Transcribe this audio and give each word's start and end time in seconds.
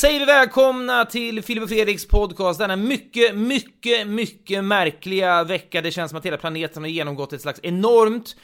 säger 0.00 0.20
vi 0.20 0.26
välkomna 0.26 1.04
till 1.04 1.42
Filip 1.42 1.62
och 1.62 1.68
Fredriks 1.68 2.08
podcast 2.08 2.58
denna 2.58 2.76
mycket, 2.76 3.36
mycket, 3.36 4.06
mycket 4.06 4.64
märkliga 4.64 5.44
vecka. 5.44 5.80
Det 5.80 5.90
känns 5.90 6.10
som 6.10 6.18
att 6.18 6.26
hela 6.26 6.36
planeten 6.36 6.82
har 6.82 6.88
genomgått 6.90 7.32
ett 7.32 7.40
slags 7.42 7.60
enormt 7.62 8.36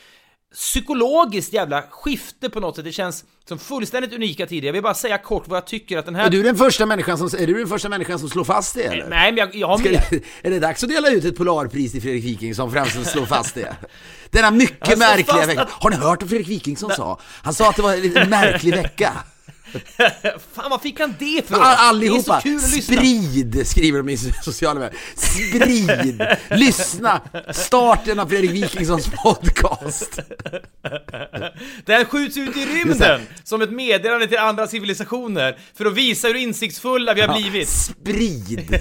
psykologiskt 0.55 1.52
jävla 1.52 1.82
skifte 1.91 2.51
på 2.51 2.60
något 2.60 2.77
sätt. 2.77 2.84
Det 2.84 2.92
känns 2.92 3.24
som 3.48 3.59
fullständigt 3.59 4.13
unika 4.13 4.46
tider. 4.46 4.66
Jag 4.68 4.73
vill 4.73 4.82
bara 4.82 4.95
säga 4.95 5.18
kort 5.18 5.48
vad 5.48 5.57
jag 5.57 5.66
tycker 5.66 5.98
att 5.98 6.04
den 6.04 6.15
här... 6.15 6.26
Är 6.26 6.30
du 6.30 6.43
den 6.43 6.57
första 6.57 6.87
människan 6.87 7.18
som, 7.18 7.40
är 7.43 7.46
du 7.46 7.54
den 7.54 7.68
första 7.68 7.88
människan 7.88 8.18
som 8.18 8.29
slår 8.29 8.45
fast 8.45 8.74
det 8.74 8.82
eller? 8.85 9.09
Nej, 9.09 9.32
men 9.32 9.37
jag, 9.38 9.54
jag 9.54 9.68
har 9.68 9.79
mer. 9.79 10.04
är 10.43 10.51
det 10.51 10.59
dags 10.59 10.82
att 10.85 10.91
dela 10.91 11.10
ut 11.10 11.24
ett 11.24 11.37
Polarpris 11.37 11.93
till 11.93 12.02
Fredrik 12.02 12.24
Wikingsson 12.24 12.70
för 12.70 12.79
den 12.79 12.91
som 12.91 13.04
slår 13.04 13.26
fast 13.26 13.54
det? 13.54 13.76
Denna 14.30 14.51
mycket 14.51 14.98
märkliga 14.98 15.46
vecka. 15.46 15.63
att- 15.63 15.70
Har 15.70 15.91
ni 15.91 15.96
hört 15.96 16.23
vad 16.23 16.30
Fredrik 16.30 16.48
Wikingsson 16.48 16.91
sa? 16.91 17.18
Han 17.43 17.54
sa 17.54 17.68
att 17.70 17.76
det 17.76 17.82
var 17.82 18.18
en 18.18 18.30
märklig 18.30 18.74
vecka. 18.74 19.13
Fan, 20.55 20.71
vad 20.71 20.82
fick 20.82 21.01
han 21.01 21.15
det 21.19 21.49
för? 21.49 21.55
All, 21.55 21.77
allihopa, 21.96 22.41
Det 22.45 22.49
är 22.49 22.59
så 22.59 22.63
kul 22.63 22.65
att 22.65 22.74
lyssna. 22.74 22.96
sprid, 22.96 23.66
skriver 23.69 23.99
de 23.99 24.09
i 24.09 24.16
sociala 24.45 24.80
medier. 24.80 24.99
Sprid, 25.16 26.23
lyssna, 26.59 27.21
starten 27.52 28.19
av 28.21 28.27
Fredrik 28.27 28.51
Wikingssons 28.51 29.10
podcast. 29.23 30.21
Den 31.85 32.04
skjuts 32.04 32.37
ut 32.37 32.57
i 32.57 32.66
rymden 32.66 33.21
som 33.45 33.63
ett 33.63 33.71
meddelande 33.71 34.27
till 34.27 34.38
andra 34.38 34.66
civilisationer 34.66 35.59
för 35.74 35.85
att 35.85 35.95
visa 35.95 36.29
hur 36.29 36.37
insiktsfulla 36.37 37.15
vi 37.15 37.21
har 37.21 37.35
blivit. 37.35 37.69
Sprid. 37.69 38.80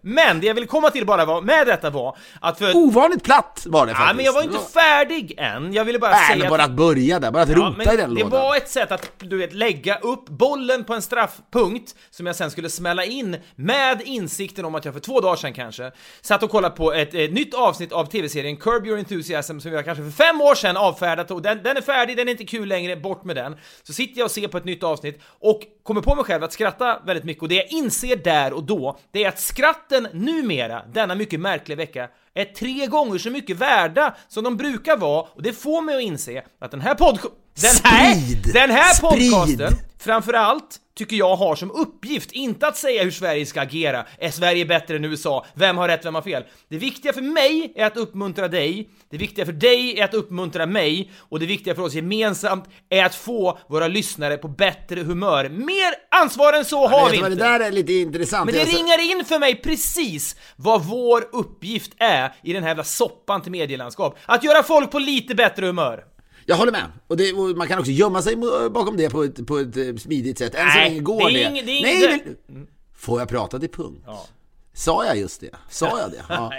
Men 0.00 0.40
det 0.40 0.46
jag 0.46 0.54
vill 0.54 0.66
komma 0.66 0.90
till 0.90 1.06
bara 1.06 1.24
var, 1.24 1.42
med 1.42 1.66
detta 1.66 1.90
var 1.90 2.16
att 2.40 2.58
för... 2.58 2.76
Ovanligt 2.76 3.22
platt 3.22 3.62
var 3.66 3.86
det 3.86 3.92
faktiskt. 3.92 4.08
Ja, 4.08 4.14
men 4.14 4.24
jag 4.24 4.32
var 4.32 4.42
inte 4.42 4.58
färdig 4.74 5.34
än. 5.38 5.72
Jag 5.72 5.84
ville 5.84 5.98
bara 5.98 6.10
Nej, 6.10 6.36
säga 6.38 6.50
bara 6.50 6.64
att 6.64 6.70
börja 6.70 7.18
där, 7.20 7.30
bara 7.30 7.42
att 7.42 7.48
Ja, 7.48 7.54
rota 7.56 7.94
i 7.94 7.96
den 7.96 8.14
det 8.14 8.20
lådan. 8.22 8.30
var 8.30 8.56
ett 8.56 8.68
sätt 8.70 8.92
att, 8.92 9.10
du 9.18 9.36
vet, 9.38 9.47
lägga 9.52 9.98
upp 9.98 10.28
bollen 10.28 10.84
på 10.84 10.94
en 10.94 11.02
straffpunkt 11.02 11.94
som 12.10 12.26
jag 12.26 12.36
sen 12.36 12.50
skulle 12.50 12.70
smälla 12.70 13.04
in 13.04 13.36
med 13.54 14.02
insikten 14.04 14.64
om 14.64 14.74
att 14.74 14.84
jag 14.84 14.94
för 14.94 15.00
två 15.00 15.20
dagar 15.20 15.36
sedan 15.36 15.52
kanske 15.52 15.92
satt 16.20 16.42
och 16.42 16.50
kollade 16.50 16.76
på 16.76 16.92
ett, 16.92 17.14
ett 17.14 17.32
nytt 17.32 17.54
avsnitt 17.54 17.92
av 17.92 18.04
tv-serien 18.04 18.56
Curb 18.56 18.86
Your 18.86 18.98
Enthusiasm 18.98 19.58
som 19.58 19.72
jag 19.72 19.84
kanske 19.84 20.04
för 20.04 20.10
fem 20.10 20.40
år 20.40 20.54
sedan 20.54 20.76
avfärdat 20.76 21.30
och 21.30 21.42
den, 21.42 21.62
den 21.62 21.76
är 21.76 21.80
färdig, 21.80 22.16
den 22.16 22.28
är 22.28 22.32
inte 22.32 22.44
kul 22.44 22.68
längre, 22.68 22.96
bort 22.96 23.24
med 23.24 23.36
den. 23.36 23.56
Så 23.82 23.92
sitter 23.92 24.18
jag 24.18 24.24
och 24.24 24.30
ser 24.30 24.48
på 24.48 24.58
ett 24.58 24.64
nytt 24.64 24.82
avsnitt 24.82 25.20
och 25.24 25.62
kommer 25.82 26.00
på 26.00 26.14
mig 26.14 26.24
själv 26.24 26.44
att 26.44 26.52
skratta 26.52 27.02
väldigt 27.06 27.24
mycket 27.24 27.42
och 27.42 27.48
det 27.48 27.54
jag 27.54 27.72
inser 27.72 28.16
där 28.16 28.52
och 28.52 28.64
då, 28.64 28.98
det 29.12 29.24
är 29.24 29.28
att 29.28 29.40
skratten 29.40 30.08
numera, 30.12 30.82
denna 30.92 31.14
mycket 31.14 31.40
märkliga 31.40 31.76
vecka, 31.76 32.08
är 32.34 32.44
tre 32.44 32.86
gånger 32.86 33.18
så 33.18 33.30
mycket 33.30 33.56
värda 33.56 34.16
som 34.28 34.44
de 34.44 34.56
brukar 34.56 34.96
vara 34.96 35.26
och 35.34 35.42
det 35.42 35.52
får 35.52 35.82
mig 35.82 35.96
att 35.96 36.02
inse 36.02 36.42
att 36.58 36.70
den 36.70 36.80
här 36.80 36.94
podcasten 36.94 37.47
den 37.60 37.92
här, 37.92 38.14
Sprid! 38.14 38.50
den 38.54 38.70
här 38.70 38.94
Sprid! 38.94 39.32
podcasten, 39.32 39.74
framförallt, 39.98 40.76
tycker 40.98 41.16
jag 41.16 41.36
har 41.36 41.56
som 41.56 41.70
uppgift, 41.70 42.32
inte 42.32 42.66
att 42.66 42.76
säga 42.76 43.04
hur 43.04 43.10
Sverige 43.10 43.46
ska 43.46 43.60
agera, 43.60 44.06
är 44.18 44.30
Sverige 44.30 44.64
bättre 44.64 44.96
än 44.96 45.04
USA, 45.04 45.46
vem 45.54 45.76
har 45.76 45.88
rätt, 45.88 46.04
vem 46.04 46.14
har 46.14 46.22
fel? 46.22 46.44
Det 46.68 46.76
viktiga 46.78 47.12
för 47.12 47.22
mig 47.22 47.72
är 47.76 47.86
att 47.86 47.96
uppmuntra 47.96 48.48
dig, 48.48 48.88
det 49.10 49.16
viktiga 49.16 49.44
för 49.44 49.52
dig 49.52 50.00
är 50.00 50.04
att 50.04 50.14
uppmuntra 50.14 50.66
mig, 50.66 51.10
och 51.18 51.40
det 51.40 51.46
viktiga 51.46 51.74
för 51.74 51.82
oss 51.82 51.94
gemensamt 51.94 52.64
är 52.88 53.04
att 53.04 53.14
få 53.14 53.58
våra 53.68 53.88
lyssnare 53.88 54.36
på 54.36 54.48
bättre 54.48 55.00
humör. 55.00 55.48
Mer 55.48 55.94
ansvar 56.22 56.52
än 56.52 56.64
så 56.64 56.86
har 56.88 57.04
Vet 57.04 57.12
vi 57.12 57.16
inte! 57.16 57.28
Det 57.28 57.34
där 57.36 57.60
är 57.60 57.70
lite 57.72 57.92
intressant. 57.92 58.44
Men 58.50 58.54
det 58.54 58.66
sa- 58.70 58.78
ringar 58.78 59.10
in 59.18 59.24
för 59.24 59.38
mig 59.38 59.54
precis 59.54 60.36
vad 60.56 60.84
vår 60.84 61.28
uppgift 61.32 61.92
är 61.98 62.32
i 62.42 62.52
den 62.52 62.62
här 62.62 62.70
jävla 62.70 62.84
soppan 62.84 63.42
till 63.42 63.52
medielandskap. 63.52 64.18
Att 64.26 64.44
göra 64.44 64.62
folk 64.62 64.90
på 64.90 64.98
lite 64.98 65.34
bättre 65.34 65.66
humör. 65.66 66.04
Jag 66.50 66.56
håller 66.56 66.72
med. 66.72 66.84
Och, 67.06 67.16
det, 67.16 67.32
och 67.32 67.56
man 67.56 67.68
kan 67.68 67.78
också 67.78 67.90
gömma 67.90 68.22
sig 68.22 68.36
bakom 68.70 68.96
det 68.96 69.10
på 69.10 69.22
ett, 69.24 69.46
på 69.46 69.58
ett 69.58 69.76
eh, 69.76 69.96
smidigt 69.96 70.38
sätt. 70.38 70.54
Än 70.54 70.70
så 70.70 70.78
Nej, 70.78 70.88
länge 70.90 71.00
går 71.00 71.30
det 71.30 71.44
är 71.44 71.50
det. 71.50 71.60
ing- 71.60 71.64
det 71.66 71.72
är 71.78 71.82
Nej, 71.82 72.22
ing- 72.26 72.36
men, 72.46 72.66
Får 72.96 73.18
jag 73.20 73.28
prata 73.28 73.58
till 73.58 73.68
punkt? 73.68 74.02
Ja. 74.06 74.26
Sa 74.74 75.04
jag 75.06 75.16
just 75.18 75.40
det? 75.40 75.50
Sa 75.70 76.00
jag 76.00 76.10
det? 76.10 76.22
Ja. 76.28 76.52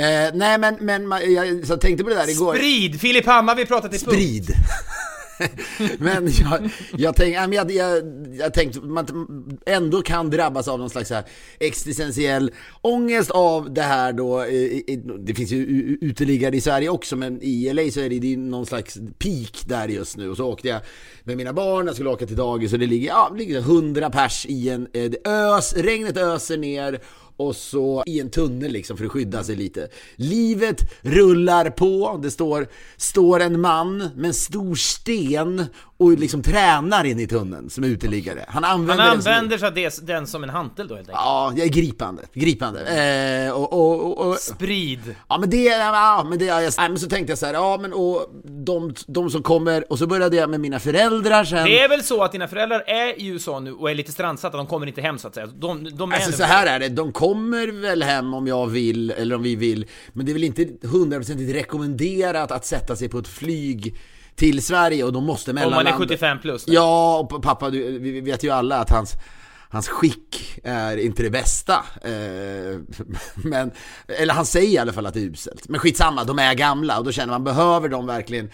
eh, 0.00 0.34
nej 0.34 0.58
men, 0.58 0.74
men 0.80 1.32
jag, 1.34 1.66
så 1.66 1.76
tänkte 1.76 2.04
på 2.04 2.10
det 2.10 2.16
där 2.16 2.30
igår. 2.30 2.54
Sprid! 2.54 3.00
Filip 3.00 3.26
Hammar, 3.26 3.54
vi 3.54 3.66
pratat 3.66 3.94
i 3.94 3.98
punkt. 3.98 4.12
Sprid. 4.16 4.50
men 5.98 6.28
jag, 6.40 6.70
jag 6.96 7.16
tänkte, 7.16 7.40
jag, 7.40 7.54
jag, 7.54 7.70
jag, 7.70 8.56
jag 8.56 8.84
man 8.84 9.06
ändå 9.66 10.02
kan 10.02 10.30
drabbas 10.30 10.68
av 10.68 10.78
någon 10.78 10.90
slags 10.90 11.10
här 11.10 11.24
existentiell 11.60 12.50
ångest 12.80 13.30
av 13.30 13.74
det 13.74 13.82
här 13.82 14.12
då. 14.12 14.44
Det 15.18 15.34
finns 15.34 15.52
ju 15.52 15.66
uteliggare 16.00 16.56
i 16.56 16.60
Sverige 16.60 16.88
också, 16.88 17.16
men 17.16 17.42
i 17.42 17.72
LA 17.72 17.90
så 17.90 18.00
är 18.00 18.10
det, 18.10 18.18
det 18.18 18.32
är 18.32 18.36
någon 18.36 18.66
slags 18.66 18.98
peak 19.18 19.68
där 19.68 19.88
just 19.88 20.16
nu. 20.16 20.30
Och 20.30 20.36
så 20.36 20.46
åkte 20.46 20.68
jag 20.68 20.80
med 21.24 21.36
mina 21.36 21.52
barn, 21.52 21.86
jag 21.86 21.94
skulle 21.94 22.10
åka 22.10 22.26
till 22.26 22.36
dagis 22.36 22.72
och 22.72 22.78
det 22.78 22.86
ligger, 22.86 23.08
ja, 23.08 23.28
det 23.32 23.38
ligger 23.38 23.58
100 23.58 24.10
pers 24.10 24.46
i 24.48 24.68
en, 24.68 24.88
eh, 24.92 25.32
ös, 25.32 25.74
regnet 25.76 26.16
öser 26.16 26.56
ner 26.56 27.00
och 27.36 27.56
så 27.56 28.02
i 28.06 28.20
en 28.20 28.30
tunnel 28.30 28.72
liksom 28.72 28.96
för 28.96 29.04
att 29.04 29.12
skydda 29.12 29.44
sig 29.44 29.56
lite. 29.56 29.88
Livet 30.16 30.80
rullar 31.00 31.70
på, 31.70 32.20
det 32.22 32.30
står, 32.30 32.66
står 32.96 33.40
en 33.40 33.60
man 33.60 33.98
med 33.98 34.28
en 34.28 34.34
stor 34.34 34.74
sten 34.74 35.64
och 35.98 36.18
liksom 36.18 36.42
tränar 36.42 37.04
in 37.04 37.20
i 37.20 37.26
tunneln 37.26 37.70
som 37.70 37.84
uteliggare. 37.84 38.44
Han 38.48 38.64
använder, 38.64 39.04
Han 39.04 39.16
använder 39.16 39.58
sig 39.58 39.68
av 39.68 39.74
det, 39.74 40.06
den 40.06 40.26
som 40.26 40.44
en 40.44 40.50
hantel 40.50 40.88
då 40.88 40.94
helt 40.94 41.08
enkelt. 41.08 41.24
Ja, 41.24 41.52
jag 41.56 41.66
är 41.66 41.70
gripande, 41.70 42.22
gripande. 42.32 42.80
Eh, 43.46 43.52
och, 43.52 43.72
och, 43.72 44.26
och, 44.26 44.36
Sprid! 44.36 45.14
Ja 45.28 45.38
men 45.38 45.50
det, 45.50 45.64
ja, 45.64 46.26
men 46.28 46.38
det, 46.38 46.44
ja, 46.44 46.70
men 46.78 46.98
så 46.98 47.08
tänkte 47.08 47.30
jag 47.30 47.38
så 47.38 47.46
här, 47.46 47.54
ja 47.54 47.78
men 47.82 47.92
och 47.92 48.30
de, 48.44 48.94
de 49.06 49.30
som 49.30 49.42
kommer, 49.42 49.92
och 49.92 49.98
så 49.98 50.06
började 50.06 50.36
jag 50.36 50.50
med 50.50 50.60
mina 50.60 50.78
föräldrar 50.78 51.44
sen. 51.44 51.64
Det 51.64 51.80
är 51.80 51.88
väl 51.88 52.02
så 52.02 52.22
att 52.22 52.32
dina 52.32 52.48
föräldrar 52.48 52.84
är 52.86 53.20
i 53.20 53.26
USA 53.26 53.60
nu 53.60 53.72
och 53.72 53.90
är 53.90 53.94
lite 53.94 54.12
strandsatta, 54.12 54.56
de 54.56 54.66
kommer 54.66 54.86
inte 54.86 55.00
hem 55.00 55.18
så 55.18 55.28
att 55.28 55.34
säga. 55.34 55.46
De, 55.46 55.96
de 55.96 56.12
är 56.12 56.16
Alltså 56.16 56.32
så 56.32 56.44
här 56.44 56.66
är 56.66 56.78
det, 56.78 56.88
de 56.88 57.12
kommer 57.12 57.66
väl 57.82 58.02
hem 58.02 58.34
om 58.34 58.46
jag 58.46 58.66
vill, 58.66 59.10
eller 59.10 59.34
om 59.34 59.42
vi 59.42 59.56
vill, 59.56 59.86
men 60.12 60.26
det 60.26 60.32
är 60.32 60.34
väl 60.34 60.44
inte 60.44 60.66
hundraprocentigt 60.82 61.54
rekommenderat 61.54 62.50
att 62.50 62.64
sätta 62.66 62.96
sig 62.96 63.08
på 63.08 63.18
ett 63.18 63.28
flyg 63.28 63.96
till 64.36 64.62
Sverige 64.62 65.04
och 65.04 65.12
de 65.12 65.24
måste 65.24 65.50
Om 65.50 65.54
mellanlanda. 65.54 65.90
man 65.90 66.02
är 66.02 66.06
75 66.06 66.38
plus. 66.40 66.64
Ja, 66.66 67.18
och 67.18 67.42
pappa, 67.42 67.70
du, 67.70 67.98
vi 67.98 68.20
vet 68.20 68.44
ju 68.44 68.50
alla 68.50 68.76
att 68.78 68.90
hans, 68.90 69.14
hans 69.68 69.88
skick 69.88 70.58
är 70.64 70.96
inte 70.96 71.22
det 71.22 71.30
bästa. 71.30 71.84
Eh, 72.02 72.80
men, 73.34 73.70
eller 74.06 74.34
han 74.34 74.46
säger 74.46 74.70
i 74.70 74.78
alla 74.78 74.92
fall 74.92 75.06
att 75.06 75.14
det 75.14 75.20
är 75.20 75.30
uselt. 75.30 75.68
Men 75.68 75.80
skitsamma, 75.80 76.24
de 76.24 76.38
är 76.38 76.54
gamla 76.54 76.98
och 76.98 77.04
då 77.04 77.12
känner 77.12 77.32
man, 77.32 77.44
behöver 77.44 77.88
de 77.88 78.06
verkligen 78.06 78.50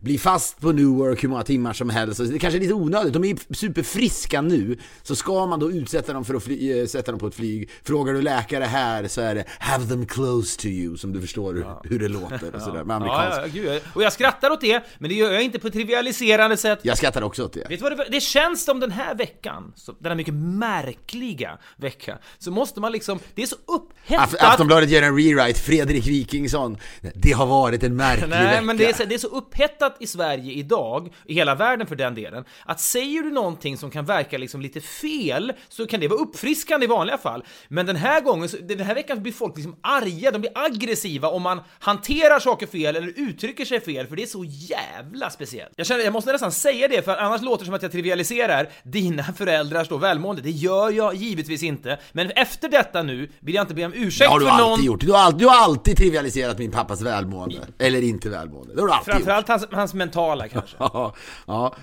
bli 0.00 0.18
fast 0.18 0.60
på 0.60 0.72
Newark 0.72 1.24
hur 1.24 1.28
många 1.28 1.42
timmar 1.42 1.72
som 1.72 1.90
helst. 1.90 2.20
Det 2.32 2.38
kanske 2.38 2.58
är 2.58 2.60
lite 2.60 2.74
onödigt, 2.74 3.12
de 3.12 3.24
är 3.24 3.54
superfriska 3.54 4.40
nu. 4.40 4.78
Så 5.02 5.16
ska 5.16 5.46
man 5.46 5.60
då 5.60 5.70
utsätta 5.72 6.12
dem 6.12 6.24
för 6.24 6.34
att 6.34 6.42
fly, 6.44 6.80
eh, 6.80 6.86
sätta 6.86 7.12
dem 7.12 7.20
på 7.20 7.26
ett 7.26 7.34
flyg. 7.34 7.70
Frågar 7.84 8.12
du 8.14 8.22
läkare 8.22 8.64
här 8.64 9.08
så 9.08 9.20
är 9.20 9.34
det 9.34 9.44
have 9.58 9.86
them 9.86 10.06
close 10.06 10.60
to 10.60 10.66
you, 10.66 10.96
som 10.96 11.12
du 11.12 11.20
förstår 11.20 11.54
hur, 11.54 11.66
hur 11.90 11.98
det 11.98 12.08
låter 12.08 12.54
och 12.54 12.62
sådär 12.62 12.84
med 12.84 12.94
Ja, 12.94 12.96
amerikansk. 12.96 13.56
ja, 13.56 13.62
gud. 13.62 13.82
Och 13.94 14.02
jag 14.02 14.12
skrattar 14.12 14.50
åt 14.50 14.60
det, 14.60 14.84
men 14.98 15.08
det 15.08 15.14
gör 15.16 15.32
jag 15.32 15.42
inte 15.42 15.58
på 15.58 15.66
ett 15.66 15.72
trivialiserande 15.72 16.56
sätt. 16.56 16.78
Jag 16.82 16.96
skrattar 16.98 17.22
också 17.22 17.44
åt 17.44 17.52
det. 17.52 17.60
Vet 17.68 17.68
du 17.68 17.76
vad 17.76 17.96
det, 17.98 18.06
det 18.10 18.20
känns 18.20 18.64
som 18.64 18.80
den 18.80 18.90
här 18.90 19.14
veckan, 19.14 19.72
så, 19.76 19.92
den 19.98 20.10
här 20.10 20.16
mycket 20.16 20.34
märkliga 20.34 21.58
veckan, 21.76 22.18
så 22.38 22.50
måste 22.50 22.80
man 22.80 22.92
liksom, 22.92 23.18
det 23.34 23.42
är 23.42 23.46
så 23.46 23.56
upphettat. 23.66 24.34
Aftonbladet 24.40 24.90
gör 24.90 25.02
en 25.02 25.16
rewrite, 25.16 25.60
Fredrik 25.60 26.06
Wikingsson. 26.06 26.76
Det 27.14 27.32
har 27.32 27.46
varit 27.46 27.82
en 27.82 27.96
märklig 27.96 28.28
Nej, 28.28 28.44
vecka. 28.46 28.62
men 28.62 28.76
det 28.76 28.90
är, 28.90 28.94
så, 28.94 29.04
det 29.04 29.14
är 29.14 29.18
så 29.18 29.28
upphettat 29.28 29.87
i 30.00 30.06
Sverige 30.06 30.52
idag, 30.52 31.12
i 31.26 31.34
hela 31.34 31.54
världen 31.54 31.86
för 31.86 31.96
den 31.96 32.14
delen, 32.14 32.44
att 32.64 32.80
säger 32.80 33.22
du 33.22 33.30
någonting 33.30 33.76
som 33.76 33.90
kan 33.90 34.04
verka 34.04 34.38
liksom 34.38 34.60
lite 34.60 34.80
fel, 34.80 35.52
så 35.68 35.86
kan 35.86 36.00
det 36.00 36.08
vara 36.08 36.20
uppfriskande 36.20 36.84
i 36.84 36.88
vanliga 36.88 37.18
fall. 37.18 37.44
Men 37.68 37.86
den 37.86 37.96
här 37.96 38.20
gången, 38.20 38.48
den 38.62 38.80
här 38.80 38.94
veckan 38.94 39.22
blir 39.22 39.32
folk 39.32 39.56
liksom 39.56 39.76
arga, 39.80 40.30
de 40.30 40.38
blir 40.38 40.52
aggressiva 40.54 41.28
om 41.28 41.42
man 41.42 41.60
hanterar 41.78 42.40
saker 42.40 42.66
fel 42.66 42.96
eller 42.96 43.12
uttrycker 43.16 43.64
sig 43.64 43.80
fel, 43.80 44.06
för 44.06 44.16
det 44.16 44.22
är 44.22 44.26
så 44.26 44.44
jävla 44.44 45.30
speciellt. 45.30 45.72
Jag 45.76 45.86
känner, 45.86 46.04
jag 46.04 46.12
måste 46.12 46.32
nästan 46.32 46.52
säga 46.52 46.88
det, 46.88 47.04
för 47.04 47.16
annars 47.16 47.42
låter 47.42 47.58
det 47.58 47.66
som 47.66 47.74
att 47.74 47.82
jag 47.82 47.92
trivialiserar 47.92 48.68
dina 48.82 49.22
föräldrars 49.22 49.88
då 49.88 49.96
välmående. 49.96 50.42
Det 50.42 50.50
gör 50.50 50.90
jag 50.90 51.14
givetvis 51.14 51.62
inte, 51.62 51.98
men 52.12 52.30
efter 52.30 52.68
detta 52.68 53.02
nu 53.02 53.30
vill 53.40 53.54
jag 53.54 53.62
inte 53.62 53.74
be 53.74 53.84
om 53.84 53.92
ursäkt 53.94 54.30
Det 54.30 54.32
har 54.32 54.40
du 54.40 54.46
för 54.46 54.52
alltid 54.52 54.66
någon... 54.66 54.84
gjort. 54.84 55.00
Du 55.00 55.12
har, 55.12 55.18
alltid, 55.18 55.38
du 55.38 55.46
har 55.46 55.56
alltid 55.56 55.96
trivialiserat 55.96 56.58
min 56.58 56.70
pappas 56.70 57.02
välmående. 57.02 57.56
Eller 57.78 58.02
inte 58.02 58.28
välmående. 58.28 58.74
Det 58.74 58.80
har 58.80 58.88
du 58.88 58.92
alltid 58.94 59.14
gjort. 59.14 59.24
Framförallt 59.24 59.48
hans, 59.48 59.66
hans 59.78 59.94
mentala 59.94 60.48
kanske. 60.48 60.76
Ja, 60.80 61.14
ja. 61.46 61.74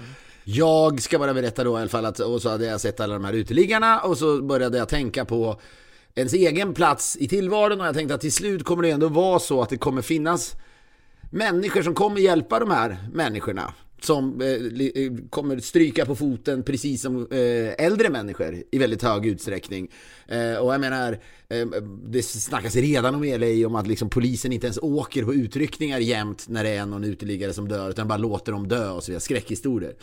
Jag 0.47 1.01
ska 1.01 1.19
bara 1.19 1.33
berätta 1.33 1.63
då 1.63 1.77
i 1.77 1.81
alla 1.81 1.89
fall 1.89 2.05
att, 2.05 2.19
och 2.19 2.41
så 2.41 2.49
hade 2.49 2.65
jag 2.65 2.81
sett 2.81 2.99
alla 2.99 3.13
de 3.13 3.25
här 3.25 3.33
uteliggarna 3.33 3.99
och 3.99 4.17
så 4.17 4.41
började 4.41 4.77
jag 4.77 4.89
tänka 4.89 5.25
på 5.25 5.59
ens 6.15 6.33
egen 6.33 6.73
plats 6.73 7.17
i 7.19 7.27
tillvaron 7.27 7.81
och 7.81 7.87
jag 7.87 7.95
tänkte 7.95 8.15
att 8.15 8.21
till 8.21 8.33
slut 8.33 8.63
kommer 8.63 8.83
det 8.83 8.89
ändå 8.91 9.07
vara 9.07 9.39
så 9.39 9.61
att 9.61 9.69
det 9.69 9.77
kommer 9.77 10.01
finnas 10.01 10.55
människor 11.29 11.81
som 11.81 11.93
kommer 11.93 12.19
hjälpa 12.21 12.59
de 12.59 12.71
här 12.71 12.97
människorna. 13.13 13.73
Som 14.05 14.41
eh, 14.41 14.47
eh, 14.47 15.11
kommer 15.29 15.59
stryka 15.59 16.05
på 16.05 16.15
foten 16.15 16.63
precis 16.63 17.01
som 17.01 17.27
eh, 17.31 17.85
äldre 17.85 18.09
människor 18.09 18.63
i 18.71 18.77
väldigt 18.77 19.03
hög 19.03 19.25
utsträckning. 19.25 19.91
Eh, 20.27 20.55
och 20.55 20.73
jag 20.73 20.81
menar, 20.81 21.19
eh, 21.49 21.67
det 22.07 22.23
snackas 22.23 22.75
redan 22.75 23.15
om 23.15 23.23
LA 23.23 23.67
om 23.67 23.75
att 23.75 23.87
liksom 23.87 24.09
polisen 24.09 24.53
inte 24.53 24.67
ens 24.67 24.79
åker 24.81 25.23
på 25.23 25.33
utryckningar 25.33 25.99
jämt 25.99 26.45
när 26.49 26.63
det 26.63 26.69
är 26.69 26.85
någon 26.85 27.03
uteliggare 27.03 27.53
som 27.53 27.67
dör, 27.67 27.89
utan 27.89 28.07
bara 28.07 28.17
låter 28.17 28.51
dem 28.51 28.67
dö 28.67 28.89
och 28.89 29.03
så 29.03 29.11
vidare. 29.11 29.21
Skräckhistorier. 29.21 29.93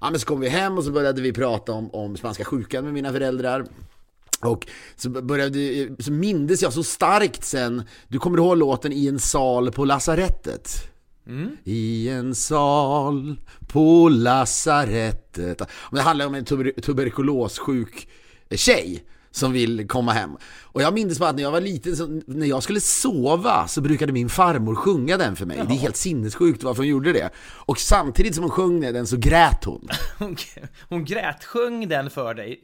Ja, 0.00 0.10
men 0.10 0.20
så 0.20 0.26
kom 0.26 0.40
vi 0.40 0.48
hem 0.48 0.78
och 0.78 0.84
så 0.84 0.90
började 0.90 1.22
vi 1.22 1.32
prata 1.32 1.72
om, 1.72 1.90
om 1.94 2.16
spanska 2.16 2.44
sjukan 2.44 2.84
med 2.84 2.94
mina 2.94 3.12
föräldrar. 3.12 3.66
Och 4.40 4.66
så 4.96 5.10
började, 5.10 5.88
så 5.98 6.12
mindes 6.12 6.62
jag 6.62 6.72
så 6.72 6.82
starkt 6.82 7.44
sen, 7.44 7.82
du 8.08 8.18
kommer 8.18 8.38
ihåg 8.38 8.58
låten 8.58 8.92
I 8.92 9.06
en 9.06 9.18
sal 9.18 9.72
på 9.72 9.84
lasarettet? 9.84 10.90
Mm. 11.28 11.56
I 11.64 12.08
en 12.08 12.34
sal 12.34 13.36
på 13.68 14.08
lasarettet. 14.08 15.62
Det 15.92 16.00
handlar 16.00 16.26
om 16.26 16.34
en 16.34 16.44
tuber 16.44 16.72
tuberkulossjuk 16.80 18.08
tjej 18.50 19.04
som 19.30 19.52
vill 19.52 19.88
komma 19.88 20.12
hem. 20.12 20.36
Och 20.72 20.82
jag 20.82 20.94
minns 20.94 21.18
bara 21.18 21.30
att 21.30 21.36
när 21.36 21.42
jag 21.42 21.50
var 21.50 21.60
liten, 21.60 21.96
så, 21.96 22.20
när 22.26 22.46
jag 22.46 22.62
skulle 22.62 22.80
sova 22.80 23.68
så 23.68 23.80
brukade 23.80 24.12
min 24.12 24.28
farmor 24.28 24.74
sjunga 24.74 25.16
den 25.16 25.36
för 25.36 25.46
mig. 25.46 25.62
Det 25.68 25.74
är 25.74 25.78
helt 25.78 25.96
sinnessjukt 25.96 26.62
varför 26.62 26.82
hon 26.82 26.88
gjorde 26.88 27.12
det. 27.12 27.30
Och 27.38 27.78
samtidigt 27.78 28.34
som 28.34 28.44
hon 28.44 28.50
sjöng 28.50 28.80
den 28.80 29.06
så 29.06 29.16
grät 29.16 29.64
hon. 29.64 29.88
Hon, 30.18 30.36
hon 30.88 31.04
grätsjöng 31.04 31.88
den 31.88 32.10
för 32.10 32.34
dig 32.34 32.60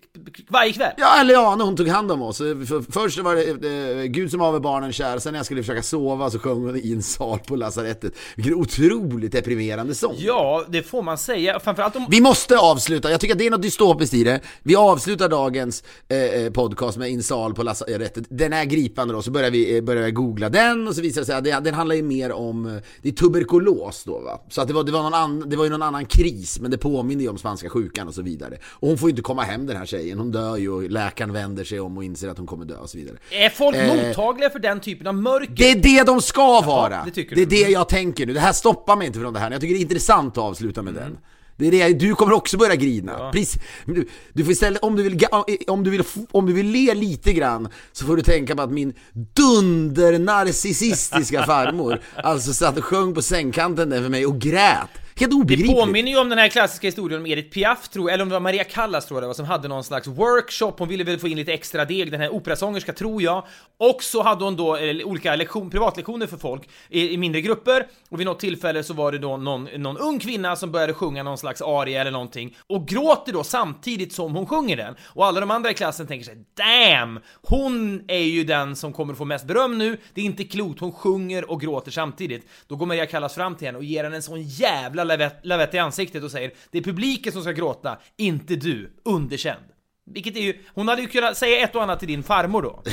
varje 0.49 0.73
kväll. 0.73 0.93
Ja, 0.97 1.21
eller 1.21 1.35
ja, 1.35 1.57
när 1.57 1.65
hon 1.65 1.77
tog 1.77 1.89
hand 1.89 2.13
om 2.13 2.23
oss. 2.23 2.39
För, 2.39 2.93
först 2.93 3.19
var 3.19 3.35
det 3.35 4.01
eh, 4.01 4.05
Gud 4.05 4.31
som 4.31 4.41
haver 4.41 4.61
barnen 4.61 4.93
kär, 4.93 5.19
sen 5.19 5.33
när 5.33 5.39
jag 5.39 5.47
skulle 5.47 5.63
försöka 5.63 5.83
sova 5.83 6.31
så 6.31 6.39
sjöng 6.39 6.65
hon 6.65 6.77
i 6.77 6.93
en 6.93 7.03
sal 7.03 7.39
på 7.39 7.57
lasarettet. 7.57 8.15
Vilken 8.37 8.55
otroligt 8.55 9.33
deprimerande 9.33 9.95
sång. 9.95 10.15
Ja, 10.19 10.65
det 10.69 10.83
får 10.83 11.03
man 11.03 11.19
säga. 11.19 11.61
Framförallt 11.61 11.97
om... 11.97 12.07
Vi 12.11 12.21
måste 12.21 12.59
avsluta, 12.59 13.11
jag 13.11 13.21
tycker 13.21 13.35
att 13.35 13.39
det 13.39 13.47
är 13.47 13.51
något 13.51 13.63
dystopiskt 13.63 14.15
i 14.15 14.25
det. 14.25 14.41
Vi 14.63 14.77
avslutar 14.77 15.29
dagens 15.29 15.85
eh, 16.09 16.19
eh, 16.19 16.53
podcast 16.53 16.99
med 16.99 17.11
Insal 17.11 17.55
på 17.55 17.63
lasarettet. 17.63 17.94
Den 18.29 18.53
är 18.53 18.65
gripande 18.65 19.15
då, 19.15 19.23
så 19.23 19.31
börjar 19.31 19.51
vi, 19.51 19.77
eh, 19.77 19.83
börjar 19.83 20.03
vi 20.03 20.11
googla 20.11 20.49
den 20.49 20.89
och 20.89 20.95
så 20.95 21.03
visar 21.03 21.21
det 21.21 21.27
sig 21.27 21.35
att 21.35 21.45
det, 21.45 21.61
den 21.61 21.75
handlar 21.75 21.97
ju 21.97 22.03
mer 22.03 22.33
om, 22.33 22.67
eh, 22.67 22.83
det 23.03 23.09
är 23.09 23.13
tuberkulos 23.13 24.05
då 24.05 24.19
va. 24.19 24.41
Så 24.49 24.61
att 24.61 24.69
det 24.69 24.75
var, 24.75 24.85
det 24.85 24.93
var, 24.93 25.03
någon 25.03 25.15
an, 25.15 25.45
det 25.47 25.57
var 25.57 25.65
ju 25.65 25.71
någon 25.71 25.83
annan 25.83 26.07
kris, 26.07 26.61
men 26.61 26.71
det 26.71 26.79
påminner 26.79 27.23
ju 27.23 27.31
om 27.31 27.39
spanska 27.39 27.69
sjukan 27.69 28.09
och 28.09 28.15
så 28.15 28.23
vidare. 28.23 28.59
Och 28.65 28.89
hon 28.89 28.99
får 28.99 29.09
ju 29.09 29.11
inte 29.11 29.23
komma 29.23 29.43
hem 29.43 29.67
den 29.67 29.77
här 29.77 29.87
tjejen, 29.87 30.19
hon 30.19 30.33
dör 30.33 30.57
ju 30.57 30.71
och 30.71 30.91
läkaren 30.91 31.33
vänder 31.33 31.65
sig 31.65 31.81
om 31.81 31.97
och 31.97 32.05
inser 32.05 32.29
att 32.29 32.39
hon 32.39 32.47
kommer 32.47 32.65
dö 32.65 32.77
och 32.77 32.91
så 32.91 32.99
vidare. 32.99 33.17
Är 33.31 33.51
folk 33.51 33.75
Eh, 33.85 34.07
mottagliga 34.07 34.51
för 34.51 34.59
den 34.59 34.81
typen 34.81 35.07
av 35.07 35.15
mörker? 35.15 35.55
Det 35.55 35.71
är 35.71 35.77
det 35.77 36.03
de 36.07 36.23
ska 36.23 36.61
vara! 36.61 37.05
det 37.05 37.11
tycker 37.11 37.37
det 37.37 37.43
är 37.43 37.47
det 37.47 37.71
jag 37.71 37.89
tänker 37.89 38.27
nu. 38.27 38.33
Det 38.33 38.41
här 38.41 38.53
stoppar 38.53 38.97
mig 38.97 39.07
inte 39.07 39.19
från 39.19 39.33
det 39.33 39.41
här. 39.41 39.51
Jag 39.51 39.61
tycker 39.61 39.75
det 39.75 39.81
är 39.81 39.83
intressant 39.83 40.39
att 40.39 40.45
avsluta 40.45 40.83
med 40.83 40.95
den. 40.95 41.19
Det 41.57 41.67
är 41.67 41.71
det, 41.71 41.93
du 41.93 42.15
kommer 42.15 42.33
också 42.33 42.57
börja 42.57 42.75
grina. 42.75 43.31
Precis. 43.33 43.63
Men 43.85 43.95
Du, 43.95 44.09
du 44.33 44.45
får 44.45 44.53
istället, 44.53 44.83
om 44.83 44.97
du, 44.97 45.03
vill, 45.03 45.27
om, 45.67 45.85
du 45.85 45.91
vill, 45.91 46.03
om 46.31 46.47
du 46.47 46.53
vill 46.53 46.67
le 46.67 46.95
lite 46.95 47.33
grann 47.33 47.69
så 47.93 48.07
får 48.07 48.17
du 48.17 48.23
tänka 48.23 48.57
på 48.57 48.63
att 48.63 48.71
min 48.71 48.95
dunder-narcissistiska 49.35 51.47
farmor 51.47 52.01
alltså 52.17 52.53
satt 52.53 52.79
och 52.79 52.85
sjöng 52.85 53.15
på 53.15 53.23
sängkanten 53.23 53.91
där 53.91 54.03
för 54.03 54.09
mig 54.09 54.27
och 54.27 54.39
grät. 54.39 54.89
Helt 55.17 55.31
Det 55.31 55.37
obegripligt. 55.37 55.77
påminner 55.81 56.11
ju 56.11 56.19
om 56.19 56.29
den 56.29 56.39
här 56.39 56.49
klassiska 56.49 56.87
historien 56.87 57.21
om 57.21 57.27
Edith 57.27 57.49
Piaf, 57.49 57.89
tror 57.89 58.11
jag, 58.11 58.15
eller 58.15 58.23
om 58.23 58.29
det 58.29 58.33
var 58.33 58.41
Maria 58.41 58.65
Callas 58.65 59.07
tror 59.07 59.17
jag 59.17 59.23
det 59.23 59.27
var, 59.27 59.35
som 59.35 59.45
hade 59.45 59.69
någon 59.69 59.85
slags 59.85 60.07
workshop, 60.07 60.73
hon 60.79 60.89
ville 60.89 61.05
väl 61.05 61.19
få 61.19 61.29
in 61.29 61.37
lite 61.37 61.53
extra 61.53 61.85
deg, 61.85 62.11
den 62.11 62.21
här 62.21 62.35
operasångerska 62.35 62.93
tror 62.93 63.23
jag. 63.23 63.47
Och 63.79 64.03
så 64.03 64.23
hade 64.23 64.45
hon 64.45 64.57
då 64.57 64.77
eh, 64.77 65.07
olika 65.07 65.37
lektion, 65.37 65.71
privatlektioner 65.71 66.27
för 66.27 66.37
folk 66.37 66.69
i, 66.89 67.11
i 67.11 67.17
mindre 67.17 67.41
grupper, 67.41 67.87
och 68.11 68.21
vid 68.21 68.27
något 68.27 68.41
tillfälle 68.41 68.83
så 68.83 68.95
var 68.95 69.13
det 69.13 69.19
då 69.19 69.37
någon, 69.37 69.69
någon 69.77 69.99
ung 69.99 70.19
kvinna 70.19 70.57
som 70.57 70.73
började 70.73 70.95
sjunga 70.95 71.23
någon 71.23 71.39
slags 71.39 71.63
aria 71.63 72.01
eller 72.01 72.11
någonting, 72.11 72.57
och 72.67 72.89
gråter 72.89 73.33
då 73.33 73.45
samtidigt 73.45 74.13
som 74.13 74.35
hon 74.35 74.47
sjunger 74.47 74.77
den. 74.77 74.95
Och 75.05 75.27
alla 75.27 75.41
de 75.41 75.51
andra 75.51 75.71
i 75.71 75.75
klassen 75.75 76.07
tänker 76.07 76.25
sig 76.25 76.37
damn, 76.57 77.21
hon 77.43 78.05
är 78.09 78.19
ju 78.19 78.45
den 78.45 78.77
som 78.77 78.93
kommer 78.93 79.15
få 79.15 79.25
mest 79.25 79.47
beröm 79.47 79.79
nu, 79.79 79.97
det 80.15 80.21
är 80.21 80.25
inte 80.25 80.45
klokt, 80.45 80.81
hon 80.81 80.93
sjunger 80.93 81.51
och 81.51 81.61
gråter 81.61 81.91
samtidigt. 81.91 82.49
Då 82.67 82.77
går 82.77 82.87
Maria 82.87 83.07
Callas 83.07 83.35
fram 83.35 83.55
till 83.55 83.67
henne 83.67 83.79
och 83.79 83.85
ger 83.85 84.05
henne 84.05 84.17
en 84.17 84.23
sån 84.23 84.43
jävla 84.43 85.04
lavett, 85.05 85.37
lavett 85.43 85.75
i 85.75 85.79
ansiktet 85.79 86.23
och 86.25 86.31
säger 86.31 86.53
det 86.71 86.79
är 86.79 86.83
publiken 86.83 87.33
som 87.33 87.43
ska 87.43 87.53
gråta, 87.53 87.99
inte 88.17 88.57
du, 88.57 88.91
underkänd. 89.05 89.65
Vilket 90.07 90.37
är 90.37 90.41
ju, 90.41 90.55
hon 90.75 90.89
hade 90.89 91.03
ju 91.03 91.09
kunnat 91.09 91.37
säga 91.37 91.65
ett 91.65 91.75
och 91.75 91.83
annat 91.83 91.99
till 91.99 92.09
din 92.09 92.23
farmor 92.23 92.63
då. 92.63 92.83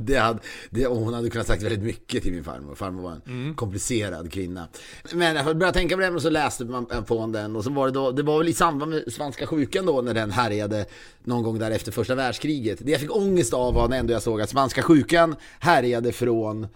Det 0.00 0.16
hade, 0.16 0.38
det, 0.70 0.86
hon 0.86 1.14
hade 1.14 1.30
kunnat 1.30 1.46
sagt 1.46 1.62
väldigt 1.62 1.82
mycket 1.82 2.22
till 2.22 2.32
min 2.32 2.44
farmor. 2.44 2.74
Farmor 2.74 3.02
var 3.02 3.10
en 3.12 3.22
Mm. 3.26 3.54
komplicerad 3.54 4.32
kvinna. 4.32 4.68
Men 5.12 5.36
jag 5.36 5.44
började 5.44 5.72
tänka 5.78 5.94
på 5.94 6.00
det 6.00 6.08
och 6.10 6.22
så 6.22 6.30
läste 6.30 6.64
man 6.64 6.86
på 6.86 7.26
den 7.26 7.56
och 7.56 7.64
så 7.64 7.70
var 7.70 7.86
det 7.86 7.92
då, 7.92 8.10
det 8.10 8.22
var 8.22 8.38
väl 8.38 8.48
i 8.48 8.52
samband 8.52 8.90
med 8.90 9.12
spanska 9.12 9.46
sjukan 9.46 9.86
då 9.86 10.02
när 10.02 10.14
den 10.14 10.30
härjade 10.30 10.84
någon 11.24 11.42
gång 11.42 11.58
där 11.58 11.70
efter 11.70 11.92
första 11.92 12.14
världskriget. 12.14 12.78
Det 12.82 12.90
jag 12.92 13.00
fick 13.00 13.16
ångest 13.16 13.54
av 13.54 13.74
var 13.74 13.88
när 13.88 13.98
ändå 13.98 14.12
jag 14.12 14.22
såg 14.22 14.40
att 14.40 14.50
spanska 14.50 14.82
sjukan 14.82 15.36
härjade 15.60 16.12
från 16.12 16.66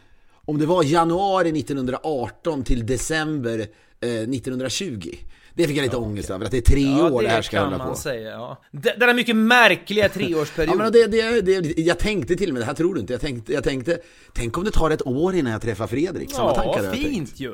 om 0.45 0.59
det 0.59 0.67
var 0.67 0.83
januari 0.85 1.61
1918 1.61 2.65
till 2.65 2.87
december 2.87 3.67
eh, 4.01 4.09
1920. 4.11 5.11
Det 5.55 5.67
fick 5.67 5.77
jag 5.77 5.83
lite 5.83 5.97
ångest 5.97 6.31
över, 6.31 6.45
att 6.45 6.51
det 6.51 6.57
är 6.57 6.61
tre 6.63 6.83
Ja, 6.83 7.11
år 7.11 7.23
det 7.23 7.29
här 7.29 7.43
ska 7.43 7.61
hålla 7.61 7.79
på. 7.89 7.95
säga, 7.95 8.31
ja. 8.31 8.63
D- 8.73 8.93
Denna 8.99 9.13
mycket 9.15 9.37
märkliga 9.37 10.09
treårsperiod. 10.09 10.75
Ja, 10.75 10.83
men 10.83 10.93
det, 10.93 11.07
det, 11.07 11.41
det, 11.61 11.79
jag 11.83 11.99
tänkte 11.99 12.37
till 12.37 12.49
och 12.51 12.55
med, 12.55 12.63
det 12.63 12.67
här 12.67 12.75
tror 12.75 12.95
du 12.95 13.01
inte, 13.01 13.13
jag 13.13 13.21
tänkte, 13.21 13.53
jag 13.53 13.65
tänkte 13.65 13.99
tänk 14.35 14.59
om 14.59 14.65
det 14.65 14.71
tar 14.71 14.91
ett 14.91 15.07
år 15.07 15.35
innan 15.35 15.53
jag 15.53 15.63
träffar 15.63 15.87
Fredrik. 15.87 16.33
Samma 16.33 16.55
tankar 16.55 16.85
Ja, 16.85 16.91
tänkt. 16.93 17.09
fint 17.09 17.41
ju! 17.41 17.53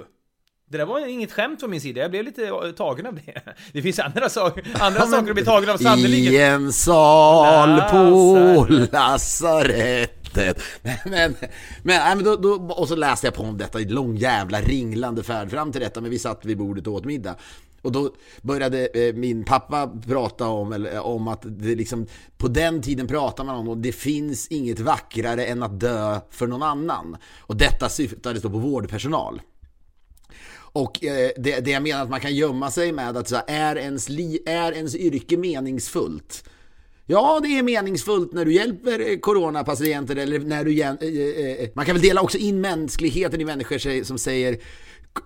Det 0.71 0.79
där 0.79 0.85
var 0.87 1.07
inget 1.07 1.33
skämt 1.33 1.61
från 1.61 1.71
min 1.71 1.81
sida, 1.81 2.01
jag 2.01 2.11
blev 2.11 2.25
lite 2.25 2.47
eh, 2.47 2.71
tagen 2.77 3.07
av 3.07 3.15
det. 3.15 3.43
Det 3.73 3.83
finns 3.83 3.99
andra, 3.99 4.29
saker, 4.29 4.65
andra 4.81 5.01
saker 5.07 5.29
att 5.29 5.35
bli 5.35 5.45
tagen 5.45 5.71
av 5.71 5.81
I 5.81 5.85
sannerligen. 5.85 6.53
en 6.65 6.73
sal 6.73 7.81
på 7.91 8.67
Lasarett 8.93 10.22
lasarettet. 10.37 10.63
Men, 10.83 10.99
men, 11.05 11.35
men, 11.83 12.19
men 12.19 12.25
då, 12.25 12.37
då, 12.37 12.75
och 12.75 12.89
så 12.89 12.97
läste 12.97 13.27
jag 13.27 13.35
på 13.35 13.43
om 13.43 13.59
detta 13.59 13.81
i 13.81 13.85
lång 13.85 14.17
jävla 14.17 14.61
ringlande 14.61 15.23
färd 15.23 15.51
fram 15.51 15.73
till 15.73 15.81
detta, 15.81 16.01
men 16.01 16.11
vi 16.11 16.19
satt 16.19 16.45
vid 16.45 16.59
bordet 16.59 16.87
och 16.87 16.95
åt 16.95 17.05
middag. 17.05 17.37
Och 17.83 17.93
då 17.93 18.15
började 18.43 18.87
eh, 18.87 19.15
min 19.15 19.45
pappa 19.45 19.93
prata 20.07 20.49
om, 20.49 20.73
eller, 20.73 20.95
eh, 20.95 21.07
om 21.07 21.29
att 21.29 21.43
det 21.43 21.75
liksom, 21.75 22.07
på 22.37 22.49
den 22.49 22.83
tiden 22.83 23.07
pratade 23.07 23.47
man 23.47 23.57
om 23.57 23.69
att 23.69 23.83
det 23.83 23.93
finns 23.93 24.49
inget 24.49 24.81
vackrare 24.81 25.45
än 25.45 25.63
att 25.63 25.81
dö 25.81 26.21
för 26.31 26.47
någon 26.47 26.63
annan. 26.63 27.17
Och 27.39 27.57
detta 27.57 27.89
syftades 27.89 28.43
då 28.43 28.51
på 28.51 28.59
vårdpersonal. 28.59 29.43
Och 30.75 31.05
eh, 31.05 31.31
det, 31.37 31.61
det 31.61 31.71
jag 31.71 31.83
menar 31.83 32.03
att 32.03 32.11
man 32.11 32.21
kan 32.21 32.35
gömma 32.35 32.71
sig 32.71 32.93
med 32.93 33.17
att 33.17 33.29
så 33.29 33.37
här, 33.37 33.45
är, 33.47 33.77
ens 33.77 34.09
li, 34.09 34.43
är 34.47 34.73
ens 34.73 34.95
yrke 34.95 35.37
meningsfullt? 35.37 36.45
Ja, 37.07 37.41
det 37.43 37.59
är 37.59 37.63
meningsfullt 37.63 38.33
när 38.33 38.45
du 38.45 38.55
hjälper 38.55 39.11
eh, 39.11 39.19
coronapatienter 39.19 40.17
eller 40.17 40.39
när 40.39 40.65
du... 40.65 40.81
Eh, 40.81 40.89
eh, 40.89 41.65
eh, 41.65 41.71
Man 41.75 41.85
kan 41.85 41.95
väl 41.95 42.03
dela 42.03 42.21
också 42.21 42.39
in 42.39 42.61
mänskligheten 42.61 43.41
i 43.41 43.45
människor 43.45 44.05
som 44.05 44.19
säger 44.19 44.59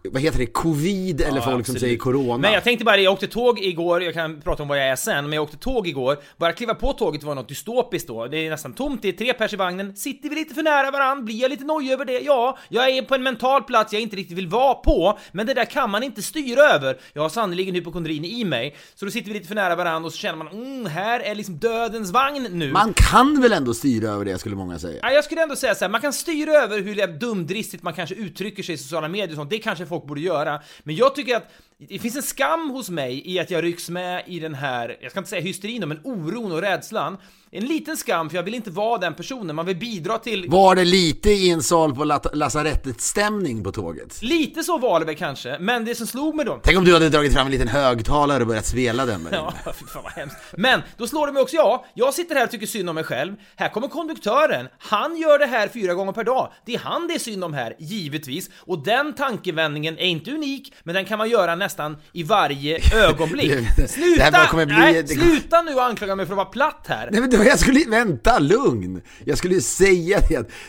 vad 0.04 0.22
heter 0.22 0.38
det, 0.38 0.46
covid 0.46 1.20
eller 1.20 1.36
Ja, 1.36 1.42
folk 1.42 1.44
som 1.44 1.60
absolut. 1.60 1.80
säger 1.80 1.96
corona. 1.96 2.38
Men 2.38 2.52
jag 2.52 2.64
tänkte 2.64 2.84
bara, 2.84 2.96
jag 2.98 3.12
åkte 3.12 3.26
tåg 3.26 3.60
igår, 3.60 4.02
jag 4.02 4.14
kan 4.14 4.40
prata 4.40 4.62
om 4.62 4.68
vad 4.68 4.78
jag 4.78 4.86
är 4.88 4.96
sen, 4.96 5.24
men 5.24 5.32
jag 5.32 5.42
åkte 5.42 5.56
tåg 5.56 5.88
igår, 5.88 6.16
bara 6.36 6.52
kliva 6.52 6.74
på 6.74 6.92
tåget 6.92 7.22
var 7.22 7.34
något 7.34 7.48
dystopiskt 7.48 8.08
då. 8.08 8.26
Det 8.26 8.46
är 8.46 8.50
nästan 8.50 8.72
tomt, 8.72 9.02
det 9.02 9.08
är 9.08 9.12
tre 9.12 9.32
pers 9.32 9.52
i 9.52 9.56
vagnen, 9.56 9.96
sitter 9.96 10.28
vi 10.28 10.34
lite 10.34 10.54
för 10.54 10.62
nära 10.62 10.90
varann, 10.90 11.24
blir 11.24 11.40
jag 11.42 11.50
lite 11.50 11.64
nojig 11.64 11.92
över 11.92 12.04
det? 12.04 12.18
Ja, 12.20 12.58
jag 12.68 12.90
är 12.90 13.02
på 13.02 13.14
en 13.14 13.22
mental 13.22 13.62
plats 13.62 13.92
jag 13.92 14.02
inte 14.02 14.16
riktigt 14.16 14.36
vill 14.38 14.48
vara 14.48 14.74
på, 14.74 15.18
men 15.32 15.46
det 15.46 15.54
där 15.54 15.64
kan 15.64 15.90
man 15.90 16.02
inte 16.02 16.22
styra 16.22 16.60
över. 16.62 17.00
Jag 17.12 17.22
har 17.22 17.28
sannerligen 17.28 17.74
hypokondrin 17.74 18.24
i 18.24 18.44
mig, 18.44 18.76
så 18.94 19.04
då 19.04 19.10
sitter 19.10 19.28
vi 19.28 19.34
lite 19.34 19.48
för 19.48 19.54
nära 19.54 19.76
varann 19.76 20.04
och 20.04 20.12
så 20.12 20.18
känner 20.18 20.38
man, 20.44 20.48
mm, 20.48 20.86
här 20.86 21.20
är 21.20 21.34
liksom 21.34 21.58
dödens 21.58 22.10
vagn 22.10 22.46
nu. 22.50 22.72
Man 22.72 22.92
kan 22.92 23.40
väl 23.42 23.52
ändå 23.52 23.74
styra 23.74 24.08
över 24.08 24.24
det 24.24 24.38
skulle 24.38 24.56
många 24.56 24.78
säga. 24.78 24.98
Ja, 25.02 25.10
jag 25.10 25.24
skulle 25.24 25.42
ändå 25.42 25.56
säga 25.56 25.74
så 25.74 25.84
här, 25.84 25.90
man 25.90 26.00
kan 26.00 26.12
styra 26.12 26.52
över 26.52 26.80
hur 26.80 27.18
dumdristigt 27.18 27.82
man 27.82 27.94
kanske 27.94 28.14
uttrycker 28.14 28.62
sig 28.62 28.74
i 28.74 28.78
sociala 28.78 29.08
medier 29.08 29.30
och 29.30 29.36
sånt, 29.36 29.50
det 29.50 29.58
kanske 29.58 29.75
folk 29.84 30.04
borde 30.04 30.20
göra. 30.20 30.60
Men 30.82 30.96
jag 30.96 31.14
tycker 31.14 31.36
att 31.36 31.50
det 31.78 31.98
finns 31.98 32.16
en 32.16 32.22
skam 32.22 32.70
hos 32.70 32.90
mig 32.90 33.22
i 33.24 33.38
att 33.38 33.50
jag 33.50 33.64
rycks 33.64 33.90
med 33.90 34.22
i 34.26 34.38
den 34.38 34.54
här, 34.54 34.96
jag 35.00 35.10
ska 35.10 35.20
inte 35.20 35.30
säga 35.30 35.42
hysterin, 35.42 35.88
men 35.88 36.00
oron 36.04 36.52
och 36.52 36.60
rädslan. 36.60 37.16
En 37.50 37.64
liten 37.64 37.96
skam, 37.96 38.30
för 38.30 38.36
jag 38.36 38.42
vill 38.42 38.54
inte 38.54 38.70
vara 38.70 38.98
den 38.98 39.14
personen, 39.14 39.56
man 39.56 39.66
vill 39.66 39.76
bidra 39.76 40.18
till... 40.18 40.46
Var 40.48 40.74
det 40.74 40.84
lite 40.84 41.30
i 41.30 41.50
en 41.50 41.62
sal 41.62 41.94
på 41.94 42.04
lat- 42.04 42.36
lasarettet 42.36 43.00
stämning 43.00 43.64
på 43.64 43.72
tåget? 43.72 44.22
Lite 44.22 44.62
så 44.62 44.78
var 44.78 45.00
det 45.00 45.06
väl 45.06 45.16
kanske, 45.16 45.58
men 45.60 45.84
det 45.84 45.94
som 45.94 46.06
slog 46.06 46.34
mig 46.34 46.44
då... 46.44 46.60
Tänk 46.62 46.78
om 46.78 46.84
du 46.84 46.92
hade 46.92 47.08
dragit 47.08 47.32
fram 47.32 47.46
en 47.46 47.52
liten 47.52 47.68
högtalare 47.68 48.40
och 48.40 48.46
börjat 48.46 48.66
spela 48.66 49.06
den 49.06 49.22
med. 49.22 49.34
Ja, 49.34 49.52
fy 49.80 49.86
fan 49.86 50.02
vad 50.02 50.12
hemskt. 50.12 50.36
Men 50.56 50.82
då 50.96 51.06
slår 51.06 51.26
det 51.26 51.32
mig 51.32 51.42
också, 51.42 51.56
ja, 51.56 51.84
jag 51.94 52.14
sitter 52.14 52.34
här 52.34 52.44
och 52.44 52.50
tycker 52.50 52.66
synd 52.66 52.88
om 52.88 52.94
mig 52.94 53.04
själv. 53.04 53.34
Här 53.56 53.68
kommer 53.68 53.88
konduktören. 53.88 54.68
Han 54.78 55.16
gör 55.16 55.38
det 55.38 55.46
här 55.46 55.68
fyra 55.68 55.94
gånger 55.94 56.12
per 56.12 56.24
dag. 56.24 56.52
Det 56.66 56.74
är 56.74 56.78
han 56.78 57.08
det 57.08 57.14
är 57.14 57.18
synd 57.18 57.44
om 57.44 57.54
här, 57.54 57.76
givetvis. 57.78 58.50
Och 58.56 58.84
den 58.84 59.14
tankevändningen 59.14 59.98
är 59.98 60.06
inte 60.06 60.30
unik, 60.30 60.72
men 60.82 60.94
den 60.94 61.04
kan 61.04 61.18
man 61.18 61.30
göra 61.30 61.54
nästan 61.66 61.96
i 62.12 62.22
varje 62.22 62.78
ögonblick. 62.94 63.52
Sluta! 63.88 64.48
bli- 64.54 64.66
Nej, 64.66 65.02
det- 65.02 65.08
sluta 65.08 65.62
nu 65.62 65.74
och 65.74 65.84
anklaga 65.84 66.16
mig 66.16 66.26
för 66.26 66.32
att 66.32 66.36
vara 66.36 66.46
platt 66.46 66.84
här. 66.88 67.08
Nej 67.12 67.20
men 67.20 67.38
var- 67.38 67.44
jag 67.44 67.58
skulle, 67.58 67.84
vänta, 67.88 68.38
lugn! 68.38 69.00
Jag 69.24 69.38
skulle 69.38 69.54
ju 69.54 69.60
säga 69.60 70.20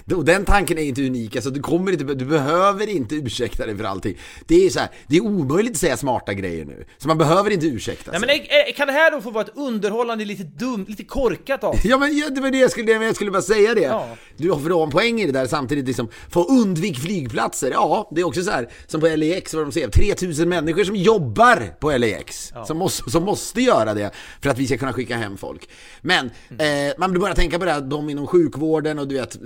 det, 0.05 0.15
och 0.15 0.25
den 0.25 0.45
tanken 0.45 0.77
är 0.77 0.81
inte 0.83 1.01
unik, 1.05 1.35
alltså 1.35 1.49
du 1.51 1.59
kommer 1.61 1.91
inte, 1.91 2.03
du 2.03 2.25
behöver 2.25 2.89
inte 2.89 3.15
ursäkta 3.15 3.65
dig 3.65 3.77
för 3.77 3.83
allting. 3.83 4.17
Det 4.47 4.65
är 4.65 4.69
så 4.69 4.79
här, 4.79 4.89
det 5.07 5.17
är 5.17 5.21
omöjligt 5.21 5.71
att 5.73 5.77
säga 5.77 5.97
smarta 5.97 6.33
grejer 6.33 6.65
nu, 6.65 6.85
så 6.97 7.07
man 7.07 7.17
behöver 7.17 7.49
inte 7.51 7.65
ursäkta 7.67 8.11
Nej, 8.11 8.19
sig. 8.19 8.27
men 8.27 8.35
eh, 8.69 8.75
kan 8.75 8.87
det 8.87 8.93
här 8.93 9.11
då 9.11 9.21
få 9.21 9.29
vara 9.31 9.43
ett 9.43 9.57
underhållande, 9.57 10.25
lite 10.25 10.43
dumt, 10.43 10.85
lite 10.89 11.03
korkat 11.03 11.63
av? 11.63 11.75
Ja 11.83 11.97
men 11.97 12.33
det 12.35 12.41
var 12.41 12.51
det 12.51 12.57
jag 12.57 12.71
skulle, 12.71 12.91
jag 12.91 13.15
skulle 13.15 13.31
bara 13.31 13.41
säga 13.41 13.73
det. 13.73 13.81
Ja. 13.81 14.07
Du 14.37 14.51
har 14.51 14.59
för 14.59 14.83
en 14.83 14.89
poäng 14.89 15.21
i 15.21 15.25
det 15.25 15.31
där 15.31 15.45
samtidigt 15.47 15.87
liksom, 15.87 16.09
få 16.29 16.43
undvik 16.43 16.99
flygplatser. 16.99 17.71
Ja, 17.71 18.11
det 18.15 18.21
är 18.21 18.25
också 18.27 18.41
så 18.43 18.51
här 18.51 18.69
som 18.87 19.01
på 19.01 19.07
LAX 19.07 19.53
vad 19.53 19.63
de 19.63 19.71
säger, 19.71 19.87
3000 19.89 20.49
människor 20.49 20.83
som 20.87 20.95
jobbar 20.95 21.73
på 21.79 21.97
LAX. 21.97 22.53
Som, 22.65 22.77
måste, 22.77 23.11
som 23.11 23.23
måste 23.23 23.61
göra 23.61 23.93
det 23.93 24.11
för 24.41 24.49
att 24.49 24.57
vi 24.57 24.67
ska 24.67 24.77
kunna 24.77 24.93
skicka 24.93 25.17
hem 25.17 25.37
folk. 25.37 25.69
Men 26.01 26.25
eh, 26.49 26.93
man 26.97 27.11
blir 27.11 27.21
bara 27.21 27.33
tänka 27.33 27.59
på 27.59 27.65
det 27.65 27.71
här, 27.71 27.81
de 27.81 28.09
inom 28.09 28.27
sjukvården 28.27 28.99
och 28.99 29.07
du 29.07 29.15
vet, 29.15 29.37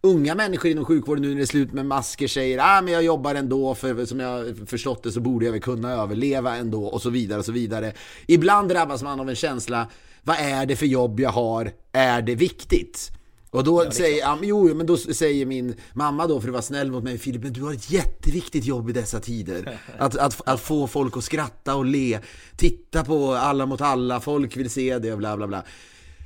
unga 0.00 0.34
människor 0.34 0.70
inom 0.70 0.84
sjukvården 0.84 1.22
nu 1.22 1.28
när 1.28 1.36
det 1.36 1.42
är 1.42 1.46
slut 1.46 1.72
med 1.72 1.86
masker 1.86 2.28
säger 2.28 2.58
ah, 2.62 2.82
men 2.82 2.92
jag 2.92 3.02
jobbar 3.02 3.34
ändå 3.34 3.74
för 3.74 4.06
som 4.06 4.20
jag 4.20 4.56
förstått 4.66 5.02
det 5.02 5.12
så 5.12 5.20
borde 5.20 5.44
jag 5.44 5.52
väl 5.52 5.60
kunna 5.60 5.92
överleva 5.92 6.56
ändå 6.56 6.84
och 6.84 7.02
så 7.02 7.10
vidare 7.10 7.38
och 7.38 7.44
så 7.44 7.52
vidare. 7.52 7.92
Ibland 8.26 8.68
drabbas 8.68 9.02
man 9.02 9.20
av 9.20 9.28
en 9.28 9.36
känsla, 9.36 9.86
vad 10.22 10.36
är 10.36 10.66
det 10.66 10.76
för 10.76 10.86
jobb 10.86 11.20
jag 11.20 11.30
har? 11.30 11.72
Är 11.92 12.22
det 12.22 12.34
viktigt? 12.34 13.10
Och 13.54 13.64
då 13.64 13.90
säger, 13.90 14.18
ja, 14.18 14.36
men 14.36 14.48
jo, 14.48 14.74
men 14.74 14.86
då 14.86 14.96
säger 14.96 15.46
min 15.46 15.74
mamma 15.92 16.26
då, 16.26 16.40
för 16.40 16.48
att 16.48 16.52
vara 16.52 16.62
snäll 16.62 16.90
mot 16.90 17.04
mig, 17.04 17.18
Filip, 17.18 17.42
men 17.42 17.52
du 17.52 17.62
har 17.62 17.72
ett 17.72 17.90
jätteviktigt 17.90 18.64
jobb 18.64 18.90
i 18.90 18.92
dessa 18.92 19.20
tider. 19.20 19.78
Att, 19.98 20.16
att, 20.16 20.48
att 20.48 20.60
få 20.60 20.86
folk 20.86 21.16
att 21.16 21.24
skratta 21.24 21.74
och 21.74 21.84
le, 21.84 22.18
titta 22.56 23.04
på 23.04 23.32
alla 23.32 23.66
mot 23.66 23.80
alla, 23.80 24.20
folk 24.20 24.56
vill 24.56 24.70
se 24.70 24.98
det 24.98 25.12
och 25.12 25.18
bla 25.18 25.36
bla 25.36 25.46
bla. 25.46 25.64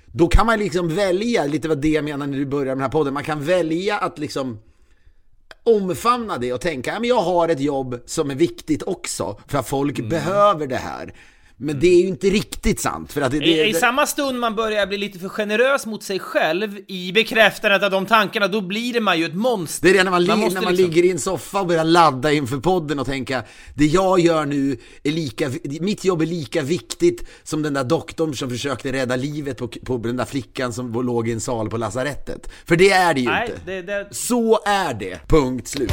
Då 0.06 0.28
kan 0.28 0.46
man 0.46 0.58
liksom 0.58 0.88
välja, 0.88 1.44
lite 1.44 1.68
vad 1.68 1.78
det 1.78 1.88
jag 1.88 2.04
menar 2.04 2.26
när 2.26 2.38
du 2.38 2.46
börjar 2.46 2.66
med 2.66 2.76
den 2.76 2.82
här 2.82 2.88
podden, 2.88 3.14
man 3.14 3.24
kan 3.24 3.44
välja 3.44 3.98
att 3.98 4.18
liksom 4.18 4.58
omfamna 5.62 6.38
det 6.38 6.52
och 6.52 6.60
tänka, 6.60 6.92
ja, 6.92 7.00
men 7.00 7.08
jag 7.08 7.22
har 7.22 7.48
ett 7.48 7.60
jobb 7.60 8.00
som 8.06 8.30
är 8.30 8.34
viktigt 8.34 8.82
också, 8.82 9.40
för 9.46 9.58
att 9.58 9.68
folk 9.68 10.08
behöver 10.08 10.66
det 10.66 10.76
här. 10.76 11.14
Men 11.60 11.80
det 11.80 11.86
är 11.86 12.00
ju 12.02 12.08
inte 12.08 12.26
riktigt 12.30 12.80
sant, 12.80 13.12
för 13.12 13.20
att 13.20 13.30
det, 13.32 13.38
det, 13.38 13.46
I, 13.46 13.68
I 13.68 13.74
samma 13.74 14.06
stund 14.06 14.38
man 14.38 14.54
börjar 14.54 14.86
bli 14.86 14.98
lite 14.98 15.18
för 15.18 15.28
generös 15.28 15.86
mot 15.86 16.02
sig 16.02 16.18
själv 16.18 16.78
i 16.88 17.12
bekräftandet 17.12 17.82
av 17.82 17.90
de 17.90 18.06
tankarna, 18.06 18.48
då 18.48 18.60
blir 18.60 18.92
det 18.92 19.00
man 19.00 19.18
ju 19.18 19.24
ett 19.24 19.34
monster. 19.34 19.88
Det 19.88 19.94
är 19.94 19.98
det 19.98 20.04
när 20.04 20.10
man, 20.10 20.24
li- 20.24 20.36
måste 20.36 20.54
när 20.54 20.62
man 20.64 20.74
liksom- 20.74 20.90
ligger 20.94 21.08
i 21.08 21.10
en 21.10 21.18
soffa 21.18 21.60
och 21.60 21.66
börjar 21.66 21.84
ladda 21.84 22.32
inför 22.32 22.56
podden 22.56 22.98
och 22.98 23.06
tänka 23.06 23.42
Det 23.74 23.86
jag 23.86 24.20
gör 24.20 24.46
nu 24.46 24.76
är 25.02 25.10
lika, 25.12 25.50
mitt 25.80 26.04
jobb 26.04 26.22
är 26.22 26.26
lika 26.26 26.62
viktigt 26.62 27.28
som 27.42 27.62
den 27.62 27.74
där 27.74 27.84
doktorn 27.84 28.34
som 28.34 28.50
försökte 28.50 28.92
rädda 28.92 29.16
livet 29.16 29.58
på, 29.58 29.68
på 29.68 29.96
den 29.98 30.16
där 30.16 30.24
flickan 30.24 30.72
som 30.72 30.92
låg 30.92 31.28
i 31.28 31.32
en 31.32 31.40
sal 31.40 31.70
på 31.70 31.76
lasarettet. 31.76 32.50
För 32.66 32.76
det 32.76 32.90
är 32.90 33.14
det 33.14 33.20
ju 33.20 33.26
Nej, 33.26 33.48
inte. 33.50 33.60
det, 33.72 33.82
det, 33.82 34.08
Så 34.14 34.58
är 34.66 34.94
det. 34.94 35.20
Punkt 35.28 35.68
slut. 35.68 35.92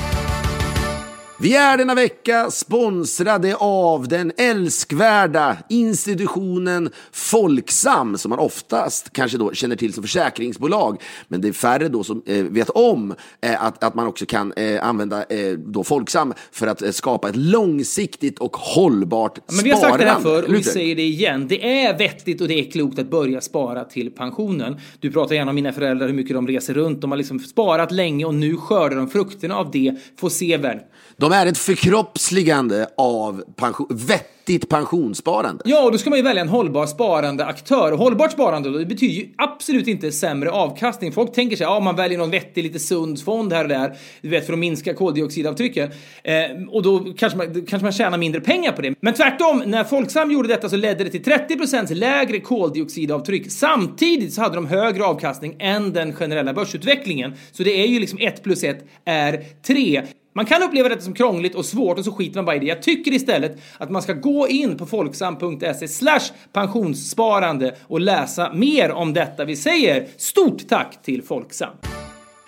Vi 1.37 1.55
är 1.55 1.77
denna 1.77 1.95
vecka 1.95 2.51
sponsrade 2.51 3.55
av 3.55 4.07
den 4.07 4.31
älskvärda 4.37 5.57
institutionen 5.69 6.89
Folksam 7.11 8.17
som 8.17 8.29
man 8.29 8.39
oftast 8.39 9.13
kanske 9.13 9.37
då 9.37 9.53
känner 9.53 9.75
till 9.75 9.93
som 9.93 10.03
försäkringsbolag. 10.03 11.01
Men 11.27 11.41
det 11.41 11.47
är 11.47 11.51
färre 11.51 11.89
då 11.89 12.03
som 12.03 12.23
eh, 12.25 12.43
vet 12.43 12.69
om 12.69 13.15
eh, 13.41 13.63
att, 13.63 13.83
att 13.83 13.95
man 13.95 14.07
också 14.07 14.25
kan 14.25 14.53
eh, 14.53 14.87
använda 14.87 15.23
eh, 15.23 15.51
då 15.57 15.83
Folksam 15.83 16.33
för 16.51 16.67
att 16.67 16.81
eh, 16.81 16.91
skapa 16.91 17.29
ett 17.29 17.35
långsiktigt 17.35 18.39
och 18.39 18.57
hållbart 18.57 19.39
Men 19.47 19.63
vi 19.63 19.71
har 19.71 19.79
sagt 19.79 19.99
det 19.99 20.05
här 20.05 20.19
förr 20.19 20.43
och 20.43 20.53
vi 20.53 20.63
säger 20.63 20.95
det 20.95 21.03
igen. 21.03 21.47
Det 21.47 21.83
är 21.83 21.97
vettigt 21.97 22.41
och 22.41 22.47
det 22.47 22.59
är 22.59 22.71
klokt 22.71 22.99
att 22.99 23.09
börja 23.09 23.41
spara 23.41 23.83
till 23.83 24.11
pensionen. 24.11 24.79
Du 24.99 25.11
pratar 25.11 25.35
gärna 25.35 25.49
om 25.49 25.55
mina 25.55 25.73
föräldrar, 25.73 26.07
hur 26.07 26.15
mycket 26.15 26.35
de 26.35 26.47
reser 26.47 26.73
runt. 26.73 27.01
De 27.01 27.11
har 27.11 27.17
liksom 27.17 27.39
sparat 27.39 27.91
länge 27.91 28.25
och 28.25 28.35
nu 28.35 28.57
skördar 28.57 28.97
de 28.97 29.09
frukterna 29.09 29.55
av 29.55 29.71
det. 29.71 29.95
Får 30.17 30.29
se 30.29 30.57
världen. 30.57 30.83
De 31.17 31.31
är 31.31 31.45
ett 31.45 31.57
förkroppsligande 31.57 32.87
av 32.97 33.43
pension, 33.55 33.87
vettigt 33.91 34.69
pensionssparande. 34.69 35.63
Ja, 35.65 35.83
och 35.83 35.91
då 35.91 35.97
ska 35.97 36.09
man 36.09 36.19
ju 36.19 36.23
välja 36.23 36.41
en 36.41 36.49
hållbar 36.49 36.85
sparande 36.85 37.45
aktör. 37.45 37.91
Och 37.91 37.97
hållbart 37.97 38.31
sparande 38.31 38.71
då, 38.71 38.77
det 38.77 38.85
betyder 38.85 39.13
ju 39.13 39.29
absolut 39.37 39.87
inte 39.87 40.11
sämre 40.11 40.51
avkastning. 40.51 41.11
Folk 41.11 41.33
tänker 41.33 41.57
sig, 41.57 41.63
ja 41.63 41.79
man 41.79 41.95
väljer 41.95 42.17
någon 42.17 42.31
vettig, 42.31 42.63
lite 42.63 42.79
sund 42.79 43.23
fond 43.23 43.53
här 43.53 43.63
och 43.63 43.69
där, 43.69 43.97
du 44.21 44.29
vet 44.29 44.45
för 44.45 44.53
att 44.53 44.59
minska 44.59 44.93
koldioxidavtrycket. 44.93 45.91
Eh, 46.23 46.33
och 46.69 46.83
då 46.83 46.99
kanske 47.17 47.37
man, 47.37 47.65
kanske 47.65 47.85
man 47.85 47.91
tjänar 47.91 48.17
mindre 48.17 48.41
pengar 48.41 48.71
på 48.71 48.81
det. 48.81 48.93
Men 48.99 49.13
tvärtom, 49.13 49.63
när 49.65 49.83
Folksam 49.83 50.31
gjorde 50.31 50.47
detta 50.47 50.69
så 50.69 50.75
ledde 50.75 51.03
det 51.03 51.09
till 51.09 51.23
30% 51.23 51.93
lägre 51.93 52.39
koldioxidavtryck. 52.39 53.51
Samtidigt 53.51 54.33
så 54.33 54.41
hade 54.41 54.55
de 54.55 54.65
högre 54.65 55.05
avkastning 55.05 55.55
än 55.59 55.93
den 55.93 56.13
generella 56.13 56.53
börsutvecklingen. 56.53 57.33
Så 57.51 57.63
det 57.63 57.83
är 57.83 57.87
ju 57.87 57.99
liksom 57.99 58.19
1 58.21 58.43
plus 58.43 58.63
1 58.63 58.85
är 59.05 59.43
3. 59.67 60.03
Man 60.37 60.45
kan 60.45 60.63
uppleva 60.63 60.89
detta 60.89 61.01
som 61.01 61.13
krångligt 61.13 61.55
och 61.55 61.65
svårt 61.65 61.97
och 61.97 62.05
så 62.05 62.11
skiter 62.11 62.35
man 62.35 62.45
bara 62.45 62.55
i 62.55 62.59
det. 62.59 62.65
Jag 62.65 62.81
tycker 62.81 63.11
istället 63.11 63.57
att 63.77 63.89
man 63.89 64.01
ska 64.01 64.13
gå 64.13 64.47
in 64.47 64.77
på 64.77 64.85
folksam.se 64.85 65.87
slash 65.87 66.31
pensionssparande 66.53 67.75
och 67.87 68.01
läsa 68.01 68.53
mer 68.53 68.91
om 68.91 69.13
detta. 69.13 69.45
Vi 69.45 69.55
säger 69.55 70.07
stort 70.17 70.67
tack 70.67 71.01
till 71.03 71.23
Folksam. 71.23 71.71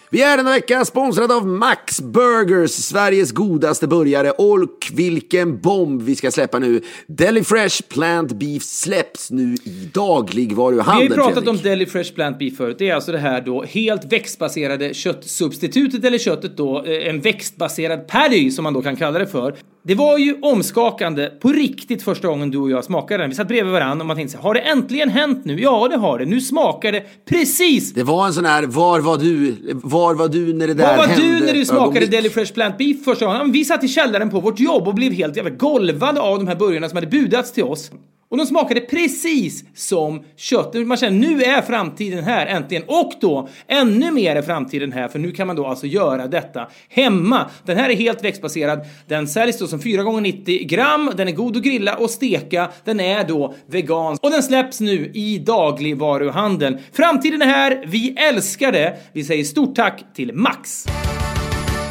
Vi 0.09 0.21
är 0.21 0.37
denna 0.37 0.51
vecka 0.51 0.85
sponsrade 0.85 1.35
av 1.35 1.47
Max 1.47 2.01
Burgers, 2.01 2.71
Sveriges 2.71 3.31
godaste 3.31 3.87
burgare. 3.87 4.31
Och 4.31 4.91
vilken 4.93 5.61
bomb 5.61 6.01
vi 6.01 6.15
ska 6.15 6.31
släppa 6.31 6.59
nu! 6.59 6.81
Deli 7.07 7.43
Fresh 7.43 7.81
Plant 7.89 8.31
Beef 8.31 8.63
släpps 8.63 9.31
nu 9.31 9.53
i 9.53 9.59
Vi 9.63 9.89
dagligvaruhandeln, 9.93 10.97
har 10.97 11.03
ju 11.03 11.09
pratat 11.09 11.33
Fredrik. 11.33 11.49
om 11.49 11.57
Deli 11.69 11.85
Fresh 11.85 12.13
Plant 12.13 12.39
Beef 12.39 12.57
förut. 12.57 12.75
Det 12.79 12.89
är 12.89 12.95
alltså 12.95 13.11
det 13.11 13.17
här 13.17 13.41
då 13.41 13.63
helt 13.63 14.11
växtbaserade 14.11 14.93
köttsubstitutet 14.93 16.05
eller 16.05 16.17
köttet 16.17 16.57
då, 16.57 16.83
eh, 16.83 17.07
en 17.09 17.21
växtbaserad 17.21 18.07
patty 18.07 18.51
som 18.51 18.63
man 18.63 18.73
då 18.73 18.81
kan 18.81 18.95
kalla 18.95 19.19
det 19.19 19.27
för. 19.27 19.55
Det 19.87 19.95
var 19.95 20.17
ju 20.17 20.35
omskakande 20.41 21.29
på 21.41 21.49
riktigt 21.49 22.03
första 22.03 22.27
gången 22.27 22.51
du 22.51 22.57
och 22.57 22.71
jag 22.71 22.83
smakade 22.83 23.23
den. 23.23 23.29
Vi 23.29 23.35
satt 23.35 23.47
bredvid 23.47 23.73
varandra 23.73 24.03
och 24.03 24.07
man 24.07 24.15
tänkte 24.17 24.31
så 24.31 24.37
här, 24.37 24.43
har 24.43 24.53
det 24.53 24.59
äntligen 24.59 25.09
hänt 25.09 25.45
nu? 25.45 25.61
Ja, 25.61 25.87
det 25.87 25.97
har 25.97 26.19
det. 26.19 26.25
Nu 26.25 26.41
smakar 26.41 26.91
det 26.91 27.03
precis 27.29 27.93
Det 27.93 28.03
var 28.03 28.27
en 28.27 28.33
sån 28.33 28.45
här, 28.45 28.63
var 28.63 28.99
var 28.99 29.17
du, 29.17 29.55
var 29.73 30.13
var 30.15 30.27
du 30.27 30.53
när 30.53 30.67
det 30.67 30.73
där 30.73 30.87
Vad 30.87 30.97
var 30.97 31.05
hände? 31.05 31.39
du 31.39 31.45
när 31.45 31.53
du 31.53 31.65
smakade 31.65 31.87
ögonblick? 31.87 32.11
Deli 32.11 32.29
Fresh 32.29 32.53
Plant 32.53 32.77
Beef 32.77 33.03
första 33.05 33.25
gången? 33.25 33.51
Vi 33.51 33.65
satt 33.65 33.83
i 33.83 33.87
källaren 33.87 34.29
på 34.29 34.39
vårt 34.39 34.59
jobb 34.59 34.87
och 34.87 34.93
blev 34.93 35.11
helt 35.13 35.35
jävla 35.35 35.51
golvade 35.51 36.21
av 36.21 36.37
de 36.37 36.47
här 36.47 36.55
burgarna 36.55 36.89
som 36.89 36.97
hade 36.97 37.07
budats 37.07 37.53
till 37.53 37.63
oss. 37.63 37.91
Och 38.29 38.37
de 38.37 38.45
smakade 38.45 38.81
precis 38.81 39.63
som 39.75 40.23
kött. 40.35 40.73
Man 40.73 40.97
känner 40.97 41.27
nu 41.27 41.43
är 41.43 41.61
framtiden 41.61 42.23
här 42.23 42.45
äntligen. 42.45 42.83
Och 42.87 43.13
då 43.21 43.49
ännu 43.67 44.11
mer 44.11 44.35
är 44.35 44.41
framtiden 44.41 44.91
här 44.91 45.07
för 45.07 45.19
nu 45.19 45.31
kan 45.31 45.47
man 45.47 45.55
då 45.55 45.65
alltså 45.65 45.87
göra 45.87 46.27
detta 46.27 46.67
hemma. 46.89 47.49
Den 47.65 47.77
här 47.77 47.89
är 47.89 47.95
helt 47.95 48.23
växtbaserad. 48.23 48.79
Den 49.07 49.27
säljs 49.27 49.59
då 49.59 49.67
som 49.67 49.79
4 49.79 50.03
gånger 50.03 50.21
90 50.21 50.67
gram. 50.67 51.11
Den 51.17 51.27
är 51.27 51.31
god 51.31 51.57
att 51.57 51.63
grilla 51.63 51.95
och 51.95 52.09
steka. 52.09 52.69
Den 52.83 52.99
är 52.99 53.27
då 53.27 53.55
vegansk. 53.67 54.23
Och 54.23 54.31
den 54.31 54.43
släpps 54.43 54.79
nu 54.79 55.11
i 55.13 55.37
dagligvaruhandeln. 55.37 56.77
Framtiden 56.93 57.41
är 57.41 57.45
här. 57.45 57.83
Vi 57.87 58.15
älskar 58.17 58.71
det. 58.71 58.97
Vi 59.13 59.23
säger 59.23 59.43
stort 59.43 59.75
tack 59.75 60.05
till 60.15 60.33
Max. 60.33 60.85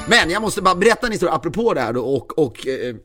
Men 0.09 0.31
jag 0.31 0.43
måste 0.43 0.63
bara 0.63 0.75
berätta 0.75 1.07
en 1.07 1.13
historia 1.13 1.35
apropå 1.35 1.75
det 1.75 1.81
här 1.81 1.93
då 1.93 2.01
och, 2.01 2.39
och 2.39 2.67
eh, 2.67 2.97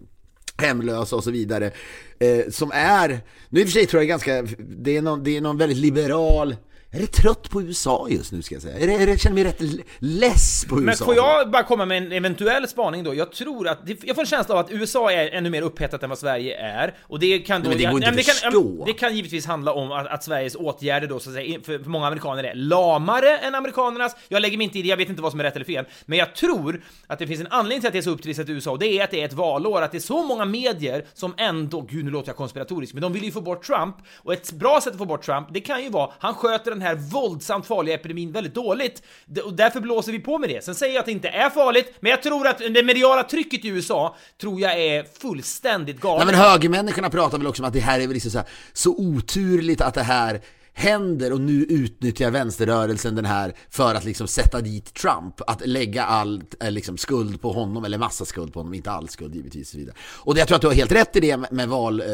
hemlösa 0.61 1.15
och 1.15 1.23
så 1.23 1.31
vidare. 1.31 1.71
Eh, 2.19 2.49
som 2.49 2.71
är, 2.73 3.19
nu 3.49 3.59
i 3.59 3.63
och 3.63 3.67
för 3.67 3.73
sig 3.73 3.85
tror 3.85 4.01
jag 4.01 4.07
ganska, 4.07 4.41
det 4.59 4.97
är 4.97 5.01
någon, 5.01 5.23
det 5.23 5.37
är 5.37 5.41
någon 5.41 5.57
väldigt 5.57 5.77
liberal 5.77 6.55
är 6.93 6.99
det 6.99 7.07
trött 7.07 7.49
på 7.49 7.61
USA 7.61 8.07
just 8.09 8.31
nu 8.31 8.41
ska 8.41 8.55
jag 8.55 8.61
säga. 8.61 8.79
Är 8.79 8.87
det, 8.87 8.93
är 8.93 9.05
det, 9.05 9.11
jag 9.11 9.19
känner 9.19 9.33
mig 9.33 9.43
rätt 9.43 9.85
less 9.99 10.65
på 10.69 10.75
Men 10.75 10.89
USA. 10.89 11.05
får 11.05 11.15
jag 11.15 11.51
bara 11.51 11.63
komma 11.63 11.85
med 11.85 11.97
en 11.97 12.11
eventuell 12.11 12.67
spaning 12.67 13.03
då? 13.03 13.15
Jag 13.15 13.31
tror 13.31 13.67
att, 13.67 13.79
jag 14.03 14.15
får 14.15 14.21
en 14.21 14.27
känsla 14.27 14.55
av 14.55 14.59
att 14.59 14.71
USA 14.71 15.11
är 15.11 15.29
ännu 15.29 15.49
mer 15.49 15.61
upphettat 15.61 16.03
än 16.03 16.09
vad 16.09 16.19
Sverige 16.19 16.57
är. 16.57 16.93
Och 17.01 17.19
det 17.19 17.39
kan 17.39 17.63
då... 17.63 17.69
Nej, 17.69 17.77
men 17.77 17.85
det 17.85 17.91
går 17.91 17.95
inte 17.95 18.07
ja, 18.07 18.11
men 18.11 18.19
att 18.19 18.25
kan, 18.25 18.35
förstå. 18.51 18.85
det 18.85 18.93
kan 18.93 19.15
givetvis 19.15 19.45
handla 19.45 19.73
om 19.73 19.91
att, 19.91 20.07
att 20.07 20.23
Sveriges 20.23 20.55
åtgärder 20.55 21.07
då, 21.07 21.19
så 21.19 21.29
att 21.29 21.35
säga, 21.35 21.59
för 21.63 21.79
många 21.79 22.07
amerikaner 22.07 22.43
är 22.43 22.55
lamare 22.55 23.37
än 23.37 23.55
amerikanernas. 23.55 24.15
Jag 24.27 24.41
lägger 24.41 24.57
mig 24.57 24.63
inte 24.63 24.79
i 24.79 24.81
det, 24.81 24.87
jag 24.87 24.97
vet 24.97 25.09
inte 25.09 25.21
vad 25.21 25.31
som 25.31 25.39
är 25.39 25.43
rätt 25.43 25.55
eller 25.55 25.65
fel. 25.65 25.85
Men 26.05 26.19
jag 26.19 26.35
tror 26.35 26.83
att 27.07 27.19
det 27.19 27.27
finns 27.27 27.39
en 27.39 27.47
anledning 27.47 27.79
till 27.81 27.87
att 27.87 27.93
det 27.93 27.99
är 27.99 28.03
så 28.03 28.09
upptrissat 28.11 28.49
i 28.49 28.51
USA, 28.51 28.71
och 28.71 28.79
det 28.79 28.87
är 28.87 29.03
att 29.03 29.11
det 29.11 29.21
är 29.21 29.25
ett 29.25 29.33
valår, 29.33 29.81
att 29.81 29.91
det 29.91 29.97
är 29.97 29.99
så 29.99 30.23
många 30.23 30.45
medier 30.45 31.05
som 31.13 31.33
ändå, 31.37 31.81
gud 31.81 32.05
nu 32.05 32.11
låter 32.11 32.29
jag 32.29 32.35
konspiratorisk, 32.35 32.93
men 32.93 33.01
de 33.01 33.13
vill 33.13 33.23
ju 33.23 33.31
få 33.31 33.41
bort 33.41 33.63
Trump. 33.63 33.95
Och 34.17 34.33
ett 34.33 34.51
bra 34.51 34.81
sätt 34.81 34.93
att 34.93 34.99
få 34.99 35.05
bort 35.05 35.23
Trump, 35.23 35.47
det 35.51 35.61
kan 35.61 35.83
ju 35.83 35.89
vara, 35.89 36.11
han 36.19 36.33
sköter 36.33 36.71
den 36.71 36.80
den 36.81 36.87
här 36.87 36.95
våldsamt 36.95 37.65
farliga 37.67 37.95
epidemin 37.95 38.31
väldigt 38.31 38.53
dåligt. 38.55 39.03
D- 39.25 39.41
Och 39.41 39.53
därför 39.53 39.79
blåser 39.79 40.11
vi 40.11 40.19
på 40.19 40.37
med 40.37 40.49
det. 40.49 40.63
Sen 40.63 40.75
säger 40.75 40.93
jag 40.93 40.99
att 40.99 41.05
det 41.05 41.11
inte 41.11 41.27
är 41.29 41.49
farligt, 41.49 41.93
men 41.99 42.09
jag 42.09 42.23
tror 42.23 42.47
att 42.47 42.57
det 42.57 42.83
mediala 42.83 43.23
trycket 43.23 43.65
i 43.65 43.67
USA 43.67 44.15
tror 44.41 44.61
jag 44.61 44.81
är 44.81 45.05
fullständigt 45.21 45.99
galet. 45.99 46.25
Nej 46.25 46.35
men 46.35 46.43
högermänniskorna 46.45 47.09
pratar 47.09 47.37
väl 47.37 47.47
också 47.47 47.61
om 47.63 47.67
att 47.67 47.73
det 47.73 47.79
här 47.79 47.99
är 47.99 48.07
väl 48.07 48.13
liksom 48.13 48.31
så, 48.31 48.37
här, 48.37 48.47
så 48.73 48.89
oturligt 48.97 49.81
att 49.81 49.93
det 49.93 50.03
här 50.03 50.41
händer 50.73 51.33
och 51.33 51.41
nu 51.41 51.63
utnyttjar 51.63 52.31
vänsterrörelsen 52.31 53.15
den 53.15 53.25
här 53.25 53.53
för 53.69 53.95
att 53.95 54.05
liksom 54.05 54.27
sätta 54.27 54.61
dit 54.61 54.93
Trump. 54.93 55.41
Att 55.47 55.67
lägga 55.67 56.05
all 56.05 56.43
eh, 56.59 56.71
liksom, 56.71 56.97
skuld 56.97 57.41
på 57.41 57.51
honom, 57.51 57.85
eller 57.85 57.97
massa 57.97 58.25
skuld 58.25 58.53
på 58.53 58.59
honom, 58.59 58.73
inte 58.73 58.91
all 58.91 59.09
skuld 59.09 59.35
givetvis. 59.35 59.67
Och, 59.67 59.71
så 59.71 59.77
vidare. 59.77 59.95
och 60.01 60.37
jag 60.37 60.47
tror 60.47 60.55
att 60.55 60.61
du 60.61 60.67
har 60.67 60.75
helt 60.75 60.91
rätt 60.91 61.15
i 61.15 61.19
det 61.19 61.37
med, 61.51 61.69
val, 61.69 62.01
eh, 62.01 62.07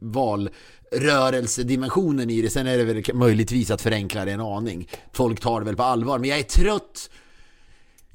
valrörelsedimensionen 0.00 2.30
i 2.30 2.42
det. 2.42 2.50
Sen 2.50 2.66
är 2.66 2.78
det 2.78 2.84
väl 2.84 3.14
möjligtvis 3.14 3.70
att 3.70 3.82
förenkla 3.82 4.24
det 4.24 4.32
en 4.32 4.40
aning. 4.40 4.88
Folk 5.12 5.40
tar 5.40 5.60
det 5.60 5.66
väl 5.66 5.76
på 5.76 5.82
allvar, 5.82 6.18
men 6.18 6.30
jag 6.30 6.38
är 6.38 6.42
trött 6.42 7.10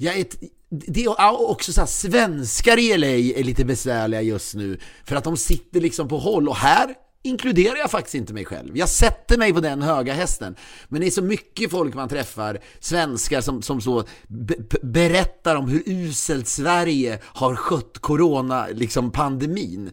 jag 0.02 0.18
är 0.18 0.26
det 0.70 1.04
är 1.04 1.50
också 1.50 1.74
så 1.74 1.82
här, 1.82 1.88
svenskar 1.88 2.80
i 2.80 2.98
LA 2.98 3.08
är 3.08 3.44
lite 3.44 3.66
besvärliga 3.66 4.22
just 4.22 4.56
nu 4.56 4.80
för 5.06 5.16
att 5.16 5.24
de 5.24 5.38
sitter 5.38 5.82
liksom 5.82 6.08
på 6.08 6.18
håll 6.18 6.50
och 6.50 6.56
här 6.56 6.96
inkluderar 7.24 7.76
jag 7.76 7.92
faktiskt 7.92 8.16
inte 8.16 8.34
mig 8.34 8.46
själv. 8.46 8.78
Jag 8.78 8.90
sätter 8.90 9.38
mig 9.38 9.54
på 9.54 9.60
den 9.60 9.82
höga 9.82 10.14
hästen. 10.14 10.56
Men 10.88 11.02
det 11.02 11.08
är 11.08 11.12
så 11.12 11.22
mycket 11.22 11.72
folk 11.72 11.96
man 11.96 12.10
träffar, 12.10 12.60
svenskar 12.80 13.42
som, 13.42 13.62
som 13.62 13.82
så 13.82 14.04
be, 14.28 14.56
berättar 14.82 15.56
om 15.56 15.68
hur 15.68 15.84
uselt 15.86 16.48
Sverige 16.48 17.20
har 17.24 17.56
skött 17.56 18.00
corona, 18.00 18.68
liksom 18.68 19.12
pandemin. 19.12 19.92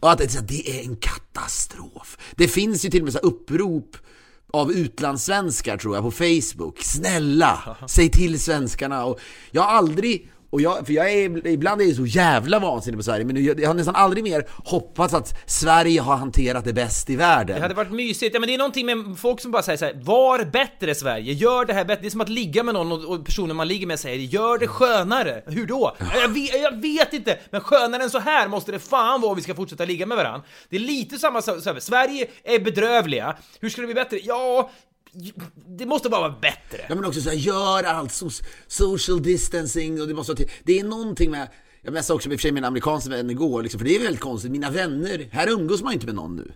Och 0.00 0.12
att 0.12 0.48
det, 0.48 0.68
är 0.68 0.84
en 0.84 0.96
katastrof. 0.96 2.18
Det 2.36 2.48
finns 2.48 2.84
ju 2.84 2.90
till 2.90 3.00
och 3.00 3.04
med 3.04 3.12
så 3.12 3.18
upprop 3.18 3.96
av 4.50 4.72
utlandssvenskar 4.72 5.76
tror 5.76 5.94
jag 5.94 6.04
på 6.04 6.10
Facebook. 6.10 6.82
Snälla, 6.82 7.76
säg 7.88 8.10
till 8.10 8.40
svenskarna. 8.40 9.04
Och 9.04 9.20
jag 9.50 9.62
har 9.62 9.68
aldrig, 9.68 10.28
och 10.54 10.60
jag, 10.60 10.86
för 10.86 10.92
jag 10.92 11.12
är, 11.12 11.46
ibland 11.46 11.80
är 11.80 11.84
jag 11.84 11.96
så 11.96 12.06
jävla 12.06 12.58
vansinnig 12.58 12.98
på 12.98 13.02
Sverige, 13.02 13.24
men 13.24 13.44
jag, 13.44 13.60
jag 13.60 13.68
har 13.68 13.74
nästan 13.74 13.96
aldrig 13.96 14.24
mer 14.24 14.46
hoppats 14.64 15.14
att 15.14 15.38
Sverige 15.46 16.00
har 16.00 16.16
hanterat 16.16 16.64
det 16.64 16.72
bäst 16.72 17.10
i 17.10 17.16
världen. 17.16 17.56
Det 17.56 17.62
hade 17.62 17.74
varit 17.74 17.92
mysigt, 17.92 18.34
ja 18.34 18.40
men 18.40 18.46
det 18.46 18.54
är 18.54 18.58
någonting 18.58 18.86
med 18.86 19.18
folk 19.18 19.40
som 19.40 19.50
bara 19.50 19.62
säger 19.62 19.76
så 19.76 19.84
här: 19.84 19.94
var 20.02 20.44
bättre 20.44 20.94
Sverige, 20.94 21.32
gör 21.32 21.64
det 21.64 21.72
här 21.72 21.84
bättre. 21.84 22.02
Det 22.02 22.08
är 22.08 22.10
som 22.10 22.20
att 22.20 22.28
ligga 22.28 22.62
med 22.62 22.74
någon 22.74 22.92
och, 22.92 23.04
och 23.04 23.24
personen 23.24 23.56
man 23.56 23.68
ligger 23.68 23.86
med 23.86 24.00
säger 24.00 24.18
gör 24.18 24.58
det 24.58 24.66
skönare. 24.66 25.42
Hur 25.46 25.66
då? 25.66 25.96
Jag 26.14 26.28
vet, 26.28 26.62
jag 26.62 26.80
vet 26.80 27.12
inte, 27.12 27.38
men 27.50 27.60
skönare 27.60 28.02
än 28.02 28.10
så 28.10 28.18
här 28.18 28.48
måste 28.48 28.72
det 28.72 28.78
fan 28.78 29.20
vara 29.20 29.30
om 29.30 29.36
vi 29.36 29.42
ska 29.42 29.54
fortsätta 29.54 29.84
ligga 29.84 30.06
med 30.06 30.16
varandra. 30.16 30.42
Det 30.68 30.76
är 30.76 30.80
lite 30.80 31.18
samma 31.18 31.42
sak, 31.42 31.56
Sverige 31.78 32.26
är 32.44 32.58
bedrövliga, 32.58 33.36
hur 33.60 33.68
ska 33.68 33.80
det 33.80 33.86
bli 33.86 33.94
bättre? 33.94 34.18
Ja, 34.22 34.70
det 35.66 35.86
måste 35.86 36.08
bara 36.08 36.20
vara 36.20 36.38
bättre. 36.40 36.84
Ja 36.88 36.94
men 36.94 37.04
också 37.04 37.20
så 37.20 37.28
här, 37.28 37.36
gör 37.36 37.82
allt 37.82 38.12
so 38.12 38.30
social 38.66 39.22
distancing 39.22 40.00
och 40.00 40.08
det 40.08 40.14
måste 40.14 40.32
vara 40.32 40.36
till, 40.36 40.50
Det 40.64 40.78
är 40.80 40.84
någonting 40.84 41.30
med 41.30 41.48
jag 41.84 41.92
messade 41.94 42.14
också 42.16 42.28
med 42.28 42.38
för 42.38 42.42
sig 42.42 42.52
min 42.52 42.64
amerikanska 42.64 43.10
vän 43.10 43.30
igår, 43.30 43.62
liksom, 43.62 43.78
för 43.78 43.84
det 43.84 43.96
är 43.96 44.00
väldigt 44.00 44.20
konstigt. 44.20 44.50
Mina 44.50 44.70
vänner, 44.70 45.28
här 45.32 45.48
umgås 45.48 45.82
man 45.82 45.92
inte 45.92 46.06
med 46.06 46.14
någon 46.14 46.36
nu. 46.36 46.52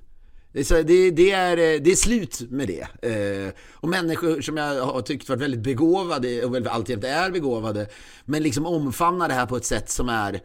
Det 0.52 0.70
är, 0.70 0.82
det, 0.82 1.10
det, 1.10 1.30
är, 1.30 1.56
eh, 1.56 1.80
det 1.80 1.90
är 1.90 1.96
slut 1.96 2.40
med 2.50 2.68
det. 2.68 3.08
Eh, 3.08 3.52
och 3.72 3.88
människor 3.88 4.40
som 4.40 4.56
jag 4.56 4.84
har 4.84 5.02
tyckt 5.02 5.28
varit 5.28 5.42
väldigt 5.42 5.60
begåvade 5.60 6.44
och 6.44 6.54
väl 6.54 6.66
alltjämt 6.66 7.04
är 7.04 7.30
begåvade, 7.30 7.86
men 8.24 8.42
liksom 8.42 8.66
omfamnar 8.66 9.28
det 9.28 9.34
här 9.34 9.46
på 9.46 9.56
ett 9.56 9.64
sätt 9.64 9.90
som 9.90 10.08
är 10.08 10.40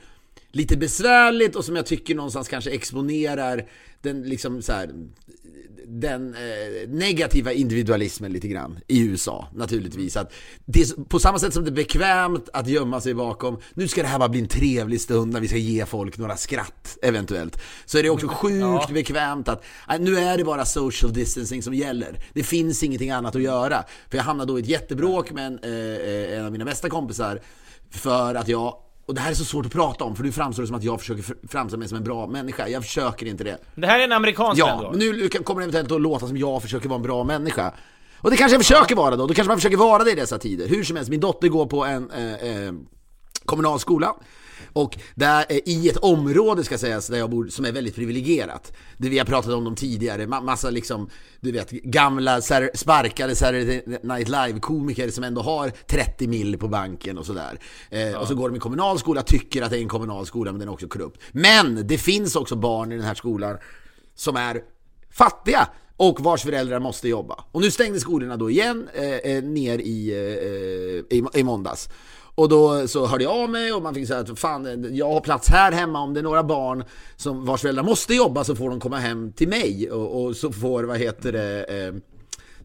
lite 0.51 0.77
besvärligt 0.77 1.55
och 1.55 1.65
som 1.65 1.75
jag 1.75 1.85
tycker 1.85 2.15
någonstans 2.15 2.47
kanske 2.47 2.71
exponerar 2.71 3.69
den 4.01 4.23
liksom 4.23 4.61
så 4.61 4.71
här, 4.71 4.89
den 5.87 6.33
eh, 6.33 6.89
negativa 6.89 7.51
individualismen 7.51 8.31
lite 8.31 8.47
grann 8.47 8.79
i 8.87 9.07
USA 9.07 9.47
naturligtvis. 9.53 10.17
Att 10.17 10.33
det 10.65 10.81
är, 10.81 11.03
på 11.03 11.19
samma 11.19 11.39
sätt 11.39 11.53
som 11.53 11.63
det 11.63 11.69
är 11.69 11.75
bekvämt 11.75 12.49
att 12.53 12.67
gömma 12.67 13.01
sig 13.01 13.13
bakom, 13.13 13.57
nu 13.73 13.87
ska 13.87 14.01
det 14.01 14.07
här 14.07 14.19
bara 14.19 14.29
bli 14.29 14.39
en 14.39 14.47
trevlig 14.47 15.01
stund 15.01 15.33
när 15.33 15.39
vi 15.39 15.47
ska 15.47 15.57
ge 15.57 15.85
folk 15.85 16.17
några 16.17 16.37
skratt 16.37 16.97
eventuellt. 17.01 17.59
Så 17.85 17.97
är 17.97 18.03
det 18.03 18.09
också 18.09 18.27
sjukt 18.27 18.89
bekvämt 18.93 19.47
att 19.47 19.63
nu 19.99 20.17
är 20.17 20.37
det 20.37 20.43
bara 20.43 20.65
social 20.65 21.13
distancing 21.13 21.63
som 21.63 21.73
gäller. 21.73 22.19
Det 22.33 22.43
finns 22.43 22.83
ingenting 22.83 23.11
annat 23.11 23.35
att 23.35 23.41
göra. 23.41 23.83
För 24.09 24.17
jag 24.17 24.23
hamnade 24.23 24.51
då 24.51 24.59
i 24.59 24.61
ett 24.61 24.69
jättebråk 24.69 25.31
med 25.31 25.47
en, 25.47 25.59
eh, 25.63 26.37
en 26.39 26.45
av 26.45 26.51
mina 26.51 26.65
bästa 26.65 26.89
kompisar 26.89 27.41
för 27.91 28.35
att 28.35 28.47
jag 28.47 28.75
och 29.05 29.13
det 29.15 29.21
här 29.21 29.31
är 29.31 29.35
så 29.35 29.45
svårt 29.45 29.65
att 29.65 29.71
prata 29.71 30.03
om 30.03 30.15
för 30.15 30.23
nu 30.23 30.31
framstår 30.31 30.63
det 30.63 30.67
som 30.67 30.75
att 30.75 30.83
jag 30.83 30.99
försöker 30.99 31.23
fr- 31.23 31.47
framstå 31.47 31.77
mig 31.77 31.87
som 31.87 31.97
en 31.97 32.03
bra 32.03 32.27
människa. 32.27 32.67
Jag 32.67 32.83
försöker 32.83 33.25
inte 33.25 33.43
det. 33.43 33.57
Det 33.75 33.87
här 33.87 33.99
är 33.99 34.03
en 34.03 34.11
amerikansk 34.11 34.59
Ja, 34.61 34.79
då? 34.83 34.89
men 34.89 34.99
nu 34.99 35.29
kommer 35.29 35.61
det 35.61 35.65
eventuellt 35.65 35.91
att 35.91 36.01
låta 36.01 36.27
som 36.27 36.37
jag 36.37 36.61
försöker 36.61 36.89
vara 36.89 36.95
en 36.97 37.03
bra 37.03 37.23
människa. 37.23 37.73
Och 38.17 38.31
det 38.31 38.37
kanske 38.37 38.55
jag 38.55 38.61
försöker 38.61 38.95
vara 38.95 39.15
då, 39.15 39.27
då 39.27 39.33
kanske 39.33 39.47
man 39.49 39.57
försöker 39.57 39.77
vara 39.77 40.03
det 40.03 40.11
i 40.11 40.15
dessa 40.15 40.37
tider. 40.37 40.67
Hur 40.67 40.83
som 40.83 40.95
helst, 40.95 41.11
min 41.11 41.19
dotter 41.19 41.47
går 41.47 41.65
på 41.65 41.85
en 41.85 42.11
eh, 42.11 42.33
eh, 42.33 42.73
kommunal 43.45 43.79
skola. 43.79 44.15
Och 44.73 44.97
där, 45.15 45.45
eh, 45.49 45.57
i 45.65 45.89
ett 45.89 45.97
område 45.97 46.63
ska 46.63 46.77
sägas, 46.77 47.07
där 47.07 47.17
jag 47.17 47.29
bor, 47.29 47.47
som 47.47 47.65
är 47.65 47.71
väldigt 47.71 47.95
privilegierat. 47.95 48.73
Det 48.97 49.09
vi 49.09 49.17
har 49.17 49.25
pratat 49.25 49.53
om 49.53 49.63
dem 49.63 49.75
tidigare, 49.75 50.25
ma- 50.25 50.43
massa 50.43 50.69
liksom, 50.69 51.09
du 51.39 51.51
vet, 51.51 51.71
gamla 51.71 52.41
sparkade 52.73 53.35
Saturday 53.35 53.83
Night 54.03 54.27
Live-komiker 54.29 55.09
som 55.09 55.23
ändå 55.23 55.41
har 55.41 55.69
30 55.87 56.27
mil 56.27 56.57
på 56.57 56.67
banken 56.67 57.17
och 57.17 57.25
sådär. 57.25 57.59
Eh, 57.89 58.13
Och 58.15 58.27
så 58.27 58.35
går 58.35 58.49
de 58.49 58.55
i 58.55 58.59
kommunal 58.59 58.99
skola, 58.99 59.21
tycker 59.21 59.61
att 59.61 59.69
det 59.71 59.77
är 59.77 59.81
en 59.81 59.87
kommunal 59.87 60.25
skola, 60.25 60.51
men 60.51 60.59
den 60.59 60.67
är 60.69 60.73
också 60.73 60.87
korrupt. 60.87 61.21
Men 61.31 61.87
det 61.87 61.97
finns 61.97 62.35
också 62.35 62.55
barn 62.55 62.91
i 62.91 62.95
den 62.95 63.05
här 63.05 63.15
skolan 63.15 63.57
som 64.15 64.35
är 64.35 64.61
fattiga 65.11 65.67
och 65.97 66.19
vars 66.21 66.41
föräldrar 66.43 66.79
måste 66.79 67.07
jobba. 67.09 67.43
Och 67.51 67.61
nu 67.61 67.71
stängde 67.71 67.99
skolorna 67.99 68.37
då 68.37 68.49
igen 68.49 68.89
eh, 68.93 69.03
eh, 69.03 69.43
ner 69.43 69.79
i, 69.79 70.11
eh, 70.11 71.17
i, 71.17 71.23
i 71.33 71.43
måndags. 71.43 71.89
Och 72.35 72.49
då 72.49 72.87
så 72.87 73.05
hörde 73.05 73.23
jag 73.23 73.33
av 73.33 73.49
mig 73.49 73.73
och 73.73 73.81
man 73.81 73.93
fick 73.93 74.07
säga 74.07 74.19
att 74.19 74.39
fan, 74.39 74.95
jag 74.95 75.13
har 75.13 75.21
plats 75.21 75.49
här 75.49 75.71
hemma 75.71 75.99
om 75.99 76.13
det 76.13 76.19
är 76.19 76.23
några 76.23 76.43
barn 76.43 76.83
som 77.15 77.45
vars 77.45 77.61
föräldrar 77.61 77.83
måste 77.83 78.13
jobba 78.13 78.43
så 78.43 78.55
får 78.55 78.69
de 78.69 78.79
komma 78.79 78.97
hem 78.97 79.33
till 79.33 79.47
mig 79.47 79.91
och, 79.91 80.23
och 80.23 80.35
så 80.35 80.51
får, 80.51 80.83
vad 80.83 80.97
heter 80.97 81.31
det, 81.31 81.63
eh, 81.63 81.93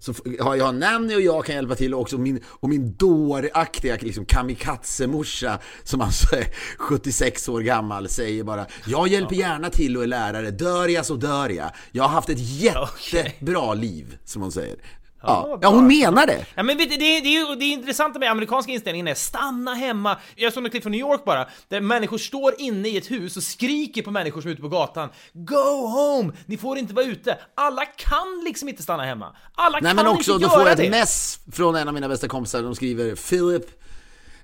så 0.00 0.14
har 0.40 0.57
jag 0.57 0.74
Nanny 0.74 1.16
och 1.16 1.20
jag 1.20 1.44
kan 1.44 1.54
hjälpa 1.54 1.74
till 1.74 1.94
och 1.94 2.00
också 2.00 2.18
min, 2.18 2.40
och 2.46 2.68
min 2.68 2.94
dåraktiga 2.94 3.98
liksom 4.00 4.24
kamikaze-morsa 4.24 5.59
som 5.85 6.00
alltså 6.00 6.37
är 6.37 6.46
76 6.78 7.48
år 7.48 7.61
gammal 7.61 8.09
säger 8.09 8.44
bara 8.44 8.66
Jag 8.87 9.09
hjälper 9.09 9.35
gärna 9.35 9.70
till 9.70 9.96
och 9.96 10.02
är 10.02 10.07
lärare, 10.07 10.50
dör 10.50 10.88
jag 10.88 11.07
så 11.07 11.14
dör 11.14 11.48
jag. 11.48 11.70
Jag 11.92 12.02
har 12.02 12.11
haft 12.11 12.28
ett 12.28 12.38
jättebra 12.61 13.74
liv, 13.74 14.18
som 14.24 14.42
hon 14.42 14.52
säger. 14.52 14.76
Ja, 15.22 15.59
ja 15.62 15.68
hon 15.68 15.87
menar 15.87 16.26
det. 16.26 16.46
Ja 16.54 16.62
men 16.62 16.76
vet 16.76 16.90
du, 16.90 16.96
det, 16.96 17.04
är- 17.16 17.20
det, 17.22 17.28
är 17.37 17.57
det 17.57 17.64
intressanta 17.64 18.18
med 18.18 18.31
amerikanska 18.31 18.72
inställningen 18.72 19.09
är 19.09 19.14
stanna 19.14 19.74
hemma. 19.74 20.16
Jag 20.37 20.52
såg 20.52 20.62
något 20.62 20.70
klipp 20.72 20.83
från 20.83 20.92
New 20.92 21.00
York 21.00 21.24
bara, 21.24 21.48
där 21.68 21.81
människor 21.81 22.18
står 22.18 22.54
inne 22.59 22.88
i 22.88 22.96
ett 22.96 23.11
hus 23.11 23.37
och 23.37 23.42
skriker 23.42 24.02
på 24.02 24.11
människor 24.11 24.40
som 24.40 24.48
är 24.48 24.52
ute 24.52 24.62
på 24.62 24.68
gatan. 24.68 25.09
Go 25.33 25.87
home! 25.87 26.33
Ni 26.46 26.57
får 26.57 26.78
inte 26.78 26.94
vara 26.94 27.04
ute. 27.07 27.38
Alla 27.54 27.85
kan 27.85 28.42
liksom 28.44 28.68
inte 28.68 28.83
stanna 28.83 29.04
hemma. 29.04 29.37
Alla 29.54 29.78
Nej 29.83 29.88
kan 29.88 29.96
men 29.96 30.07
också, 30.07 30.33
inte 30.33 30.44
då 30.44 30.50
göra 30.50 30.59
får 30.61 30.68
jag 30.68 30.76
det. 30.76 30.85
ett 30.85 30.90
mess 30.90 31.38
från 31.52 31.76
en 31.76 31.88
av 31.88 31.94
mina 31.94 32.09
bästa 32.09 32.28
kompisar, 32.28 32.62
de 32.62 32.74
skriver 32.74 33.14
Philip 33.14 33.66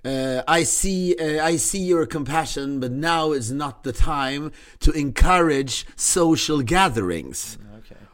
eh, 0.02 0.58
I, 0.60 0.64
see, 0.64 1.16
eh, 1.20 1.50
I 1.54 1.58
see 1.58 1.78
your 1.88 2.06
compassion 2.06 2.80
but 2.80 2.90
now 2.90 3.37
is 3.37 3.50
not 3.50 3.84
the 3.84 3.92
time 3.92 4.50
to 4.78 4.92
encourage 4.94 5.87
social 5.96 6.62
gatherings. 6.62 7.58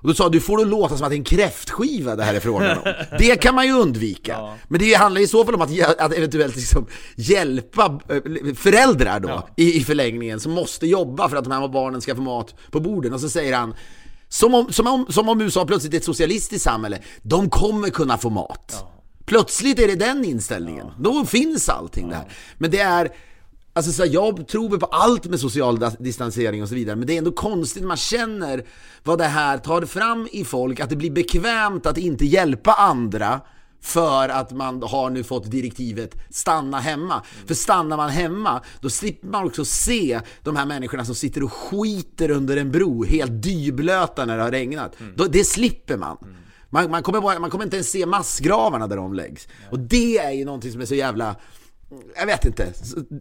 Och 0.02 0.08
då 0.08 0.14
sa 0.14 0.28
du, 0.28 0.40
får 0.40 0.58
det 0.58 0.64
låta 0.64 0.96
som 0.96 1.04
att 1.04 1.10
det 1.10 1.14
är 1.14 1.18
en 1.18 1.24
kräftskiva 1.24 2.16
det 2.16 2.24
här 2.24 2.34
är 2.34 2.40
frågan 2.40 2.78
om. 2.78 2.94
Det 3.18 3.36
kan 3.36 3.54
man 3.54 3.66
ju 3.66 3.72
undvika. 3.72 4.56
Men 4.68 4.80
det 4.80 4.94
handlar 4.94 5.20
i 5.20 5.26
så 5.26 5.44
fall 5.44 5.54
om 5.54 5.60
att, 5.60 6.00
att 6.00 6.12
eventuellt 6.12 6.56
liksom 6.56 6.86
hjälpa 7.16 8.00
eh, 8.08 8.54
föräldrar 8.54 9.20
då 9.20 9.48
i, 9.56 9.76
i 9.76 9.84
förlängningen 9.84 10.40
som 10.40 10.52
måste 10.52 10.86
jobba 10.86 11.28
för 11.28 11.36
att 11.36 11.44
de 11.44 11.52
här 11.52 11.68
barnen 11.68 12.00
ska 12.00 12.14
få 12.14 12.22
mat 12.22 12.54
på 12.70 12.80
borden. 12.80 13.12
Och 13.12 13.20
så 13.20 13.28
säger 13.28 13.56
han, 13.56 13.74
som 14.28 14.54
om, 14.54 14.72
som, 14.72 14.86
om, 14.86 15.06
som 15.08 15.28
om 15.28 15.40
USA 15.40 15.66
plötsligt 15.66 15.94
är 15.94 15.98
ett 15.98 16.04
socialistiskt 16.04 16.64
samhälle. 16.64 16.98
De 17.22 17.50
kommer 17.50 17.88
kunna 17.88 18.18
få 18.18 18.30
mat. 18.30 18.84
Plötsligt 19.24 19.78
är 19.78 19.86
det 19.86 19.94
den 19.94 20.24
inställningen. 20.24 20.86
Då 20.98 21.24
finns 21.24 21.68
allting 21.68 22.08
det 22.08 22.14
här. 22.14 22.28
Men 22.58 22.70
det 22.70 22.80
är 22.80 23.10
Alltså 23.72 23.92
så 23.92 24.02
här, 24.02 24.10
jag 24.10 24.48
tror 24.48 24.78
på 24.78 24.86
allt 24.86 25.26
med 25.26 25.40
social 25.40 25.78
distansering 25.98 26.62
och 26.62 26.68
så 26.68 26.74
vidare, 26.74 26.96
men 26.96 27.06
det 27.06 27.14
är 27.14 27.18
ändå 27.18 27.32
konstigt, 27.32 27.84
man 27.84 27.96
känner 27.96 28.64
vad 29.04 29.18
det 29.18 29.24
här 29.24 29.58
tar 29.58 29.82
fram 29.82 30.28
i 30.32 30.44
folk, 30.44 30.80
att 30.80 30.90
det 30.90 30.96
blir 30.96 31.10
bekvämt 31.10 31.86
att 31.86 31.98
inte 31.98 32.24
hjälpa 32.24 32.72
andra 32.72 33.40
för 33.82 34.28
att 34.28 34.52
man 34.52 34.82
har 34.82 35.10
nu 35.10 35.22
fått 35.24 35.50
direktivet 35.50 36.14
stanna 36.30 36.78
hemma. 36.80 37.22
För 37.46 37.54
stannar 37.54 37.96
man 37.96 38.10
hemma, 38.10 38.62
då 38.80 38.90
slipper 38.90 39.28
man 39.28 39.46
också 39.46 39.64
se 39.64 40.20
de 40.42 40.56
här 40.56 40.66
människorna 40.66 41.04
som 41.04 41.14
sitter 41.14 41.42
och 41.42 41.52
skiter 41.52 42.30
under 42.30 42.56
en 42.56 42.70
bro, 42.70 43.04
helt 43.04 43.42
dyblöta 43.42 44.24
när 44.24 44.36
det 44.36 44.42
har 44.42 44.50
regnat. 44.50 44.96
Då, 45.16 45.24
det 45.24 45.44
slipper 45.44 45.96
man. 45.96 46.16
Man, 46.70 46.90
man, 46.90 47.02
kommer 47.02 47.20
bara, 47.20 47.38
man 47.38 47.50
kommer 47.50 47.64
inte 47.64 47.76
ens 47.76 47.90
se 47.90 48.06
massgravarna 48.06 48.86
där 48.86 48.96
de 48.96 49.14
läggs. 49.14 49.48
Och 49.70 49.78
det 49.78 50.18
är 50.18 50.30
ju 50.30 50.44
någonting 50.44 50.72
som 50.72 50.80
är 50.80 50.86
så 50.86 50.94
jävla 50.94 51.36
jag 52.16 52.26
vet 52.26 52.44
inte, 52.44 52.72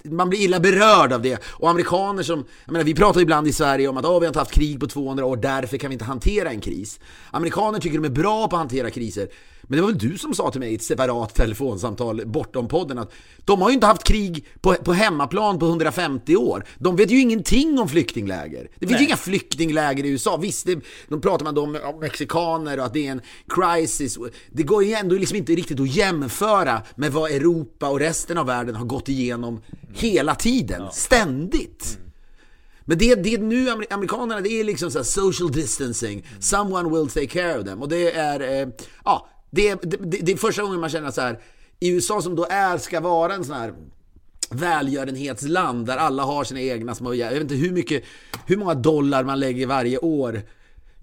man 0.04 0.30
blir 0.30 0.40
illa 0.40 0.60
berörd 0.60 1.14
av 1.14 1.22
det. 1.22 1.44
Och 1.48 1.70
amerikaner 1.70 2.24
som, 2.24 2.46
jag 2.66 2.72
menar 2.72 2.86
vi 2.86 2.96
pratar 2.96 3.22
ibland 3.22 3.48
i 3.48 3.54
Sverige 3.54 3.88
om 3.88 3.98
att 3.98 4.06
oh, 4.06 4.20
vi 4.20 4.26
har 4.26 4.28
inte 4.28 4.40
haft 4.40 4.52
krig 4.52 4.80
på 4.80 4.88
200 4.88 5.26
år, 5.26 5.38
därför 5.38 5.78
kan 5.78 5.90
vi 5.90 5.94
inte 5.94 6.06
hantera 6.06 6.50
en 6.50 6.62
kris. 6.62 7.00
Amerikaner 7.32 7.80
tycker 7.80 7.98
de 7.98 8.06
är 8.06 8.10
bra 8.10 8.48
på 8.48 8.56
att 8.56 8.60
hantera 8.60 8.90
kriser. 8.90 9.28
Men 9.70 9.76
det 9.78 9.82
var 9.82 9.90
väl 9.90 9.98
du 9.98 10.18
som 10.18 10.34
sa 10.34 10.52
till 10.52 10.60
mig 10.60 10.72
i 10.72 10.76
ett 10.76 10.84
separat 10.84 11.36
telefonsamtal 11.36 12.22
bortom 12.26 12.68
podden 12.68 12.98
att 12.98 13.12
de 13.46 13.62
har 13.62 13.70
ju 13.70 13.74
inte 13.74 13.88
haft 13.88 14.04
krig 14.04 14.46
på, 14.62 14.74
på 14.74 14.94
hemmaplan 14.94 15.60
på 15.60 15.66
150 15.66 16.36
år. 16.36 16.66
De 16.78 16.96
vet 16.96 17.12
ju 17.12 17.20
ingenting 17.20 17.80
om 17.80 17.90
flyktingläger. 17.90 18.70
Det 18.80 18.88
finns 18.88 19.02
ju 19.02 19.06
inga 19.06 19.18
flyktingläger 19.18 20.04
i 20.06 20.10
USA. 20.10 20.38
Visst, 20.38 20.66
det, 20.66 20.80
de 21.08 21.22
pratar 21.22 21.46
man 21.46 21.58
om, 21.58 21.80
om 21.84 22.00
mexikaner 22.00 22.80
och 22.80 22.86
att 22.86 22.94
det 22.94 23.08
är 23.08 23.12
en 23.12 23.22
crisis. 23.48 24.18
Det 24.52 24.64
går 24.64 24.84
ju 24.84 24.94
ändå 24.94 25.16
liksom 25.16 25.38
inte 25.38 25.56
riktigt 25.56 25.80
att 25.80 25.96
jämföra 25.96 26.82
med 26.96 27.12
vad 27.12 27.32
Europa 27.32 27.90
och 27.90 28.00
resten 28.00 28.38
av 28.38 28.46
världen 28.46 28.76
har 28.76 28.86
gått 28.86 29.10
igenom 29.10 29.62
hela 29.94 30.36
tiden, 30.36 30.92
ständigt. 30.92 32.00
Men 32.86 32.98
det, 32.98 33.16
det 33.16 33.38
nu 33.38 33.70
amer- 33.70 33.94
amerikanerna, 33.94 34.42
det 34.42 34.50
är 34.50 34.64
liksom 34.64 34.92
så 34.92 35.04
social 35.04 35.52
distancing, 35.52 36.26
someone 36.40 36.90
will 36.90 37.10
take 37.10 37.28
care 37.28 37.60
of 37.60 37.66
them. 37.66 37.82
Och 37.82 37.90
det 37.90 38.12
är, 38.12 38.62
eh, 38.62 38.68
ja, 39.06 39.30
det, 39.50 39.76
det, 39.76 39.98
det, 39.98 40.18
det 40.18 40.32
är 40.32 40.38
första 40.38 40.62
gången 40.62 40.80
man 40.80 40.90
känner 40.90 41.12
så 41.12 41.22
här, 41.22 41.40
i 41.80 41.90
USA 41.90 42.22
som 42.22 42.36
då 42.36 42.46
är, 42.50 42.78
ska 42.78 43.00
vara 43.00 43.34
en 43.34 43.46
sån 43.46 43.56
här 43.56 43.74
välgörenhetsland 44.52 45.86
där 45.86 45.98
alla 45.98 46.24
har 46.24 46.44
sina 46.44 46.62
egna 46.62 46.96
små, 46.96 47.14
jag 47.14 47.32
vet 47.32 47.42
inte 47.42 47.56
hur 47.56 47.72
mycket, 47.72 48.04
hur 48.46 48.58
många 48.58 48.74
dollar 48.74 49.24
man 49.24 49.40
lägger 49.40 49.68
varje 49.68 49.98
år. 49.98 50.42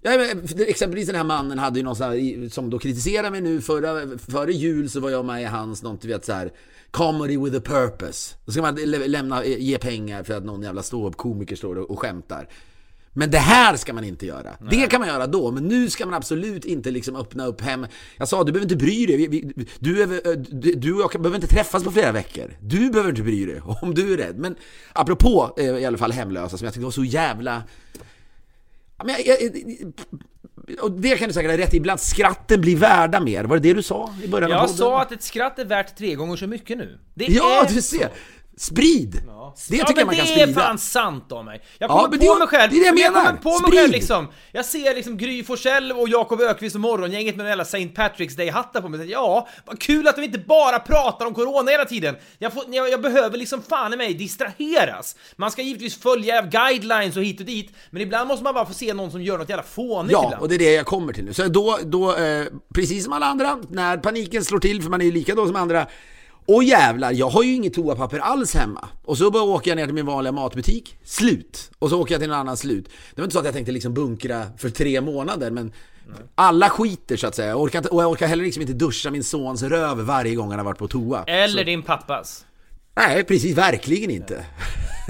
Ja, 0.01 0.17
men, 0.17 0.47
exempelvis 0.67 1.07
den 1.07 1.15
här 1.15 1.23
mannen 1.23 1.59
hade 1.59 1.79
ju 1.79 1.85
någon 1.85 1.95
sån 1.95 2.05
här, 2.05 2.49
som 2.49 2.69
då 2.69 2.79
kritiserar 2.79 3.31
mig 3.31 3.41
nu, 3.41 3.61
förra, 3.61 4.17
före 4.17 4.53
jul 4.53 4.89
så 4.89 4.99
var 4.99 5.09
jag 5.09 5.25
med 5.25 5.41
i 5.41 5.45
hans, 5.45 5.83
något 5.83 6.01
du 6.01 6.07
vet 6.07 6.25
så 6.25 6.33
här 6.33 6.51
comedy 6.91 7.37
with 7.37 7.57
a 7.57 7.61
purpose. 7.65 8.35
Då 8.45 8.51
ska 8.51 8.61
man 8.61 8.75
lämna, 8.85 9.45
ge 9.45 9.77
pengar 9.77 10.23
för 10.23 10.33
att 10.33 10.45
någon 10.45 10.63
jävla 10.63 10.83
ståuppkomiker 10.83 11.55
står 11.55 11.77
och, 11.77 11.91
och 11.91 11.99
skämtar. 11.99 12.49
Men 13.17 13.31
det 13.31 13.37
här 13.37 13.75
ska 13.75 13.93
man 13.93 14.03
inte 14.03 14.25
göra. 14.25 14.49
Det 14.71 14.87
kan 14.87 14.99
man 14.99 15.09
göra 15.09 15.27
då, 15.27 15.51
men 15.51 15.63
nu 15.63 15.89
ska 15.89 16.05
man 16.05 16.13
absolut 16.13 16.65
inte 16.65 16.91
liksom 16.91 17.15
öppna 17.15 17.45
upp 17.45 17.61
hem. 17.61 17.87
Jag 18.17 18.27
sa, 18.27 18.43
du 18.43 18.51
behöver 18.51 18.65
inte 18.65 18.85
bry 18.85 19.05
dig. 19.05 19.17
Vi, 19.17 19.27
vi, 19.27 19.65
du, 19.79 20.73
du, 20.75 21.03
och 21.03 21.15
jag 21.15 21.21
behöver 21.21 21.35
inte 21.35 21.47
träffas 21.47 21.83
på 21.83 21.91
flera 21.91 22.11
veckor. 22.11 22.57
Du 22.61 22.89
behöver 22.89 23.09
inte 23.09 23.21
bry 23.21 23.45
dig 23.45 23.61
om 23.81 23.93
du 23.93 24.13
är 24.13 24.17
rädd. 24.17 24.37
Men 24.37 24.55
apropå 24.93 25.53
eh, 25.57 25.65
i 25.65 25.85
alla 25.85 25.97
fall 25.97 26.11
hemlösa 26.11 26.57
som 26.57 26.65
jag 26.65 26.73
tyckte 26.73 26.83
var 26.85 26.91
så 26.91 27.03
jävla... 27.03 27.63
Men 29.03 29.15
jag, 29.25 29.41
jag, 29.41 29.53
och 30.81 30.91
det 30.91 31.17
kan 31.17 31.27
du 31.27 31.33
säkert 31.33 31.51
ha 31.51 31.57
rätt 31.57 31.73
i, 31.73 31.77
ibland 31.77 31.99
skratten 31.99 32.61
blir 32.61 32.75
värda 32.75 33.19
mer. 33.19 33.43
Var 33.43 33.55
det 33.57 33.69
det 33.69 33.73
du 33.73 33.83
sa 33.83 34.13
i 34.23 34.27
början 34.27 34.51
av 34.51 34.57
Jag 34.57 34.61
podden? 34.61 34.77
sa 34.77 35.01
att 35.01 35.11
ett 35.11 35.23
skratt 35.23 35.59
är 35.59 35.65
värt 35.65 35.97
tre 35.97 36.15
gånger 36.15 36.35
så 36.35 36.47
mycket 36.47 36.77
nu. 36.77 36.99
Det 37.13 37.25
Ja, 37.25 37.65
du 37.69 37.81
ser! 37.81 38.09
Sprid! 38.57 39.11
Det 39.11 39.21
Ja, 39.77 39.85
tycker 39.85 39.85
men 39.85 39.97
jag 39.97 40.05
man 40.05 40.15
kan 40.15 40.25
det 40.25 40.31
sprida. 40.31 40.61
är 40.61 40.65
fan 40.67 40.77
sant 40.77 41.31
av 41.31 41.45
mig. 41.45 41.61
Jag 41.77 41.89
Ja, 41.89 41.95
kommer 41.95 42.09
men 42.09 42.19
på 42.19 42.33
det- 42.33 42.39
mig 42.39 42.47
själv. 42.47 42.71
det 42.71 42.77
är 42.77 42.79
det 42.79 42.85
jag 42.99 43.13
men 43.13 43.13
menar. 43.13 43.25
kommer 43.25 43.39
på 43.41 43.49
mig 43.49 43.57
Sprid. 43.59 43.79
själv 43.79 43.91
liksom. 43.91 44.27
Jag 44.51 44.65
ser 44.65 44.95
liksom 44.95 45.17
Gry 45.17 45.43
Forssell 45.43 45.91
och 45.91 46.09
Jakob 46.09 46.41
Ökvist 46.41 46.75
och 46.75 46.81
Morgongänget 46.81 47.35
med 47.35 47.45
den 47.45 47.59
St. 47.59 47.77
Patrick's 47.95 48.37
Day-hattar 48.37 48.81
på 48.81 48.89
mig. 48.89 49.09
Ja, 49.11 49.47
vad 49.65 49.79
kul 49.79 50.07
att 50.07 50.15
de 50.15 50.21
inte 50.23 50.39
bara 50.39 50.79
pratar 50.79 51.25
om 51.25 51.33
corona 51.33 51.71
hela 51.71 51.85
tiden. 51.85 52.15
Jag, 52.39 52.53
får, 52.53 52.63
jag, 52.71 52.89
jag 52.89 53.01
behöver 53.01 53.37
liksom 53.37 53.61
fan 53.61 53.93
i 53.93 53.97
mig 53.97 54.13
distraheras. 54.13 55.15
Man 55.35 55.51
ska 55.51 55.61
givetvis 55.61 55.97
följa 56.01 56.41
guidelines 56.41 57.17
och 57.17 57.23
hit 57.23 57.39
och 57.39 57.45
dit, 57.45 57.71
men 57.89 58.01
ibland 58.01 58.27
måste 58.27 58.43
man 58.43 58.53
bara 58.53 58.65
få 58.65 58.73
se 58.73 58.93
någon 58.93 59.11
som 59.11 59.21
gör 59.21 59.37
något 59.37 59.49
jävla 59.49 59.63
fånigt 59.63 60.11
Ja, 60.11 60.23
ibland. 60.25 60.41
och 60.41 60.49
det 60.49 60.55
är 60.55 60.59
det 60.59 60.71
jag 60.73 60.85
kommer 60.85 61.13
till 61.13 61.23
nu. 61.25 61.33
Så 61.33 61.47
då, 61.47 61.79
då 61.83 62.15
eh, 62.15 62.45
precis 62.73 63.03
som 63.03 63.13
alla 63.13 63.25
andra, 63.25 63.57
när 63.69 63.97
paniken 63.97 64.43
slår 64.45 64.59
till, 64.59 64.81
för 64.83 64.89
man 64.89 65.01
är 65.01 65.05
ju 65.05 65.11
lika 65.11 65.35
då 65.35 65.45
som 65.47 65.55
andra. 65.55 65.87
Och 66.47 66.63
jävlar, 66.63 67.11
jag 67.11 67.29
har 67.29 67.43
ju 67.43 67.53
inget 67.53 67.73
toapapper 67.73 68.19
alls 68.19 68.53
hemma. 68.53 68.89
Och 69.03 69.17
så 69.17 69.31
bara 69.31 69.43
åker 69.43 69.71
jag 69.71 69.75
ner 69.75 69.85
till 69.85 69.93
min 69.93 70.05
vanliga 70.05 70.31
matbutik, 70.31 70.97
slut. 71.03 71.71
Och 71.79 71.89
så 71.89 72.01
åker 72.01 72.13
jag 72.13 72.21
till 72.21 72.29
någon 72.29 72.39
annan, 72.39 72.57
slut. 72.57 72.85
Det 73.15 73.21
var 73.21 73.23
inte 73.23 73.33
så 73.33 73.39
att 73.39 73.45
jag 73.45 73.53
tänkte 73.53 73.71
liksom 73.71 73.93
bunkra 73.93 74.45
för 74.57 74.69
tre 74.69 75.01
månader, 75.01 75.51
men 75.51 75.73
alla 76.35 76.69
skiter 76.69 77.17
så 77.17 77.27
att 77.27 77.35
säga. 77.35 77.49
Jag 77.49 77.61
orkar 77.61 77.79
inte, 77.79 77.89
och 77.89 78.03
jag 78.03 78.11
orkar 78.11 78.27
heller 78.27 78.43
liksom 78.43 78.61
inte 78.61 78.73
duscha 78.73 79.11
min 79.11 79.23
sons 79.23 79.63
röv 79.63 79.97
varje 79.97 80.35
gång 80.35 80.49
han 80.49 80.59
har 80.59 80.65
varit 80.65 80.77
på 80.77 80.87
toa. 80.87 81.23
Eller 81.23 81.63
din 81.63 81.83
pappas. 81.83 82.45
Nej, 82.97 83.23
precis, 83.23 83.57
verkligen 83.57 84.09
inte. 84.09 84.45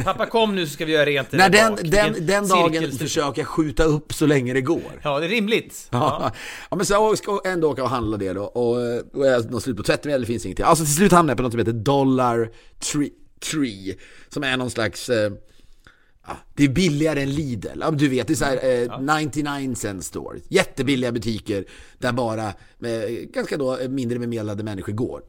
Pappa 0.04 0.26
kom 0.26 0.56
nu 0.56 0.68
så 0.68 0.74
ska 0.74 0.86
vi 0.86 0.92
göra 0.92 1.06
rent 1.06 1.32
där 1.32 1.50
den, 1.50 1.72
bak. 1.72 1.82
den, 1.84 2.26
den 2.26 2.48
dagen 2.48 2.92
försöker 2.92 3.42
jag 3.42 3.48
skjuta 3.48 3.84
upp 3.84 4.14
så 4.14 4.26
länge 4.26 4.54
det 4.54 4.62
går. 4.62 5.00
Ja, 5.04 5.20
det 5.20 5.26
är 5.26 5.30
rimligt. 5.30 5.88
Ja. 5.92 6.32
ja 6.70 6.76
men 6.76 6.86
så 6.86 6.94
jag 6.94 7.18
ska 7.18 7.42
ändå 7.46 7.72
åka 7.72 7.84
och 7.84 7.90
handla 7.90 8.18
det 8.18 8.34
då 8.34 8.44
och, 8.44 8.76
och 9.14 9.28
jag 9.28 9.42
har 9.42 9.60
slut 9.60 9.78
på 9.78 9.84
tvättmedel, 9.84 10.22
det 10.22 10.28
finns 10.28 10.46
ingenting. 10.46 10.66
Alltså 10.66 10.86
till 10.86 10.96
slut 10.96 11.12
hamnade 11.12 11.32
jag 11.32 11.38
på 11.38 11.44
något 11.44 11.52
som 11.52 11.60
heter 11.60 11.74
Dollar 11.74 12.50
Tree, 12.92 13.10
Tree 13.52 13.96
som 14.30 14.44
är 14.44 14.58
någon 14.58 14.72
slags 14.72 15.10
eh, 15.10 15.32
det 16.56 16.64
är 16.64 16.70
billigare 16.70 17.22
än 17.22 17.32
Lidl. 17.32 17.84
Du 17.94 18.08
vet, 18.08 18.28
det 18.28 18.34
är 18.34 18.36
så 18.36 18.46
här, 18.46 18.82
eh, 18.84 19.18
99 19.26 19.76
cent 19.76 20.06
store. 20.06 20.40
Jättebilliga 20.50 21.12
butiker 21.12 21.66
där 21.98 22.12
bara 22.12 22.48
eh, 22.84 23.10
ganska 23.34 23.58
då 23.58 23.78
eh, 23.78 23.90
mindre 23.90 24.20
bemedlade 24.20 24.64
människor 24.64 24.94
går. 24.94 25.22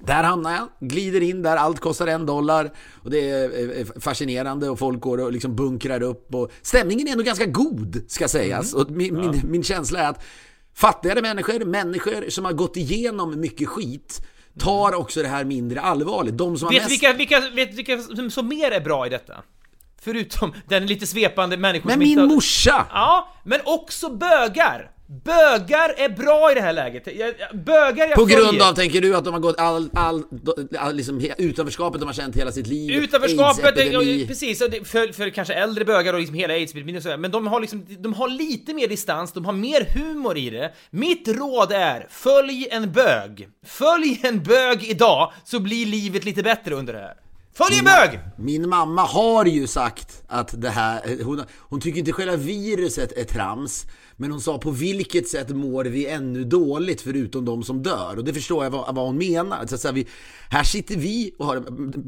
Där 0.00 0.22
hamnar 0.22 0.52
jag, 0.52 0.68
glider 0.80 1.20
in 1.20 1.42
där, 1.42 1.56
allt 1.56 1.80
kostar 1.80 2.06
en 2.06 2.26
dollar 2.26 2.70
och 3.02 3.10
det 3.10 3.30
är 3.30 3.78
eh, 3.78 3.86
fascinerande 4.00 4.68
och 4.68 4.78
folk 4.78 5.00
går 5.00 5.18
och 5.18 5.32
liksom 5.32 5.56
bunkrar 5.56 6.02
upp 6.02 6.34
och 6.34 6.50
stämningen 6.62 7.08
är 7.08 7.12
ändå 7.12 7.24
ganska 7.24 7.46
god 7.46 8.04
ska 8.08 8.28
sägas. 8.28 8.74
Och 8.74 8.90
min, 8.90 9.20
min, 9.20 9.40
min 9.44 9.62
känsla 9.62 10.00
är 10.00 10.08
att 10.08 10.24
fattigare 10.74 11.22
människor, 11.22 11.64
människor 11.64 12.30
som 12.30 12.44
har 12.44 12.52
gått 12.52 12.76
igenom 12.76 13.40
mycket 13.40 13.68
skit 13.68 14.26
tar 14.58 14.94
också 14.94 15.22
det 15.22 15.28
här 15.28 15.44
mindre 15.44 15.80
allvarligt. 15.80 16.38
De 16.38 16.58
som 16.58 16.68
Vet 16.68 16.82
mest... 16.82 16.92
vilka, 16.92 17.12
vilka, 17.12 17.40
vet 17.40 17.74
vilka 17.74 17.98
som, 18.30 18.48
mer 18.48 18.70
är 18.70 18.80
bra 18.80 19.06
i 19.06 19.10
detta? 19.10 19.34
Förutom 20.00 20.52
den 20.68 20.86
lite 20.86 21.06
svepande 21.06 21.56
människor 21.56 21.88
Men 21.90 21.98
min 21.98 22.18
har- 22.18 22.26
morsa! 22.26 22.86
Ja, 22.90 23.28
men 23.44 23.60
också 23.64 24.10
bögar! 24.10 24.90
Bögar 25.06 25.94
är 25.96 26.08
bra 26.08 26.52
i 26.52 26.54
det 26.54 26.60
här 26.60 26.72
läget. 26.72 27.06
Jag, 27.06 27.34
bögar 27.64 28.06
jag 28.06 28.14
På 28.14 28.24
grund 28.24 28.46
följer. 28.46 28.68
av, 28.68 28.74
tänker 28.74 29.00
du, 29.00 29.16
att 29.16 29.24
de 29.24 29.32
har 29.34 29.40
gått 29.40 29.58
all, 29.58 29.90
all, 29.94 30.22
all 30.78 30.94
liksom, 30.96 31.20
utanförskapet 31.38 32.00
de 32.00 32.06
har 32.06 32.12
känt 32.12 32.36
hela 32.36 32.52
sitt 32.52 32.66
liv? 32.66 32.90
Utanförskapet, 32.90 33.92
ja, 33.92 34.00
precis, 34.26 34.58
för, 34.58 35.12
för 35.12 35.30
kanske 35.30 35.54
äldre 35.54 35.84
bögar 35.84 36.14
och 36.14 36.20
liksom 36.20 36.36
hela 36.36 36.54
aids-epidemin 36.54 36.96
och 36.96 37.02
sådär, 37.02 37.16
men 37.16 37.30
de 37.30 37.46
har 37.46 37.60
liksom, 37.60 37.86
de 37.98 38.14
har 38.14 38.28
lite 38.28 38.74
mer 38.74 38.88
distans, 38.88 39.32
de 39.32 39.44
har 39.44 39.52
mer 39.52 39.86
humor 39.94 40.36
i 40.38 40.50
det. 40.50 40.72
Mitt 40.90 41.28
råd 41.28 41.72
är, 41.72 42.06
följ 42.10 42.68
en 42.70 42.92
bög. 42.92 43.48
Följ 43.66 44.20
en 44.22 44.42
bög 44.42 44.84
idag, 44.84 45.32
så 45.44 45.60
blir 45.60 45.86
livet 45.86 46.24
lite 46.24 46.42
bättre 46.42 46.74
under 46.74 46.92
det 46.92 46.98
här. 46.98 47.14
Följ 47.54 47.78
en 47.78 47.84
bög! 47.84 48.20
Min 48.38 48.68
mamma 48.68 49.02
har 49.02 49.44
ju 49.44 49.66
sagt 49.66 50.22
att 50.28 50.60
det 50.62 50.70
här, 50.70 51.24
hon, 51.24 51.42
hon 51.58 51.80
tycker 51.80 51.98
inte 51.98 52.12
själva 52.12 52.36
viruset 52.36 53.12
är 53.18 53.24
trams, 53.24 53.86
men 54.16 54.30
hon 54.30 54.40
sa 54.40 54.58
på 54.58 54.70
vilket 54.70 55.28
sätt 55.28 55.48
mår 55.48 55.84
vi 55.84 56.06
ännu 56.06 56.44
dåligt 56.44 57.00
förutom 57.00 57.44
de 57.44 57.62
som 57.62 57.82
dör? 57.82 58.14
Och 58.18 58.24
det 58.24 58.34
förstår 58.34 58.64
jag 58.64 58.70
vad, 58.70 58.94
vad 58.94 59.06
hon 59.06 59.18
menar. 59.18 59.66
Så 59.66 59.78
så 59.78 59.88
här, 59.88 59.94
vi, 59.94 60.06
här 60.50 60.64
sitter 60.64 60.96
vi 60.96 61.34
och 61.38 61.46
har, 61.46 61.64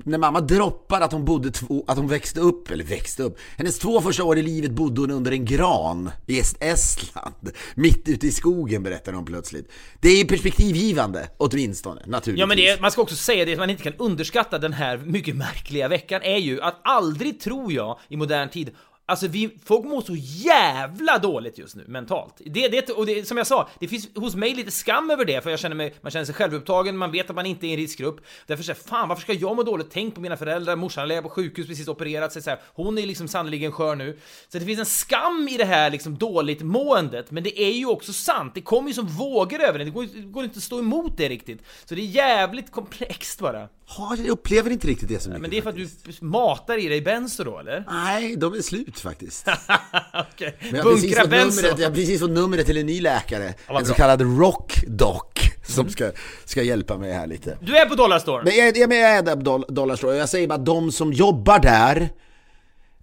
när 0.08 0.18
mamma 0.18 0.40
droppar 0.40 1.00
att 1.00 1.12
hon 1.12 1.24
bodde 1.24 1.50
två, 1.50 1.84
att 1.86 1.96
hon 1.96 2.08
växte 2.08 2.40
upp, 2.40 2.70
eller 2.70 2.84
växte 2.84 3.22
upp, 3.22 3.38
hennes 3.56 3.78
två 3.78 4.00
första 4.00 4.24
år 4.24 4.38
i 4.38 4.42
livet 4.42 4.70
bodde 4.70 5.00
hon 5.00 5.10
under 5.10 5.32
en 5.32 5.44
gran 5.44 6.10
i 6.26 6.40
Est- 6.40 6.56
Estland, 6.60 7.50
mitt 7.74 8.08
ute 8.08 8.26
i 8.26 8.30
skogen 8.32 8.82
berättar 8.82 9.12
hon 9.12 9.24
plötsligt. 9.24 9.72
Det 10.00 10.08
är 10.08 10.24
perspektivgivande, 10.24 11.28
åtminstone, 11.36 12.02
naturligtvis. 12.06 12.40
Ja 12.40 12.46
men 12.46 12.56
det, 12.56 12.80
man 12.80 12.90
ska 12.90 13.02
också 13.02 13.16
säga 13.16 13.44
det, 13.44 13.52
att 13.52 13.58
man 13.58 13.70
inte 13.70 13.82
kan 13.82 13.92
underskatta 13.98 14.58
den 14.58 14.72
här 14.72 14.98
mycket 14.98 15.36
märkliga 15.36 15.88
veckan 15.88 16.22
är 16.22 16.38
ju 16.38 16.60
att 16.60 16.80
aldrig 16.84 17.40
tror 17.40 17.72
jag 17.72 17.98
i 18.08 18.16
modern 18.16 18.48
tid 18.48 18.70
Alltså 19.06 19.28
vi, 19.28 19.58
folk 19.64 19.84
mår 19.84 20.00
så 20.00 20.14
jävla 20.16 21.18
dåligt 21.18 21.58
just 21.58 21.76
nu 21.76 21.84
mentalt. 21.88 22.34
Det, 22.44 22.68
det, 22.68 22.90
och 22.90 23.06
det, 23.06 23.28
som 23.28 23.36
jag 23.36 23.46
sa, 23.46 23.68
det 23.78 23.88
finns 23.88 24.08
hos 24.14 24.34
mig 24.34 24.54
lite 24.54 24.70
skam 24.70 25.10
över 25.10 25.24
det 25.24 25.42
för 25.42 25.50
jag 25.50 25.58
känner 25.58 25.76
mig, 25.76 25.94
man 26.00 26.10
känner 26.10 26.24
sig 26.24 26.34
självupptagen, 26.34 26.96
man 26.96 27.12
vet 27.12 27.30
att 27.30 27.36
man 27.36 27.46
inte 27.46 27.66
är 27.66 27.68
i 27.68 27.72
en 27.72 27.76
riskgrupp. 27.76 28.20
Därför 28.46 28.64
säger 28.64 28.80
fan 28.80 29.08
varför 29.08 29.22
ska 29.22 29.32
jag 29.32 29.56
må 29.56 29.62
dåligt? 29.62 29.86
Tänk 29.90 30.14
på 30.14 30.20
mina 30.20 30.36
föräldrar, 30.36 30.76
morsan 30.76 31.08
ligger 31.08 31.22
på 31.22 31.28
sjukhus, 31.28 31.66
precis 31.66 31.88
opererat 31.88 32.32
sig 32.32 32.42
så 32.42 32.50
här. 32.50 32.60
Hon 32.74 32.98
är 32.98 33.06
liksom 33.06 33.28
sannerligen 33.28 33.72
skör 33.72 33.96
nu. 33.96 34.18
Så 34.48 34.58
det 34.58 34.64
finns 34.64 34.78
en 34.78 34.86
skam 34.86 35.48
i 35.48 35.56
det 35.56 35.64
här 35.64 35.90
liksom 35.90 36.18
dåligt 36.18 36.62
måendet, 36.62 37.30
men 37.30 37.42
det 37.42 37.60
är 37.60 37.72
ju 37.72 37.86
också 37.86 38.12
sant. 38.12 38.54
Det 38.54 38.60
kommer 38.60 38.88
ju 38.88 38.94
som 38.94 39.06
vågor 39.06 39.60
över 39.60 39.78
det, 39.78 39.84
det 39.84 39.90
går, 39.90 40.06
det 40.14 40.20
går 40.20 40.44
inte 40.44 40.56
att 40.56 40.62
stå 40.62 40.78
emot 40.78 41.16
det 41.16 41.28
riktigt. 41.28 41.62
Så 41.84 41.94
det 41.94 42.00
är 42.00 42.06
jävligt 42.06 42.72
komplext 42.72 43.40
bara. 43.40 43.68
Ja, 43.98 44.16
jag 44.18 44.28
upplever 44.28 44.70
inte 44.70 44.86
riktigt 44.86 45.08
det 45.08 45.20
så 45.22 45.28
mycket. 45.28 45.42
Men 45.42 45.50
det 45.50 45.58
är 45.58 45.62
för 45.62 45.70
att 45.70 45.76
du 45.76 45.88
matar 46.20 46.78
i 46.84 46.88
dig 46.88 47.00
benzo 47.00 47.44
då 47.44 47.58
eller? 47.58 47.84
Nej, 47.90 48.36
de 48.36 48.54
är 48.54 48.60
slut 48.62 49.00
faktiskt. 49.00 49.46
Okej, 50.32 50.56
Men 50.60 50.74
jag 50.74 50.84
bunkra 50.84 51.26
benzo. 51.26 51.62
numret, 51.62 51.78
jag 51.78 51.88
har 51.90 51.94
precis 51.94 52.20
fått 52.20 52.30
numret 52.30 52.66
till 52.66 52.76
en 52.76 52.86
ny 52.86 53.00
läkare. 53.00 53.54
vad 53.68 53.80
en 53.80 53.86
så 53.86 53.94
kallad 53.94 54.38
rock 54.38 54.84
doc. 54.86 55.22
Som 55.68 55.88
ska, 55.88 56.10
ska 56.44 56.62
hjälpa 56.62 56.98
mig 56.98 57.12
här 57.12 57.26
lite. 57.26 57.58
Du 57.60 57.76
är 57.76 57.86
på 57.86 57.94
Dollarstore. 57.94 58.44
Men 58.44 58.56
jag, 58.56 58.76
jag, 58.76 58.92
jag 58.92 59.10
är 59.10 59.22
där 59.22 59.36
på 59.36 59.42
Doll- 59.42 59.64
Dollarstore 59.74 60.16
jag 60.16 60.28
säger 60.28 60.48
bara 60.48 60.58
de 60.58 60.92
som 60.92 61.12
jobbar 61.12 61.58
där 61.58 62.08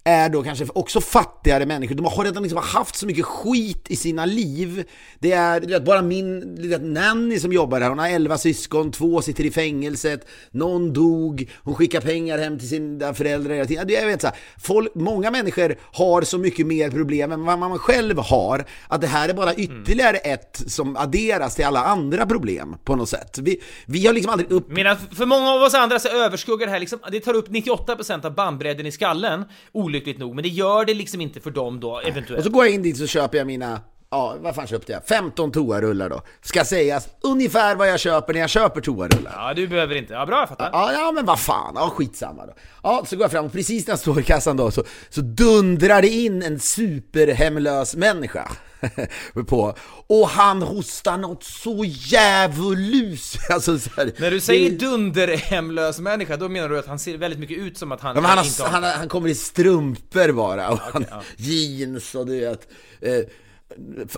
är 0.04 0.28
då 0.28 0.42
kanske 0.42 0.66
också 0.74 1.00
fattigare 1.00 1.66
människor. 1.66 1.94
De 1.94 2.06
har 2.06 2.24
redan 2.24 2.42
liksom 2.42 2.62
haft 2.62 2.96
så 2.96 3.06
mycket 3.06 3.24
skit 3.24 3.86
i 3.88 3.96
sina 3.96 4.26
liv. 4.26 4.84
Det 5.18 5.32
är 5.32 5.60
vet, 5.60 5.84
bara 5.84 6.02
min 6.02 6.54
du 6.54 6.68
vet, 6.68 6.82
nanny 6.82 7.38
som 7.38 7.52
jobbar 7.52 7.80
här, 7.80 7.88
Hon 7.88 7.98
har 7.98 8.08
11 8.08 8.38
syskon, 8.38 8.92
två 8.92 9.22
sitter 9.22 9.46
i 9.46 9.50
fängelset, 9.50 10.26
någon 10.50 10.92
dog, 10.92 11.50
hon 11.64 11.74
skickar 11.74 12.00
pengar 12.00 12.38
hem 12.38 12.58
till 12.58 12.68
sina 12.68 13.14
föräldrar 13.14 13.54
hela 13.54 13.66
tiden. 13.66 13.88
Jag 13.88 14.06
vet, 14.06 14.20
så 14.20 14.26
här, 14.26 14.36
folk, 14.58 14.94
många 14.94 15.30
människor 15.30 15.76
har 15.92 16.22
så 16.22 16.38
mycket 16.38 16.66
mer 16.66 16.90
problem 16.90 17.32
än 17.32 17.44
vad 17.44 17.58
man 17.58 17.78
själv 17.78 18.18
har. 18.18 18.64
Att 18.88 19.00
det 19.00 19.06
här 19.06 19.28
är 19.28 19.34
bara 19.34 19.54
ytterligare 19.54 20.16
ett 20.16 20.62
som 20.66 20.96
adderas 20.96 21.54
till 21.54 21.64
alla 21.64 21.84
andra 21.84 22.26
problem 22.26 22.76
på 22.84 22.96
något 22.96 23.08
sätt. 23.08 23.38
Vi, 23.38 23.60
vi 23.86 24.06
har 24.06 24.14
liksom 24.14 24.32
aldrig 24.32 24.50
upp 24.50 24.68
Medan 24.68 24.96
för 25.16 25.26
många 25.26 25.50
av 25.50 25.62
oss 25.62 25.74
andra 25.74 25.98
så 25.98 26.08
överskuggar 26.08 26.66
det 26.66 26.72
här 26.72 26.80
liksom, 26.80 26.98
det 27.10 27.20
tar 27.20 27.34
upp 27.34 27.48
98% 27.48 28.26
av 28.26 28.34
bandbredden 28.34 28.86
i 28.86 28.92
skallen, 28.92 29.44
olyckligt 29.92 30.18
nog, 30.18 30.34
men 30.34 30.42
det 30.42 30.48
gör 30.48 30.84
det 30.84 30.94
liksom 30.94 31.20
inte 31.20 31.40
för 31.40 31.50
dem 31.50 31.80
då, 31.80 31.90
Och 31.92 32.04
eventuellt. 32.08 32.44
så 32.44 32.50
går 32.50 32.64
jag 32.64 32.74
in 32.74 32.82
dit 32.82 32.96
så 32.96 33.06
köper 33.06 33.38
jag 33.38 33.46
mina, 33.46 33.80
ja 34.10 34.36
vad 34.40 34.54
fan 34.54 34.66
köpte 34.66 34.92
jag? 34.92 35.04
15 35.06 35.52
toarullar 35.52 36.08
då. 36.10 36.22
Ska 36.42 36.64
sägas 36.64 37.08
ungefär 37.20 37.76
vad 37.76 37.88
jag 37.88 38.00
köper 38.00 38.32
när 38.32 38.40
jag 38.40 38.50
köper 38.50 38.80
toarullar. 38.80 39.32
Ja, 39.36 39.54
du 39.54 39.68
behöver 39.68 39.94
inte. 39.94 40.12
Ja, 40.14 40.26
bra, 40.26 40.38
jag 40.38 40.48
fattar. 40.48 40.70
Ja, 40.72 40.92
ja 40.92 41.12
men 41.12 41.24
vad 41.26 41.40
fan, 41.40 41.72
ja 41.76 41.90
skitsamma 41.90 42.46
då. 42.46 42.52
Ja, 42.82 43.04
så 43.08 43.16
går 43.16 43.24
jag 43.24 43.30
fram 43.30 43.44
och 43.44 43.52
precis 43.52 43.86
när 43.86 43.92
jag 43.92 43.98
står 43.98 44.20
i 44.20 44.22
kassan 44.22 44.56
då 44.56 44.70
så, 44.70 44.84
så 45.10 45.20
dundrar 45.20 46.02
det 46.02 46.08
in 46.08 46.42
en 46.42 46.58
superhemlös 46.60 47.96
människa. 47.96 48.48
på. 49.48 49.76
Och 50.06 50.28
han 50.28 50.62
hostar 50.62 51.18
något 51.18 51.44
så 51.44 51.84
djävulus. 51.84 53.36
Alltså, 53.50 53.78
så 53.78 53.90
här, 53.96 54.12
När 54.18 54.30
du 54.30 54.40
säger 54.40 54.70
det- 54.70 54.76
dunderhemlös 54.76 55.98
människa, 55.98 56.36
då 56.36 56.48
menar 56.48 56.68
du 56.68 56.78
att 56.78 56.86
han 56.86 56.98
ser 56.98 57.16
väldigt 57.18 57.40
mycket 57.40 57.58
ut 57.58 57.78
som 57.78 57.92
att 57.92 58.00
han, 58.00 58.16
Ja, 58.16 58.22
han, 58.22 58.44
inte 58.44 58.62
har, 58.62 58.68
han, 58.70 58.82
han 58.84 59.08
kommer 59.08 59.28
i 59.28 59.34
strumpor 59.34 60.32
bara, 60.32 60.70
och 60.70 60.78
han, 60.78 61.04
jeans 61.36 62.14
och 62.14 62.26
du 62.26 62.40
vet, 62.40 62.68
eh, 63.00 63.12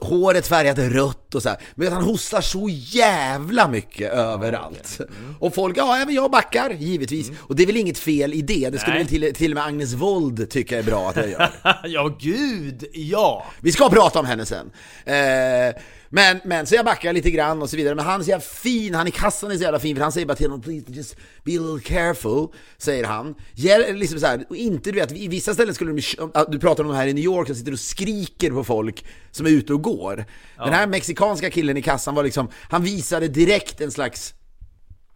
håret 0.00 0.46
färgat 0.46 0.78
rött 0.78 1.34
och 1.34 1.42
så 1.42 1.48
här. 1.48 1.58
Men 1.74 1.92
han 1.92 2.02
hostar 2.02 2.40
så 2.40 2.68
jävla 2.70 3.68
mycket 3.68 4.12
överallt. 4.12 5.00
Mm. 5.00 5.34
Och 5.38 5.54
folk, 5.54 5.76
ja 5.76 6.04
men 6.06 6.14
jag 6.14 6.30
backar, 6.30 6.70
givetvis. 6.70 7.30
Och 7.38 7.56
det 7.56 7.62
är 7.62 7.66
väl 7.66 7.76
inget 7.76 7.98
fel 7.98 8.34
i 8.34 8.42
det, 8.42 8.70
det 8.70 8.78
skulle 8.78 8.98
väl 8.98 9.06
till, 9.06 9.34
till 9.34 9.52
och 9.52 9.54
med 9.54 9.64
Agnes 9.64 9.92
Wold 9.92 10.50
tycka 10.50 10.78
är 10.78 10.82
bra 10.82 11.10
att 11.10 11.16
jag 11.16 11.30
gör. 11.30 11.50
ja, 11.84 12.16
gud, 12.20 12.84
ja! 12.92 13.46
Vi 13.60 13.72
ska 13.72 13.88
prata 13.88 14.20
om 14.20 14.26
henne 14.26 14.46
sen. 14.46 14.70
Eh, 15.04 15.74
men, 16.14 16.40
men 16.44 16.66
så 16.66 16.74
jag 16.74 16.84
backar 16.84 17.12
lite 17.12 17.30
grann 17.30 17.62
och 17.62 17.70
så 17.70 17.76
vidare. 17.76 17.94
Men 17.94 18.04
han 18.04 18.20
är 18.20 18.24
så 18.24 18.30
jävla 18.30 18.44
fin, 18.44 18.94
han 18.94 19.06
i 19.08 19.10
kassan 19.10 19.50
är 19.50 19.56
så 19.56 19.62
jävla 19.62 19.78
fin 19.78 19.96
för 19.96 20.02
han 20.02 20.12
säger 20.12 20.26
bara 20.26 20.34
till 20.36 20.46
honom 20.46 20.62
Please 20.62 20.84
just 20.88 21.16
be 21.44 21.52
a 21.58 21.60
little 21.60 21.94
careful, 21.94 22.48
säger 22.78 23.04
han. 23.04 23.34
Gäll, 23.54 23.96
liksom 23.96 24.20
så 24.20 24.26
här, 24.26 24.44
och 24.48 24.56
inte 24.56 24.90
du 24.92 25.00
vet, 25.00 25.12
i 25.12 25.28
vissa 25.28 25.54
ställen 25.54 25.74
skulle 25.74 25.92
de, 25.92 26.32
du 26.48 26.58
pratar 26.58 26.84
om 26.84 26.90
de 26.90 26.96
här 26.96 27.06
i 27.06 27.12
New 27.12 27.24
York 27.24 27.46
som 27.46 27.56
sitter 27.56 27.72
och 27.72 27.80
skriker 27.80 28.50
på 28.50 28.64
folk 28.64 29.04
som 29.30 29.46
är 29.46 29.50
ute 29.50 29.72
och 29.72 29.82
går. 29.82 30.24
Den 30.58 30.72
här 30.72 30.86
mexikanska 30.86 31.50
killen 31.50 31.76
i 31.76 31.82
kassan 31.82 32.14
var 32.14 32.24
liksom, 32.24 32.48
han 32.70 32.82
visade 32.82 33.28
direkt 33.28 33.80
en 33.80 33.90
slags 33.90 34.34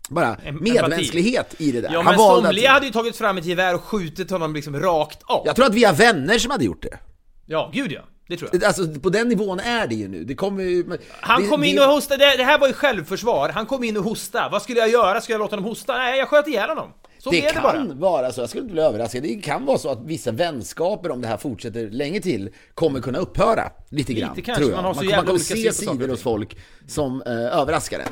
bara 0.09 0.37
medmänsklighet 0.61 1.55
i 1.59 1.73
det 1.73 1.81
där. 1.81 1.91
Ja, 1.93 2.03
han 2.03 2.05
men 2.05 2.19
valde 2.19 2.49
att- 2.49 2.55
somliga 2.55 2.71
hade 2.71 2.87
ju 2.87 2.93
tagit 2.93 3.17
fram 3.17 3.39
ett 3.39 3.45
gevär 3.45 3.75
och 3.75 3.83
skjutit 3.85 4.31
honom 4.31 4.55
liksom 4.55 4.81
rakt 4.81 5.19
av. 5.23 5.43
Jag 5.47 5.57
tror 5.57 5.67
att 5.67 5.75
vi 5.75 5.85
har 5.85 5.95
vänner 5.95 6.39
som 6.39 6.51
hade 6.51 6.65
gjort 6.65 6.83
det. 6.83 6.99
Ja, 7.47 7.71
gud 7.75 7.93
ja. 7.93 8.01
Det 8.29 8.37
tror 8.37 8.51
jag. 8.53 8.65
Alltså 8.65 8.87
på 9.03 9.11
den 9.11 9.29
nivån 9.29 9.61
är 9.61 9.87
det 9.87 9.95
ju 9.95 10.09
nu. 10.09 10.25
Det 10.25 10.35
kommer 10.35 10.63
ju... 10.63 10.85
Han 11.11 11.43
det, 11.43 11.49
kom 11.49 11.65
in 11.65 11.77
det- 11.77 11.83
och 11.87 11.93
hostade, 11.93 12.25
det, 12.31 12.37
det 12.37 12.45
här 12.45 12.59
var 12.59 12.67
ju 12.67 12.73
självförsvar. 12.73 13.49
Han 13.49 13.67
kom 13.67 13.85
in 13.85 13.97
och 13.97 14.05
hostade. 14.05 14.49
Vad 14.53 14.63
skulle 14.63 14.79
jag 14.81 14.89
göra? 14.91 15.21
Skulle 15.21 15.35
jag 15.35 15.41
låta 15.41 15.57
honom 15.57 15.69
hosta? 15.71 15.97
Nej, 15.99 16.19
jag 16.19 16.29
sköt 16.29 16.49
ihjäl 16.49 16.69
honom. 16.69 16.93
Så 17.19 17.31
Det 17.31 17.39
är 17.39 17.43
det 17.43 17.51
kan 17.53 17.63
bara. 17.63 17.95
vara 17.95 18.33
så, 18.33 18.41
jag 18.41 18.49
skulle 18.49 18.63
inte 18.63 18.73
bli 18.73 18.83
överraskad. 18.83 19.23
Det 19.23 19.35
kan 19.35 19.65
vara 19.67 19.79
så 19.79 19.89
att 19.91 19.99
vissa 20.05 20.31
vänskaper, 20.31 21.11
om 21.11 21.21
det 21.21 21.29
här 21.29 21.37
fortsätter 21.37 21.91
länge 21.91 22.21
till, 22.21 22.51
kommer 22.75 23.01
kunna 23.01 23.19
upphöra 23.19 23.71
lite 23.91 24.13
grann. 24.15 24.35
kanske, 24.35 24.55
tror 24.55 24.71
jag. 24.71 24.83
man 24.83 24.97
man, 24.97 25.05
jävla 25.09 25.27
kommer 25.27 25.39
se 25.39 25.73
sidor 25.73 26.09
hos 26.09 26.23
folk 26.23 26.57
som 26.89 27.23
eh, 27.27 27.33
överraskar 27.33 27.99
en. 27.99 28.09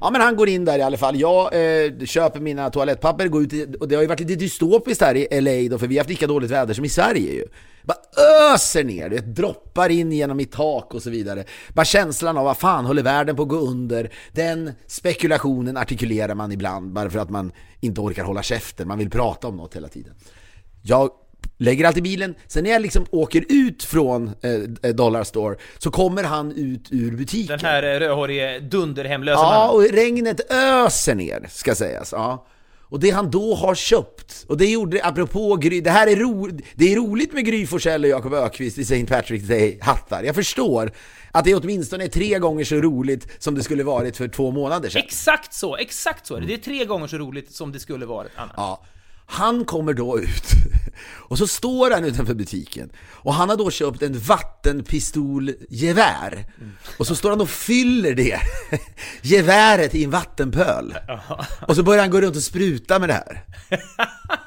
Ja 0.00 0.10
men 0.10 0.20
han 0.20 0.36
går 0.36 0.48
in 0.48 0.64
där 0.64 0.78
i 0.78 0.82
alla 0.82 0.96
fall. 0.96 1.16
Jag 1.20 1.44
eh, 1.84 1.92
köper 2.04 2.40
mina 2.40 2.70
toalettpapper, 2.70 3.28
går 3.28 3.42
ut 3.42 3.52
i, 3.52 3.66
och 3.80 3.88
det 3.88 3.94
har 3.94 4.02
ju 4.02 4.08
varit 4.08 4.20
lite 4.20 4.34
dystopiskt 4.34 5.02
här 5.02 5.14
i 5.16 5.40
LA 5.40 5.70
då, 5.70 5.78
för 5.78 5.86
vi 5.86 5.94
har 5.96 6.00
haft 6.00 6.10
lika 6.10 6.26
dåligt 6.26 6.50
väder 6.50 6.74
som 6.74 6.84
i 6.84 6.88
Sverige 6.88 7.32
ju. 7.32 7.44
Bara 7.84 7.98
öser 8.54 8.84
ner, 8.84 9.08
det 9.08 9.20
droppar 9.20 9.88
in 9.88 10.12
genom 10.12 10.36
mitt 10.36 10.52
tak 10.52 10.94
och 10.94 11.02
så 11.02 11.10
vidare. 11.10 11.44
Bara 11.74 11.84
känslan 11.84 12.38
av 12.38 12.44
vad 12.44 12.56
fan 12.56 12.84
håller 12.84 13.02
världen 13.02 13.36
på 13.36 13.42
att 13.42 13.48
gå 13.48 13.56
under. 13.58 14.12
Den 14.32 14.72
spekulationen 14.86 15.76
artikulerar 15.76 16.34
man 16.34 16.52
ibland 16.52 16.92
bara 16.92 17.10
för 17.10 17.18
att 17.18 17.30
man 17.30 17.52
inte 17.80 18.00
orkar 18.00 18.24
hålla 18.24 18.42
käften, 18.42 18.88
man 18.88 18.98
vill 18.98 19.10
prata 19.10 19.48
om 19.48 19.56
något 19.56 19.76
hela 19.76 19.88
tiden. 19.88 20.14
Jag 20.82 21.10
lägger 21.58 21.84
allt 21.86 21.96
i 21.96 22.02
bilen, 22.02 22.34
sen 22.46 22.64
när 22.64 22.70
jag 22.70 22.82
liksom 22.82 23.06
åker 23.10 23.44
ut 23.48 23.82
från 23.84 24.30
eh, 24.82 24.90
Dollar 24.94 25.24
Store 25.24 25.56
så 25.78 25.90
kommer 25.90 26.24
han 26.24 26.52
ut 26.52 26.88
ur 26.90 27.16
butiken. 27.16 27.58
Den 27.58 27.66
här 27.66 27.82
eh, 27.82 27.98
rödhårige 27.98 28.58
dunderhemlösa 28.60 29.40
Ja, 29.40 29.50
mannen. 29.50 29.70
och 29.90 29.94
regnet 29.96 30.52
öser 30.52 31.14
ner, 31.14 31.46
ska 31.50 31.74
sägas. 31.74 32.12
Ja. 32.12 32.46
Och 32.88 33.00
det 33.00 33.10
han 33.10 33.30
då 33.30 33.54
har 33.54 33.74
köpt, 33.74 34.44
och 34.48 34.56
det 34.56 34.66
gjorde, 34.66 35.04
apropå 35.04 35.56
Gry, 35.56 35.80
det 35.80 35.90
här 35.90 36.06
är, 36.06 36.16
ro, 36.16 36.50
det 36.74 36.92
är 36.92 36.96
roligt 36.96 37.32
med 37.32 37.44
Gry 37.46 37.66
Forssell 37.66 38.04
och 38.04 38.10
Jakob 38.10 38.34
Ökvist 38.34 38.78
i 38.78 38.82
St. 38.82 39.04
Patrick's 39.04 39.48
Day-hattar. 39.48 40.22
Jag 40.22 40.34
förstår 40.34 40.92
att 41.32 41.44
det 41.44 41.54
åtminstone 41.54 42.04
är 42.04 42.08
tre 42.08 42.38
gånger 42.38 42.64
så 42.64 42.76
roligt 42.76 43.42
som 43.42 43.54
det 43.54 43.62
skulle 43.62 43.84
varit 43.84 44.16
för 44.16 44.28
två 44.28 44.50
månader 44.50 44.88
sedan. 44.88 45.02
Exakt 45.04 45.54
så, 45.54 45.76
exakt 45.76 46.26
så. 46.26 46.38
Det 46.38 46.54
är 46.54 46.58
tre 46.58 46.84
gånger 46.84 47.06
så 47.06 47.18
roligt 47.18 47.52
som 47.52 47.72
det 47.72 47.80
skulle 47.80 48.06
varit 48.06 48.32
annars. 48.36 48.54
Ja. 48.56 48.84
Han 49.26 49.64
kommer 49.64 49.92
då 49.92 50.20
ut. 50.20 50.44
Och 51.28 51.38
så 51.38 51.46
står 51.46 51.90
han 51.90 52.04
utanför 52.04 52.34
butiken. 52.34 52.90
Och 53.12 53.34
han 53.34 53.48
har 53.48 53.56
då 53.56 53.70
köpt 53.70 54.02
en 54.02 54.18
vattenpistolgevär. 54.18 56.46
Och 56.98 57.06
så 57.06 57.16
står 57.16 57.30
han 57.30 57.40
och 57.40 57.50
fyller 57.50 58.14
det 58.14 58.40
geväret 59.22 59.94
i 59.94 60.04
en 60.04 60.10
vattenpöl. 60.10 60.94
Och 61.68 61.76
så 61.76 61.82
börjar 61.82 62.00
han 62.00 62.10
gå 62.10 62.20
runt 62.20 62.36
och 62.36 62.42
spruta 62.42 62.98
med 62.98 63.08
det 63.08 63.12
här. 63.12 63.44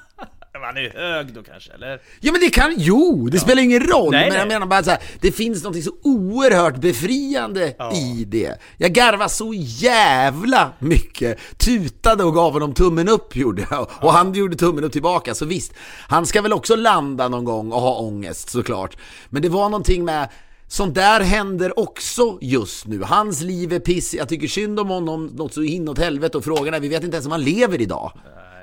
Han 0.68 0.78
är 0.78 0.90
hög 0.90 1.34
då 1.34 1.44
kanske, 1.44 1.74
eller? 1.74 2.02
Ja 2.20 2.32
men 2.32 2.42
det 2.42 2.50
kan, 2.50 2.74
jo, 2.78 3.30
det 3.32 3.40
spelar 3.40 3.64
ingen 3.64 3.80
roll. 3.80 4.12
Nej, 4.12 4.22
men 4.22 4.30
nej. 4.30 4.40
jag 4.40 4.48
menar 4.48 4.66
bara 4.66 4.84
så 4.84 4.90
här, 4.90 5.00
det 5.22 5.32
finns 5.32 5.64
något 5.64 5.84
så 5.84 5.92
oerhört 6.04 6.78
befriande 6.78 7.76
i 7.94 8.26
det. 8.26 8.60
Jag 8.78 8.92
garvade 8.92 9.30
så 9.30 9.54
jävla 9.56 10.72
mycket, 10.80 11.40
tutade 11.58 12.24
och 12.24 12.34
gav 12.34 12.54
honom 12.54 12.74
tummen 12.74 13.10
upp 13.10 13.36
gjorde 13.36 13.68
jag. 13.70 13.90
Och 14.02 14.14
han 14.14 14.34
gjorde 14.34 14.56
tummen 14.56 14.84
upp 14.84 14.92
tillbaka, 14.92 15.36
så 15.36 15.46
visst. 15.46 15.74
Han 16.08 16.26
ska 16.26 16.42
väl 16.42 16.54
också 16.54 16.76
landa 16.76 17.28
någon 17.28 17.46
gång 17.46 17.72
och 17.72 17.82
ha 17.82 18.00
ångest 18.00 18.50
såklart. 18.50 18.98
Men 19.30 19.42
det 19.42 19.50
var 19.50 19.70
någonting 19.70 20.06
med 20.06 20.30
Sånt 20.70 20.96
där 20.96 21.22
händer 21.22 21.80
också 21.80 22.38
just 22.42 22.88
nu. 22.88 23.04
Hans 23.04 23.42
liv 23.42 23.74
är 23.74 23.80
piss. 23.80 24.14
Jag 24.14 24.30
tycker 24.30 24.48
synd 24.48 24.80
om 24.80 24.90
honom 24.90 25.26
något 25.26 25.54
så 25.54 25.64
inåt 25.64 25.98
helvete 25.98 26.38
och 26.38 26.44
frågan 26.44 26.74
är, 26.74 26.80
vi 26.80 26.88
vet 26.88 27.04
inte 27.04 27.16
ens 27.16 27.26
om 27.26 27.32
han 27.32 27.44
lever 27.44 27.82
idag. 27.82 28.12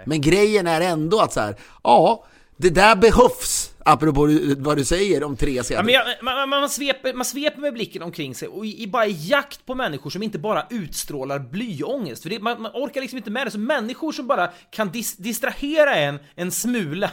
Men 0.07 0.21
grejen 0.21 0.67
är 0.67 0.81
ändå 0.81 1.21
att 1.21 1.33
så 1.33 1.40
här, 1.40 1.57
ja, 1.83 2.25
det 2.57 2.71
där 2.71 2.97
behövs. 2.97 3.71
Apropå 3.87 4.29
vad 4.59 4.77
du 4.77 4.85
säger 4.85 5.25
om 5.25 5.37
tre 5.37 5.62
Ja, 5.71 5.83
men 5.83 5.95
jag, 5.95 6.05
man, 6.23 6.37
man, 6.37 6.49
man, 6.49 6.69
sveper, 6.69 7.12
man 7.14 7.25
sveper 7.25 7.61
med 7.61 7.75
blicken 7.75 8.03
omkring 8.03 8.35
sig 8.35 8.49
och 8.49 8.67
i, 8.67 8.83
i 8.83 8.87
bara 8.87 9.07
jakt 9.07 9.67
på 9.67 9.75
människor 9.75 10.11
som 10.11 10.23
inte 10.23 10.38
bara 10.38 10.67
utstrålar 10.71 11.38
blyångest. 11.38 12.23
För 12.23 12.31
det, 12.31 12.40
man, 12.40 12.62
man 12.62 12.73
orkar 12.75 13.01
liksom 13.01 13.17
inte 13.17 13.31
med 13.31 13.47
det. 13.47 13.51
Så 13.51 13.59
människor 13.59 14.12
som 14.12 14.27
bara 14.27 14.51
kan 14.71 14.90
dis, 14.90 15.17
distrahera 15.17 15.95
en 15.95 16.19
en 16.35 16.51
smula. 16.51 17.11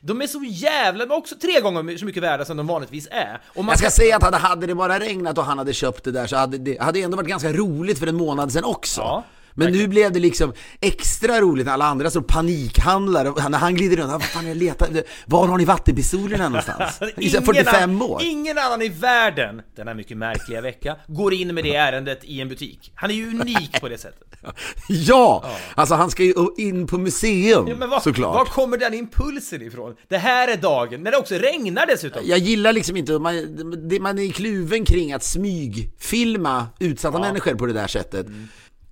De 0.00 0.22
är 0.22 0.26
så 0.26 0.44
jävla, 0.44 1.06
de 1.06 1.12
är 1.12 1.16
också 1.16 1.34
tre 1.42 1.60
gånger 1.60 1.96
så 1.96 2.04
mycket 2.04 2.22
värda 2.22 2.44
som 2.44 2.56
de 2.56 2.66
vanligtvis 2.66 3.08
är. 3.10 3.40
Och 3.46 3.64
man 3.64 3.72
Jag 3.72 3.78
ska 3.78 3.90
säga 3.90 4.16
att 4.16 4.22
hade, 4.22 4.36
hade 4.36 4.66
det 4.66 4.74
bara 4.74 4.98
regnat 4.98 5.38
och 5.38 5.44
han 5.44 5.58
hade 5.58 5.72
köpt 5.72 6.04
det 6.04 6.12
där 6.12 6.26
så 6.26 6.36
hade 6.36 6.58
det 6.58 6.82
hade 6.82 7.00
ändå 7.00 7.16
varit 7.16 7.28
ganska 7.28 7.52
roligt 7.52 7.98
för 7.98 8.06
en 8.06 8.16
månad 8.16 8.52
sedan 8.52 8.64
också. 8.64 9.00
Ja. 9.00 9.24
Men 9.54 9.72
nu 9.72 9.88
blev 9.88 10.12
det 10.12 10.20
liksom 10.20 10.52
extra 10.80 11.40
roligt 11.40 11.66
när 11.66 11.72
alla 11.72 11.84
andra 11.84 12.10
så 12.10 12.22
panikhandlar 12.22 13.24
och 13.24 13.50
när 13.50 13.58
han 13.58 13.74
glider 13.74 13.96
runt, 13.96 14.08
"Ah, 14.12 14.12
vad 14.12 14.22
fan 14.24 14.46
jag 14.46 14.56
letar, 14.56 14.88
var 15.26 15.46
har 15.48 15.58
ni 15.58 15.64
vattenpistolerna 15.64 16.48
någonstans? 16.48 17.00
I 17.16 17.30
så 17.30 17.38
här 17.38 17.44
45 17.44 17.90
annan, 17.90 18.02
år. 18.02 18.20
ingen 18.24 18.58
annan 18.58 18.82
i 18.82 18.88
världen 18.88 19.62
denna 19.76 19.94
mycket 19.94 20.16
märkliga 20.16 20.60
vecka 20.60 20.96
går 21.06 21.32
in 21.34 21.54
med 21.54 21.64
det 21.64 21.74
ärendet 21.74 22.24
i 22.24 22.40
en 22.40 22.48
butik. 22.48 22.92
Han 22.94 23.10
är 23.10 23.14
ju 23.14 23.28
unik 23.40 23.80
på 23.80 23.88
det 23.88 23.98
sättet. 23.98 24.28
Ja! 24.88 25.44
Alltså 25.74 25.94
han 25.94 26.10
ska 26.10 26.22
ju 26.24 26.34
in 26.56 26.86
på 26.86 26.98
museum 26.98 27.68
Ja, 27.80 27.86
var, 27.86 28.00
såklart. 28.00 28.34
var 28.34 28.44
kommer 28.44 28.76
den 28.78 28.94
impulsen 28.94 29.62
ifrån? 29.62 29.94
Det 30.08 30.18
här 30.18 30.48
är 30.48 30.56
dagen, 30.56 31.02
när 31.02 31.10
det 31.10 31.16
också 31.16 31.34
regnar 31.34 31.86
dessutom. 31.86 32.22
Jag 32.24 32.38
gillar 32.38 32.72
liksom 32.72 32.96
inte, 32.96 33.12
man, 33.18 33.34
man 34.00 34.18
är 34.18 34.32
kluven 34.32 34.84
kring 34.84 35.12
att 35.12 35.24
smygfilma 35.24 36.66
utsatta 36.80 37.18
människor 37.18 37.54
på 37.54 37.66
det 37.66 37.72
där 37.72 37.86
sättet. 37.86 38.26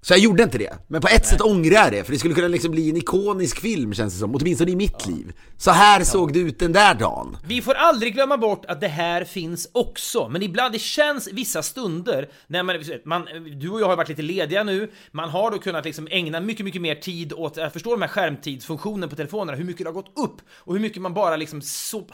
Så 0.03 0.13
jag 0.13 0.21
gjorde 0.21 0.43
inte 0.43 0.59
det. 0.59 0.79
Men 0.89 1.01
på 1.01 1.09
ett 1.09 1.27
sätt 1.27 1.41
ångrar 1.41 1.75
jag 1.75 1.93
det, 1.93 2.05
för 2.05 2.13
det 2.13 2.19
skulle 2.19 2.35
kunna 2.35 2.49
liksom 2.49 2.71
bli 2.71 2.91
en 2.91 2.97
ikonisk 2.97 3.61
film 3.61 3.95
känns 3.95 4.15
det 4.15 4.21
som, 4.21 4.35
åtminstone 4.35 4.71
i 4.71 4.77
mitt 4.77 5.07
liv. 5.07 5.33
Så 5.59 5.71
här 5.71 6.05
såg 6.05 6.33
det 6.33 6.39
ut 6.39 6.59
den 6.59 6.73
där 6.73 6.95
dagen. 6.95 7.37
Vi 7.47 7.63
får 7.63 7.75
aldrig 7.75 8.15
glömma 8.15 8.37
bort 8.37 8.65
att 8.67 8.81
det 8.81 8.89
här 8.89 9.25
finns 9.25 9.69
också, 9.73 10.29
men 10.29 10.43
ibland, 10.43 10.73
det 10.75 10.79
känns 10.79 11.29
vissa 11.33 11.63
stunder 11.63 12.29
när 12.47 12.63
man, 12.63 12.77
man 13.05 13.27
du 13.61 13.71
och 13.71 13.81
jag 13.81 13.89
har 13.89 13.97
varit 13.97 14.09
lite 14.09 14.23
lediga 14.23 14.65
nu, 14.65 14.91
man 15.13 15.29
har 15.29 15.51
då 15.51 15.59
kunnat 15.59 15.85
liksom 15.85 16.09
ägna 16.11 16.41
mycket, 16.41 16.65
mycket 16.65 16.83
mer 16.83 16.95
tid 16.95 17.33
åt, 17.33 17.57
jag 17.57 17.73
förstår 17.73 17.91
de 17.91 18.03
här 18.03 18.09
skärmtidsfunktionen 18.09 19.09
på 19.09 19.17
telefonerna, 19.17 19.59
hur 19.59 19.65
mycket 19.65 19.85
det 19.85 19.89
har 19.89 19.95
gått 19.95 20.19
upp 20.19 20.37
och 20.51 20.75
hur 20.75 20.81
mycket 20.81 21.03
man 21.03 21.15
bara 21.15 21.37
liksom 21.37 21.63
so, 21.63 22.07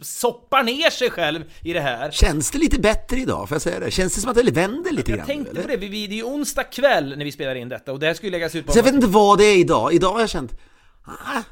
soppar 0.00 0.62
ner 0.62 0.90
sig 0.90 1.10
själv 1.10 1.44
i 1.62 1.72
det 1.72 1.80
här. 1.80 2.10
Känns 2.10 2.50
det 2.50 2.58
lite 2.58 2.80
bättre 2.80 3.16
idag, 3.16 3.48
får 3.48 3.54
jag 3.54 3.62
säga 3.62 3.80
det? 3.80 3.90
Känns 3.90 4.14
det 4.14 4.20
som 4.20 4.30
att 4.30 4.36
det 4.36 4.50
vänder 4.50 4.92
lite 4.92 5.10
Jag 5.10 5.18
grann? 5.18 5.26
tänkte 5.26 5.50
eller? 5.50 5.62
på 5.62 5.68
det, 5.68 5.76
vi, 5.76 5.88
vi, 5.88 6.06
det 6.06 6.14
är 6.14 6.16
ju 6.16 6.22
onsdag 6.22 6.64
kväll 6.64 7.16
vi 7.28 7.32
spelar 7.32 7.54
in 7.54 7.68
detta 7.68 7.92
och 7.92 7.98
det 7.98 8.06
här 8.06 8.14
skulle 8.14 8.32
läggas 8.32 8.54
ut 8.54 8.66
på... 8.66 8.72
Så 8.72 8.78
jag 8.78 8.84
vet 8.84 8.94
inte 8.94 9.06
vad 9.06 9.38
det 9.38 9.44
är 9.44 9.58
idag. 9.58 9.92
Idag 9.92 10.12
har 10.12 10.20
jag 10.20 10.28
känt, 10.28 10.58
ah, 11.04 11.42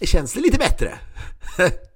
känns 0.00 0.32
det 0.32 0.40
lite 0.40 0.58
bättre? 0.58 0.98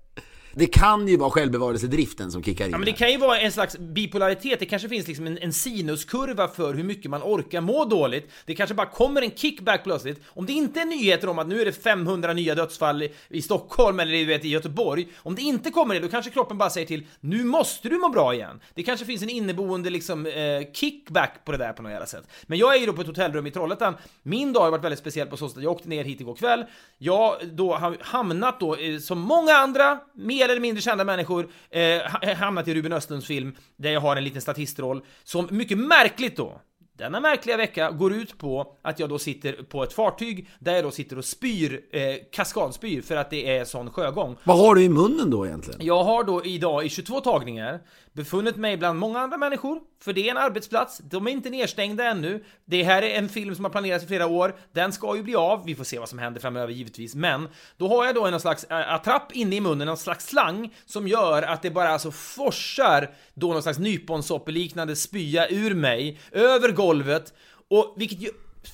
det 0.59 0.67
kan 0.67 1.09
ju 1.09 1.17
vara 1.17 1.31
självbevarelsedriften 1.31 2.31
som 2.31 2.43
kickar 2.43 2.65
in. 2.65 2.71
Ja 2.71 2.79
men 2.79 2.87
det 2.87 2.93
kan 2.93 3.11
ju 3.11 3.19
vara 3.19 3.39
en 3.39 3.53
slags 3.53 3.79
bipolaritet, 3.79 4.61
det 4.61 4.67
kanske 4.67 4.89
finns 4.89 5.09
liksom 5.09 5.27
en, 5.27 5.39
en 5.39 5.53
sinuskurva 5.53 6.49
för 6.49 6.75
hur 6.75 6.85
mycket 6.85 7.11
man 7.11 7.23
orkar 7.23 7.61
må 7.61 7.85
dåligt. 7.85 8.31
Det 8.45 8.55
kanske 8.55 8.75
bara 8.75 8.87
kommer 8.87 9.23
en 9.23 9.31
kickback 9.31 9.85
plötsligt. 9.85 10.21
Om 10.27 10.47
det 10.47 10.53
inte 10.53 10.81
är 10.81 10.85
nyheter 10.85 11.29
om 11.29 11.39
att 11.39 11.49
nu 11.49 11.61
är 11.61 11.65
det 11.65 11.73
500 11.73 12.33
nya 12.33 12.55
dödsfall 12.55 13.03
i, 13.03 13.13
i 13.29 13.43
Stockholm 13.43 14.01
eller 14.01 14.13
du 14.13 14.25
vet, 14.25 14.45
i 14.45 14.49
Göteborg. 14.49 15.09
Om 15.17 15.35
det 15.35 15.43
inte 15.43 15.71
kommer 15.71 15.95
det, 15.95 16.01
då 16.01 16.09
kanske 16.09 16.31
kroppen 16.31 16.59
bara 16.59 16.71
säger 16.71 16.87
till 16.87 17.07
nu 17.21 17.45
måste 17.45 17.89
du 17.89 17.99
må 17.99 18.09
bra 18.09 18.35
igen. 18.35 18.61
Det 18.75 18.83
kanske 18.83 19.07
finns 19.07 19.23
en 19.23 19.31
inneboende 19.31 19.91
liksom 19.91 20.27
eh, 20.27 20.73
kickback 20.73 21.45
på 21.45 21.53
det 21.53 21.59
där 21.59 21.73
på 21.73 21.83
något 21.83 21.93
jävla 21.93 22.07
sätt. 22.07 22.25
Men 22.43 22.59
jag 22.59 22.75
är 22.75 22.81
ju 22.81 22.87
då 22.87 22.93
på 22.93 23.01
ett 23.01 23.07
hotellrum 23.07 23.47
i 23.47 23.51
Trollhättan. 23.51 23.95
Min 24.23 24.53
dag 24.53 24.61
har 24.61 24.71
varit 24.71 24.85
väldigt 24.85 25.01
speciell 25.01 25.29
på 25.29 25.37
så 25.37 25.49
sätt 25.49 25.57
att 25.57 25.65
jag 25.65 25.73
åkte 25.73 25.89
ner 25.89 26.05
hit 26.05 26.21
igår 26.21 26.35
kväll. 26.35 26.65
Jag 26.99 27.35
då 27.53 27.75
har 27.75 27.97
hamnat 28.01 28.61
då, 28.61 28.77
eh, 28.77 28.99
som 28.99 29.21
många 29.21 29.53
andra, 29.53 29.99
mer 30.15 30.46
eller 30.51 30.61
mindre 30.61 30.83
kända 30.83 31.05
människor, 31.05 31.49
eh, 31.71 31.81
ha- 31.83 32.35
hamnat 32.35 32.69
i 32.69 32.75
Ruben 32.75 32.93
Östlunds 32.93 33.27
film, 33.27 33.57
där 33.77 33.91
jag 33.91 34.01
har 34.01 34.17
en 34.17 34.25
liten 34.25 34.43
statistroll, 34.43 35.01
som 35.25 35.49
mycket 35.51 35.79
märkligt 35.79 36.37
då, 36.37 36.61
denna 36.99 37.21
märkliga 37.21 37.57
vecka 37.57 37.91
går 37.91 38.13
ut 38.13 38.39
på 38.39 38.77
att 38.83 38.99
jag 38.99 39.09
då 39.09 39.19
sitter 39.19 39.53
på 39.53 39.83
ett 39.83 39.93
fartyg 39.93 40.49
där 40.59 40.75
jag 40.75 40.85
då 40.85 40.91
sitter 40.91 41.19
och 41.19 41.25
spyr, 41.25 41.81
eh, 41.93 42.01
kaskadspyr 42.33 43.03
för 43.03 43.17
att 43.17 43.31
det 43.31 43.57
är 43.57 43.65
sån 43.65 43.91
sjögång. 43.91 44.37
Vad 44.45 44.59
har 44.59 44.75
du 44.75 44.83
i 44.83 44.89
munnen 44.89 45.31
då 45.31 45.47
egentligen? 45.47 45.81
Jag 45.83 46.05
har 46.05 46.25
då 46.25 46.45
idag 46.45 46.87
i 46.87 46.89
22 46.89 47.21
tagningar 47.21 47.81
befunnit 48.17 48.57
mig 48.57 48.77
bland 48.77 48.99
många 48.99 49.21
andra 49.21 49.37
människor, 49.37 49.81
för 50.03 50.13
det 50.13 50.27
är 50.27 50.31
en 50.31 50.37
arbetsplats, 50.37 51.01
de 51.05 51.27
är 51.27 51.31
inte 51.31 51.51
nedstängda 51.51 52.05
ännu. 52.05 52.45
Det 52.65 52.83
här 52.83 53.03
är 53.03 53.19
en 53.19 53.29
film 53.29 53.55
som 53.55 53.65
har 53.65 53.71
planerats 53.71 54.05
i 54.05 54.07
flera 54.07 54.27
år, 54.27 54.57
den 54.73 54.93
ska 54.93 55.17
ju 55.17 55.23
bli 55.23 55.35
av, 55.35 55.65
vi 55.65 55.75
får 55.75 55.85
se 55.85 55.99
vad 55.99 56.09
som 56.09 56.19
händer 56.19 56.41
framöver 56.41 56.73
givetvis, 56.73 57.15
men 57.15 57.49
då 57.77 57.89
har 57.89 58.07
jag 58.07 58.15
då 58.15 58.27
en 58.27 58.41
slags 58.41 58.65
eh, 58.65 58.95
attrapp 58.95 59.33
inne 59.33 59.57
i 59.57 59.61
munnen, 59.61 59.89
en 59.89 59.97
slags 59.97 60.27
slang 60.27 60.75
som 60.87 61.09
gör 61.09 61.43
att 61.43 61.63
det 61.63 61.71
bara 61.71 61.89
alltså 61.89 62.11
forsar 62.11 63.11
då 63.35 63.53
någon 63.53 63.63
slags 63.63 63.79
nyponsoppeliknande 63.79 64.97
spya 64.97 65.49
ur 65.49 65.75
mig, 65.75 66.19
över 66.33 66.73
golvet, 66.73 67.35
och 67.71 67.95
vilket 67.97 68.21
ju 68.21 68.29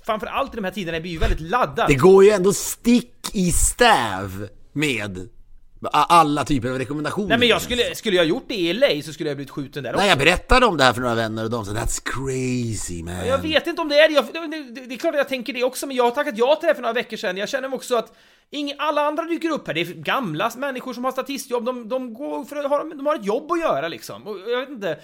framförallt 0.06 0.52
i 0.52 0.56
de 0.56 0.64
här 0.64 0.72
tiderna 0.72 1.00
blir 1.00 1.12
ju 1.12 1.18
väldigt 1.18 1.40
laddat. 1.40 1.88
Det 1.88 1.94
går 1.94 2.24
ju 2.24 2.30
ändå 2.30 2.52
stick 2.52 3.34
i 3.34 3.52
stäv 3.52 4.48
med 4.72 5.28
alla 5.92 6.44
typer 6.44 6.68
av 6.68 6.78
rekommendationer. 6.78 7.28
Nej 7.28 7.38
men 7.38 7.48
jag 7.48 7.62
skulle, 7.62 7.94
skulle 7.94 8.16
jag 8.16 8.26
gjort 8.26 8.44
det 8.48 8.54
i 8.54 8.72
LA 8.72 9.02
så 9.04 9.12
skulle 9.12 9.30
jag 9.30 9.36
blivit 9.36 9.50
skjuten 9.50 9.82
där 9.82 9.90
också. 9.90 10.00
Nej, 10.00 10.08
jag 10.08 10.18
berättade 10.18 10.66
om 10.66 10.76
det 10.76 10.84
här 10.84 10.92
för 10.92 11.00
några 11.00 11.14
vänner 11.14 11.44
och 11.44 11.50
de 11.50 11.64
sa 11.64 11.72
That's 11.72 12.02
crazy 12.04 13.02
man. 13.02 13.26
Jag 13.26 13.38
vet 13.38 13.66
inte 13.66 13.82
om 13.82 13.88
det 13.88 13.98
är 13.98 14.08
det. 14.08 14.14
Jag, 14.14 14.50
det, 14.50 14.86
det, 14.86 14.94
är 14.94 14.98
klart 14.98 15.14
att 15.14 15.18
jag 15.18 15.28
tänker 15.28 15.52
det 15.52 15.64
också, 15.64 15.86
men 15.86 15.96
jag 15.96 16.04
har 16.04 16.10
tackat 16.10 16.38
ja 16.38 16.56
till 16.56 16.60
det 16.60 16.66
här 16.66 16.74
för 16.74 16.82
några 16.82 16.92
veckor 16.92 17.16
sedan. 17.16 17.36
Jag 17.36 17.48
känner 17.48 17.74
också 17.74 17.96
att 17.96 18.12
ing, 18.52 18.74
alla 18.78 19.00
andra 19.06 19.24
dyker 19.24 19.50
upp 19.50 19.66
här. 19.66 19.74
Det 19.74 19.80
är 19.80 19.84
gamla 19.84 20.52
människor 20.56 20.94
som 20.94 21.04
har 21.04 21.12
statistjobb, 21.12 21.64
de, 21.64 21.88
de 21.88 22.14
går 22.14 22.44
för 22.44 22.56
att 22.56 22.70
ha, 22.70 22.84
de 22.84 23.06
har 23.06 23.14
ett 23.14 23.26
jobb 23.26 23.52
att 23.52 23.60
göra 23.60 23.88
liksom. 23.88 24.26
Och 24.26 24.38
jag 24.50 24.60
vet 24.60 24.68
inte. 24.68 24.98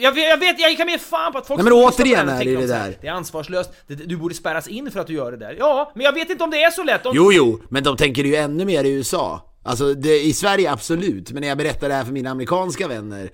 Jag, 0.00 0.18
jag 0.18 0.38
vet, 0.38 0.60
jag 0.60 0.76
kan 0.76 0.86
mer 0.86 0.98
fan 0.98 1.32
på 1.32 1.38
att 1.38 1.46
folk 1.46 1.62
Nej, 1.62 1.64
men 1.64 1.72
återigen 1.72 2.28
är 2.28 2.44
det 2.44 2.66
det 2.66 2.74
här, 2.74 2.88
där. 2.88 2.98
Det 3.00 3.06
är 3.06 3.12
ansvarslöst, 3.12 3.70
du 3.86 4.16
borde 4.16 4.34
spärras 4.34 4.68
in 4.68 4.90
för 4.90 5.00
att 5.00 5.06
du 5.06 5.12
gör 5.12 5.30
det 5.30 5.38
där. 5.38 5.56
Ja, 5.58 5.92
men 5.94 6.04
jag 6.04 6.12
vet 6.12 6.30
inte 6.30 6.44
om 6.44 6.50
det 6.50 6.62
är 6.62 6.70
så 6.70 6.84
lätt. 6.84 7.06
Om, 7.06 7.12
Jo, 7.16 7.32
jo, 7.32 7.60
men 7.68 7.82
de 7.82 7.96
tänker 7.96 8.24
ju 8.24 8.36
ännu 8.36 8.64
mer 8.64 8.84
i 8.84 8.90
USA. 8.90 9.44
Alltså 9.68 9.94
det, 9.94 10.20
i 10.20 10.32
Sverige 10.32 10.70
absolut, 10.70 11.32
men 11.32 11.40
när 11.40 11.48
jag 11.48 11.58
berättar 11.58 11.88
det 11.88 11.94
här 11.94 12.04
för 12.04 12.12
mina 12.12 12.30
amerikanska 12.30 12.88
vänner, 12.88 13.30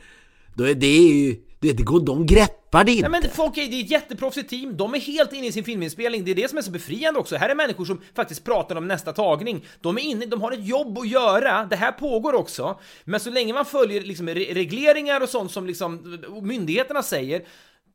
då 0.54 0.64
är 0.64 0.74
det 0.74 0.86
ju, 0.86 1.36
det, 1.60 1.72
det 1.72 1.82
går, 1.82 2.00
de 2.00 2.26
greppar 2.26 2.84
det 2.84 2.92
inte. 2.92 3.08
Nej 3.08 3.20
men 3.22 3.30
folk 3.30 3.58
är, 3.58 3.66
det 3.66 3.80
är 3.80 3.84
ett 3.84 3.90
jätteproffsigt 3.90 4.50
team, 4.50 4.76
de 4.76 4.94
är 4.94 5.00
helt 5.00 5.32
inne 5.32 5.46
i 5.46 5.52
sin 5.52 5.64
filminspelning, 5.64 6.24
det 6.24 6.30
är 6.30 6.34
det 6.34 6.48
som 6.48 6.58
är 6.58 6.62
så 6.62 6.70
befriande 6.70 7.20
också. 7.20 7.36
Här 7.36 7.48
är 7.48 7.54
människor 7.54 7.84
som 7.84 8.00
faktiskt 8.16 8.44
pratar 8.44 8.76
om 8.76 8.88
nästa 8.88 9.12
tagning. 9.12 9.64
De 9.80 9.98
är 9.98 10.02
inne, 10.02 10.26
de 10.26 10.42
har 10.42 10.52
ett 10.52 10.66
jobb 10.66 10.98
att 10.98 11.08
göra, 11.08 11.64
det 11.70 11.76
här 11.76 11.92
pågår 11.92 12.32
också. 12.32 12.80
Men 13.04 13.20
så 13.20 13.30
länge 13.30 13.52
man 13.52 13.64
följer 13.64 14.00
liksom 14.00 14.28
re- 14.28 14.54
regleringar 14.54 15.20
och 15.20 15.28
sånt 15.28 15.52
som 15.52 15.66
liksom 15.66 16.18
myndigheterna 16.42 17.02
säger, 17.02 17.42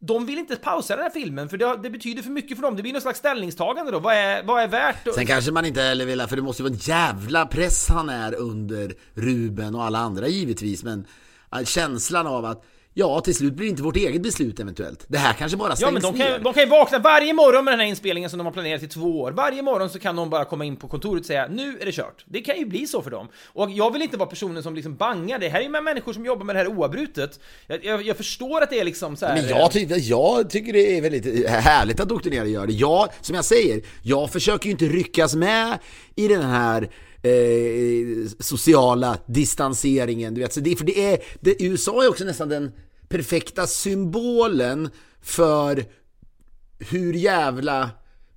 de 0.02 0.26
vill 0.26 0.40
inte 0.40 0.56
pausa 0.56 0.96
den 0.96 1.04
här 1.04 1.12
filmen, 1.12 1.50
för 1.50 1.58
det, 1.58 1.80
det 1.84 1.90
betyder 1.90 2.22
för 2.22 2.30
mycket 2.30 2.58
för 2.58 2.62
dem. 2.62 2.76
Det 2.76 2.82
blir 2.82 2.94
någon 2.94 3.02
slags 3.02 3.20
ställningstagande 3.20 3.92
då. 3.92 4.00
Vad 4.00 4.14
är, 4.14 4.44
vad 4.44 4.64
är 4.64 4.68
värt? 4.68 5.14
Sen 5.16 5.26
kanske 5.26 5.52
man 5.52 5.66
inte 5.66 5.82
heller 5.82 6.06
vill, 6.06 6.22
för 6.22 6.36
det 6.36 6.42
måste 6.42 6.64
ju 6.64 6.70
vara 6.70 6.74
en 6.74 6.80
jävla 6.80 7.46
press 7.46 7.90
han 7.90 8.10
är 8.10 8.36
under 8.36 8.94
Ruben 9.14 9.76
och 9.76 9.84
alla 9.84 10.00
andra 10.00 10.28
givetvis, 10.28 10.84
men 10.84 11.06
äh, 11.56 11.64
känslan 11.64 12.28
av 12.28 12.46
att 12.46 12.66
ja, 12.93 13.21
till 13.21 13.36
slut 13.36 13.54
blir 13.54 13.65
det 13.65 13.69
inte 13.69 13.84
vårt 13.84 13.95
eget 13.95 14.21
beslut 14.21 14.60
eventuellt. 14.60 15.06
Det 15.08 15.17
här 15.17 15.34
kanske 15.34 15.58
bara 15.58 15.75
stängs 15.75 15.88
Ja 15.88 15.91
men 15.91 16.02
de 16.02 16.15
ner. 16.17 16.32
kan, 16.34 16.43
de 16.43 16.54
kan 16.54 16.63
ju 16.63 16.69
vakna 16.69 16.99
varje 16.99 17.34
morgon 17.34 17.65
med 17.65 17.71
den 17.71 17.80
här 17.80 17.88
inspelningen 17.88 18.30
som 18.30 18.38
de 18.38 18.45
har 18.45 18.52
planerat 18.54 18.84
i 18.84 18.88
två 18.88 19.21
år. 19.21 19.32
Varje 19.32 19.62
morgon 19.62 19.89
så 19.89 19.99
kan 19.99 20.15
de 20.15 20.30
bara 20.30 20.45
komma 20.45 20.65
in 20.65 20.75
på 20.75 20.88
kontoret 20.88 21.19
och 21.19 21.25
säga 21.25 21.47
nu 21.47 21.78
är 21.82 21.86
det 21.86 21.91
kört. 21.91 22.25
Det 22.25 22.41
kan 22.41 22.58
ju 22.58 22.65
bli 22.65 22.88
så 22.88 23.02
för 23.02 23.12
dem. 23.12 23.28
Och 23.45 23.71
jag 23.71 23.93
vill 23.93 24.02
inte 24.02 24.17
vara 24.17 24.30
personen 24.30 24.63
som 24.63 24.75
liksom 24.75 24.95
bangar. 24.95 25.39
Det 25.39 25.49
här 25.49 25.60
är 25.60 25.63
ju 25.63 25.69
med 25.69 25.84
människor 25.84 26.13
som 26.13 26.25
jobbar 26.25 26.45
med 26.45 26.56
det 26.56 26.60
här 26.60 26.67
oavbrutet. 26.67 27.39
Jag, 27.67 27.86
jag, 27.86 28.02
jag 28.04 28.17
förstår 28.17 28.62
att 28.62 28.69
det 28.69 28.80
är 28.80 28.84
liksom 28.84 29.15
så 29.15 29.25
här. 29.25 29.36
Men 29.36 29.49
jag, 29.49 29.71
ty 29.71 29.80
jag 29.86 30.49
tycker 30.49 30.73
det 30.73 30.97
är 30.97 31.02
väldigt 31.02 31.49
härligt 31.49 31.99
att 31.99 32.10
doktrinerare 32.10 32.49
gör 32.49 32.67
det. 32.67 32.73
Jag, 32.73 33.10
som 33.21 33.36
jag 33.36 33.45
säger, 33.45 33.82
jag 34.04 34.32
försöker 34.32 34.65
ju 34.65 34.71
inte 34.71 34.86
ryckas 34.86 35.36
med 35.36 35.80
i 36.15 36.28
den 36.28 36.41
här 36.41 36.89
eh, 37.22 38.30
sociala 38.40 39.18
distanseringen. 39.28 40.34
Du 40.34 40.42
vet. 40.42 40.54
Så 40.54 40.60
det, 40.60 40.76
för 40.76 40.86
det 40.86 41.14
är, 41.14 41.20
det, 41.40 41.64
USA 41.64 42.04
är 42.04 42.10
också 42.10 42.24
nästan 42.24 42.50
den 42.50 42.72
perfekta 43.08 43.68
symbolen 43.68 44.90
för 45.22 45.86
hur 46.80 47.14
jävla 47.14 47.90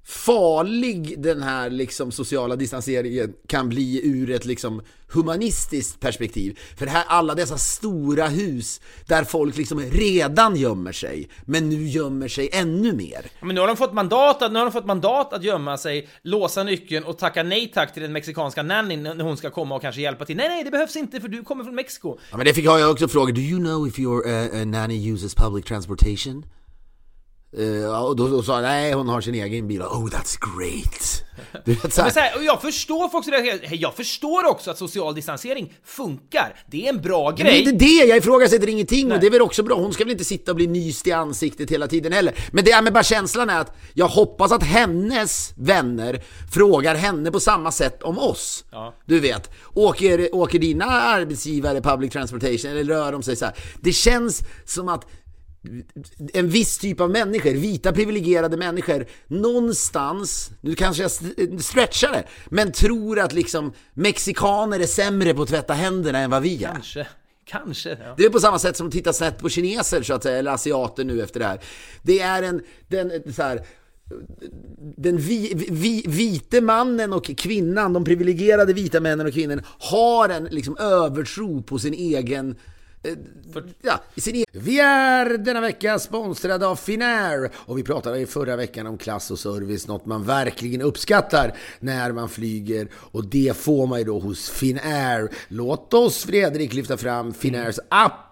farlig 0.04 1.22
den 1.22 1.42
här 1.42 1.70
liksom 1.70 2.12
sociala 2.12 2.56
distanseringen 2.56 3.32
kan 3.46 3.68
bli 3.68 4.06
ur 4.06 4.30
ett 4.30 4.44
liksom 4.44 4.82
humanistiskt 5.12 6.00
perspektiv. 6.00 6.58
För 6.76 6.86
här 6.86 7.04
alla 7.06 7.34
dessa 7.34 7.58
stora 7.58 8.28
hus 8.28 8.80
där 9.06 9.24
folk 9.24 9.56
liksom 9.56 9.80
redan 9.80 10.56
gömmer 10.56 10.92
sig, 10.92 11.28
men 11.44 11.68
nu 11.68 11.88
gömmer 11.88 12.28
sig 12.28 12.50
ännu 12.52 12.92
mer. 12.92 13.26
Men 13.40 13.54
nu 13.54 13.60
har 13.60 13.68
de 13.68 13.76
fått 13.76 13.92
mandat 13.92 14.42
att, 14.42 14.52
nu 14.52 14.58
har 14.58 14.66
de 14.66 14.72
fått 14.72 14.86
mandat 14.86 15.32
att 15.32 15.44
gömma 15.44 15.78
sig, 15.78 16.08
låsa 16.22 16.62
nyckeln 16.62 17.04
och 17.04 17.18
tacka 17.18 17.42
nej 17.42 17.70
tack 17.74 17.92
till 17.92 18.02
den 18.02 18.12
mexikanska 18.12 18.62
nannyn 18.62 19.02
när 19.02 19.24
hon 19.24 19.36
ska 19.36 19.50
komma 19.50 19.74
och 19.74 19.82
kanske 19.82 20.00
hjälpa 20.00 20.24
till. 20.24 20.36
Nej, 20.36 20.48
nej, 20.48 20.64
det 20.64 20.70
behövs 20.70 20.96
inte 20.96 21.20
för 21.20 21.28
du 21.28 21.42
kommer 21.42 21.64
från 21.64 21.74
Mexiko. 21.74 22.18
Ja, 22.30 22.36
men 22.36 22.46
det 22.46 22.54
fick 22.54 22.64
jag 22.64 22.90
också 22.90 23.08
fråga, 23.08 23.32
do 23.32 23.40
you 23.40 23.58
know 23.58 23.88
if 23.88 23.98
your 23.98 24.28
uh, 24.28 24.66
nanny 24.66 25.12
uses 25.12 25.34
public 25.34 25.64
transportation? 25.64 26.44
Eh, 27.58 28.04
och 28.04 28.16
då, 28.16 28.28
då 28.28 28.42
sa 28.42 28.60
nej 28.60 28.92
hon 28.92 29.08
har 29.08 29.20
sin 29.20 29.34
egen 29.34 29.68
bil. 29.68 29.82
Oh 29.82 30.06
that's 30.06 30.38
great! 30.56 31.24
Du 31.64 31.74
vet, 31.74 31.94
så 31.94 32.00
här, 32.00 32.06
Men 32.06 32.14
så 32.14 32.20
här, 32.20 32.36
och 32.36 32.44
jag 32.44 32.62
förstår 32.62 33.08
folk 33.08 33.24
som 33.24 33.32
reagerar. 33.32 33.60
Jag 33.72 33.94
förstår 33.94 34.46
också 34.46 34.70
att 34.70 34.78
social 34.78 35.14
distansering 35.14 35.72
funkar. 35.84 36.54
Det 36.70 36.86
är 36.86 36.88
en 36.88 37.00
bra 37.00 37.26
Men 37.28 37.36
det 37.36 37.42
är 37.42 37.44
grej. 37.44 37.58
inte 37.58 37.72
det, 37.84 38.04
jag 38.06 38.18
ifrågasätter 38.18 38.68
ingenting 38.68 39.12
och 39.12 39.20
det 39.20 39.26
är 39.26 39.30
väl 39.30 39.42
också 39.42 39.62
bra. 39.62 39.76
Hon 39.76 39.92
ska 39.92 40.04
väl 40.04 40.12
inte 40.12 40.24
sitta 40.24 40.52
och 40.52 40.56
bli 40.56 40.66
nyst 40.66 41.06
i 41.06 41.12
ansiktet 41.12 41.70
hela 41.70 41.86
tiden 41.86 42.12
heller. 42.12 42.34
Men 42.52 42.64
det 42.64 42.70
är 42.72 42.82
med 42.82 42.92
bara 42.92 43.02
känslan 43.02 43.50
är 43.50 43.60
att 43.60 43.76
jag 43.94 44.08
hoppas 44.08 44.52
att 44.52 44.62
hennes 44.62 45.52
vänner 45.56 46.22
frågar 46.52 46.94
henne 46.94 47.30
på 47.30 47.40
samma 47.40 47.72
sätt 47.72 48.02
om 48.02 48.18
oss. 48.18 48.64
Ja. 48.70 48.94
Du 49.06 49.20
vet, 49.20 49.50
åker, 49.74 50.34
åker 50.34 50.58
dina 50.58 50.84
arbetsgivare 50.84 51.80
public 51.80 52.12
transportation 52.12 52.70
eller 52.70 52.84
rör 52.84 53.12
de 53.12 53.22
sig 53.22 53.36
så 53.36 53.44
här? 53.44 53.54
Det 53.80 53.92
känns 53.92 54.42
som 54.64 54.88
att 54.88 55.06
en 56.32 56.48
viss 56.48 56.78
typ 56.78 57.00
av 57.00 57.10
människor, 57.10 57.50
vita 57.50 57.92
privilegierade 57.92 58.56
människor, 58.56 59.06
någonstans, 59.26 60.50
nu 60.60 60.74
kanske 60.74 61.02
jag 61.02 61.10
stretchar 61.62 62.12
det, 62.12 62.24
men 62.50 62.72
tror 62.72 63.18
att 63.18 63.32
liksom 63.32 63.72
mexikaner 63.94 64.80
är 64.80 64.86
sämre 64.86 65.34
på 65.34 65.42
att 65.42 65.48
tvätta 65.48 65.72
händerna 65.72 66.18
än 66.18 66.30
vad 66.30 66.42
vi 66.42 66.64
är. 66.64 66.72
Kanske. 66.72 67.06
Kanske. 67.44 67.88
Ja. 67.90 68.14
Det 68.16 68.24
är 68.24 68.30
på 68.30 68.40
samma 68.40 68.58
sätt 68.58 68.76
som 68.76 68.86
att 68.86 68.92
titta 68.92 69.12
snett 69.12 69.38
på 69.38 69.48
kineser 69.48 70.02
så 70.02 70.14
att 70.14 70.22
säga, 70.22 70.38
eller 70.38 70.50
asiater 70.50 71.04
nu 71.04 71.22
efter 71.22 71.40
det 71.40 71.46
här. 71.46 71.60
Det 72.02 72.20
är 72.20 72.42
en, 72.42 72.62
den, 72.88 73.32
så 73.32 73.42
här, 73.42 73.66
den 74.96 75.16
vi, 75.16 75.66
vi, 75.70 76.04
vite 76.08 76.60
mannen 76.60 77.12
och 77.12 77.24
kvinnan, 77.24 77.92
de 77.92 78.04
privilegierade 78.04 78.72
vita 78.72 79.00
männen 79.00 79.26
och 79.26 79.32
kvinnorna, 79.32 79.62
har 79.66 80.28
en 80.28 80.44
liksom 80.44 80.76
övertro 80.76 81.62
på 81.62 81.78
sin 81.78 81.94
egen 81.94 82.56
Eh, 83.04 83.12
ja, 83.82 84.00
sin 84.16 84.36
e- 84.36 84.44
vi 84.52 84.80
är 84.80 85.38
denna 85.38 85.60
vecka 85.60 85.98
sponsrade 85.98 86.66
av 86.66 86.76
Finnair. 86.76 87.50
Och 87.54 87.78
vi 87.78 87.82
pratade 87.82 88.18
i 88.18 88.26
förra 88.26 88.56
veckan 88.56 88.86
om 88.86 88.98
klass 88.98 89.30
och 89.30 89.38
service, 89.38 89.86
något 89.86 90.06
man 90.06 90.24
verkligen 90.24 90.82
uppskattar 90.82 91.56
när 91.80 92.12
man 92.12 92.28
flyger. 92.28 92.88
Och 92.94 93.24
det 93.26 93.56
får 93.56 93.86
man 93.86 93.98
ju 93.98 94.04
då 94.04 94.18
hos 94.18 94.50
Finnair. 94.50 95.30
Låt 95.48 95.94
oss 95.94 96.24
Fredrik 96.24 96.74
lyfta 96.74 96.96
fram 96.96 97.34
Finnairs 97.34 97.78
app 97.88 98.31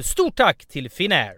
stort 0.03 0.35
tack 0.35 0.65
till 0.65 0.89
Finnair! 0.89 1.37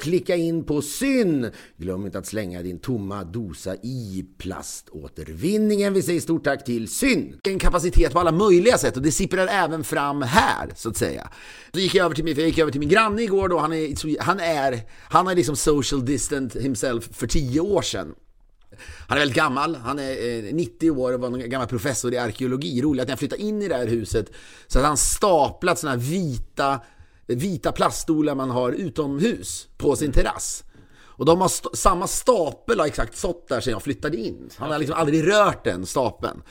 klicka 0.01 0.35
in 0.35 0.63
på 0.63 0.81
syn. 0.81 1.51
Glöm 1.77 2.05
inte 2.05 2.19
att 2.19 2.25
slänga 2.25 2.61
din 2.61 2.79
tomma 2.79 3.23
dosa 3.23 3.75
i 3.75 4.25
plaståtervinningen. 4.37 5.93
Vi 5.93 6.01
säger 6.01 6.19
stort 6.19 6.43
tack 6.43 6.65
till 6.65 6.87
syn. 6.87 7.39
En 7.43 7.59
kapacitet 7.59 8.13
på 8.13 8.19
alla 8.19 8.31
möjliga 8.31 8.77
sätt 8.77 8.97
och 8.97 9.03
det 9.03 9.11
sipprar 9.11 9.47
även 9.47 9.83
fram 9.83 10.21
här 10.21 10.69
så 10.75 10.89
att 10.89 10.97
säga. 10.97 11.29
Så 11.73 11.79
gick 11.79 11.95
jag 11.95 12.05
över 12.05 12.15
till 12.15 12.23
min, 12.23 12.35
jag 12.35 12.47
gick 12.47 12.57
över 12.57 12.71
till 12.71 12.79
min 12.79 12.89
granne 12.89 13.21
igår 13.21 13.49
då. 13.49 13.59
Han 13.59 13.73
är, 13.73 14.21
han 14.21 14.39
är, 14.39 14.81
han 15.09 15.27
är 15.27 15.35
liksom 15.35 15.55
social 15.55 16.05
distant 16.05 16.55
himself 16.55 17.09
för 17.11 17.27
tio 17.27 17.59
år 17.59 17.81
sedan. 17.81 18.15
Han 19.07 19.17
är 19.17 19.21
väldigt 19.21 19.37
gammal, 19.37 19.75
han 19.75 19.99
är 19.99 20.47
eh, 20.47 20.53
90 20.53 20.91
år 20.91 21.13
och 21.13 21.19
var 21.19 21.27
en 21.27 21.49
gammal 21.49 21.67
professor 21.67 22.13
i 22.13 22.17
arkeologi. 22.17 22.81
Roligt 22.81 23.01
att 23.01 23.07
när 23.07 23.11
jag 23.11 23.19
flyttade 23.19 23.41
in 23.41 23.61
i 23.61 23.67
det 23.67 23.75
här 23.75 23.87
huset 23.87 24.31
så 24.67 24.79
hade 24.79 24.87
han 24.87 24.97
staplat 24.97 25.79
såna 25.79 25.91
här 25.91 25.99
vita 25.99 26.79
vita 27.27 27.71
plaststolar 27.71 28.35
man 28.35 28.49
har 28.49 28.71
utomhus 28.71 29.67
på 29.77 29.95
sin 29.95 30.11
terrass. 30.11 30.63
Och 31.21 31.25
de 31.25 31.41
har 31.41 31.47
st 31.47 31.69
samma 31.73 32.07
stapel 32.07 32.79
har 32.79 32.87
exakt 32.87 33.17
stått 33.17 33.47
där 33.47 33.61
sedan 33.61 33.71
jag 33.71 33.83
flyttade 33.83 34.17
in. 34.17 34.49
Han 34.57 34.71
har 34.71 34.79
liksom 34.79 34.95
aldrig 34.95 35.27
rört 35.27 35.63
den 35.63 35.85
stapeln. 35.85 36.41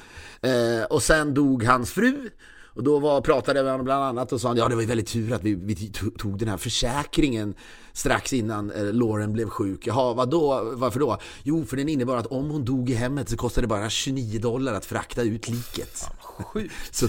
Eh, 0.43 0.85
och 0.91 1.03
sen 1.03 1.35
dog 1.35 1.65
hans 1.65 1.93
fru. 1.93 2.31
Och 2.75 2.85
då 2.85 2.99
var, 2.99 3.21
pratade 3.21 3.59
jag 3.59 3.65
med 3.65 3.73
honom 3.73 3.85
bland 3.85 4.05
annat 4.05 4.33
och 4.33 4.41
sa 4.41 4.55
ja 4.57 4.69
det 4.69 4.75
var 4.75 4.83
ju 4.83 4.89
väldigt 4.89 5.09
tur 5.09 5.33
att 5.33 5.43
vi, 5.43 5.55
vi 5.55 5.93
tog 6.19 6.39
den 6.39 6.49
här 6.49 6.57
försäkringen 6.57 7.55
strax 7.93 8.33
innan 8.33 8.71
eh, 8.71 8.93
Lauren 8.93 9.33
blev 9.33 9.49
sjuk. 9.49 9.87
Jaha, 9.87 10.15
vadå? 10.15 10.71
Varför 10.75 11.01
då? 11.01 11.19
Jo, 11.43 11.65
för 11.65 11.77
den 11.77 11.89
innebar 11.89 12.17
att 12.17 12.27
om 12.27 12.51
hon 12.51 12.65
dog 12.65 12.91
i 12.91 12.95
hemmet 12.95 13.29
så 13.29 13.37
kostade 13.37 13.65
det 13.65 13.69
bara 13.69 13.91
29 13.91 14.41
dollar 14.41 14.75
att 14.75 14.85
frakta 14.85 15.23
ut 15.23 15.49
liket. 15.49 16.11
Sjukt. 16.21 16.75
så, 16.91 17.09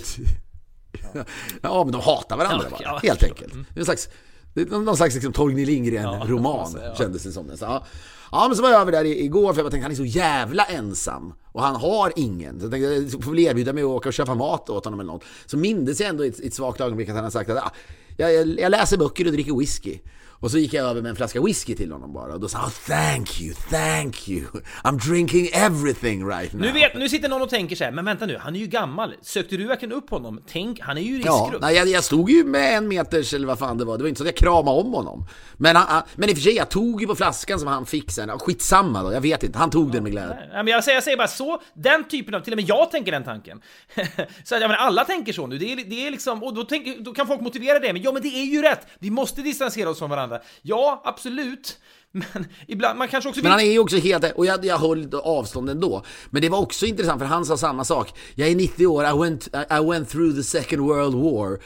ja, 1.61 1.83
men 1.83 1.91
de 1.91 2.01
hatar 2.01 2.37
varandra 2.37 2.65
Ja, 2.65 2.77
bara, 2.77 2.81
ja, 2.83 2.99
helt 3.03 3.23
enkelt. 3.23 3.53
Det 3.53 3.75
är 3.75 3.79
en 3.79 3.85
slags, 3.85 4.09
det 4.53 4.69
någon 4.71 4.97
slags 4.97 5.13
liksom, 5.15 5.33
Torgny 5.33 5.65
Lindgren-roman, 5.65 6.71
Ja, 6.75 6.85
ja. 6.85 6.95
kändes 6.95 7.23
det 7.23 7.31
som. 7.31 7.57
Så, 7.57 7.65
ja. 7.65 7.85
ja, 8.31 8.45
men 8.47 8.55
så 8.55 8.61
var 8.61 8.69
jag 8.69 8.81
över 8.81 8.91
där 8.91 9.05
igår 9.05 9.53
för 9.53 9.61
jag 9.61 9.71
tänkte 9.71 9.85
han 9.85 9.91
är 9.91 9.95
så 9.95 10.05
jävla 10.05 10.65
ensam. 10.65 11.33
Och 11.51 11.61
han 11.61 11.75
har 11.75 12.13
ingen. 12.15 12.59
Så 12.59 12.65
jag 12.65 12.71
tänkte 12.71 13.17
jag 13.17 13.23
får 13.23 13.31
väl 13.31 13.39
erbjuda 13.39 13.73
mig 13.73 13.83
att 13.83 13.89
åka 13.89 14.09
och 14.09 14.13
köpa 14.13 14.35
mat 14.35 14.69
åt 14.69 14.85
honom 14.85 14.99
eller 14.99 15.11
något. 15.11 15.23
Så 15.45 15.57
mindes 15.57 15.99
jag 15.99 16.09
ändå 16.09 16.25
i 16.25 16.27
ett, 16.27 16.39
i 16.39 16.47
ett 16.47 16.53
svagt 16.53 16.81
ögonblick 16.81 17.09
att 17.09 17.15
han 17.15 17.23
har 17.23 17.31
sagt 17.31 17.49
att 17.49 17.57
ah, 17.57 17.71
jag, 18.17 18.59
jag 18.59 18.69
läser 18.71 18.97
böcker 18.97 19.25
och 19.25 19.31
dricker 19.31 19.57
whisky. 19.57 19.99
Och 20.41 20.51
så 20.51 20.57
gick 20.57 20.73
jag 20.73 20.85
över 20.89 21.01
med 21.01 21.09
en 21.09 21.15
flaska 21.15 21.41
whisky 21.41 21.75
till 21.75 21.91
honom 21.91 22.13
bara 22.13 22.33
och 22.33 22.39
då 22.39 22.47
sa 22.47 22.57
han 22.57 22.71
thank 22.87 23.41
you, 23.41 23.53
thank 23.69 24.29
you, 24.29 24.45
I'm 24.83 25.09
drinking 25.09 25.49
everything 25.53 26.27
right 26.29 26.53
now. 26.53 26.61
Nu, 26.61 26.71
vet, 26.71 26.95
nu 26.95 27.09
sitter 27.09 27.29
någon 27.29 27.41
och 27.41 27.49
tänker 27.49 27.75
så 27.75 27.83
här, 27.83 27.91
men 27.91 28.05
vänta 28.05 28.25
nu, 28.25 28.37
han 28.37 28.55
är 28.55 28.59
ju 28.59 28.67
gammal. 28.67 29.13
Sökte 29.21 29.57
du 29.57 29.67
verkligen 29.67 29.91
upp 29.93 30.09
honom? 30.09 30.41
Tänk, 30.47 30.79
han 30.79 30.97
är 30.97 31.01
ju 31.01 31.17
i 31.17 31.21
Ja, 31.25 31.31
riskgrupp. 31.43 31.61
nej, 31.61 31.75
jag, 31.75 31.87
jag 31.87 32.03
stod 32.03 32.29
ju 32.29 32.43
med 32.43 32.77
en 32.77 32.87
meters 32.87 33.33
eller 33.33 33.47
vad 33.47 33.59
fan 33.59 33.77
det 33.77 33.85
var, 33.85 33.97
det 33.97 34.03
var 34.03 34.07
inte 34.09 34.17
så 34.17 34.23
att 34.23 34.27
jag 34.27 34.35
kramade 34.35 34.81
om 34.81 34.93
honom. 34.93 35.25
Men, 35.57 35.75
han, 35.75 35.85
han, 35.87 36.03
men 36.15 36.29
i 36.29 36.31
och 36.33 36.37
för 36.37 36.43
sig, 36.43 36.55
jag 36.55 36.69
tog 36.69 37.01
ju 37.01 37.07
på 37.07 37.15
flaskan 37.15 37.59
som 37.59 37.67
han 37.67 37.85
fick 37.85 38.11
sen, 38.11 38.39
Skitsamma 38.39 39.03
då, 39.03 39.13
jag 39.13 39.21
vet 39.21 39.43
inte, 39.43 39.57
han 39.59 39.69
tog 39.69 39.91
den 39.91 40.03
med 40.03 40.11
glädje. 40.11 40.35
Nej, 40.35 40.47
men 40.53 40.67
jag, 40.67 40.83
säger, 40.83 40.95
jag 40.95 41.03
säger 41.03 41.17
bara 41.17 41.27
så, 41.27 41.61
den 41.73 42.03
typen 42.07 42.35
av, 42.35 42.39
till 42.39 42.53
och 42.53 42.57
med 42.57 42.65
jag 42.69 42.91
tänker 42.91 43.11
den 43.11 43.23
tanken. 43.23 43.61
så 44.43 44.53
jag 44.55 44.61
menar, 44.61 44.75
alla 44.75 45.05
tänker 45.05 45.33
så 45.33 45.47
nu, 45.47 45.57
det 45.57 45.71
är, 45.71 45.75
det 45.75 46.07
är 46.07 46.11
liksom, 46.11 46.43
och 46.43 46.53
då, 46.53 46.63
tänker, 46.63 47.03
då 47.03 47.13
kan 47.13 47.27
folk 47.27 47.41
motivera 47.41 47.79
det, 47.79 47.93
men 47.93 48.01
ja 48.01 48.11
men 48.11 48.21
det 48.21 48.27
är 48.27 48.45
ju 48.45 48.61
rätt, 48.61 48.87
vi 48.99 49.09
måste 49.09 49.41
distansera 49.41 49.89
oss 49.89 49.99
från 49.99 50.09
varandra. 50.09 50.30
Ja, 50.61 51.01
absolut, 51.05 51.77
men 52.11 52.47
ibland, 52.67 52.99
man 52.99 53.07
kanske 53.07 53.29
också 53.29 53.41
vill... 53.41 53.43
Men 53.43 53.51
han 53.51 53.61
är 53.61 53.71
ju 53.71 53.79
också 53.79 53.97
helt, 53.97 54.31
och 54.35 54.45
jag, 54.45 54.65
jag 54.65 54.77
höll 54.77 55.15
avstånd 55.15 55.69
ändå. 55.69 56.03
Men 56.29 56.41
det 56.41 56.49
var 56.49 56.57
också 56.59 56.85
intressant 56.85 57.19
för 57.19 57.25
han 57.25 57.45
sa 57.45 57.57
samma 57.57 57.85
sak. 57.85 58.13
Jag 58.35 58.49
är 58.49 58.55
90 58.55 58.87
år, 58.87 59.05
I 59.05 59.19
went, 59.19 59.47
I 59.47 59.85
went 59.89 60.09
through 60.09 60.35
the 60.35 60.43
second 60.43 60.81
world 60.81 61.15
war. 61.15 61.59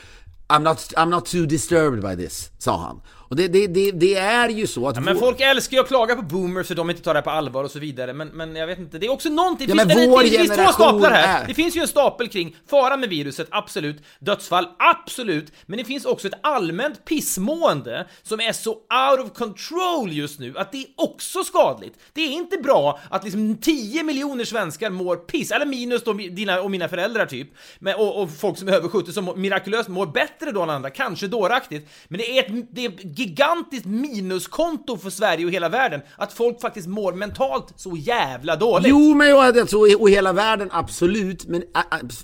I'm 0.47 0.63
not, 0.63 0.77
I'm 0.77 1.09
not 1.09 1.25
too 1.25 1.45
disturbed 1.45 2.01
by 2.01 2.25
this, 2.25 2.51
sa 2.57 2.77
han. 2.77 3.01
Och 3.29 3.35
det, 3.35 3.47
det, 3.47 3.67
det, 3.67 3.91
det 3.91 4.15
är 4.15 4.49
ju 4.49 4.67
så 4.67 4.87
att... 4.87 4.95
Ja, 4.95 5.01
men 5.01 5.13
vår- 5.15 5.19
folk 5.19 5.41
älskar 5.41 5.77
ju 5.77 5.81
att 5.83 5.87
klaga 5.87 6.15
på 6.15 6.21
boomers 6.21 6.67
för 6.67 6.75
de 6.75 6.89
inte 6.89 7.01
tar 7.01 7.13
det 7.13 7.21
på 7.21 7.29
allvar 7.29 7.63
och 7.63 7.71
så 7.71 7.79
vidare, 7.79 8.13
men, 8.13 8.27
men 8.27 8.55
jag 8.55 8.67
vet 8.67 8.79
inte, 8.79 8.97
det 8.97 9.05
är 9.05 9.11
också 9.11 9.29
någonting, 9.29 9.67
Ja, 9.69 9.75
det, 9.75 9.85
men 9.85 9.97
finns, 9.97 10.09
vår 10.11 10.23
det, 10.23 10.29
det 10.29 10.37
finns 10.37 10.55
två 10.55 10.71
staplar 10.71 11.11
här. 11.11 11.43
är- 11.43 11.47
Det 11.47 11.53
finns 11.53 11.75
ju 11.77 11.81
en 11.81 11.87
stapel 11.87 12.27
kring 12.27 12.55
fara 12.69 12.97
med 12.97 13.09
viruset, 13.09 13.47
absolut, 13.51 14.03
dödsfall, 14.19 14.67
absolut, 14.79 15.51
men 15.65 15.77
det 15.77 15.83
finns 15.85 16.05
också 16.05 16.27
ett 16.27 16.33
allmänt 16.43 17.05
pissmående 17.05 18.07
som 18.23 18.39
är 18.39 18.51
så 18.51 18.69
out 18.71 19.19
of 19.25 19.33
control 19.37 20.11
just 20.13 20.39
nu 20.39 20.53
att 20.57 20.71
det 20.71 20.77
är 20.77 20.85
också 20.97 21.43
skadligt. 21.43 21.93
Det 22.13 22.21
är 22.21 22.29
inte 22.31 22.57
bra 22.57 22.99
att 23.09 23.23
liksom 23.23 23.57
10 23.57 24.03
miljoner 24.03 24.45
svenskar 24.45 24.89
mår 24.89 25.15
piss, 25.15 25.51
eller 25.51 25.65
minus 25.65 26.03
då 26.03 26.13
dina 26.13 26.61
och 26.61 26.71
mina 26.71 26.87
föräldrar 26.87 27.25
typ, 27.25 27.47
men, 27.79 27.95
och, 27.95 28.21
och 28.21 28.29
folk 28.39 28.57
som 28.57 28.67
är 28.67 28.71
över 28.73 28.89
70 28.89 29.11
som 29.13 29.33
mirakulöst 29.35 29.89
mår 29.89 30.05
bättre 30.05 30.51
då 30.51 30.61
än 30.61 30.69
andra, 30.69 30.89
kanske 30.89 31.27
dåraktigt, 31.27 31.89
men 32.07 32.17
det 32.17 32.37
är 32.37 32.43
ett, 32.43 32.65
det 32.71 32.85
är 32.85 32.91
gigantiskt 33.15 33.85
minuskonto 33.85 34.97
för 34.97 35.09
Sverige 35.09 35.45
och 35.45 35.51
hela 35.51 35.69
världen 35.69 36.01
att 36.17 36.33
folk 36.33 36.61
faktiskt 36.61 36.87
mår 36.87 37.13
mentalt 37.13 37.73
så 37.75 37.97
jävla 37.97 38.55
dåligt. 38.55 38.89
Jo, 38.89 39.13
men 39.13 39.29
jag 39.29 39.41
hade 39.41 39.67
så 39.67 39.87
i 39.87 39.95
och 39.95 40.09
hela 40.09 40.33
världen, 40.33 40.69
absolut. 40.71 41.47
Men 41.47 41.63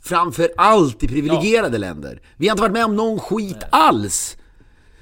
framför 0.03 0.49
allt 0.57 1.03
i 1.03 1.07
privilegierade 1.07 1.77
länder. 1.77 2.21
Vi 2.37 2.47
har 2.47 2.53
inte 2.53 2.61
varit 2.61 2.73
med 2.73 2.85
om 2.85 2.95
någon 2.95 3.19
skit 3.19 3.63
alls. 3.69 4.37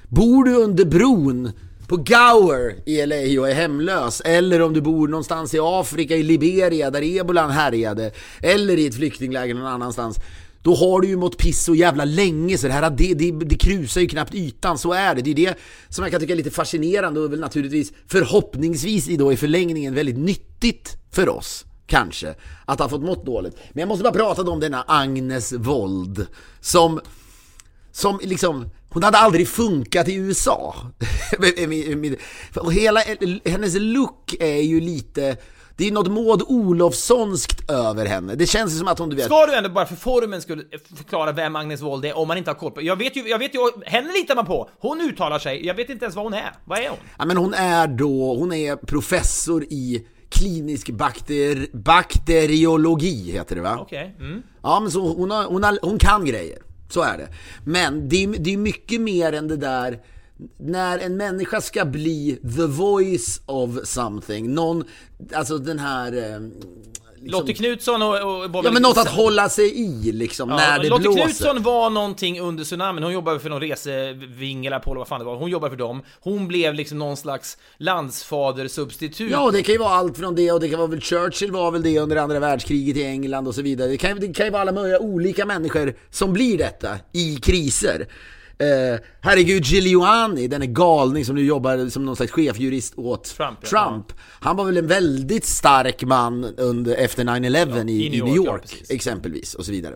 Bor 0.08 0.44
du 0.44 0.54
under 0.54 0.84
bron 0.84 1.52
på 1.90 1.96
Gower 1.96 2.88
i 2.88 3.06
LA 3.06 3.40
och 3.40 3.50
är 3.50 3.54
hemlös, 3.54 4.22
eller 4.24 4.62
om 4.62 4.72
du 4.72 4.80
bor 4.80 5.08
någonstans 5.08 5.54
i 5.54 5.58
Afrika, 5.60 6.16
i 6.16 6.22
Liberia, 6.22 6.90
där 6.90 7.20
ebolan 7.20 7.50
härjade, 7.50 8.10
eller 8.42 8.78
i 8.78 8.86
ett 8.86 8.94
flyktingläger 8.94 9.54
någon 9.54 9.66
annanstans, 9.66 10.18
då 10.62 10.74
har 10.74 11.00
du 11.00 11.08
ju 11.08 11.16
mått 11.16 11.36
piss 11.36 11.64
så 11.64 11.74
jävla 11.74 12.04
länge 12.04 12.58
så 12.58 12.66
det 12.66 12.72
här 12.72 12.90
det, 12.90 13.14
det, 13.14 13.30
det 13.30 13.56
krusar 13.56 14.00
ju 14.00 14.08
knappt 14.08 14.34
ytan, 14.34 14.78
så 14.78 14.92
är 14.92 15.14
det. 15.14 15.22
Det 15.22 15.30
är 15.30 15.34
det 15.34 15.58
som 15.88 16.02
jag 16.02 16.12
kan 16.12 16.20
tycka 16.20 16.32
är 16.32 16.36
lite 16.36 16.50
fascinerande 16.50 17.20
och 17.20 17.32
väl 17.32 17.40
naturligtvis 17.40 17.92
förhoppningsvis 18.06 19.08
i 19.08 19.16
då 19.16 19.32
i 19.32 19.36
förlängningen 19.36 19.94
väldigt 19.94 20.18
nyttigt 20.18 20.96
för 21.10 21.28
oss. 21.28 21.64
Kanske, 21.86 22.34
att 22.64 22.78
ha 22.78 22.88
fått 22.88 23.02
mått 23.02 23.26
dåligt. 23.26 23.56
Men 23.72 23.80
jag 23.80 23.88
måste 23.88 24.02
bara 24.02 24.12
prata 24.12 24.42
om 24.42 24.60
denna 24.60 24.84
Agnes 24.86 25.52
Wold 25.52 26.26
som 26.60 27.00
som 27.92 28.20
liksom, 28.22 28.70
hon 28.88 29.02
hade 29.02 29.18
aldrig 29.18 29.48
funkat 29.48 30.08
i 30.08 30.14
USA. 30.14 30.76
och 32.56 32.72
hela 32.72 33.00
hennes 33.44 33.74
look 33.78 34.34
är 34.40 34.62
ju 34.62 34.80
lite, 34.80 35.36
det 35.80 35.88
är 35.88 35.92
något 35.92 36.08
Maud 36.08 36.42
Olofssonskt 36.46 37.70
över 37.70 38.06
henne. 38.06 38.34
Det 38.34 38.46
känns 38.46 38.78
som 38.78 38.88
att 38.88 38.98
hon, 38.98 39.10
du 39.10 39.16
vet... 39.16 39.24
Ska 39.24 39.46
du 39.46 39.54
ändå 39.54 39.70
bara 39.70 39.86
för 39.86 39.96
formen 39.96 40.42
skulle 40.42 40.64
förklara 40.96 41.32
vem 41.32 41.56
Agnes 41.56 41.82
Wold 41.82 42.04
är 42.04 42.18
om 42.18 42.28
man 42.28 42.38
inte 42.38 42.50
har 42.50 42.54
koll 42.54 42.72
på 42.72 42.82
Jag 42.82 42.96
vet 42.96 43.16
ju, 43.16 43.28
jag 43.28 43.38
vet 43.38 43.54
ju, 43.54 43.58
henne 43.86 44.12
litar 44.12 44.34
man 44.34 44.46
på. 44.46 44.70
Hon 44.78 45.00
uttalar 45.00 45.38
sig, 45.38 45.66
jag 45.66 45.74
vet 45.74 45.90
inte 45.90 46.04
ens 46.04 46.16
vad 46.16 46.24
hon 46.24 46.34
är. 46.34 46.52
Vad 46.64 46.78
är 46.78 46.88
hon? 46.88 46.98
Ja, 47.18 47.24
men 47.24 47.36
hon 47.36 47.54
är 47.54 47.86
då, 47.86 48.34
hon 48.34 48.52
är 48.52 48.76
professor 48.76 49.64
i 49.64 50.06
klinisk 50.28 50.90
bakter, 50.90 51.66
bakteriologi, 51.72 53.32
heter 53.32 53.56
det 53.56 53.62
va? 53.62 53.78
Okej. 53.80 54.16
Mm. 54.18 54.42
Ja, 54.62 54.80
men 54.80 54.90
så 54.90 55.14
hon, 55.14 55.30
har, 55.30 55.44
hon, 55.44 55.62
har, 55.62 55.78
hon 55.82 55.98
kan 55.98 56.24
grejer. 56.24 56.58
Så 56.88 57.02
är 57.02 57.18
det. 57.18 57.28
Men 57.64 58.08
det 58.08 58.24
är, 58.24 58.28
det 58.38 58.52
är 58.52 58.56
mycket 58.56 59.00
mer 59.00 59.32
än 59.32 59.48
det 59.48 59.56
där 59.56 59.98
när 60.58 60.98
en 60.98 61.16
människa 61.16 61.60
ska 61.60 61.84
bli 61.84 62.38
the 62.56 62.66
voice 62.66 63.40
of 63.46 63.70
something, 63.84 64.54
någon, 64.54 64.84
alltså 65.34 65.58
den 65.58 65.78
här... 65.78 66.12
eh, 66.12 66.40
Liksom, 67.22 67.40
Lotte 67.40 67.52
Knutsson 67.52 68.02
och... 68.02 68.08
och 68.08 68.50
var 68.50 68.64
ja 68.64 68.70
men 68.72 68.82
något 68.82 68.98
att 68.98 69.08
hålla 69.08 69.48
sig 69.48 69.80
i 69.80 70.12
liksom, 70.12 70.50
Ja, 70.50 70.56
när 70.56 70.78
det 70.78 70.88
Lotte 70.88 71.02
blåser. 71.02 71.22
Knutsson 71.22 71.62
var 71.62 71.90
någonting 71.90 72.40
under 72.40 72.64
tsunamin, 72.64 73.02
hon 73.04 73.12
jobbade 73.12 73.40
för 73.40 73.50
någon 73.50 73.60
reseving 73.60 74.66
eller 74.66 74.76
Apollo, 74.76 74.98
vad 74.98 75.08
fan 75.08 75.18
det 75.18 75.24
var, 75.26 75.36
hon 75.36 75.50
jobbade 75.50 75.70
för 75.70 75.76
dem. 75.76 76.02
Hon 76.20 76.48
blev 76.48 76.74
liksom 76.74 76.98
någon 76.98 77.16
slags 77.16 77.58
landsfadersubstitut. 77.78 79.30
Ja, 79.30 79.50
det 79.50 79.62
kan 79.62 79.72
ju 79.72 79.78
vara 79.78 79.90
allt 79.94 80.16
från 80.16 80.34
det 80.34 80.52
och 80.52 80.60
det 80.60 80.68
kan 80.68 80.78
vara 80.78 80.88
väl 80.88 81.00
Churchill 81.00 81.52
var 81.52 81.70
väl 81.70 81.82
det 81.82 81.98
under 81.98 82.16
andra 82.16 82.40
världskriget 82.40 82.96
i 82.96 83.04
England 83.04 83.48
och 83.48 83.54
så 83.54 83.62
vidare. 83.62 83.88
Det 83.88 83.96
kan, 83.96 84.20
det 84.20 84.32
kan 84.34 84.46
ju 84.46 84.52
vara 84.52 84.62
alla 84.62 84.72
möjliga 84.72 84.98
olika 85.00 85.46
människor 85.46 85.94
som 86.10 86.32
blir 86.32 86.58
detta 86.58 86.98
i 87.12 87.36
kriser. 87.36 88.06
Eh, 88.60 89.00
herregud, 89.20 89.64
Giuliani, 89.64 90.48
den 90.48 90.62
är 90.62 90.66
galning 90.66 91.24
som 91.24 91.34
nu 91.34 91.44
jobbar 91.44 91.88
som 91.88 92.04
någon 92.04 92.16
slags 92.16 92.32
chefjurist 92.32 92.98
åt 92.98 93.24
Trump, 93.24 93.58
ja. 93.62 93.68
Trump. 93.68 94.12
Han 94.40 94.56
var 94.56 94.64
väl 94.64 94.76
en 94.76 94.86
väldigt 94.86 95.44
stark 95.44 96.02
man 96.02 96.44
under, 96.44 96.94
efter 96.94 97.24
9-11 97.24 97.90
i, 97.90 98.06
i 98.06 98.10
New 98.10 98.36
York, 98.36 98.48
ja, 98.48 98.58
precis. 98.58 98.90
exempelvis 98.90 99.54
och 99.54 99.64
så 99.64 99.72
vidare. 99.72 99.94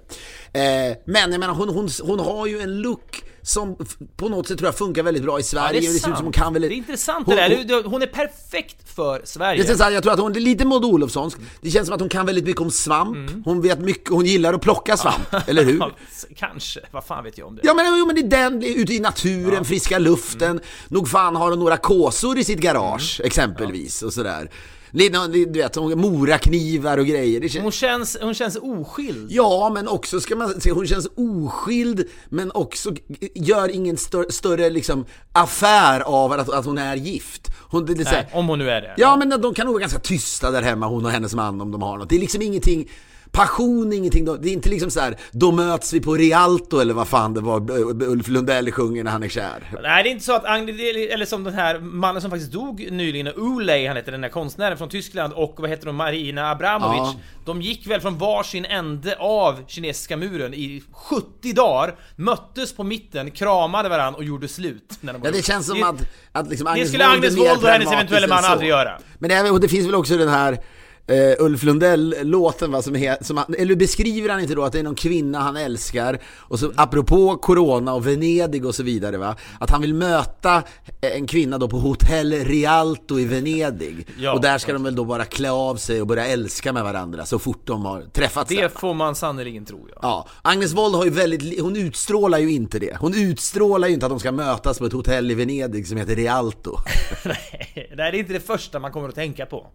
Eh, 0.52 0.96
men 1.04 1.30
jag 1.30 1.40
menar, 1.40 1.54
hon, 1.54 1.68
hon, 1.68 1.88
hon 2.02 2.18
har 2.18 2.46
ju 2.46 2.60
en 2.60 2.80
look 2.80 3.24
som 3.44 3.76
på 4.16 4.28
något 4.28 4.48
sätt 4.48 4.58
tror 4.58 4.66
jag 4.68 4.78
funkar 4.78 5.02
väldigt 5.02 5.22
bra 5.22 5.38
i 5.38 5.40
Ja, 5.40 5.44
Sverige. 5.44 5.80
det 5.80 5.86
är 5.86 5.90
ser 5.98 6.10
ut 6.10 6.16
som 6.16 6.24
hon 6.24 6.32
kan 6.32 6.52
väldigt... 6.52 6.70
Det 6.70 6.74
är 6.74 6.76
intressant 6.76 7.26
Hon- 7.26 7.36
det 7.36 7.48
där, 7.64 7.82
hon- 7.82 7.92
hon 7.92 8.02
är 8.02 8.06
perfekt 8.06 8.76
för 8.94 9.20
Sverige. 9.24 9.62
det 9.62 9.80
är 9.80 9.90
jag 9.90 10.02
tror 10.02 10.12
att 10.12 10.18
hon 10.18 10.36
är 10.36 10.40
lite 10.40 10.64
Maud 10.66 10.84
Olofssonsk. 10.84 11.38
Det 11.60 11.70
känns 11.70 11.86
som 11.86 11.94
att 11.94 12.00
hon 12.00 12.08
kan 12.08 12.26
väldigt 12.26 12.44
mycket 12.44 12.60
om 12.62 12.70
svamp. 12.70 13.30
Hon 13.44 13.62
vet 13.62 13.78
mycket, 13.78 14.08
hon 14.10 14.26
gillar 14.26 14.54
att 14.54 14.60
plocka 14.62 14.96
svamp, 14.96 15.34
eller 15.46 15.64
hur? 15.64 15.74
Mm. 15.74 15.88
Ja, 16.28 16.36
kanske, 16.36 16.80
vad 16.90 17.04
fan 17.04 17.24
vet 17.24 17.38
jag 17.38 17.46
om 17.48 17.54
det? 17.54 17.60
Ja 17.64 17.74
men, 17.74 17.98
jo, 17.98 18.06
men 18.06 18.14
det 18.14 18.20
är 18.36 18.50
den, 18.50 18.62
ute 18.62 18.94
i 18.94 19.00
naturen, 19.00 19.64
friska 19.64 19.98
luften. 19.98 20.60
Nog 20.88 21.08
fan 21.08 21.36
har 21.36 21.50
hon 21.50 21.58
några 21.58 21.76
kåsor 21.76 22.38
i 22.38 22.44
sitt 22.44 22.58
garage, 22.60 23.20
exempelvis, 23.24 24.02
och 24.02 24.12
sådär. 24.12 24.50
Lite, 24.94 25.26
du 25.26 25.44
vet, 25.46 25.76
moraknivar 25.76 26.98
och 26.98 27.06
grejer. 27.06 27.40
Det 27.40 27.48
känns, 27.48 27.62
Hon 27.62 27.72
känns, 27.72 28.16
hon 28.20 28.34
känns 28.34 28.56
oskild. 28.56 29.26
Ja, 29.32 29.70
men 29.74 29.88
också 29.88 30.20
ska 30.20 30.36
man 30.36 30.60
säga, 30.60 30.74
hon 30.74 30.86
känns 30.86 31.08
oskild, 31.16 32.08
men 32.28 32.50
också 32.54 32.92
gör 33.34 33.68
ingen 33.68 33.96
stör, 33.96 34.26
större 34.30 34.70
liksom, 34.70 35.04
affär 35.32 36.00
av 36.00 36.32
att, 36.32 36.48
att 36.50 36.64
hon 36.64 36.78
är 36.78 36.96
gift. 36.96 37.48
Hon, 37.70 37.86
det, 37.86 37.94
det, 37.94 38.02
är 38.02 38.04
så 38.04 38.10
här- 38.10 38.22
Nej, 38.22 38.30
om 38.40 38.48
hon 38.48 38.58
nu 38.58 38.70
är 38.70 38.80
det. 38.80 38.94
Ja 38.96 39.16
men 39.16 39.40
de 39.40 39.54
kan 39.54 39.66
nog 39.66 39.72
vara 39.74 39.80
ganska 39.80 39.98
tysta 39.98 40.50
där 40.50 40.62
hemma, 40.62 40.86
hon 40.86 41.04
och 41.04 41.10
hennes 41.10 41.34
man 41.34 41.60
om 41.60 41.70
de 41.72 41.82
har 41.82 41.98
något. 41.98 42.08
Det 42.08 42.16
är 42.16 42.20
liksom 42.20 42.42
ingenting 42.42 42.88
Passion 43.34 43.92
är 43.92 43.96
ingenting, 43.96 44.24
det 44.24 44.48
är 44.48 44.52
inte 44.52 44.68
liksom 44.68 44.90
så 44.90 45.00
här. 45.00 45.16
då 45.30 45.52
möts 45.52 45.92
vi 45.92 46.00
på 46.00 46.14
Rialto 46.14 46.80
eller 46.80 46.94
vad 46.94 47.08
fan 47.08 47.34
det 47.34 47.40
var 47.40 47.70
Ulf 48.02 48.28
Lundell 48.28 48.72
sjunger 48.72 49.04
när 49.04 49.10
han 49.10 49.22
är 49.22 49.28
kär. 49.28 49.70
Nej, 49.82 50.02
det 50.02 50.08
är 50.08 50.12
inte 50.12 50.24
så 50.24 50.32
att 50.32 50.44
Agnes, 50.44 50.76
eller 51.12 51.26
som 51.26 51.44
den 51.44 51.54
här 51.54 51.78
mannen 51.78 52.22
som 52.22 52.30
faktiskt 52.30 52.52
dog 52.52 52.88
nyligen, 52.90 53.32
Uley, 53.36 53.86
han 53.86 53.96
heter 53.96 54.12
den 54.12 54.20
där 54.20 54.28
konstnären 54.28 54.78
från 54.78 54.88
Tyskland, 54.88 55.32
och 55.32 55.54
vad 55.58 55.70
heter 55.70 55.86
hon, 55.86 55.96
Marina 55.96 56.50
Abramovic. 56.50 56.98
Ja. 56.98 57.14
De 57.44 57.62
gick 57.62 57.86
väl 57.86 58.00
från 58.00 58.18
varsin 58.18 58.64
ände 58.64 59.16
av 59.18 59.58
kinesiska 59.66 60.16
muren 60.16 60.54
i 60.54 60.82
70 60.92 61.52
dagar, 61.52 61.94
möttes 62.16 62.72
på 62.72 62.84
mitten, 62.84 63.30
kramade 63.30 63.88
varandra 63.88 64.18
och 64.18 64.24
gjorde 64.24 64.48
slut. 64.48 64.98
När 65.00 65.12
de 65.12 65.22
Ja 65.24 65.30
det 65.30 65.44
känns 65.44 65.66
som 65.66 65.82
att, 65.82 66.02
att 66.32 66.48
liksom 66.48 66.68
Det 66.74 66.86
skulle 66.86 67.06
Agnes 67.06 67.36
Wold 67.36 67.62
och 67.62 67.68
hennes 67.68 67.92
eventuella 67.92 68.26
man 68.26 68.44
aldrig 68.44 68.68
göra. 68.68 68.98
Men 69.18 69.30
det, 69.30 69.36
är, 69.36 69.52
och 69.52 69.60
det 69.60 69.68
finns 69.68 69.86
väl 69.86 69.94
också 69.94 70.16
den 70.16 70.28
här 70.28 70.58
eh, 71.06 71.44
Ulf 71.44 71.62
Lundell-låten 71.62 72.72
va, 72.72 72.82
som, 72.82 72.96
är, 72.96 73.24
som 73.24 73.36
han, 73.36 73.54
eller 73.58 73.76
beskriver 73.76 74.28
han 74.28 74.40
inte 74.40 74.54
då 74.54 74.62
att 74.64 74.72
det 74.72 74.78
är 74.78 74.82
någon 74.82 74.94
kvinna 74.94 75.38
han 75.38 75.56
älskar 75.56 76.18
och 76.38 76.58
så 76.58 76.72
apropå 76.76 77.36
Corona 77.36 77.94
och 77.94 78.06
Venedig 78.06 78.66
och 78.66 78.74
så 78.74 78.82
vidare 78.82 79.16
va, 79.16 79.36
att 79.60 79.70
han 79.70 79.80
vill 79.80 79.94
möta 79.94 80.62
en 81.00 81.26
kvinna 81.26 81.58
då 81.58 81.68
på 81.68 81.78
Hotel 81.78 82.32
Rialto 82.32 83.18
i 83.18 83.24
Venedig 83.24 84.06
Ja. 84.18 84.32
och 84.32 84.40
där 84.40 84.58
ska 84.58 84.72
de 84.72 84.82
väl 84.82 84.94
då 84.94 85.04
bara 85.04 85.24
klä 85.24 85.50
av 85.50 85.76
sig 85.76 86.00
och 86.00 86.06
börja 86.06 86.26
älska 86.26 86.72
med 86.72 86.84
varandra 86.84 87.26
så 87.26 87.38
fort 87.38 87.60
de 87.66 87.84
har 87.84 88.02
träffats? 88.02 88.48
Det 88.48 88.78
får 88.78 88.94
man 88.94 89.14
sannerligen 89.14 89.64
tro, 89.64 89.88
ja. 89.92 89.98
Ja, 90.02 90.28
Agnes 90.42 90.72
Wold 90.72 90.94
har 90.94 91.04
ju 91.04 91.10
väldigt, 91.10 91.60
hon 91.60 91.76
utstrålar 91.76 92.38
ju 92.38 92.50
inte 92.52 92.78
det. 92.78 92.96
Hon 93.00 93.14
utstrålar 93.14 93.88
ju 93.88 93.94
inte 93.94 94.06
att 94.06 94.10
de 94.10 94.20
ska 94.20 94.32
mötas 94.32 94.78
på 94.78 94.86
ett 94.86 94.92
hotell 94.92 95.30
i 95.30 95.34
Venedig 95.34 95.86
som 95.88 95.96
heter 95.96 96.16
Rialto. 96.16 96.76
Nej, 97.24 97.92
det 97.96 98.02
är 98.02 98.14
inte 98.14 98.32
det 98.32 98.40
första 98.40 98.78
man 98.78 98.92
kommer 98.92 99.08
att 99.08 99.14
tänka 99.14 99.46
på. 99.46 99.66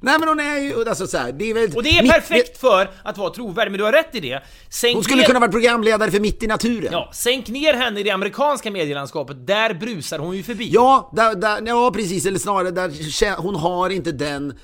Nej 0.00 0.16
men 0.18 0.28
hon 0.28 0.40
är 0.40 0.58
ju, 0.58 0.65
alltså 0.88 1.06
så 1.06 1.18
här, 1.18 1.32
det 1.32 1.50
är 1.50 1.54
väl... 1.54 1.76
Och 1.76 1.82
det 1.82 1.98
är 1.98 2.02
mitt- 2.02 2.12
perfekt 2.12 2.58
för 2.58 2.90
att 3.02 3.18
vara 3.18 3.30
trovärdig, 3.30 3.70
men 3.70 3.78
du 3.78 3.84
har 3.84 3.92
rätt 3.92 4.14
i 4.14 4.20
det. 4.20 4.42
Sänk 4.68 4.94
Hon 4.94 5.04
skulle 5.04 5.20
ner, 5.20 5.26
kunna 5.26 5.40
vara 5.40 5.50
programledare 5.50 6.10
för 6.10 6.20
Mitt 6.20 6.42
i 6.42 6.46
naturen. 6.46 6.92
Ja, 6.92 7.10
sänk 7.14 7.48
ner 7.48 7.74
henne 7.74 8.00
i 8.00 8.02
det 8.02 8.10
amerikanska 8.10 8.70
medielandskapet, 8.70 9.46
där 9.46 9.74
brusar 9.74 10.18
hon 10.18 10.36
ju 10.36 10.42
förbi. 10.42 10.68
Ja, 10.72 11.12
där, 11.16 11.34
där, 11.34 11.62
ja 11.66 11.90
precis, 11.94 12.26
eller 12.26 12.38
snarare 12.38 12.70
där 12.70 13.36
hon 13.36 13.54
har 13.54 13.90
inte 13.90 14.12
den 14.12 14.58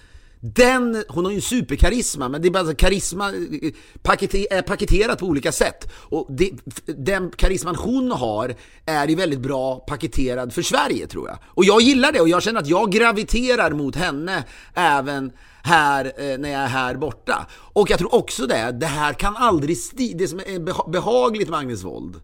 den, 0.45 1.05
hon 1.09 1.25
har 1.25 1.33
ju 1.33 1.37
en 1.37 1.43
superkarisma, 1.43 2.29
men 2.29 2.43
det 2.43 2.49
är 2.49 2.51
bara 2.51 2.65
så 2.65 2.75
karisma 2.75 3.29
eh, 3.29 3.73
pakete, 4.03 4.47
är 4.51 4.63
paketerat 4.63 5.19
på 5.19 5.27
olika 5.27 5.53
sätt. 5.53 5.93
Och 5.95 6.27
det, 6.31 6.51
den 6.87 7.31
karisman 7.37 7.77
hon 7.77 8.11
har 8.11 8.55
är 8.87 9.09
ju 9.09 9.15
väldigt 9.15 9.41
bra 9.41 9.77
paketerad 9.77 10.53
för 10.53 10.63
Sverige 10.63 11.07
tror 11.07 11.29
jag. 11.29 11.39
Och 11.47 11.65
jag 11.65 11.81
gillar 11.81 12.13
det 12.13 12.21
och 12.21 12.29
jag 12.29 12.43
känner 12.43 12.61
att 12.61 12.67
jag 12.67 12.93
graviterar 12.93 13.71
mot 13.71 13.97
henne 13.97 14.45
även 14.75 15.33
här 15.65 16.05
eh, 16.05 16.39
när 16.39 16.53
jag 16.53 16.61
är 16.63 16.67
här 16.67 16.95
borta. 16.95 17.47
Och 17.53 17.91
jag 17.91 17.99
tror 17.99 18.15
också 18.15 18.47
det, 18.47 18.73
det 18.73 18.87
här 18.87 19.13
kan 19.13 19.37
aldrig 19.37 19.79
stiga, 19.79 20.19
det 20.19 20.29
som 20.29 20.39
är 20.39 20.45
beha- 20.45 20.91
behagligt 20.91 21.49
med 21.49 21.59
Agnes 21.59 21.83
Wold 21.85 22.21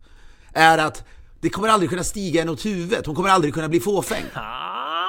är 0.55 0.79
att 0.79 1.05
det 1.41 1.51
kommer 1.51 1.69
aldrig 1.69 1.91
kunna 1.91 2.05
stiga 2.05 2.41
henne 2.41 2.53
åt 2.53 2.67
huvudet, 2.67 3.07
hon 3.07 3.15
kommer 3.15 3.29
aldrig 3.29 3.55
kunna 3.55 3.69
bli 3.69 3.81
fåfäng. 3.81 4.25
Ah, 4.35 5.05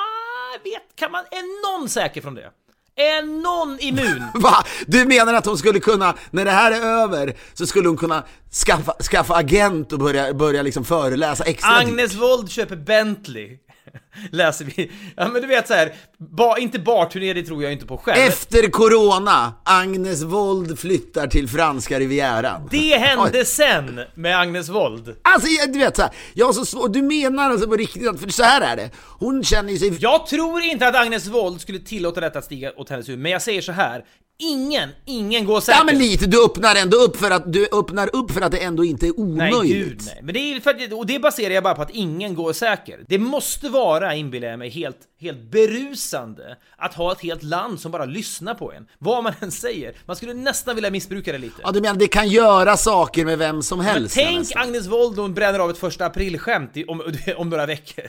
vet, 0.64 0.96
kan 0.96 1.12
man, 1.12 1.24
är 1.32 1.78
någon 1.80 1.90
säker 1.90 2.22
från 2.22 2.36
det? 2.36 2.52
Är 2.96 3.22
någon 3.42 3.80
immun? 3.80 4.24
Va? 4.34 4.64
Du 4.88 5.06
menar 5.06 5.34
att 5.34 5.46
hon 5.46 5.58
skulle 5.58 5.80
kunna, 5.80 6.16
när 6.32 6.46
det 6.46 6.52
här 6.52 6.72
är 6.72 6.82
över, 6.82 7.38
så 7.54 7.66
skulle 7.68 7.88
hon 7.88 7.98
kunna 7.98 8.24
skaffa, 8.66 8.94
skaffa 9.12 9.36
agent 9.36 9.94
och 9.94 10.00
börja, 10.00 10.34
börja 10.34 10.62
liksom 10.62 10.86
föreläsa 10.86 11.44
extra 11.44 11.70
Agnes 11.78 12.16
Wold 12.16 12.50
köper 12.52 12.76
Bentley. 12.76 13.58
Läser 14.32 14.66
vi. 14.66 14.92
Ja 15.18 15.28
men 15.28 15.42
du 15.42 15.48
vet 15.48 15.68
så 15.68 15.74
här, 15.74 15.94
ba, 16.18 16.58
inte 16.58 16.80
barturné, 16.80 17.34
det 17.34 17.44
tror 17.44 17.64
jag 17.64 17.72
inte 17.72 17.86
på 17.86 17.98
själv. 17.98 18.28
Efter 18.28 18.70
corona, 18.70 19.54
Agnes 19.64 20.24
Wold 20.24 20.80
flyttar 20.80 21.28
till 21.28 21.48
franska 21.50 22.00
rivieran. 22.00 22.68
det 22.72 22.98
hände 23.00 23.40
Oj. 23.40 23.46
sen 23.46 24.00
med 24.16 24.40
Agnes 24.40 24.70
Wold. 24.70 25.16
Alltså 25.22 25.48
du 25.68 25.80
vet 25.80 25.96
såhär, 25.96 26.12
jag 26.34 26.46
har 26.46 26.54
så 26.54 26.66
svårt, 26.66 26.94
du 26.94 27.02
menar 27.02 27.50
alltså 27.52 27.68
på 27.68 27.76
riktigt 27.76 28.08
att, 28.08 28.20
för 28.20 28.30
så 28.30 28.44
här 28.44 28.62
är 28.62 28.76
det. 28.76 28.90
Hon 29.20 29.44
känner 29.44 29.72
ju 29.72 29.78
sig... 29.80 29.98
Jag 30.00 30.28
tror 30.28 30.62
inte 30.62 30.88
att 30.88 30.96
Agnes 30.96 31.28
Wold 31.28 31.62
skulle 31.62 31.80
tillåta 31.80 32.22
detta 32.22 32.40
att 32.40 32.46
stiga 32.46 32.72
åt 32.78 32.90
hennes 32.90 33.10
huvud, 33.10 33.20
men 33.20 33.32
jag 33.32 33.42
säger 33.42 33.62
så 33.62 33.72
här. 33.72 34.04
Ingen, 34.42 34.90
ingen 35.06 35.46
går 35.46 35.62
säker. 35.62 35.80
Ja 35.80 35.84
men 35.84 35.98
lite, 35.98 36.26
du 36.26 36.46
öppnar 36.46 36.76
ändå 36.76 36.98
upp 36.98 37.18
för 37.18 37.32
att, 37.32 37.54
du 37.54 37.68
öppnar 37.72 38.16
upp 38.16 38.32
för 38.32 38.42
att 38.42 38.52
det 38.52 38.58
ändå 38.58 38.86
inte 38.86 39.06
är 39.08 39.14
Nej 39.18 39.54
omöjligt. 39.54 39.88
gud 39.88 40.02
nej. 40.06 40.20
Men 40.24 40.34
det 40.34 40.40
är 40.40 40.60
för 40.60 40.98
och 40.98 41.06
det 41.06 41.20
baserar 41.20 41.54
jag 41.54 41.64
bara 41.64 41.76
på 41.76 41.82
att 41.82 41.90
ingen 41.90 42.36
går 42.36 42.54
säker. 42.54 43.00
Det 43.08 43.18
måste 43.18 43.70
vara, 43.70 44.16
inbillar 44.16 44.48
jag 44.48 44.60
mig, 44.60 44.70
helt, 44.70 44.98
helt 45.22 45.52
berusande 45.52 46.58
att 46.78 46.94
ha 46.94 47.12
ett 47.12 47.22
helt 47.22 47.44
land 47.44 47.80
som 47.80 47.92
bara 47.92 48.06
lyssnar 48.06 48.54
på 48.54 48.72
en. 48.74 48.88
Vad 49.00 49.24
man 49.24 49.34
än 49.40 49.52
säger. 49.52 49.94
Man 50.06 50.16
skulle 50.16 50.34
nästan 50.34 50.76
vilja 50.76 50.92
missbruka 50.92 51.32
det 51.32 51.38
lite. 51.38 51.62
Ja 51.64 51.72
du 51.72 51.82
menar 51.82 51.96
det 52.00 52.08
kan 52.08 52.28
göra 52.30 52.78
saker 52.78 53.26
med 53.26 53.38
vem 53.38 53.62
som 53.62 53.80
helst? 53.80 54.16
Tänk 54.16 54.40
nästan. 54.40 54.62
Agnes 54.62 54.88
Wold 54.88 55.18
hon 55.20 55.34
bränner 55.34 55.60
av 55.60 55.70
ett 55.70 55.78
första 55.78 56.06
aprilskämt 56.06 56.72
om, 56.88 57.02
om 57.38 57.50
några 57.50 57.66
veckor. 57.66 58.06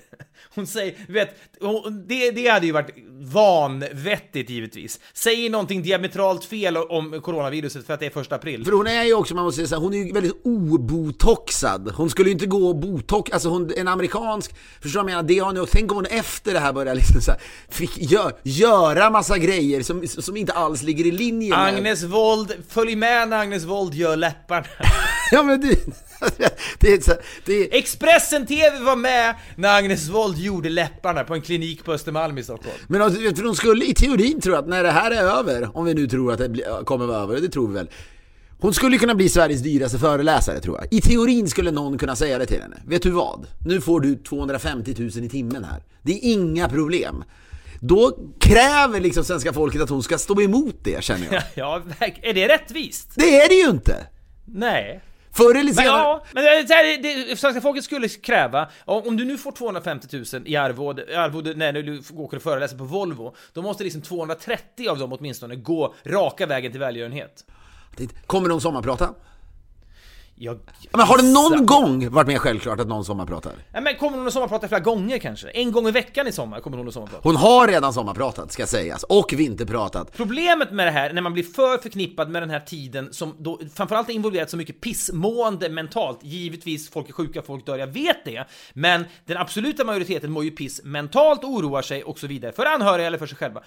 Hon 0.54 0.66
säger, 0.66 0.94
vet, 1.08 1.36
hon- 1.60 2.04
det, 2.08 2.30
det 2.30 2.48
hade 2.48 2.66
ju 2.66 2.72
varit 2.72 2.90
vanvettigt 3.20 4.50
givetvis. 4.50 5.00
Säger 5.12 5.50
någonting 5.50 5.82
diametralt 5.82 6.44
fel 6.44 6.76
om 6.76 7.20
coronaviruset 7.22 7.86
för 7.86 7.94
att 7.94 8.00
det 8.00 8.06
är 8.06 8.10
första 8.10 8.34
april. 8.34 8.64
För 8.64 8.72
hon 8.72 8.86
är 8.86 9.04
ju 9.04 9.14
också, 9.14 9.34
man 9.34 9.44
måste 9.44 9.56
säga 9.56 9.68
så 9.68 9.74
här, 9.74 9.82
hon 9.82 9.94
är 9.94 9.98
ju 9.98 10.12
väldigt 10.12 10.40
obotoxad. 10.44 11.92
Hon 11.96 12.10
skulle 12.10 12.28
ju 12.28 12.32
inte 12.32 12.46
gå 12.46 12.68
och 12.68 12.76
botox, 12.76 13.30
alltså 13.32 13.48
hon, 13.48 13.72
en 13.76 13.88
amerikansk, 13.88 14.54
förstår 14.82 15.00
du 15.00 15.04
vad 15.04 15.12
jag 15.12 15.16
menar? 15.16 15.28
Det 15.28 15.38
har 15.38 15.52
nu, 15.52 15.66
tänk 15.70 15.90
om 15.90 15.96
hon 15.96 16.06
efter 16.06 16.52
det 16.52 16.60
här 16.60 16.72
börjar 16.72 16.94
liksom 16.94 17.20
så 17.20 17.30
här, 17.30 17.40
fick 17.68 17.98
gö, 17.98 18.30
göra 18.42 19.10
massa 19.10 19.38
grejer 19.38 19.82
som, 19.82 20.06
som 20.08 20.36
inte 20.36 20.52
alls 20.52 20.82
ligger 20.82 21.06
i 21.06 21.10
linje 21.10 21.50
med... 21.50 21.58
Agnes 21.66 22.02
Wold, 22.02 22.52
följ 22.68 22.96
med 22.96 23.28
när 23.28 23.38
Agnes 23.38 23.64
Wold 23.64 23.94
gör 23.94 24.16
läpparna. 24.16 24.66
Ja 25.32 25.42
men 25.42 25.60
du, 25.60 25.76
det 26.78 26.92
är 26.92 27.00
så, 27.00 27.12
det 27.44 27.78
Expressen 27.78 28.46
TV 28.46 28.78
var 28.78 28.96
med 28.96 29.34
när 29.56 29.78
Agnes 29.78 30.08
Wold 30.08 30.38
gjorde 30.38 30.68
läpparna 30.68 31.24
på 31.24 31.34
en 31.34 31.42
klinik 31.42 31.84
på 31.84 31.92
Östermalm 31.92 32.38
i 32.38 32.42
Stockholm. 32.42 32.76
Men 32.88 33.02
alltså, 33.02 33.20
vet 33.20 33.36
du, 33.36 33.42
de 33.42 33.56
skulle 33.56 33.84
i 33.84 33.94
teorin 33.94 34.40
tro 34.40 34.54
att 34.54 34.68
när 34.68 34.82
det 34.82 34.90
här 34.90 35.10
är 35.10 35.22
över, 35.22 35.76
om 35.76 35.84
vi 35.84 35.94
nu 35.94 36.08
tror 36.08 36.32
att 36.32 36.38
det 36.38 36.84
kommer 36.84 37.06
vara 37.06 37.18
över, 37.18 37.40
det 37.40 37.48
tror 37.48 37.68
vi 37.68 37.74
väl. 37.74 37.90
Hon 38.60 38.74
skulle 38.74 38.98
kunna 38.98 39.14
bli 39.14 39.28
Sveriges 39.28 39.60
dyraste 39.60 39.98
föreläsare 39.98 40.60
tror 40.60 40.78
jag. 40.78 40.86
I 40.90 41.00
teorin 41.00 41.48
skulle 41.48 41.70
någon 41.70 41.98
kunna 41.98 42.16
säga 42.16 42.38
det 42.38 42.46
till 42.46 42.62
henne. 42.62 42.76
Vet 42.86 43.02
du 43.02 43.10
vad? 43.10 43.46
Nu 43.66 43.80
får 43.80 44.00
du 44.00 44.16
250 44.16 44.94
000 44.98 45.24
i 45.24 45.28
timmen 45.28 45.64
här. 45.64 45.82
Det 46.02 46.12
är 46.12 46.32
inga 46.32 46.68
problem. 46.68 47.24
Då 47.80 48.18
kräver 48.40 49.00
liksom 49.00 49.24
svenska 49.24 49.52
folket 49.52 49.82
att 49.82 49.90
hon 49.90 50.02
ska 50.02 50.18
stå 50.18 50.42
emot 50.42 50.76
det 50.82 51.04
känner 51.04 51.28
jag. 51.32 51.42
Ja, 51.54 51.82
är 52.22 52.34
det 52.34 52.48
rättvist? 52.48 53.12
Det 53.14 53.40
är 53.40 53.48
det 53.48 53.54
ju 53.54 53.70
inte! 53.70 54.06
Nej. 54.44 55.00
Förr 55.32 55.54
eller 55.54 55.64
Men 55.64 55.74
senare... 55.74 55.98
ja, 55.98 56.24
men 56.32 56.44
det, 56.44 56.62
det, 56.62 57.24
det, 57.24 57.36
svenska 57.36 57.60
folket 57.60 57.84
skulle 57.84 58.08
kräva, 58.08 58.68
om 58.84 59.16
du 59.16 59.24
nu 59.24 59.38
får 59.38 59.52
250 59.52 60.24
000 60.32 60.42
i 60.46 60.56
arvode, 60.56 61.20
arvode 61.20 61.54
när 61.54 61.72
du 61.72 62.02
åker 62.14 62.36
och 62.36 62.42
föreläser 62.42 62.76
på 62.76 62.84
Volvo, 62.84 63.34
då 63.52 63.62
måste 63.62 63.84
liksom 63.84 64.02
230 64.02 64.88
av 64.88 64.98
dem 64.98 65.12
åtminstone 65.12 65.56
gå 65.56 65.94
raka 66.04 66.46
vägen 66.46 66.72
till 66.72 66.80
välgörenhet. 66.80 67.44
Kommer 68.26 68.48
någon 68.48 68.60
sommarprata? 68.60 69.14
Jag, 70.42 70.58
Men 70.90 71.00
har 71.00 71.16
det 71.16 71.22
någon 71.22 71.66
gång 71.66 72.10
varit 72.10 72.28
mer 72.28 72.38
självklart 72.38 72.80
att 72.80 72.88
någon 72.88 73.04
sommarpratar? 73.04 73.52
Nej, 73.72 73.82
men 73.82 73.96
kommer 73.96 74.18
hon 74.18 74.26
att 74.26 74.32
sommarprata 74.32 74.68
flera 74.68 74.80
gånger 74.80 75.18
kanske? 75.18 75.48
En 75.48 75.72
gång 75.72 75.88
i 75.88 75.90
veckan 75.90 76.26
i 76.26 76.32
sommar 76.32 76.60
kommer 76.60 76.76
hon 76.76 76.88
att 76.88 76.94
sommarprata. 76.94 77.28
Hon 77.28 77.36
har 77.36 77.68
redan 77.68 77.92
sommarpratat, 77.92 78.52
ska 78.52 78.66
sägas, 78.66 79.02
och 79.02 79.32
vinterpratat. 79.32 80.12
Problemet 80.12 80.72
med 80.72 80.86
det 80.86 80.90
här, 80.90 81.12
när 81.12 81.22
man 81.22 81.32
blir 81.32 81.42
för 81.42 81.78
förknippad 81.78 82.30
med 82.30 82.42
den 82.42 82.50
här 82.50 82.60
tiden 82.60 83.08
som 83.12 83.34
då 83.38 83.60
framförallt 83.74 84.08
är 84.08 84.12
involverat 84.12 84.50
så 84.50 84.56
mycket 84.56 84.80
pissmående 84.80 85.68
mentalt, 85.68 86.24
givetvis 86.24 86.90
folk 86.90 87.08
är 87.08 87.12
sjuka, 87.12 87.42
folk 87.42 87.66
dör, 87.66 87.78
jag 87.78 87.86
vet 87.86 88.24
det, 88.24 88.44
men 88.72 89.04
den 89.26 89.36
absoluta 89.36 89.84
majoriteten 89.84 90.30
mår 90.30 90.44
ju 90.44 90.50
piss 90.50 90.80
mentalt, 90.84 91.44
oroar 91.44 91.82
sig 91.82 92.02
och 92.02 92.18
så 92.18 92.26
vidare, 92.26 92.52
för 92.52 92.66
anhöriga 92.66 93.06
eller 93.06 93.18
för 93.18 93.26
sig 93.26 93.36
själva. 93.36 93.62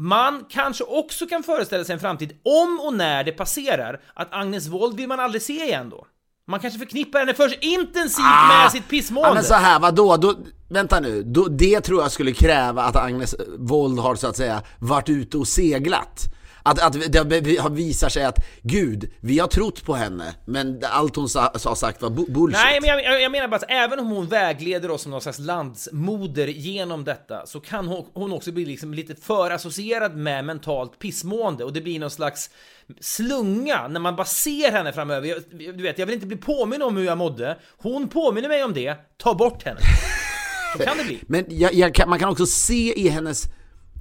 Man 0.00 0.44
kanske 0.48 0.84
också 0.84 1.26
kan 1.26 1.42
föreställa 1.42 1.84
sig 1.84 1.92
en 1.92 2.00
framtid, 2.00 2.32
om 2.42 2.80
och 2.80 2.94
när 2.94 3.24
det 3.24 3.32
passerar, 3.32 4.00
att 4.14 4.28
Agnes 4.30 4.66
Wold 4.66 4.96
vill 4.96 5.08
man 5.08 5.20
aldrig 5.20 5.42
se 5.42 5.64
igen 5.64 5.90
då. 5.90 6.06
Man 6.48 6.60
kanske 6.60 6.78
förknippar 6.78 7.18
henne 7.18 7.34
för 7.34 7.64
intensivt 7.64 8.48
med 8.48 8.72
sitt 8.72 8.88
pissmående. 8.88 9.28
Ah! 9.28 9.30
Ja, 9.30 9.34
men 9.34 9.44
så 9.44 9.54
här, 9.54 9.80
vadå? 9.80 10.16
Då, 10.16 10.34
vänta 10.68 11.00
nu, 11.00 11.22
då, 11.22 11.48
det 11.48 11.80
tror 11.80 12.02
jag 12.02 12.12
skulle 12.12 12.32
kräva 12.32 12.82
att 12.82 12.96
Agnes 12.96 13.34
Wold 13.58 13.98
har 13.98 14.14
så 14.14 14.26
att 14.26 14.36
säga 14.36 14.62
varit 14.78 15.08
ute 15.08 15.38
och 15.38 15.48
seglat. 15.48 16.24
Att, 16.68 16.82
att 16.82 17.12
det 17.12 17.70
visar 17.70 18.08
sig 18.08 18.24
att 18.24 18.44
gud, 18.62 19.10
vi 19.20 19.38
har 19.38 19.48
trott 19.48 19.84
på 19.84 19.94
henne, 19.94 20.34
men 20.44 20.80
allt 20.90 21.16
hon 21.16 21.28
sa, 21.28 21.40
har 21.64 21.74
sagt 21.74 22.02
var 22.02 22.10
bu- 22.10 22.30
bullshit. 22.32 22.60
Nej, 22.64 22.78
men 22.80 22.88
jag, 22.90 23.22
jag- 23.22 23.32
menar 23.32 23.48
bara 23.48 23.56
att 23.56 23.64
även 23.70 23.98
om 24.00 24.06
hon 24.06 24.26
vägleder 24.28 24.90
oss 24.90 25.02
som 25.02 25.10
någon 25.10 25.20
slags 25.20 25.38
landsmoder 25.38 26.46
genom 26.46 27.04
detta 27.04 27.46
så 27.46 27.60
kan 27.60 27.86
hon, 27.88 28.06
hon 28.14 28.32
också 28.32 28.52
bli 28.52 28.64
liksom 28.64 28.94
lite 28.94 29.14
för 29.14 29.50
associerad 29.50 30.16
med 30.16 30.44
mentalt 30.44 30.98
pissmående 30.98 31.64
och 31.64 31.72
det 31.72 31.80
blir 31.80 31.98
någon 32.00 32.10
slags 32.10 32.50
slunga 33.00 33.88
när 33.88 34.00
man 34.00 34.16
bara 34.16 34.26
ser 34.26 34.72
henne 34.72 34.92
framöver. 34.92 35.28
Jag, 35.28 35.42
du 35.76 35.82
vet, 35.82 35.98
jag 35.98 36.06
vill 36.06 36.14
inte 36.14 36.26
bli 36.26 36.36
påminn 36.36 36.82
om 36.82 36.96
hur 36.96 37.04
jag 37.04 37.18
mådde. 37.18 37.58
Hon 37.78 38.08
påminner 38.08 38.48
mig 38.48 38.64
om 38.64 38.74
det. 38.74 38.96
Ta 39.16 39.34
bort 39.34 39.62
henne. 39.64 39.80
Så 40.76 40.82
kan 40.82 40.96
det 40.98 41.04
bli. 41.04 41.18
Men 41.26 41.44
jag, 41.48 41.74
jag 41.74 42.08
man 42.08 42.18
kan 42.18 42.28
också 42.28 42.46
se 42.46 43.00
i 43.00 43.08
hennes 43.08 43.42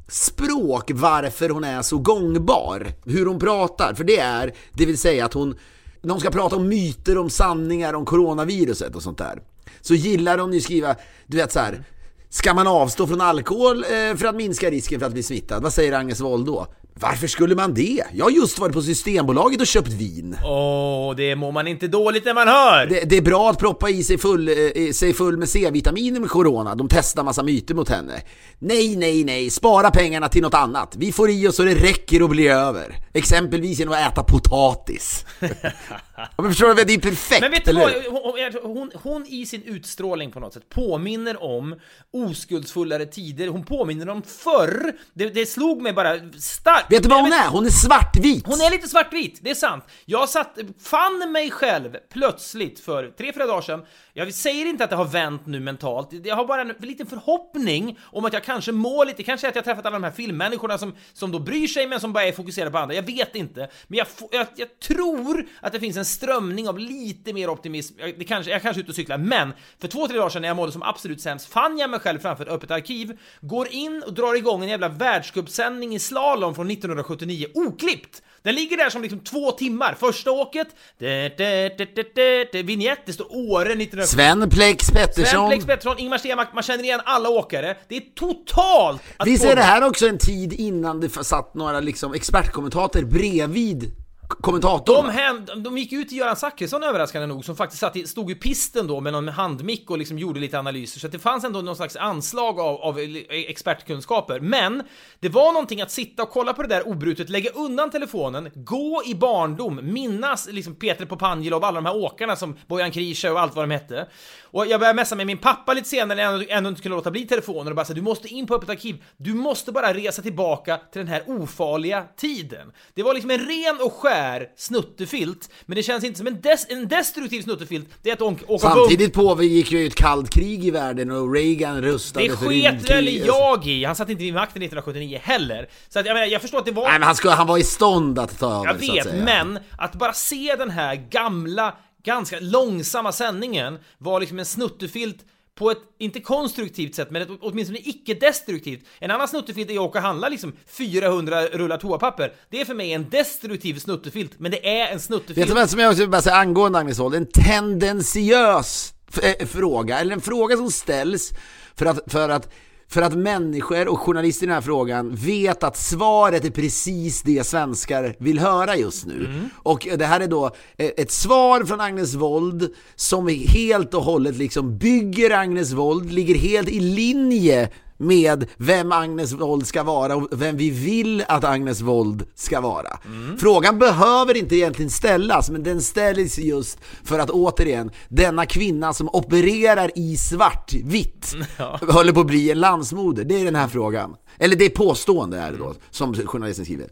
språk 0.07 0.91
varför 0.93 1.49
hon 1.49 1.63
är 1.63 1.81
så 1.81 1.97
gångbar. 1.97 2.87
Hur 3.05 3.25
hon 3.25 3.39
pratar. 3.39 3.93
För 3.93 4.03
det 4.03 4.17
är, 4.19 4.53
det 4.71 4.85
vill 4.85 4.97
säga 4.97 5.25
att 5.25 5.33
hon, 5.33 5.57
när 6.01 6.11
hon 6.11 6.19
ska 6.19 6.31
prata 6.31 6.55
om 6.55 6.67
myter, 6.67 7.17
om 7.17 7.29
sanningar, 7.29 7.93
om 7.93 8.05
coronaviruset 8.05 8.95
och 8.95 9.03
sånt 9.03 9.17
där. 9.17 9.41
Så 9.81 9.93
gillar 9.93 10.37
hon 10.37 10.53
ju 10.53 10.61
skriva, 10.61 10.95
du 11.27 11.37
vet 11.37 11.51
så 11.51 11.59
här. 11.59 11.83
Ska 12.29 12.53
man 12.53 12.67
avstå 12.67 13.07
från 13.07 13.21
alkohol 13.21 13.83
eh, 13.83 14.15
för 14.15 14.25
att 14.25 14.35
minska 14.35 14.69
risken 14.69 14.99
för 14.99 15.07
att 15.07 15.13
bli 15.13 15.23
smittad? 15.23 15.63
Vad 15.63 15.73
säger 15.73 15.93
Agnes 15.93 16.21
Wold 16.21 16.45
då? 16.45 16.67
Varför 16.99 17.27
skulle 17.27 17.55
man 17.55 17.73
det? 17.73 18.03
Jag 18.13 18.25
har 18.25 18.31
just 18.31 18.59
varit 18.59 18.73
på 18.73 18.81
Systembolaget 18.81 19.61
och 19.61 19.67
köpt 19.67 19.87
vin. 19.87 20.37
Åh, 20.43 21.15
det 21.15 21.35
mår 21.35 21.51
man 21.51 21.67
inte 21.67 21.87
dåligt 21.87 22.25
när 22.25 22.33
man 22.33 22.47
hör! 22.47 22.85
Det, 22.85 23.09
det 23.09 23.17
är 23.17 23.21
bra 23.21 23.49
att 23.49 23.59
proppa 23.59 23.89
i 23.89 24.03
sig 24.03 24.17
full, 24.17 24.47
eh, 24.47 24.91
sig 24.93 25.13
full 25.13 25.37
med 25.37 25.49
C-vitaminer 25.49 26.19
med 26.19 26.29
corona. 26.29 26.75
De 26.75 26.87
testar 26.89 27.23
massa 27.23 27.43
myter 27.43 27.75
mot 27.75 27.89
henne. 27.89 28.13
Nej, 28.59 28.95
nej, 28.95 29.23
nej. 29.23 29.49
Spara 29.49 29.91
pengarna 29.91 30.29
till 30.29 30.41
något 30.41 30.53
annat. 30.53 30.95
Vi 30.95 31.11
får 31.11 31.29
i 31.29 31.47
oss 31.47 31.55
så 31.55 31.63
det 31.63 31.75
räcker 31.75 32.21
och 32.21 32.29
blir 32.29 32.49
över. 32.51 32.95
Exempelvis 33.13 33.79
genom 33.79 33.93
att 33.93 34.11
äta 34.11 34.23
potatis. 34.23 35.25
men 36.37 36.51
förstår 36.51 36.73
du? 36.73 36.83
Det 36.83 36.93
är 36.93 36.99
perfekt, 36.99 37.41
Men 37.41 37.51
vet 37.51 37.65
du 37.65 37.73
vad? 37.73 37.91
Hon, 37.91 38.51
hon, 38.63 38.91
hon 39.03 39.25
i 39.27 39.45
sin 39.45 39.63
utstrålning 39.63 40.31
på 40.31 40.39
något 40.39 40.53
sätt 40.53 40.69
påminner 40.69 41.43
om 41.43 41.79
oskuldsfullare 42.11 43.05
tider. 43.05 43.47
Hon 43.47 43.65
påminner 43.65 44.09
om 44.09 44.21
förr. 44.21 44.93
Det, 45.13 45.29
det 45.29 45.45
slog 45.45 45.81
mig 45.81 45.93
bara 45.93 46.19
starkt. 46.39 46.91
Vet 46.91 47.03
du 47.03 47.09
vad 47.09 47.21
hon 47.21 47.33
är? 47.33 47.47
Hon 47.47 47.65
är 47.65 47.69
svartvit! 47.69 48.47
Hon 48.47 48.61
är 48.61 48.71
lite 48.71 48.87
svartvit, 48.87 49.39
det 49.41 49.49
är 49.49 49.55
sant. 49.55 49.83
Jag 50.05 50.29
satt, 50.29 50.57
fann 50.83 51.31
mig 51.31 51.51
själv 51.51 51.97
plötsligt 52.13 52.79
för 52.79 53.07
tre, 53.17 53.33
fyra 53.33 53.45
dagar 53.45 53.61
sedan. 53.61 53.85
Jag 54.17 54.33
säger 54.33 54.65
inte 54.65 54.83
att 54.83 54.89
det 54.89 54.95
har 54.95 55.05
vänt 55.05 55.45
nu 55.45 55.59
mentalt, 55.59 56.09
jag 56.23 56.35
har 56.35 56.45
bara 56.45 56.61
en 56.61 56.73
liten 56.79 57.07
förhoppning 57.07 57.99
om 58.03 58.25
att 58.25 58.33
jag 58.33 58.43
kanske 58.43 58.71
mår 58.71 59.05
lite, 59.05 59.23
kanske 59.23 59.47
att 59.47 59.55
jag 59.55 59.61
har 59.61 59.65
träffat 59.65 59.85
alla 59.85 59.95
de 59.95 60.03
här 60.03 60.11
filmmänniskorna 60.11 60.77
som, 60.77 60.95
som 61.13 61.31
då 61.31 61.39
bryr 61.39 61.67
sig 61.67 61.87
men 61.87 61.99
som 61.99 62.13
bara 62.13 62.23
är 62.23 62.31
fokuserade 62.31 62.71
på 62.71 62.77
andra. 62.77 62.95
Jag 62.95 63.03
vet 63.03 63.35
inte, 63.35 63.69
men 63.87 63.97
jag, 63.97 64.07
jag, 64.31 64.47
jag 64.55 64.79
tror 64.79 65.47
att 65.61 65.73
det 65.73 65.79
finns 65.79 65.97
en 65.97 66.05
strömning 66.05 66.69
av 66.69 66.79
lite 66.79 67.33
mer 67.33 67.49
optimism. 67.49 67.95
Jag, 67.99 68.19
det 68.19 68.25
kanske, 68.25 68.51
jag 68.51 68.61
kanske 68.61 68.79
är 68.79 68.83
ute 68.83 68.91
och 68.91 68.95
cyklar, 68.95 69.17
men 69.17 69.53
för 69.79 69.87
två, 69.87 70.07
tre 70.07 70.17
dagar 70.17 70.29
sedan 70.29 70.41
när 70.41 70.49
jag 70.49 70.57
mådde 70.57 70.71
som 70.71 70.83
absolut 70.83 71.21
sämst 71.21 71.49
fann 71.49 71.77
jag 71.77 71.89
mig 71.89 71.99
själv 71.99 72.19
framför 72.19 72.43
ett 72.43 72.51
öppet 72.51 72.71
arkiv, 72.71 73.17
går 73.41 73.67
in 73.67 74.03
och 74.07 74.13
drar 74.13 74.35
igång 74.35 74.63
en 74.63 74.69
jävla 74.69 74.89
världscupsändning 74.89 75.95
i 75.95 75.99
slalom 75.99 76.55
från 76.55 76.71
1979, 76.71 77.47
oklippt! 77.53 78.21
Den 78.45 78.55
ligger 78.55 78.77
där 78.77 78.89
som 78.89 79.01
liksom 79.01 79.19
två 79.19 79.51
timmar. 79.51 79.95
Första 79.99 80.31
åket, 80.31 80.67
det, 80.97 81.37
det, 81.37 83.13
står 83.13 83.25
Åre 83.35 83.73
1979. 83.73 84.05
Sven 84.05 84.49
Plex 84.49 84.91
Pettersson. 84.91 85.25
Sven 85.25 85.49
Plex 85.49 85.65
Pettersson, 85.65 85.99
Ingmar 85.99 86.17
Stenmark, 86.17 86.49
man 86.53 86.63
känner 86.63 86.83
igen 86.83 87.01
alla 87.05 87.29
åkare. 87.29 87.77
Det 87.87 87.97
är 87.97 88.01
totalt 88.15 89.01
att 89.17 89.27
Visst 89.27 89.45
är 89.45 89.55
det 89.55 89.61
här 89.61 89.87
också 89.87 90.07
en 90.07 90.17
tid 90.17 90.53
innan 90.53 91.01
det 91.01 91.09
satt 91.09 91.53
några 91.53 91.79
liksom 91.79 92.13
expertkommentator 92.13 93.01
bredvid 93.01 94.04
kommentatorn? 94.27 95.05
De, 95.05 95.11
hän, 95.11 95.63
de 95.63 95.77
gick 95.77 95.93
ut 95.93 96.09
till 96.09 96.17
Göran 96.17 96.35
Zachrisson 96.35 96.83
överraskande 96.83 97.27
nog, 97.27 97.45
som 97.45 97.55
faktiskt 97.55 97.79
satt 97.79 97.95
i, 97.95 98.07
stod 98.07 98.31
i 98.31 98.35
pisten 98.35 98.87
då 98.87 98.99
med 99.01 99.13
någon 99.13 99.27
handmick 99.27 99.89
och 99.89 99.97
liksom 99.97 100.19
gjorde 100.19 100.39
lite 100.39 100.59
analyser, 100.59 100.99
så 100.99 101.07
att 101.07 101.11
det 101.11 101.19
fanns 101.19 101.43
ändå 101.43 101.61
någon 101.61 101.75
slags 101.75 101.95
anslag 101.95 102.59
av, 102.59 102.81
av 102.81 102.99
e-, 102.99 103.25
e-, 103.29 103.49
expertkunskaper. 103.51 104.39
Men 104.39 104.83
det 105.19 105.29
var 105.29 105.53
någonting 105.53 105.81
att 105.81 105.91
sitta 105.91 106.23
och 106.23 106.29
kolla 106.29 106.53
på 106.53 106.61
det 106.61 106.67
där 106.67 106.87
obrutet, 106.87 107.29
lägga 107.29 107.49
undan 107.49 107.89
telefonen, 107.89 108.49
gå 108.53 109.03
i 109.05 109.15
barndom, 109.15 109.79
minnas 109.83 110.47
liksom 110.51 110.75
Peter 110.75 111.05
Popanjilov 111.05 111.61
och 111.61 111.67
alla 111.67 111.81
de 111.81 111.85
här 111.85 111.95
åkarna 111.95 112.35
som 112.35 112.57
Bojan 112.67 112.91
Krisha 112.91 113.31
och 113.31 113.39
allt 113.39 113.55
vad 113.55 113.69
de 113.69 113.73
hette. 113.73 114.07
Och 114.43 114.67
jag 114.67 114.79
började 114.79 114.95
messa 114.95 115.15
med 115.15 115.27
min 115.27 115.37
pappa 115.37 115.73
lite 115.73 115.89
senare 115.89 116.15
när 116.15 116.23
jag 116.23 116.33
ändå, 116.33 116.45
ändå 116.49 116.69
inte 116.69 116.81
kunde 116.81 116.95
låta 116.95 117.11
bli 117.11 117.27
telefonen 117.27 117.67
och 117.67 117.75
bara 117.75 117.85
säga 117.85 117.95
du 117.95 118.01
måste 118.01 118.27
in 118.27 118.47
på 118.47 118.55
öppet 118.55 118.69
arkiv, 118.69 119.03
du 119.17 119.33
måste 119.33 119.71
bara 119.71 119.93
resa 119.93 120.21
tillbaka 120.21 120.77
till 120.77 120.99
den 120.99 121.07
här 121.07 121.23
ofarliga 121.27 122.03
tiden. 122.17 122.71
Det 122.93 123.03
var 123.03 123.13
liksom 123.13 123.31
en 123.31 123.39
ren 123.39 123.79
och 123.81 123.93
skär 123.93 124.14
snuttefilt, 124.55 125.49
men 125.65 125.75
det 125.75 125.83
känns 125.83 126.03
inte 126.03 126.17
som 126.17 126.27
en, 126.27 126.41
des, 126.41 126.65
en 126.69 126.87
destruktiv 126.87 127.41
snuttefilt, 127.41 127.89
det 128.01 128.09
är 128.09 128.13
att 128.13 128.21
åka, 128.21 128.59
Samtidigt 128.59 129.13
pågick 129.13 129.71
ju 129.71 129.87
ett 129.87 129.95
kallt 129.95 130.29
krig 130.29 130.65
i 130.65 130.71
världen 130.71 131.11
och 131.11 131.33
Reagan 131.33 131.81
rustade 131.81 132.27
Det 132.27 132.37
för 132.37 132.45
sket 132.45 132.89
väl 132.89 133.25
jag 133.25 133.67
i, 133.67 133.83
han 133.83 133.95
satt 133.95 134.09
inte 134.09 134.23
vid 134.23 134.33
makten 134.33 134.61
1979 134.61 135.19
heller. 135.23 135.69
Så 135.89 135.99
att 135.99 136.05
jag 136.05 136.13
menar, 136.13 136.27
jag 136.27 136.41
förstår 136.41 136.57
att 136.57 136.65
det 136.65 136.71
var... 136.71 136.83
Nej 136.83 136.91
men 136.99 137.03
han, 137.03 137.15
ska, 137.15 137.29
han 137.29 137.47
var 137.47 137.57
i 137.57 137.63
stånd 137.63 138.19
att 138.19 138.39
ta 138.39 138.45
över 138.45 138.65
Jag 138.65 138.85
så 138.85 138.91
att 138.91 138.97
vet, 138.97 139.03
säga. 139.03 139.25
men 139.25 139.59
att 139.77 139.95
bara 139.95 140.13
se 140.13 140.55
den 140.57 140.69
här 140.69 140.95
gamla, 140.95 141.75
ganska 142.03 142.37
långsamma 142.39 143.11
sändningen 143.11 143.79
var 143.97 144.19
liksom 144.19 144.39
en 144.39 144.45
snuttefilt 144.45 145.17
på 145.55 145.71
ett, 145.71 145.77
inte 145.99 146.19
konstruktivt 146.19 146.95
sätt, 146.95 147.11
men 147.11 147.21
ett, 147.21 147.27
åtminstone 147.41 147.79
icke-destruktivt. 147.83 148.85
En 148.99 149.11
annan 149.11 149.27
snuttefilt 149.27 149.69
är 149.69 149.73
att 149.73 149.79
åka 149.79 149.99
och 149.99 150.05
handla 150.05 150.29
liksom 150.29 150.53
400 150.67 151.45
rullar 151.45 151.77
toapapper. 151.77 152.33
Det 152.49 152.61
är 152.61 152.65
för 152.65 152.73
mig 152.73 152.93
en 152.93 153.09
destruktiv 153.09 153.79
snuttefilt, 153.79 154.31
men 154.37 154.51
det 154.51 154.67
är 154.79 154.87
en 154.87 154.93
Vet 154.93 155.01
snuttefilt. 155.03 155.47
du 155.47 155.53
vad 155.53 155.69
som 155.69 155.79
jag 155.79 155.89
också 155.89 156.01
vill 156.01 156.09
bara 156.09 156.21
säga 156.21 156.35
angående 156.35 156.79
Agnes 156.79 156.99
Wold? 156.99 157.15
En 157.15 157.25
tendensiös 157.25 158.93
f- 159.09 159.35
eh, 159.39 159.47
fråga, 159.47 159.99
eller 159.99 160.13
en 160.13 160.21
fråga 160.21 160.57
som 160.57 160.71
ställs 160.71 161.33
för 161.75 161.85
att, 161.85 161.99
för 162.11 162.29
att 162.29 162.53
för 162.89 163.01
att 163.01 163.17
människor 163.17 163.87
och 163.87 163.99
journalister 163.99 164.43
i 164.45 164.47
den 164.47 164.53
här 164.53 164.61
frågan 164.61 165.15
vet 165.15 165.63
att 165.63 165.77
svaret 165.77 166.45
är 166.45 166.49
precis 166.49 167.21
det 167.21 167.43
svenskar 167.47 168.15
vill 168.19 168.39
höra 168.39 168.75
just 168.75 169.05
nu. 169.05 169.49
Och 169.55 169.87
det 169.97 170.05
här 170.05 170.19
är 170.19 170.27
då 170.27 170.45
eh, 170.77 170.89
ett 170.97 171.11
svar 171.11 171.63
från 171.63 171.81
Agnes 171.81 172.13
Wold 172.13 172.73
som 172.95 173.27
helt 173.27 173.93
och 173.93 174.03
hållet 174.03 174.35
liksom 174.37 174.77
bygger 174.77 175.31
Agnes 175.31 175.71
Wold, 175.71 176.11
ligger 176.11 176.35
helt 176.35 176.69
i 176.69 176.79
linje 176.79 177.69
med 177.97 178.45
vem 178.57 178.91
Agnes 178.91 179.33
Wold 179.33 179.67
ska 179.67 179.83
vara 179.83 180.15
och 180.15 180.27
vem 180.31 180.57
vi 180.57 180.69
vill 180.69 181.23
att 181.27 181.43
Agnes 181.43 181.81
Wold 181.81 182.25
ska 182.35 182.61
vara. 182.61 182.99
Frågan 183.39 183.79
behöver 183.79 184.37
inte 184.37 184.55
egentligen 184.55 184.91
ställas, 184.91 185.49
men 185.49 185.63
den 185.63 185.81
ställs 185.81 186.37
just 186.37 186.79
för 187.03 187.19
att 187.19 187.29
återigen, 187.29 187.91
denna 188.09 188.45
kvinna 188.45 188.93
som 188.93 189.09
opererar 189.13 189.91
i 189.95 190.17
svartvitt 190.17 191.35
håller 191.81 192.13
på 192.13 192.19
att 192.19 192.27
bli 192.27 192.51
en 192.51 192.59
landsmoder. 192.59 193.23
Det 193.23 193.41
är 193.41 193.45
den 193.45 193.55
här 193.55 193.67
frågan. 193.67 194.15
Eller 194.37 194.55
det 194.55 194.69
påstående 194.69 195.37
är 195.37 195.51
det 195.51 195.57
då, 195.57 195.73
som 195.91 196.13
journalisten 196.13 196.65
skriver. 196.65 196.87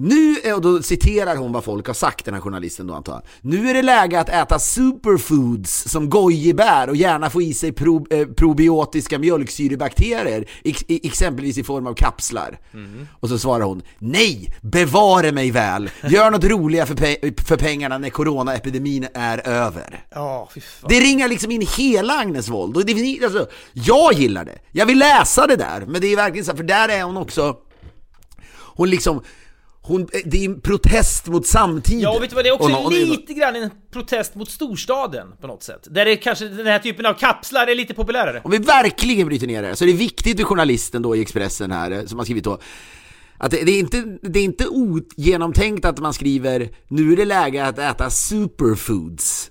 Nu, 0.00 0.52
och 0.54 0.60
då 0.60 0.82
citerar 0.82 1.36
hon 1.36 1.52
vad 1.52 1.64
folk 1.64 1.86
har 1.86 1.94
sagt, 1.94 2.24
den 2.24 2.34
här 2.34 2.40
journalisten 2.40 2.86
då 2.86 2.94
antar 2.94 3.12
jag. 3.12 3.22
Nu 3.40 3.70
är 3.70 3.74
det 3.74 3.82
läge 3.82 4.20
att 4.20 4.28
äta 4.28 4.58
superfoods 4.58 5.88
som 5.88 6.10
gojibär 6.10 6.88
och 6.88 6.96
gärna 6.96 7.30
få 7.30 7.42
i 7.42 7.54
sig 7.54 7.72
pro, 7.72 8.06
eh, 8.10 8.26
probiotiska 8.26 9.18
mjölksyrebakterier, 9.18 10.44
ex, 10.64 10.84
exempelvis 10.88 11.58
i 11.58 11.64
form 11.64 11.86
av 11.86 11.94
kapslar. 11.94 12.58
Och 13.20 13.28
så 13.28 13.38
svarar 13.38 13.64
hon, 13.64 13.82
nej, 13.98 14.54
bevare 14.60 15.32
mig 15.32 15.50
väl, 15.50 15.90
gör 16.10 16.30
något 16.30 16.44
roliga 16.44 16.86
för, 16.86 16.94
pe- 16.94 17.44
för 17.44 17.56
pengarna 17.56 17.98
när 17.98 18.10
coronaepidemin 18.10 19.08
är 19.14 19.48
över. 19.48 20.04
Fan. 20.60 20.88
Det 20.88 21.00
ringar 21.00 21.28
liksom 21.28 21.50
in 21.50 21.66
hela 21.76 22.14
Agnes 22.18 22.48
Wold. 22.48 22.76
Och 22.76 22.86
det, 22.86 23.24
alltså, 23.24 23.46
jag 23.72 24.12
gillar 24.12 24.44
det. 24.44 24.58
Jag 24.72 24.86
vill 24.86 24.98
läsa 24.98 25.46
det 25.46 25.56
där. 25.56 25.84
Men 25.86 26.00
det 26.00 26.06
är 26.12 26.16
verkligen 26.16 26.44
så 26.44 26.50
här, 26.50 26.56
för 26.56 26.64
där 26.64 26.88
är 26.88 27.02
hon 27.02 27.16
också... 27.16 27.56
Hon 28.76 28.90
liksom... 28.90 29.22
Hon, 29.88 30.08
det 30.24 30.44
är 30.44 30.44
en 30.44 30.60
protest 30.60 31.26
mot 31.26 31.46
samtiden. 31.46 32.00
Ja, 32.00 32.16
och 32.16 32.22
vet 32.22 32.30
du 32.30 32.36
vad, 32.36 32.44
det 32.44 32.48
är 32.48 32.52
också 32.54 32.64
Och 32.64 32.70
nå- 32.70 32.84
och 32.84 32.92
lite 32.92 33.34
grann 33.34 33.56
en 33.56 33.70
protest 33.92 34.34
mot 34.34 34.50
storstaden 34.50 35.26
på 35.40 35.46
något 35.46 35.62
sätt. 35.62 35.86
Där 35.90 36.04
det 36.04 36.16
kanske, 36.16 36.48
den 36.48 36.66
här 36.66 36.78
typen 36.78 37.06
av 37.06 37.14
kapslar 37.14 37.66
är 37.66 37.74
lite 37.74 37.94
populärare. 37.94 38.40
Om 38.44 38.50
vi 38.50 38.58
verkligen 38.58 39.26
bryter 39.26 39.46
ner 39.46 39.62
det 39.62 39.76
så 39.76 39.84
är 39.84 39.86
det 39.86 39.92
viktigt 39.92 40.36
för 40.38 40.44
journalisten 40.44 41.02
då 41.02 41.16
i 41.16 41.20
Expressen 41.20 41.70
här, 41.72 41.90
eh, 41.90 42.04
som 42.04 42.18
har 42.18 42.24
skrivit 42.24 42.44
då, 42.44 42.58
att 43.38 43.50
det, 43.50 43.64
det, 43.64 43.72
är 43.72 43.78
inte, 43.78 44.18
det 44.22 44.38
är 44.38 44.44
inte 44.44 44.66
ogenomtänkt 44.66 45.84
att 45.84 45.98
man 45.98 46.14
skriver 46.14 46.68
nu 46.88 47.12
är 47.12 47.16
det 47.16 47.24
läge 47.24 47.66
att 47.66 47.78
äta 47.78 48.10
superfoods. 48.10 49.50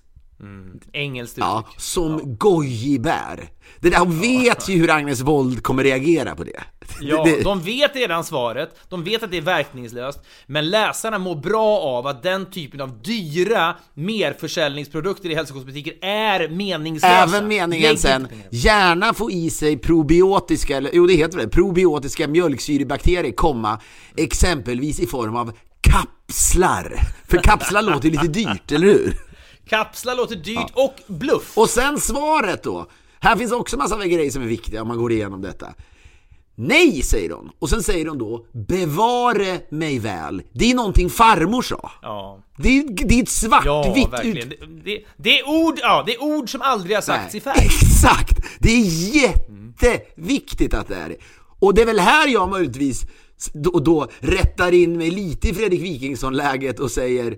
Engelskt 0.94 1.38
Ja, 1.38 1.64
uttryck. 1.68 1.82
som 1.82 2.38
gojibär. 2.38 3.50
Det 3.80 3.90
där, 3.90 3.98
hon 4.00 4.22
vet 4.22 4.70
ju 4.70 4.78
hur 4.78 4.90
Agnes 4.90 5.22
Wold 5.22 5.64
kommer 5.64 5.84
reagera 5.84 6.36
på 6.36 6.44
det. 6.44 6.64
Ja, 7.02 7.24
det, 7.26 7.42
de 7.44 7.62
vet 7.62 7.96
redan 7.96 8.24
svaret, 8.24 8.76
de 8.90 9.04
vet 9.04 9.24
att 9.24 9.32
det 9.32 9.38
är 9.38 9.42
verkningslöst, 9.42 10.20
men 10.46 10.70
läsarna 10.70 11.20
mår 11.20 11.36
bra 11.36 11.80
av 11.80 12.08
att 12.08 12.24
den 12.24 12.52
typen 12.52 12.82
av 12.82 13.02
dyra 13.02 13.76
merförsäljningsprodukter 13.94 15.30
i 15.30 15.36
hälsokostbutiker 15.36 15.94
är 16.02 16.50
meningslösa. 16.50 17.24
Även 17.24 17.48
meningen 17.48 17.98
sen, 17.98 18.28
gärna 18.52 19.14
få 19.14 19.32
i 19.32 19.50
sig 19.50 19.78
probiotiska, 19.78 20.78
eller 20.78 20.92
jo 20.94 21.08
det 21.08 21.14
heter 21.14 21.38
det, 21.38 21.48
probiotiska 21.48 22.28
mjölksyrebakterier, 22.28 23.32
komma, 23.32 23.80
exempelvis 24.16 25.00
i 25.00 25.08
form 25.08 25.36
av 25.36 25.52
kapslar. 25.82 27.00
För 27.28 27.38
kapslar 27.38 27.82
låter 27.82 28.10
ju 28.10 28.12
lite 28.12 28.28
dyrt, 28.28 28.72
eller 28.72 28.88
hur? 28.88 29.18
Kapslar 29.70 30.16
låter 30.16 30.36
dyrt 30.36 30.72
och 30.74 30.96
bluff. 31.08 31.58
Och 31.58 31.70
sen 31.70 32.00
svaret 32.00 32.64
då. 32.64 32.88
Här 33.20 33.36
finns 33.36 33.52
också 33.52 33.78
massa 33.78 34.06
grejer 34.08 34.32
som 34.32 34.42
är 34.44 34.48
viktiga 34.48 34.82
om 34.82 34.88
man 34.88 34.98
går 34.98 35.12
igenom 35.12 35.42
detta. 35.42 35.68
Nej, 36.60 37.02
säger 37.02 37.30
hon. 37.30 37.50
Och 37.60 37.70
sen 37.70 37.84
säger 37.84 38.06
hon 38.06 38.18
då, 38.18 38.46
bevare 38.52 39.60
mig 39.70 40.00
väl. 40.00 40.42
Det 40.54 40.72
är 40.72 40.76
någonting 40.76 41.10
farmor 41.10 41.62
sa. 41.62 41.92
Ja, 42.02 42.40
Det 42.58 42.70
är, 42.80 42.84
det 43.08 43.20
är 43.20 43.24
ett 43.24 43.44
ja 43.44 43.50
svartvitt 43.50 44.10
verkligen. 44.14 44.38
ut... 44.52 44.60
Det, 44.60 44.92
det, 44.92 45.04
det 45.18 45.40
är 45.40 45.48
ord, 45.50 45.80
ja, 45.82 46.04
det 46.06 46.14
är 46.16 46.24
ord 46.24 46.52
som 46.52 46.62
aldrig 46.62 46.96
har 46.98 47.02
sagts 47.02 47.36
i 47.36 47.40
färg. 47.40 47.58
Exakt! 47.66 48.38
Det 48.60 48.70
är 48.70 49.16
jätteviktigt 49.16 50.74
att 50.74 50.88
det 50.88 50.96
är 50.96 51.10
det. 51.10 51.18
Och 51.60 51.74
det 51.74 51.82
är 51.82 51.86
väl 51.86 52.00
här 52.00 52.28
jag 52.28 52.50
möjligtvis 52.50 53.06
då, 53.54 53.80
då 53.80 54.08
rättar 54.20 54.72
in 54.74 54.98
mig 54.98 55.12
lite 55.12 55.50
i 55.50 55.54
Fredrik 55.54 55.82
Wikingsson-läget 55.82 56.80
och 56.80 56.92
säger 56.92 57.38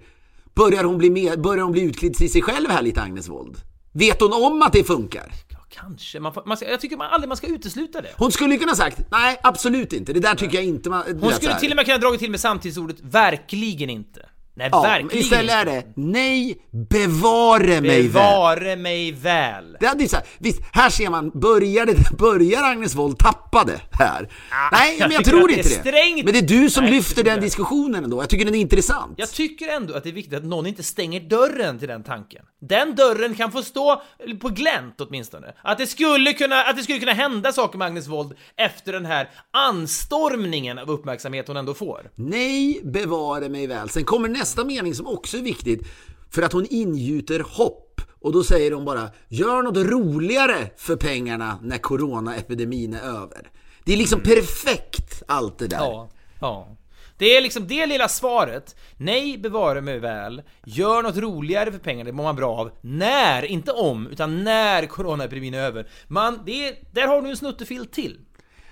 Börjar 0.60 0.84
hon, 0.84 0.98
bli 0.98 1.10
med, 1.10 1.42
börjar 1.42 1.64
hon 1.64 1.72
bli 1.72 1.82
utklädd 1.82 2.14
till 2.14 2.32
sig 2.32 2.42
själv 2.42 2.70
här 2.70 2.82
lite 2.82 3.02
Agnes 3.02 3.30
Wold? 3.30 3.58
Vet 3.94 4.22
hon 4.22 4.34
om 4.34 4.62
att 4.62 4.74
det 4.74 4.84
funkar? 4.84 5.32
Ja, 5.50 5.58
kanske. 5.70 6.20
Man 6.20 6.34
får, 6.34 6.44
man 6.46 6.58
ska, 6.58 6.70
jag 6.70 6.82
tycker 6.82 6.98
man 6.98 7.08
aldrig 7.12 7.28
man 7.28 7.38
ska 7.38 7.48
utesluta 7.48 8.02
det. 8.02 8.10
Hon 8.18 8.32
skulle 8.32 8.54
ju 8.54 8.60
kunna 8.60 8.76
sagt, 8.76 9.00
nej 9.12 9.40
absolut 9.44 9.94
inte, 9.94 10.14
det 10.14 10.20
där 10.20 10.36
tycker 10.36 10.56
jag 10.56 10.66
inte 10.66 10.90
man... 10.90 11.04
Hon 11.22 11.32
skulle 11.32 11.60
till 11.60 11.72
och 11.72 11.76
med 11.76 11.86
kunna 11.86 11.98
dragit 11.98 12.20
till 12.20 12.32
med 12.32 12.40
samtidsordet 12.40 12.98
'verkligen 13.02 13.90
inte' 13.90 14.26
Nej, 14.56 14.70
Ja, 14.72 14.82
verkligen 14.82 15.24
istället 15.24 15.56
är 15.56 15.66
det 15.66 15.84
nej, 15.96 16.58
bevare 16.90 17.82
mig 17.82 18.02
väl. 18.02 18.08
Bevare 18.08 18.76
mig 18.76 19.12
väl. 19.12 19.78
Det 19.80 19.88
hade 19.88 20.04
ju 20.04 20.10
så 20.10 20.16
här, 20.16 20.26
visst, 20.40 20.60
här 20.72 20.90
ser 20.90 21.10
man, 21.10 21.30
började, 21.30 21.94
börjar 22.18 22.64
Agnes 22.64 22.96
Wold 22.96 23.18
tappa 23.20 23.64
det 23.64 23.82
här? 23.92 24.30
Nej, 24.72 24.98
men 25.00 25.12
jag 25.12 25.26
tror 25.26 25.52
inte 25.52 25.64
det. 25.64 25.70
strängt. 25.70 26.24
Men 26.26 26.34
det 26.34 26.40
är 26.40 26.62
du 26.62 26.70
som 26.70 26.84
Nej, 26.84 26.94
lyfter 26.94 27.26
jag 27.26 27.36
den 27.36 27.44
diskussionen 27.44 28.04
ändå. 28.04 28.22
Jag 28.22 28.30
tycker 28.30 28.46
den 28.46 28.56
är 28.56 28.60
intressant. 28.60 29.14
Jag 29.18 29.32
tycker 29.32 29.68
ändå 29.68 29.94
att 29.94 30.04
det 30.04 30.10
är 30.10 30.14
viktigt 30.14 30.38
att 30.38 30.44
någon 30.46 30.66
inte 30.68 30.84
stänger 30.84 31.20
dörren 31.20 31.80
till 31.80 31.88
den 31.88 32.04
tanken. 32.04 32.42
Den 32.62 32.96
dörren 32.96 33.36
kan 33.36 33.52
få 33.52 33.62
stå 33.64 34.02
på 34.42 34.50
glänt 34.50 35.02
åtminstone. 35.02 35.54
Att 35.64 35.78
det 35.78 35.88
skulle 35.88 36.34
kunna, 36.34 36.62
att 36.62 36.78
det 36.78 36.84
skulle 36.84 37.00
kunna 37.00 37.14
hända 37.14 37.52
saker 37.52 37.78
med 37.78 37.88
Agnes 37.88 38.08
Wold 38.08 38.34
efter 38.58 38.94
den 38.94 39.06
här 39.06 39.30
anstormningen 39.52 40.78
av 40.78 40.90
uppmärksamhet 40.92 41.48
hon 41.48 41.58
ändå 41.58 41.74
får. 41.74 42.10
Nej, 42.16 42.82
bevare 42.84 43.50
mig 43.50 43.68
väl. 43.68 43.90
Sen 43.90 44.04
kommer 44.04 44.30
nästa 44.30 44.49
mening 44.58 44.96
som 44.96 45.08
också 45.08 45.38
är 45.38 45.42
viktigt, 45.42 45.88
för 46.30 46.42
att 46.42 46.54
hon 46.54 46.66
ingjuter 46.70 47.40
hopp. 47.40 48.02
Och 48.22 48.32
då 48.32 48.44
säger 48.44 48.72
hon 48.72 48.86
bara, 48.86 49.10
gör 49.28 49.62
något 49.62 49.78
roligare 49.78 50.70
för 50.78 50.96
pengarna 50.96 51.60
när 51.62 51.78
coronaepidemin 51.78 52.94
är 52.94 53.02
över. 53.02 53.52
Det 53.84 53.94
är 53.94 53.98
liksom 53.98 54.22
perfekt 54.22 55.24
allt 55.28 55.58
det 55.58 55.68
där. 55.68 55.78
Mm. 55.78 55.90
Ja, 55.90 56.10
ja. 56.40 56.76
Det 57.18 57.38
är 57.38 57.42
liksom 57.42 57.68
det 57.68 57.86
lilla 57.86 58.08
svaret. 58.08 58.76
Nej, 58.98 59.38
bevare 59.38 59.82
mig 59.82 60.00
väl. 60.00 60.42
Gör 60.66 61.04
något 61.04 61.18
roligare 61.18 61.72
för 61.72 61.80
pengarna, 61.80 62.08
det 62.08 62.14
mår 62.16 62.24
man 62.24 62.36
bra 62.36 62.56
av. 62.56 62.72
När, 62.82 63.46
inte 63.46 63.72
om, 63.72 64.08
utan 64.08 64.44
när 64.44 64.86
coronaepidemin 64.86 65.54
är 65.54 65.60
över. 65.60 65.88
Man, 66.08 66.40
det 66.46 66.68
är, 66.68 66.76
där 66.92 67.08
har 67.08 67.22
du 67.22 67.30
en 67.30 67.38
snuttefilt 67.38 67.92
till. 67.92 68.20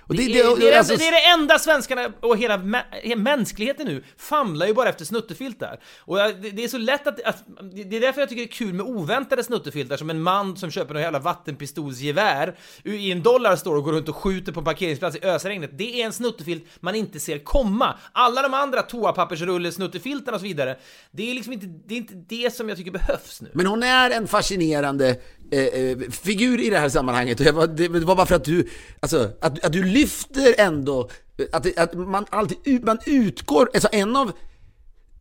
Det, 0.10 0.16
det- 0.18 0.24
är, 0.40 0.56
det- 0.56 0.60
det, 0.60 0.74
är, 0.74 0.78
alltså- 0.78 0.96
det 0.96 1.08
är 1.08 1.12
det 1.12 1.42
enda 1.42 1.60
svenskarna 1.60 2.10
och 2.20 2.38
hela, 2.38 2.58
mä- 2.58 2.84
hela 3.04 3.22
mänskligheten 3.22 3.88
nu 3.88 4.04
famlar 4.18 4.68
ju 4.68 4.74
bara 4.74 4.90
efter 4.90 5.06
snuttefiltar. 5.06 5.80
Och 6.00 6.18
det, 6.18 6.64
är 6.64 6.68
så 6.68 6.78
lätt 6.78 7.08
att, 7.08 7.22
att... 7.22 7.44
Det 7.90 7.98
är 7.98 8.02
därför 8.02 8.22
jag 8.22 8.30
tycker 8.30 8.42
det 8.42 8.48
är 8.50 8.52
kul 8.52 8.74
med 8.74 8.86
oväntade 8.86 9.44
snuttefiltar, 9.44 9.98
som 9.98 10.10
en 10.10 10.22
man 10.22 10.58
som 10.58 10.72
köper 10.72 10.94
något 10.94 11.04
jävla 11.04 11.20
vattenpistolsgevär 11.20 12.56
i 12.84 13.12
en 13.12 13.24
dollar 13.24 13.56
står 13.56 13.76
och 13.76 13.84
går 13.84 13.92
runt 13.94 14.10
och 14.10 14.16
skjuter 14.16 14.52
på 14.52 14.60
en 14.60 14.64
parkeringsplats 14.66 15.16
i 15.18 15.26
ösregnet. 15.26 15.72
Det 15.74 16.02
är 16.02 16.06
en 16.06 16.14
snuttefilt 16.14 16.64
man 16.80 16.96
inte 16.96 17.20
ser 17.20 17.40
komma. 17.40 17.96
Alla 18.12 18.42
de 18.42 18.54
andra 18.54 18.82
toapappersrulle-snuttefiltarna 18.82 20.34
och 20.34 20.40
så 20.40 20.48
vidare, 20.48 20.78
det 21.12 21.30
är 21.32 21.34
liksom 21.34 21.54
inte 21.54 21.66
det, 21.88 21.94
är 21.94 21.98
inte 21.98 22.14
det 22.28 22.54
som 22.56 22.70
jag 22.70 22.78
tycker 22.78 22.92
behövs 22.92 23.42
nu. 23.42 23.50
Men 23.54 23.66
hon 23.68 23.84
är 23.84 24.10
en 24.10 24.28
fascinerande 24.28 25.16
eh, 25.52 25.60
eh, 25.64 25.98
figur 26.12 26.60
i 26.60 26.70
det 26.70 26.80
här 26.80 26.90
sammanhanget. 26.90 27.40
Och 27.40 27.46
var, 27.46 27.68
det 27.68 27.88
var 27.90 28.16
bara 28.16 28.26
för 28.26 28.36
att 28.36 28.44
du, 28.44 28.70
alltså, 29.00 29.30
att, 29.42 29.66
att 29.66 29.74
du 29.74 29.84
lyfter 29.98 30.56
ändå, 30.58 31.10
att, 31.52 31.64
det- 31.64 31.78
att 31.78 31.94
man 31.94 32.26
alltid 32.30 32.86
man 32.86 32.98
utgår, 33.06 33.70
alltså 33.74 33.90
en 33.92 34.16
av 34.16 34.32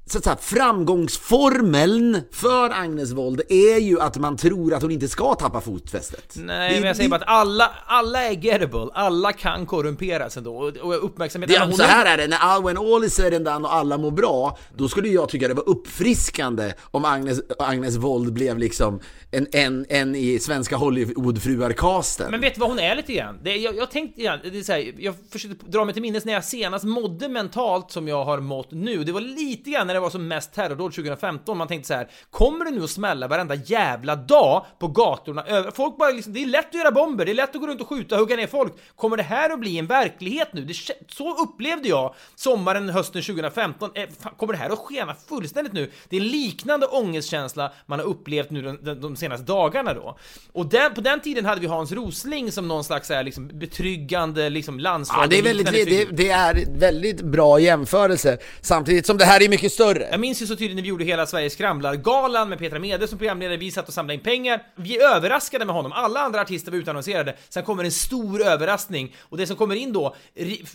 så 0.08 0.18
att 0.18 0.24
säga, 0.24 0.36
framgångsformeln 0.40 2.20
för 2.32 2.70
Agnes 2.70 3.12
Wold 3.12 3.40
är 3.48 3.78
ju 3.78 4.00
att 4.00 4.16
man 4.16 4.36
tror 4.36 4.74
att 4.74 4.82
hon 4.82 4.90
inte 4.90 5.08
ska 5.08 5.34
tappa 5.34 5.60
fotfästet. 5.60 6.34
Nej, 6.36 6.74
Det- 6.74 6.80
men 6.80 6.86
jag 6.88 6.96
säger 6.96 7.10
bara 7.10 7.16
att 7.20 7.28
alla, 7.28 7.70
alla 7.86 8.22
är 8.24 8.32
gettable, 8.44 8.88
alla 8.94 9.32
kan 9.32 9.66
korrumperas 9.66 10.36
ändå, 10.36 10.56
och, 10.56 11.04
uppmärksamheten... 11.04 11.54
Det, 11.60 11.64
hon 11.66 11.74
så 11.74 11.82
här 11.82 12.06
är 12.06 12.16
det, 12.16 12.26
när 12.26 12.36
all, 12.38 12.62
when 12.62 12.78
all 12.78 13.04
is 13.04 13.14
said 13.14 13.34
and 13.34 13.44
done 13.44 13.68
och 13.68 13.74
alla 13.74 13.98
mår 13.98 14.10
bra, 14.10 14.58
då 14.76 14.88
skulle 14.88 15.08
jag 15.08 15.28
tycka 15.28 15.48
det 15.48 15.54
var 15.54 15.68
uppfriskande 15.68 16.72
om 16.90 17.04
Agnes, 17.04 17.40
Agnes 17.58 17.96
Wold 17.96 18.32
blev 18.32 18.58
liksom 18.58 19.00
en, 19.30 19.46
en, 19.52 19.86
en 19.88 20.14
i 20.14 20.38
svenska 20.38 20.76
Hollywoodfruar-casten. 20.76 22.30
Men 22.30 22.40
vet 22.40 22.54
du 22.54 22.60
vad 22.60 22.68
hon 22.70 22.78
är 22.78 22.96
lite 22.96 23.12
grann? 23.12 23.38
Det, 23.42 23.56
jag, 23.56 23.76
jag 23.76 23.90
tänkte 23.90 24.22
grann, 24.22 24.38
det 24.42 24.58
är 24.58 24.62
så 24.62 24.72
här, 24.72 24.94
jag 24.98 25.14
försökte 25.30 25.66
dra 25.70 25.84
mig 25.84 25.92
till 25.94 26.02
minnes 26.02 26.24
när 26.24 26.32
jag 26.32 26.44
senast 26.44 26.84
mådde 26.84 27.28
mentalt 27.28 27.90
som 27.90 28.08
jag 28.08 28.24
har 28.24 28.40
mått 28.40 28.68
nu. 28.70 29.04
Det 29.04 29.12
var 29.12 29.20
lite 29.20 29.70
grann 29.70 29.86
när 29.86 29.95
det 29.96 30.00
var 30.00 30.10
som 30.10 30.28
mest 30.28 30.54
terrordåd 30.54 30.92
2015. 30.92 31.58
Man 31.58 31.68
tänkte 31.68 31.88
så 31.88 31.94
här, 31.94 32.08
kommer 32.30 32.64
det 32.64 32.70
nu 32.70 32.84
att 32.84 32.90
smälla 32.90 33.28
varenda 33.28 33.54
jävla 33.54 34.16
dag 34.16 34.66
på 34.78 34.88
gatorna? 34.88 35.44
Folk 35.74 35.96
bara 35.96 36.10
liksom, 36.10 36.32
det 36.32 36.42
är 36.42 36.46
lätt 36.46 36.68
att 36.68 36.74
göra 36.74 36.90
bomber, 36.90 37.24
det 37.24 37.30
är 37.30 37.34
lätt 37.34 37.54
att 37.54 37.60
gå 37.60 37.66
runt 37.66 37.80
och 37.80 37.88
skjuta 37.88 38.16
hugga 38.16 38.36
ner 38.36 38.46
folk. 38.46 38.72
Kommer 38.96 39.16
det 39.16 39.22
här 39.22 39.50
att 39.50 39.60
bli 39.60 39.78
en 39.78 39.86
verklighet 39.86 40.48
nu? 40.52 40.64
Det, 40.64 40.74
så 41.08 41.42
upplevde 41.42 41.88
jag 41.88 42.14
sommaren, 42.34 42.88
hösten 42.88 43.22
2015. 43.22 43.90
Eh, 43.94 44.04
kommer 44.36 44.52
det 44.52 44.58
här 44.58 44.70
att 44.70 44.78
skena 44.78 45.14
fullständigt 45.28 45.72
nu? 45.72 45.90
Det 46.08 46.16
är 46.16 46.20
liknande 46.20 46.86
ångestkänsla 46.86 47.72
man 47.86 47.98
har 47.98 48.06
upplevt 48.06 48.50
nu 48.50 48.62
de, 48.62 48.78
de, 48.82 49.00
de 49.00 49.16
senaste 49.16 49.46
dagarna 49.46 49.94
då. 49.94 50.18
Och 50.52 50.66
den, 50.66 50.94
på 50.94 51.00
den 51.00 51.20
tiden 51.20 51.44
hade 51.44 51.60
vi 51.60 51.66
Hans 51.66 51.92
Rosling 51.92 52.52
som 52.52 52.68
någon 52.68 52.84
slags 52.84 53.08
här, 53.08 53.22
liksom, 53.22 53.48
betryggande 53.48 54.50
liksom, 54.50 54.80
landsfader. 54.80 55.22
Ja, 55.22 55.28
det 55.28 55.38
är, 55.38 55.42
väldigt, 55.42 55.88
det, 55.88 56.16
det, 56.16 56.30
är 56.30 56.78
väldigt 56.78 57.20
bra 57.20 57.60
jämförelse, 57.60 58.38
samtidigt 58.60 59.06
som 59.06 59.18
det 59.18 59.24
här 59.24 59.42
är 59.42 59.48
mycket 59.48 59.72
större. 59.72 59.85
Jag 59.94 60.20
minns 60.20 60.42
ju 60.42 60.46
så 60.46 60.56
tydligt 60.56 60.76
när 60.76 60.82
vi 60.82 60.88
gjorde 60.88 61.04
hela 61.04 61.26
Sveriges 61.26 61.52
skramlar-galan 61.52 62.48
med 62.48 62.58
Petra 62.58 62.78
Mede 62.78 63.08
som 63.08 63.18
programledare, 63.18 63.56
vi 63.56 63.70
satt 63.70 63.88
och 63.88 63.94
samlade 63.94 64.14
in 64.14 64.20
pengar. 64.20 64.62
Vi 64.76 65.02
överraskade 65.02 65.64
med 65.64 65.74
honom, 65.74 65.92
alla 65.92 66.20
andra 66.20 66.40
artister 66.40 66.70
var 66.70 66.78
utannonserade. 66.78 67.36
Sen 67.48 67.62
kommer 67.62 67.84
en 67.84 67.92
stor 67.92 68.42
överraskning, 68.42 69.14
och 69.20 69.36
det 69.36 69.46
som 69.46 69.56
kommer 69.56 69.74
in 69.74 69.92
då, 69.92 70.16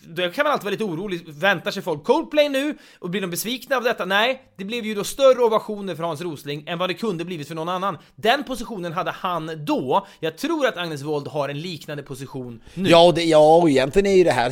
då 0.04 0.30
kan 0.30 0.44
man 0.44 0.52
alltid 0.52 0.64
vara 0.64 0.72
lite 0.72 0.84
orolig, 0.84 1.22
väntar 1.28 1.72
sig 1.72 1.84
folk 1.84 2.04
Coldplay 2.04 2.50
nu? 2.50 2.78
Och 3.00 3.10
blir 3.10 3.22
de 3.22 3.30
besvikna 3.30 3.78
av 3.78 3.84
detta? 3.84 4.06
Nej, 4.06 4.42
det 4.58 4.66
blev 4.66 4.86
ju 4.86 4.96
då 4.96 5.04
större 5.04 5.44
ovationer 5.44 5.96
för 5.96 6.04
Hans 6.04 6.22
Rosling 6.22 6.64
än 6.68 6.80
vad 6.80 6.90
det 6.90 6.94
kunde 6.94 7.26
blivit 7.26 7.48
för 7.48 7.56
någon 7.56 7.70
annan. 7.70 7.98
Den 8.16 8.44
positionen 8.44 8.94
hade 8.94 9.12
han 9.12 9.66
då, 9.66 10.08
jag 10.20 10.38
tror 10.38 10.68
att 10.68 10.78
Agnes 10.78 11.02
Wold 11.02 11.28
har 11.28 11.50
en 11.50 11.62
liknande 11.62 12.04
position 12.04 12.62
nu. 12.74 12.90
Ja, 12.90 13.06
och 13.08 13.14
det, 13.14 13.24
ja, 13.24 13.56
och 13.56 13.70
egentligen 13.70 14.06
är 14.06 14.16
ju 14.16 14.24
det 14.24 14.32
här 14.32 14.52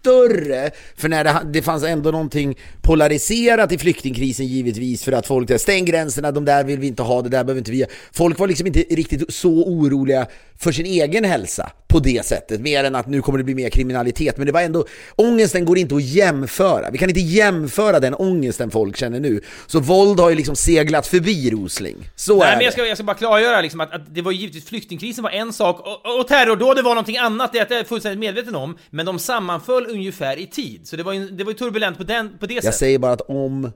större, 0.00 0.70
för 0.96 1.08
när 1.08 1.24
det, 1.24 1.40
det 1.52 1.62
fanns 1.62 1.84
ändå 1.84 2.10
någonting 2.10 2.58
polariserat 2.82 3.72
i 3.72 3.78
flyktingkrisen 3.78 4.46
givetvis 4.46 5.04
för 5.04 5.12
att 5.12 5.26
folk 5.26 5.48
där, 5.48 5.58
stäng 5.58 5.84
gränserna, 5.84 6.32
de 6.32 6.44
där 6.44 6.64
vill 6.64 6.78
vi 6.78 6.86
inte 6.86 7.02
ha, 7.02 7.22
det 7.22 7.28
där 7.28 7.44
behöver 7.44 7.58
inte 7.58 7.70
vi 7.70 7.86
Folk 8.12 8.38
var 8.38 8.46
liksom 8.46 8.66
inte 8.66 8.80
riktigt 8.80 9.34
så 9.34 9.50
oroliga 9.50 10.26
för 10.58 10.72
sin 10.72 10.86
egen 10.86 11.24
hälsa 11.24 11.70
på 11.88 11.98
det 11.98 12.26
sättet, 12.26 12.60
mer 12.60 12.84
än 12.84 12.94
att 12.94 13.06
nu 13.06 13.22
kommer 13.22 13.38
det 13.38 13.44
bli 13.44 13.54
mer 13.54 13.70
kriminalitet, 13.70 14.36
men 14.36 14.46
det 14.46 14.52
var 14.52 14.60
ändå, 14.60 14.84
ångesten 15.16 15.64
går 15.64 15.78
inte 15.78 15.94
att 15.94 16.02
jämföra, 16.02 16.90
vi 16.90 16.98
kan 16.98 17.08
inte 17.08 17.20
jämföra 17.20 18.00
den 18.00 18.14
ångesten 18.14 18.70
folk 18.70 18.96
känner 18.96 19.20
nu. 19.20 19.40
Så 19.66 19.80
våld 19.80 20.20
har 20.20 20.30
ju 20.30 20.36
liksom 20.36 20.56
seglat 20.56 21.06
förbi 21.06 21.50
Rosling, 21.50 21.96
så 22.16 22.38
Nej 22.38 22.52
är 22.52 22.56
men 22.56 22.64
jag 22.64 22.72
ska, 22.72 22.86
jag 22.86 22.96
ska 22.96 23.04
bara 23.04 23.16
klargöra 23.16 23.60
liksom 23.60 23.80
att, 23.80 23.92
att 23.92 24.14
det 24.14 24.22
var 24.22 24.32
givetvis 24.32 24.64
flyktingkrisen 24.64 25.24
var 25.24 25.30
en 25.30 25.52
sak 25.52 25.80
och, 25.80 26.20
och 26.20 26.28
terrordådet 26.28 26.84
var 26.84 26.90
någonting 26.90 27.16
annat, 27.16 27.52
det 27.52 27.70
är 27.70 27.76
jag 27.76 27.86
fullständigt 27.86 28.20
medveten 28.20 28.54
om. 28.54 28.78
Men 28.90 29.06
de 29.06 29.18
sammanföll 29.18 29.86
ungefär 29.88 30.36
i 30.38 30.46
tid, 30.46 30.88
så 30.88 30.96
det 30.96 31.02
var 31.02 31.12
ju, 31.12 31.28
det 31.28 31.44
var 31.44 31.52
ju 31.52 31.58
turbulent 31.58 31.98
på, 31.98 32.04
den, 32.04 32.38
på 32.38 32.46
det 32.46 32.54
Jag 32.54 32.64
sättet. 32.64 32.78
säger 32.78 32.98
bara 32.98 33.12
att 33.12 33.20
om 33.20 33.72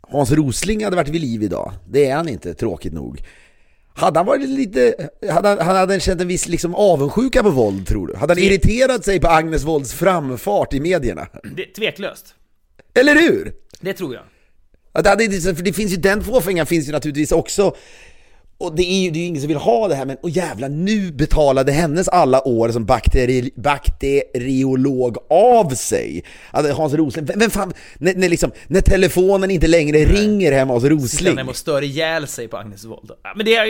Hans 0.00 0.32
Rosling 0.32 0.84
hade 0.84 0.96
varit 0.96 1.08
vid 1.08 1.20
liv 1.20 1.42
idag, 1.42 1.72
det 1.88 2.06
är 2.06 2.16
han 2.16 2.28
inte, 2.28 2.54
tråkigt 2.54 2.92
nog. 2.92 3.22
Hade 3.94 4.18
han 4.18 4.26
varit 4.26 4.48
lite, 4.48 5.08
hade 5.30 5.48
han, 5.48 5.58
han 5.58 5.76
hade 5.76 6.00
känt 6.00 6.20
en 6.20 6.28
viss 6.28 6.48
liksom 6.48 6.74
avundsjuka 6.74 7.42
på 7.42 7.50
våld 7.50 7.86
tror 7.86 8.06
du? 8.06 8.16
Hade 8.16 8.32
han 8.34 8.42
irriterat 8.42 9.04
sig 9.04 9.20
på 9.20 9.28
Agnes 9.28 9.64
Wolds 9.64 9.92
framfart 9.94 10.74
i 10.74 10.80
medierna? 10.80 11.26
Det, 11.56 11.64
tveklöst. 11.64 12.34
Eller 12.94 13.14
hur? 13.14 13.52
Det 13.80 13.92
tror 13.92 14.14
jag. 14.14 14.22
Att 14.92 15.04
det, 15.04 15.10
hade, 15.10 15.54
för 15.56 15.62
det 15.62 15.72
finns 15.72 15.92
ju, 15.92 15.96
den 15.96 16.24
fåfängan 16.24 16.66
finns 16.66 16.88
ju 16.88 16.92
naturligtvis 16.92 17.32
också 17.32 17.74
och 18.62 18.76
det 18.76 18.82
är 18.82 19.02
ju 19.02 19.10
det 19.10 19.18
är 19.18 19.20
ju 19.20 19.26
ingen 19.26 19.40
som 19.40 19.48
vill 19.48 19.56
ha 19.56 19.88
det 19.88 19.94
här 19.94 20.04
men, 20.04 20.16
och 20.16 20.30
jävla 20.30 20.68
nu 20.68 21.12
betalade 21.12 21.72
hennes 21.72 22.08
alla 22.08 22.48
år 22.48 22.68
som 22.68 22.84
bakteri, 22.84 23.50
bakteriolog 23.56 25.16
av 25.30 25.70
sig. 25.70 26.24
Alltså 26.50 26.72
Hans 26.72 26.94
Rosling, 26.94 27.24
vem, 27.24 27.38
vem 27.38 27.50
fan, 27.50 27.72
när, 27.98 28.14
när, 28.14 28.28
liksom, 28.28 28.50
när 28.66 28.80
telefonen 28.80 29.50
inte 29.50 29.66
längre 29.66 29.98
ringer 29.98 30.52
hemma 30.52 30.72
hos 30.74 30.82
Sitter 30.82 30.96
Rosling. 30.96 31.36
han 31.36 31.48
och 31.48 31.56
stör 31.56 31.82
ihjäl 31.82 32.26
sig 32.26 32.48
på 32.48 32.56
Agnes 32.56 32.84
Wold. 32.84 33.10
Men 33.36 33.46
det 33.46 33.56
är, 33.56 33.66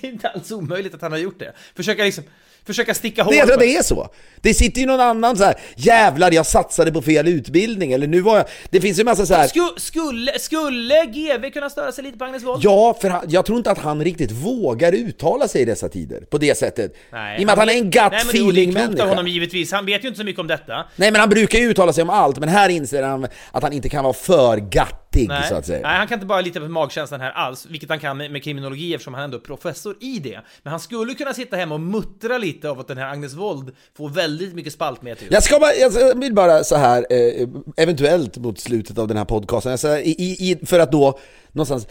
det 0.00 0.06
är 0.06 0.10
inte 0.10 0.28
alls 0.28 0.50
omöjligt 0.50 0.94
att 0.94 1.02
han 1.02 1.12
har 1.12 1.18
gjort 1.18 1.38
det. 1.38 1.52
Försöka 1.76 2.04
liksom, 2.04 2.24
försöka 2.66 2.94
sticka 2.94 3.22
hål 3.22 3.30
Nej, 3.30 3.38
jag 3.38 3.46
tror 3.48 3.56
att 3.56 3.60
det 3.60 3.76
är 3.76 3.82
så. 3.82 4.08
Det 4.40 4.54
sitter 4.54 4.80
ju 4.80 4.86
någon 4.86 5.00
annan 5.00 5.36
så 5.36 5.44
här, 5.44 5.54
jävlar 5.76 6.32
jag 6.32 6.46
satsade 6.46 6.92
på 6.92 7.02
fel 7.02 7.28
utbildning, 7.28 7.92
eller 7.92 8.06
nu 8.06 8.20
var 8.20 8.36
jag... 8.36 8.46
Det 8.70 8.80
finns 8.80 8.98
ju 8.98 9.04
massa 9.04 9.26
så 9.26 9.34
här. 9.34 9.48
Sku, 9.48 9.60
skulle, 9.76 10.38
skulle 10.38 11.04
GV 11.04 11.50
kunna 11.50 11.70
störa 11.70 11.92
sig 11.92 12.04
lite 12.04 12.18
på 12.18 12.24
Agnes 12.24 12.42
Wold? 12.42 12.64
Ja, 12.64 12.98
för 13.00 13.08
han, 13.08 13.24
jag 13.28 13.46
tror 13.46 13.58
inte 13.58 13.70
att 13.70 13.78
han 13.78 14.04
riktigt 14.04 14.30
vågar 14.30 14.92
uttala 14.92 15.48
sig 15.48 15.62
i 15.62 15.64
dessa 15.64 15.88
tider, 15.88 16.20
på 16.20 16.38
det 16.38 16.58
sättet. 16.58 16.94
Nej, 17.12 17.40
I 17.40 17.42
och 17.42 17.46
med 17.46 17.52
att 17.52 17.58
han 17.58 17.68
är 17.68 17.72
en 17.72 17.90
gut 17.90 18.02
Nej, 18.10 18.20
feeling 18.20 18.72
människa. 18.72 19.06
honom 19.06 19.28
givetvis, 19.28 19.72
han 19.72 19.86
vet 19.86 20.04
ju 20.04 20.08
inte 20.08 20.18
så 20.18 20.24
mycket 20.24 20.40
om 20.40 20.46
detta. 20.46 20.86
Nej 20.96 21.10
men 21.10 21.20
han 21.20 21.28
brukar 21.30 21.58
ju 21.58 21.70
uttala 21.70 21.92
sig 21.92 22.02
om 22.02 22.10
allt, 22.10 22.38
men 22.38 22.48
här 22.48 22.68
inser 22.68 23.02
han 23.02 23.26
att 23.50 23.62
han 23.62 23.72
inte 23.72 23.88
kan 23.88 24.04
vara 24.04 24.14
för 24.14 24.72
gattig 25.10 25.28
Nej. 25.28 25.48
så 25.48 25.54
att 25.54 25.66
säga. 25.66 25.80
Nej, 25.82 25.98
han 25.98 26.06
kan 26.08 26.16
inte 26.16 26.26
bara 26.26 26.40
lita 26.40 26.60
på 26.60 26.68
magkänslan 26.68 27.20
här 27.20 27.30
alls, 27.30 27.66
vilket 27.66 27.88
han 27.88 27.98
kan 27.98 28.16
med, 28.16 28.30
med 28.30 28.42
kriminologi 28.44 28.94
eftersom 28.94 29.14
han 29.14 29.24
ändå 29.24 29.36
är 29.36 29.40
professor 29.40 29.96
i 30.00 30.18
det. 30.18 30.40
Men 30.62 30.70
han 30.70 30.80
skulle 30.80 31.14
kunna 31.14 31.34
sitta 31.34 31.56
hemma 31.56 31.74
och 31.74 31.80
muttra 31.80 32.38
lite 32.38 32.70
av 32.70 32.80
att 32.80 32.88
den 32.88 32.98
här 32.98 33.10
Agnes 33.12 33.34
Wold 33.34 33.74
får 33.96 34.08
väldigt 34.08 34.54
mycket 34.54 34.72
spaltmeter. 34.72 35.26
Jag 35.30 35.42
ska 35.42 35.58
bara, 35.58 35.74
jag 35.74 36.18
vill 36.20 36.34
bara 36.34 36.64
så 36.64 36.76
här 36.76 37.06
eh, 37.10 37.48
eventuellt 37.76 38.36
mot 38.38 38.58
slutet 38.58 38.98
av 38.98 39.08
den 39.08 39.16
här 39.16 39.24
podcasten, 39.24 39.98
i, 39.98 40.10
i, 40.18 40.50
i- 40.50 40.66
för 40.66 40.78
att 40.78 40.92
då 40.92 41.18
någonstans 41.52 41.86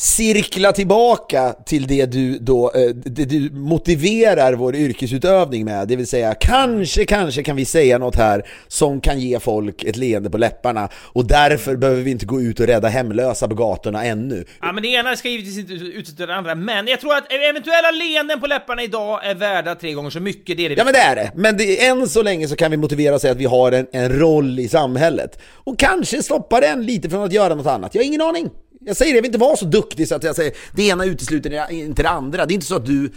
cirkla 0.00 0.72
tillbaka 0.72 1.54
till 1.66 1.86
det 1.86 2.06
du 2.06 2.38
då, 2.38 2.72
eh, 2.74 2.88
det 2.94 3.24
du 3.24 3.50
motiverar 3.50 4.52
vår 4.52 4.76
yrkesutövning 4.76 5.64
med, 5.64 5.88
det 5.88 5.96
vill 5.96 6.06
säga 6.06 6.34
kanske, 6.34 7.04
kanske 7.04 7.42
kan 7.42 7.56
vi 7.56 7.64
säga 7.64 7.98
något 7.98 8.16
här 8.16 8.42
som 8.68 9.00
kan 9.00 9.20
ge 9.20 9.40
folk 9.40 9.84
ett 9.84 9.96
leende 9.96 10.30
på 10.30 10.38
läpparna 10.38 10.88
och 10.94 11.26
därför 11.26 11.76
behöver 11.76 12.02
vi 12.02 12.10
inte 12.10 12.26
gå 12.26 12.40
ut 12.40 12.60
och 12.60 12.66
rädda 12.66 12.88
hemlösa 12.88 13.48
på 13.48 13.54
gatorna 13.54 14.04
ännu. 14.04 14.44
Ja 14.60 14.72
men 14.72 14.82
det 14.82 14.88
ena 14.88 15.16
ska 15.16 15.28
givetvis 15.28 15.58
inte 15.58 15.72
utesluta 15.72 16.26
det 16.26 16.34
andra, 16.34 16.54
men 16.54 16.86
jag 16.86 17.00
tror 17.00 17.14
att 17.14 17.32
eventuella 17.32 17.90
leenden 17.90 18.40
på 18.40 18.46
läpparna 18.46 18.82
idag 18.82 19.26
är 19.26 19.34
värda 19.34 19.74
tre 19.74 19.92
gånger 19.92 20.10
så 20.10 20.20
mycket, 20.20 20.56
det 20.56 20.64
är 20.64 20.68
det 20.68 20.74
Ja 20.78 20.84
men 20.84 20.92
det 20.92 21.00
är 21.00 21.16
det, 21.16 21.32
men 21.34 21.56
det, 21.56 21.86
än 21.86 22.08
så 22.08 22.22
länge 22.22 22.48
så 22.48 22.56
kan 22.56 22.70
vi 22.70 22.76
motivera 22.76 23.14
och 23.14 23.20
säga 23.20 23.32
att 23.32 23.38
vi 23.38 23.44
har 23.44 23.72
en, 23.72 23.86
en 23.92 24.18
roll 24.18 24.58
i 24.58 24.68
samhället 24.68 25.40
och 25.54 25.78
kanske 25.78 26.22
stoppa 26.22 26.60
den 26.60 26.86
lite 26.86 27.10
från 27.10 27.24
att 27.24 27.32
göra 27.32 27.54
något 27.54 27.66
annat. 27.66 27.94
Jag 27.94 28.02
har 28.02 28.06
ingen 28.06 28.22
aning. 28.22 28.50
Jag 28.84 28.96
säger 28.96 29.12
det, 29.12 29.16
jag 29.16 29.22
vill 29.22 29.28
inte 29.28 29.38
vara 29.38 29.56
så 29.56 29.64
duktig 29.64 30.08
så 30.08 30.14
att 30.14 30.22
jag 30.22 30.36
säger 30.36 30.56
det 30.72 30.82
ena 30.82 31.04
utesluter 31.04 31.70
inte 31.72 32.02
det 32.02 32.08
andra. 32.08 32.46
Det 32.46 32.52
är 32.52 32.54
inte 32.54 32.66
så 32.66 32.76
att 32.76 32.86
du... 32.86 33.12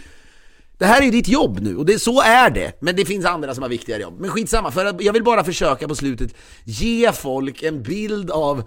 Det 0.78 0.86
här 0.86 1.00
är 1.00 1.04
ju 1.04 1.10
ditt 1.10 1.28
jobb 1.28 1.60
nu 1.60 1.76
och 1.76 1.86
det, 1.86 1.98
så 1.98 2.20
är 2.20 2.50
det. 2.50 2.72
Men 2.80 2.96
det 2.96 3.04
finns 3.04 3.24
andra 3.24 3.54
som 3.54 3.62
har 3.62 3.68
viktigare 3.68 4.02
jobb. 4.02 4.20
Men 4.20 4.30
skitsamma, 4.30 4.70
för 4.70 5.02
jag 5.02 5.12
vill 5.12 5.24
bara 5.24 5.44
försöka 5.44 5.88
på 5.88 5.94
slutet 5.94 6.34
ge 6.64 7.12
folk 7.12 7.62
en 7.62 7.82
bild 7.82 8.30
av 8.30 8.62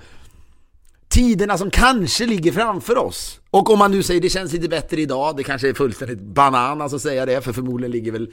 tiderna 1.10 1.58
som 1.58 1.70
kanske 1.72 2.26
ligger 2.26 2.52
framför 2.52 2.98
oss. 2.98 3.40
Och 3.50 3.70
om 3.70 3.80
man 3.80 3.92
nu 3.92 4.04
säger 4.04 4.22
det 4.22 4.30
känns 4.30 4.54
lite 4.54 4.68
bättre 4.68 5.02
idag, 5.02 5.38
det 5.38 5.44
kanske 5.44 5.70
är 5.70 5.74
fullständigt 5.74 6.20
bananas 6.20 6.94
att 6.94 7.02
säga 7.02 7.26
det, 7.26 7.42
för 7.42 7.54
förmodligen 7.54 7.92
ligger 7.92 8.12
väl 8.12 8.32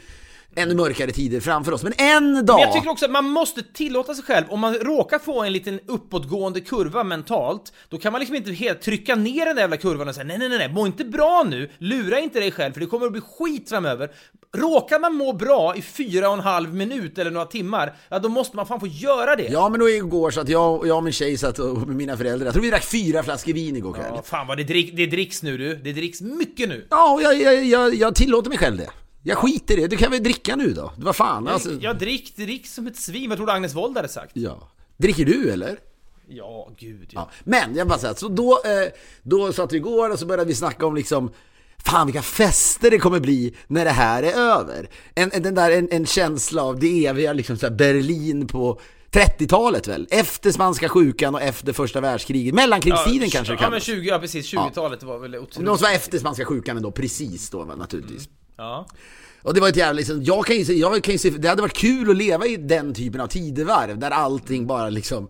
ännu 0.56 0.74
mörkare 0.74 1.12
tider 1.12 1.40
framför 1.40 1.72
oss. 1.72 1.82
Men 1.82 1.92
en 1.98 2.46
dag... 2.46 2.56
Men 2.56 2.62
jag 2.62 2.72
tycker 2.72 2.90
också 2.90 3.04
att 3.04 3.10
man 3.10 3.24
måste 3.24 3.62
tillåta 3.62 4.14
sig 4.14 4.24
själv, 4.24 4.44
om 4.48 4.60
man 4.60 4.74
råkar 4.74 5.18
få 5.18 5.42
en 5.42 5.52
liten 5.52 5.80
uppåtgående 5.86 6.60
kurva 6.60 7.04
mentalt, 7.04 7.72
då 7.88 7.98
kan 7.98 8.12
man 8.12 8.20
liksom 8.20 8.36
inte 8.36 8.52
helt 8.52 8.82
trycka 8.82 9.14
ner 9.14 9.46
den 9.46 9.54
där 9.54 9.62
jävla 9.62 9.76
kurvan 9.76 10.08
och 10.08 10.14
säga 10.14 10.24
nej, 10.24 10.38
nej, 10.38 10.48
nej, 10.48 10.58
nej, 10.58 10.72
må 10.72 10.86
inte 10.86 11.04
bra 11.04 11.46
nu, 11.50 11.70
lura 11.78 12.18
inte 12.18 12.40
dig 12.40 12.50
själv 12.50 12.72
för 12.72 12.80
det 12.80 12.86
kommer 12.86 13.06
att 13.06 13.12
bli 13.12 13.20
skit 13.20 13.68
framöver. 13.68 14.10
Råkar 14.56 15.00
man 15.00 15.14
må 15.14 15.32
bra 15.32 15.76
i 15.76 15.82
fyra 15.82 16.28
och 16.28 16.34
en 16.34 16.40
halv 16.40 16.74
minut 16.74 17.18
eller 17.18 17.30
några 17.30 17.46
timmar, 17.46 17.96
ja 18.08 18.18
då 18.18 18.28
måste 18.28 18.56
man 18.56 18.66
fan 18.66 18.80
få 18.80 18.86
göra 18.86 19.36
det. 19.36 19.48
Ja 19.52 19.68
men 19.68 19.80
då 19.80 19.90
igår 19.90 20.30
så 20.30 20.40
att 20.40 20.48
jag, 20.48 20.86
jag 20.86 20.96
och 20.96 21.04
min 21.04 21.12
tjej 21.12 21.38
satt 21.38 21.58
och 21.58 21.78
med 21.78 21.96
mina 21.96 22.16
föräldrar, 22.16 22.46
jag 22.46 22.54
tror 22.54 22.62
vi 22.62 22.70
drack 22.70 22.84
fyra 22.84 23.22
flaskor 23.22 23.52
vin 23.52 23.76
igår 23.76 23.92
kväll. 23.92 24.12
Ja, 24.14 24.22
fan 24.22 24.46
vad 24.46 24.56
det, 24.56 24.64
drick, 24.64 24.96
det 24.96 25.06
dricks 25.06 25.42
nu 25.42 25.58
du, 25.58 25.76
det 25.76 25.92
dricks 25.92 26.20
mycket 26.20 26.68
nu. 26.68 26.86
Ja, 26.90 27.20
jag, 27.22 27.40
jag, 27.40 27.64
jag, 27.64 27.94
jag 27.94 28.14
tillåter 28.14 28.48
mig 28.48 28.58
själv 28.58 28.76
det. 28.76 28.90
Jag 29.26 29.38
skiter 29.38 29.78
i 29.78 29.80
det, 29.80 29.86
du 29.86 29.96
kan 29.96 30.10
väl 30.10 30.22
dricka 30.22 30.56
nu 30.56 30.72
då? 30.72 30.92
Vad 30.96 31.16
fan 31.16 31.48
alltså. 31.48 31.70
Jag, 31.70 31.82
jag 31.82 31.98
drick, 31.98 32.36
drick 32.36 32.66
som 32.66 32.86
ett 32.86 32.96
svin, 32.96 33.28
vad 33.28 33.38
tror 33.38 33.46
du 33.46 33.52
Agnes 33.52 33.74
Wold 33.74 33.96
hade 33.96 34.08
sagt? 34.08 34.30
Ja. 34.34 34.68
Dricker 34.96 35.24
du 35.24 35.50
eller? 35.50 35.78
Ja, 36.28 36.70
gud 36.78 37.08
ja. 37.10 37.20
Ja. 37.20 37.30
Men 37.44 37.76
jag 37.76 37.88
bara 37.88 37.98
säger, 37.98 38.14
så 38.14 38.28
då, 38.28 38.52
eh, 38.64 38.92
då 39.22 39.52
satt 39.52 39.72
vi 39.72 39.76
igår 39.76 40.10
och 40.10 40.18
så 40.18 40.26
började 40.26 40.48
vi 40.48 40.54
snacka 40.54 40.86
om 40.86 40.94
liksom 40.94 41.30
Fan 41.78 42.06
vilka 42.06 42.22
fester 42.22 42.90
det 42.90 42.98
kommer 42.98 43.20
bli 43.20 43.54
när 43.66 43.84
det 43.84 43.90
här 43.90 44.22
är 44.22 44.32
över. 44.32 44.88
En, 45.14 45.30
en, 45.32 45.42
den 45.42 45.54
där, 45.54 45.70
en, 45.70 45.88
en 45.90 46.06
känsla 46.06 46.62
av 46.62 46.78
det 46.78 47.06
eviga 47.06 47.32
liksom 47.32 47.56
så 47.56 47.70
Berlin 47.70 48.46
på 48.46 48.80
30-talet 49.10 49.88
väl? 49.88 50.06
Efter 50.10 50.50
spanska 50.50 50.88
sjukan 50.88 51.34
och 51.34 51.42
efter 51.42 51.72
första 51.72 52.00
världskriget. 52.00 52.54
Mellankrigstiden 52.54 53.30
kanske 53.30 53.52
det 53.52 53.56
Ja 53.56 53.70
men 53.70 53.70
kallas. 53.70 53.82
20, 53.82 54.08
ja 54.08 54.18
precis, 54.18 54.54
20-talet 54.54 55.02
var 55.02 55.18
väl 55.18 55.34
otroligt. 55.36 55.66
De 55.66 55.78
som 55.78 55.84
var 55.84 55.94
efter 55.94 56.18
spanska 56.18 56.44
sjukan 56.44 56.76
ändå, 56.76 56.90
precis 56.90 57.50
då 57.50 57.64
naturligtvis. 57.64 58.28
Ja. 58.56 58.86
Och 59.42 59.54
det 59.54 59.60
var 59.60 59.68
ett 59.68 59.76
jävla 59.76 59.92
liksom, 59.92 60.22
jag 60.22 60.46
kan 60.46 60.56
ju 60.56 60.74
jag 60.74 61.02
kan 61.02 61.12
ju 61.12 61.18
se, 61.18 61.30
det 61.30 61.48
hade 61.48 61.62
varit 61.62 61.76
kul 61.76 62.10
att 62.10 62.16
leva 62.16 62.46
i 62.46 62.56
den 62.56 62.94
typen 62.94 63.20
av 63.20 63.26
tidevarv 63.26 63.98
där 63.98 64.10
allting 64.10 64.66
bara 64.66 64.90
liksom, 64.90 65.28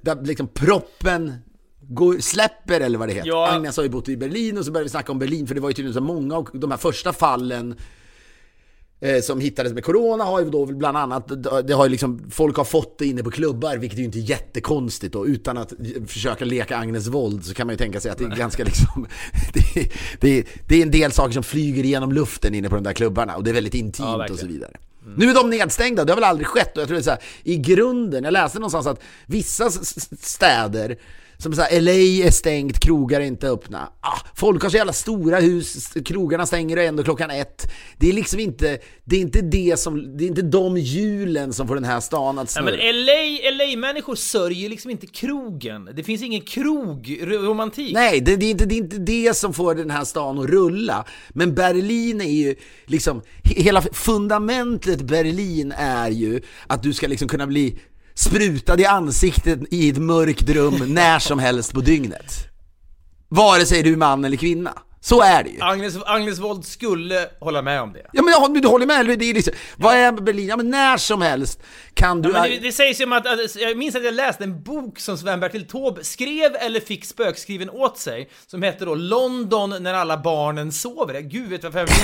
där 0.00 0.22
liksom 0.22 0.48
proppen 0.48 1.34
går, 1.80 2.18
släpper 2.18 2.80
eller 2.80 2.98
vad 2.98 3.08
det 3.08 3.14
heter. 3.14 3.28
Ja. 3.28 3.48
Agnes 3.50 3.76
har 3.76 3.84
ju 3.84 3.90
bott 3.90 4.08
i 4.08 4.16
Berlin 4.16 4.58
och 4.58 4.64
så 4.64 4.70
började 4.70 4.84
vi 4.84 4.90
snacka 4.90 5.12
om 5.12 5.18
Berlin 5.18 5.46
för 5.46 5.54
det 5.54 5.60
var 5.60 5.68
ju 5.70 5.74
tydligen 5.74 5.94
så 5.94 6.00
många 6.00 6.36
av 6.36 6.48
de 6.52 6.70
här 6.70 6.78
första 6.78 7.12
fallen 7.12 7.76
som 9.22 9.40
hittades 9.40 9.72
med 9.72 9.84
Corona 9.84 10.24
har 10.24 10.40
ju 10.40 10.50
då 10.50 10.66
bland 10.66 10.96
annat, 10.96 11.42
det 11.66 11.74
har 11.74 11.84
ju 11.84 11.90
liksom, 11.90 12.30
folk 12.30 12.56
har 12.56 12.64
fått 12.64 12.98
det 12.98 13.06
inne 13.06 13.22
på 13.22 13.30
klubbar 13.30 13.76
vilket 13.76 13.98
ju 13.98 14.04
inte 14.04 14.18
är 14.18 14.20
jättekonstigt 14.20 15.12
då 15.12 15.26
utan 15.26 15.58
att 15.58 15.72
försöka 16.06 16.44
leka 16.44 16.76
Agnes 16.76 17.06
våld 17.06 17.44
så 17.44 17.54
kan 17.54 17.66
man 17.66 17.74
ju 17.74 17.78
tänka 17.78 18.00
sig 18.00 18.10
att 18.10 18.18
det 18.18 18.24
är 18.24 18.36
ganska 18.36 18.64
liksom, 18.64 19.06
det, 19.54 19.92
det, 20.20 20.46
det 20.68 20.76
är 20.76 20.82
en 20.82 20.90
del 20.90 21.12
saker 21.12 21.32
som 21.32 21.42
flyger 21.42 21.84
genom 21.84 22.12
luften 22.12 22.54
inne 22.54 22.68
på 22.68 22.74
de 22.74 22.84
där 22.84 22.92
klubbarna 22.92 23.36
och 23.36 23.44
det 23.44 23.50
är 23.50 23.54
väldigt 23.54 23.74
intimt 23.74 24.08
och 24.08 24.20
verkligen. 24.20 24.40
så 24.40 24.46
vidare. 24.46 24.76
Nu 25.16 25.30
är 25.30 25.34
de 25.34 25.50
nedstängda, 25.50 26.04
det 26.04 26.12
har 26.12 26.16
väl 26.16 26.24
aldrig 26.24 26.46
skett 26.46 26.76
och 26.76 26.80
jag 26.80 26.88
tror 26.88 26.94
det 26.96 27.00
är 27.00 27.04
så 27.04 27.10
här, 27.10 27.22
i 27.42 27.56
grunden, 27.56 28.24
jag 28.24 28.32
läste 28.32 28.58
någonstans 28.58 28.86
att 28.86 29.00
vissa 29.26 29.70
städer 30.20 30.98
som 31.40 31.52
så 31.52 31.62
här, 31.62 31.80
LA 31.80 31.90
är 32.26 32.30
stängt, 32.30 32.80
krogar 32.80 33.20
är 33.20 33.24
inte 33.24 33.48
öppna. 33.48 33.92
Ah, 34.00 34.18
folk 34.34 34.62
har 34.62 34.70
så 34.70 34.76
jävla 34.76 34.92
stora 34.92 35.40
hus, 35.40 35.92
krogarna 36.04 36.46
stänger 36.46 36.76
ändå 36.76 37.02
klockan 37.02 37.30
ett. 37.30 37.72
Det 37.98 38.08
är 38.08 38.12
liksom 38.12 38.40
inte, 38.40 38.78
det 39.04 39.16
är 39.16 39.20
inte 39.20 39.40
det 39.40 39.78
som, 39.78 40.16
det 40.16 40.24
är 40.24 40.28
inte 40.28 40.42
de 40.42 40.76
hjulen 40.76 41.52
som 41.52 41.68
får 41.68 41.74
den 41.74 41.84
här 41.84 42.00
stan 42.00 42.38
att 42.38 42.52
Ja, 42.56 42.62
snurra. 42.62 42.76
men 42.76 43.04
LA, 43.04 43.64
LA-människor 43.64 44.14
sörjer 44.14 44.68
liksom 44.68 44.90
inte 44.90 45.06
krogen. 45.06 45.88
Det 45.96 46.02
finns 46.04 46.22
ingen 46.22 46.40
krog-romantik. 46.40 47.94
Nej, 47.94 48.20
det, 48.20 48.36
det, 48.36 48.46
är 48.46 48.50
inte, 48.50 48.64
det 48.66 48.74
är 48.74 48.78
inte 48.78 48.98
det 48.98 49.36
som 49.36 49.52
får 49.54 49.74
den 49.74 49.90
här 49.90 50.04
stan 50.04 50.38
att 50.38 50.46
rulla. 50.46 51.04
Men 51.28 51.54
Berlin 51.54 52.20
är 52.20 52.30
ju 52.30 52.54
liksom, 52.86 53.20
he- 53.44 53.62
hela 53.62 53.82
fundamentet 53.82 55.00
Berlin 55.02 55.72
är 55.76 56.10
ju 56.10 56.40
att 56.66 56.82
du 56.82 56.92
ska 56.92 57.06
liksom 57.06 57.28
kunna 57.28 57.46
bli 57.46 57.78
sprutad 58.18 58.80
i 58.80 58.86
ansiktet 58.86 59.60
i 59.70 59.88
ett 59.90 59.98
mörkt 59.98 60.48
rum 60.50 60.74
när 60.94 61.18
som 61.18 61.38
helst 61.38 61.72
på 61.72 61.80
dygnet. 61.80 62.32
Vare 63.28 63.66
sig 63.66 63.82
du 63.82 63.92
är 63.92 63.96
man 63.96 64.24
eller 64.24 64.36
kvinna. 64.36 64.72
Så 65.00 65.22
är 65.22 65.44
det 65.44 65.50
ju. 65.50 65.56
Agnes, 65.60 65.94
Agnes 66.06 66.38
Wold 66.38 66.64
skulle 66.64 67.28
hålla 67.40 67.62
med 67.62 67.80
om 67.82 67.92
det. 67.92 68.06
Ja 68.12 68.22
men 68.22 68.32
jag- 68.32 68.62
du 68.62 68.68
håller 68.68 68.86
med, 68.86 69.18
det 69.18 69.24
är 69.30 69.34
liksom, 69.34 69.54
vad 69.76 69.94
är 69.94 70.12
Berlin? 70.12 70.46
Ja 70.48 70.56
men 70.56 70.70
när 70.70 70.96
som 70.96 71.22
helst 71.22 71.60
kan 71.94 72.22
du... 72.22 72.28
Ja, 72.30 72.40
men 72.42 72.50
det, 72.50 72.58
det 72.58 72.72
sägs 72.72 73.00
ju 73.00 73.04
om 73.04 73.12
att, 73.12 73.26
att, 73.26 73.56
jag 73.56 73.76
minns 73.78 73.94
att 73.96 74.04
jag 74.04 74.14
läste 74.14 74.44
en 74.44 74.62
bok 74.62 74.98
som 74.98 75.16
Sven-Bertil 75.18 75.66
Taube 75.68 76.04
skrev 76.04 76.54
eller 76.60 76.80
fick 76.80 77.04
spökskriven 77.04 77.70
åt 77.70 77.98
sig, 77.98 78.28
som 78.46 78.62
hette 78.62 78.84
då 78.84 78.94
London 78.94 79.82
när 79.82 79.94
alla 79.94 80.16
barnen 80.16 80.72
sover. 80.72 81.20
Gud 81.20 81.48
vet 81.48 81.64
varför 81.64 81.78
jag 81.78 81.88
minns. 81.88 82.00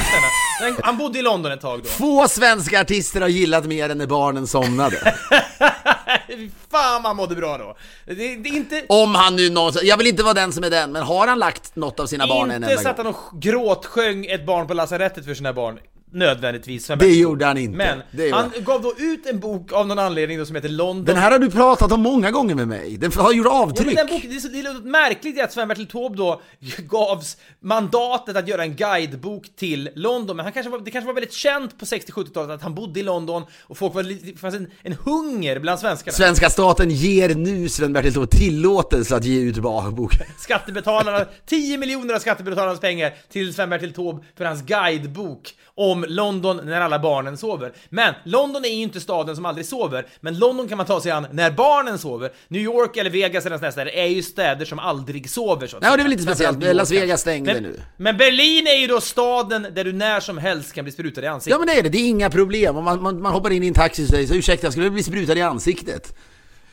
Den- 0.77 0.85
Han 0.85 0.99
bodde 0.99 1.19
i 1.19 1.23
London 1.23 1.53
ett 1.53 1.61
tag 1.61 1.81
då. 1.83 1.89
Få 1.89 2.29
svenska 2.29 2.81
artister 2.81 3.21
har 3.21 3.29
gillat 3.29 3.65
mer 3.67 3.89
än 3.89 3.99
när 3.99 4.07
barnen 4.07 4.47
somnade. 4.47 5.15
Fan 6.71 7.03
man 7.03 7.17
mådde 7.17 7.35
bra 7.35 7.59
då. 7.59 7.77
Det, 8.07 8.15
det 8.15 8.49
är 8.49 8.57
inte... 8.57 8.85
Om 8.89 9.15
han 9.15 9.37
nu 9.37 9.51
någonsin, 9.51 9.81
jag 9.85 9.97
vill 9.97 10.07
inte 10.07 10.23
vara 10.23 10.35
den 10.35 10.53
som 10.53 10.65
är 10.65 10.71
den, 10.71 10.93
men 10.93 11.03
har 11.03 11.27
han 11.27 11.39
lagt 11.39 11.77
något 11.77 12.01
av 12.01 12.07
sina 12.07 12.27
barn 12.27 12.51
en 12.51 12.57
Inte 12.57 12.71
enda 12.73 12.83
så 12.83 12.89
att 12.89 12.97
gång? 12.97 13.07
han 13.07 13.15
och 13.15 13.41
gråtsjöng 13.43 14.27
ett 14.27 14.47
barn 14.47 14.67
på 14.67 14.75
lasarettet 14.75 15.25
för 15.25 15.35
sina 15.35 15.53
barn. 15.53 15.79
Nödvändigtvis. 16.15 16.87
Sven 16.87 16.99
Det 16.99 17.15
gjorde 17.15 17.47
han 17.47 17.59
inte. 17.59 17.77
Men 17.77 18.03
Det 18.11 18.31
han 18.31 18.51
gav 18.65 18.83
då 18.83 18.95
ut 18.99 19.27
en 19.27 19.41
bok 19.41 19.73
av 19.73 19.87
någon 19.87 19.99
anledning 19.99 20.39
då 20.39 20.47
som 20.47 20.57
heter 20.57 20.69
London 20.69 21.05
Den 21.05 21.17
här 21.17 21.31
har 21.31 21.39
du 21.39 21.51
pratat 21.51 21.93
om 21.93 22.01
många 22.01 22.31
gånger 22.31 22.55
med 22.55 22.69
mig. 22.69 22.97
Den 22.97 23.13
har 23.13 23.33
gjort 23.33 23.47
Ja, 23.47 23.63
avtryck. 23.63 23.87
men 23.87 23.95
den 23.97 24.07
boken, 24.07 24.31
det 24.31 24.37
är 24.37 24.41
så 24.41 24.49
det 24.49 24.59
är 24.61 24.83
märkligt 24.91 25.41
att 25.41 25.53
Sven-Bertil 25.53 25.87
Taube 25.87 26.17
då 26.17 26.41
gavs 26.79 27.37
mandatet 27.61 28.37
att 28.37 28.49
göra 28.49 28.63
en 28.63 28.75
guidebok 28.77 29.57
till 29.57 29.91
London, 29.95 30.37
men 30.37 30.45
han 30.47 30.53
kanske 30.53 30.71
var, 30.71 30.79
det 30.79 30.91
kanske 30.91 31.07
var 31.07 31.15
väldigt 31.15 31.33
känt 31.33 31.79
på 31.79 31.85
60-70-talet 31.85 32.51
att 32.51 32.63
han 32.63 32.75
bodde 32.75 33.01
i 33.01 33.03
London 33.03 33.43
och 33.63 33.79
folk 33.79 33.95
var 33.95 34.03
lite, 34.03 34.27
det 34.27 34.39
fanns 34.39 34.55
en, 34.55 34.71
en 34.83 34.93
hunger 34.93 35.59
bland 35.59 35.81
svenskarna. 35.81 36.15
Svenska 36.15 36.51
staten 36.51 36.91
ger 36.91 37.35
nu 37.35 37.69
Sven-Bertil 37.69 38.15
Taube 38.15 38.27
tillåtelse 38.27 39.17
att 39.17 39.25
ge 39.25 39.41
ut 39.41 39.57
boken. 39.57 40.27
Skattebetalarna, 40.39 41.25
10 41.47 41.79
miljoner 41.79 42.15
av 42.15 42.19
skattebetalarnas 42.19 42.81
pengar 42.81 43.15
till 43.33 43.55
Sven-Bertil 43.55 43.93
Taube 43.93 44.25
för 44.37 44.45
hans 44.45 44.63
guidebok 44.63 45.55
om 45.77 46.04
London 46.07 46.61
när 46.65 46.81
alla 46.81 46.99
barnen 46.99 47.37
sover. 47.37 47.73
Men 47.89 48.15
London 48.25 48.65
är 48.65 48.69
ju 48.69 48.83
inte 48.83 49.01
staden 49.01 49.37
som 49.37 49.47
aldrig 49.47 49.67
sover, 49.67 50.07
men 50.21 50.39
London 50.39 50.69
kan 50.69 50.77
man 50.77 50.87
ta 50.87 51.01
sig 51.01 51.13
an 51.13 51.27
när 51.33 51.51
barnen 51.51 51.99
sover. 51.99 52.33
New 52.49 52.63
York 52.63 52.97
eller 52.97 53.11
Vegas 53.11 53.47
eller 53.47 53.71
städer 53.71 53.95
är 53.95 54.07
ju 54.07 54.23
städer 54.23 54.65
som 54.65 54.79
aldrig 54.79 55.31
sover 55.31 55.67
så 55.67 55.77
att 55.77 55.83
Nej, 55.83 55.91
och 55.91 55.97
det 55.97 56.03
är 56.03 56.05
väl 56.05 56.11
lite 56.11 56.23
speciellt. 56.23 56.75
Las 56.75 56.91
Vegas 56.91 57.21
stängde 57.21 57.55
men, 57.55 57.63
nu. 57.63 57.81
Men 57.97 58.17
Berlin 58.17 58.67
är 58.67 58.81
ju 58.81 58.87
då 58.87 59.01
staden 59.01 59.67
där 59.75 59.85
du 59.85 59.93
när 59.93 60.21
som 60.21 60.39
helst 60.39 60.73
kan 60.73 60.85
bli 60.85 60.93
sprutad 60.93 61.23
i 61.23 61.27
ansiktet. 61.27 61.51
Ja 61.51 61.59
men 61.59 61.67
det 61.67 61.79
är 61.79 61.83
det, 61.83 61.89
det 61.89 61.99
är 61.99 62.09
inga 62.09 62.31
problem. 62.31 62.77
Om 62.77 62.85
man, 62.85 63.03
man, 63.03 63.23
man 63.23 63.33
hoppar 63.33 63.51
in 63.51 63.63
i 63.63 63.67
en 63.67 63.75
taxi 63.75 64.05
och 64.05 64.09
säger 64.09 64.27
så 64.27 64.35
ursäkta, 64.35 64.67
jag 64.67 64.73
skulle 64.73 64.91
bli 64.91 65.03
sprutad 65.03 65.39
i 65.39 65.43
ansiktet. 65.43 66.15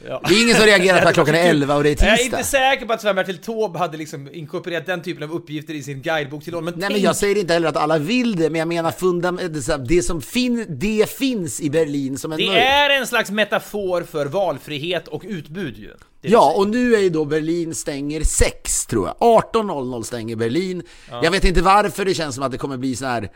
Ja. 0.08 0.22
Det 0.28 0.34
är 0.36 0.44
ingen 0.44 0.56
som 0.56 0.66
reagerar 0.66 1.02
på 1.02 1.08
att 1.08 1.14
klockan 1.14 1.36
är 1.36 1.50
11 1.50 1.76
och 1.76 1.84
det 1.84 1.90
är 2.02 2.06
Jag 2.06 2.14
är 2.14 2.18
tisdag. 2.18 2.38
inte 2.38 2.50
säker 2.50 2.86
på 2.86 2.94
att 2.94 3.02
Sven-Bertil 3.02 3.38
Taube 3.38 3.80
hade 3.80 3.98
liksom 3.98 4.30
inkorporerat 4.34 4.86
den 4.86 5.02
typen 5.02 5.24
av 5.24 5.32
uppgifter 5.36 5.74
i 5.74 5.84
sin 5.84 6.02
guidebok 6.02 6.44
till 6.44 6.54
London. 6.54 6.66
Men 6.66 6.80
Nej 6.80 6.88
tänk 6.88 6.94
men 6.98 7.02
jag 7.02 7.16
säger 7.16 7.38
inte 7.38 7.54
heller 7.54 7.68
att 7.70 7.78
alla 7.78 7.98
vill 7.98 8.36
det, 8.36 8.50
men 8.50 8.60
jag 8.60 8.68
menar 8.68 8.92
fundament, 8.92 9.54
det, 9.88 10.02
som 10.04 10.22
fin, 10.22 10.66
det 10.70 11.10
finns 11.10 11.62
i 11.62 11.70
Berlin 11.70 12.18
som 12.18 12.32
en 12.32 12.38
Det 12.38 12.46
möjlighet. 12.46 12.70
är 12.74 12.90
en 13.00 13.08
slags 13.08 13.32
metafor 13.32 14.04
för 14.04 14.26
valfrihet 14.26 15.08
och 15.08 15.24
utbud 15.28 15.78
ju. 15.78 15.92
Ja, 16.22 16.54
och 16.58 16.68
nu 16.68 16.96
är 16.96 17.00
ju 17.00 17.10
då 17.10 17.26
Berlin 17.26 17.76
stänger 17.76 18.22
6 18.24 18.86
tror 18.86 19.08
jag. 19.08 19.16
18.00 19.54 20.04
stänger 20.04 20.36
Berlin. 20.36 20.84
Jag 21.24 21.32
vet 21.32 21.44
inte 21.44 21.62
varför 21.62 22.06
det 22.06 22.14
känns 22.14 22.36
som 22.36 22.44
att 22.44 22.52
det 22.52 22.58
kommer 22.58 22.78
bli 22.78 22.96
så 22.96 23.06
här 23.06 23.30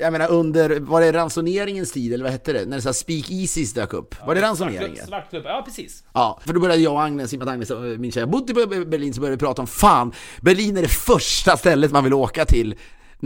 jag 0.00 0.12
menar 0.12 0.30
under, 0.30 0.80
var 0.80 1.00
det 1.00 1.12
ransoneringens 1.12 1.92
tid 1.92 2.12
eller 2.12 2.24
vad 2.24 2.32
hette 2.32 2.52
det? 2.52 2.64
När 2.64 2.76
det 2.76 2.82
så 2.82 2.88
här 2.88 2.92
speakeasies 2.92 3.72
dök 3.72 3.92
upp. 3.92 4.26
Var 4.26 4.34
det 4.34 4.40
ransoneringen? 4.40 5.06
Svartklubb, 5.06 5.44
ja 5.44 5.62
precis. 5.66 6.04
Ja, 6.12 6.40
för 6.46 6.54
då 6.54 6.60
började 6.60 6.82
jag 6.82 6.92
och 6.92 7.02
Agnes, 7.02 7.32
i 7.32 7.36
och 7.36 7.38
med 7.38 7.48
att 7.48 7.54
Agnes, 7.54 7.70
äh, 7.70 7.80
min 7.80 8.12
tjej, 8.12 8.26
bott 8.26 8.50
i 8.50 8.54
Berlin, 8.54 9.14
så 9.14 9.20
började 9.20 9.36
vi 9.36 9.40
prata 9.40 9.62
om 9.62 9.68
fan, 9.68 10.12
Berlin 10.40 10.76
är 10.76 10.82
det 10.82 10.88
första 10.88 11.56
stället 11.56 11.92
man 11.92 12.04
vill 12.04 12.14
åka 12.14 12.44
till 12.44 12.74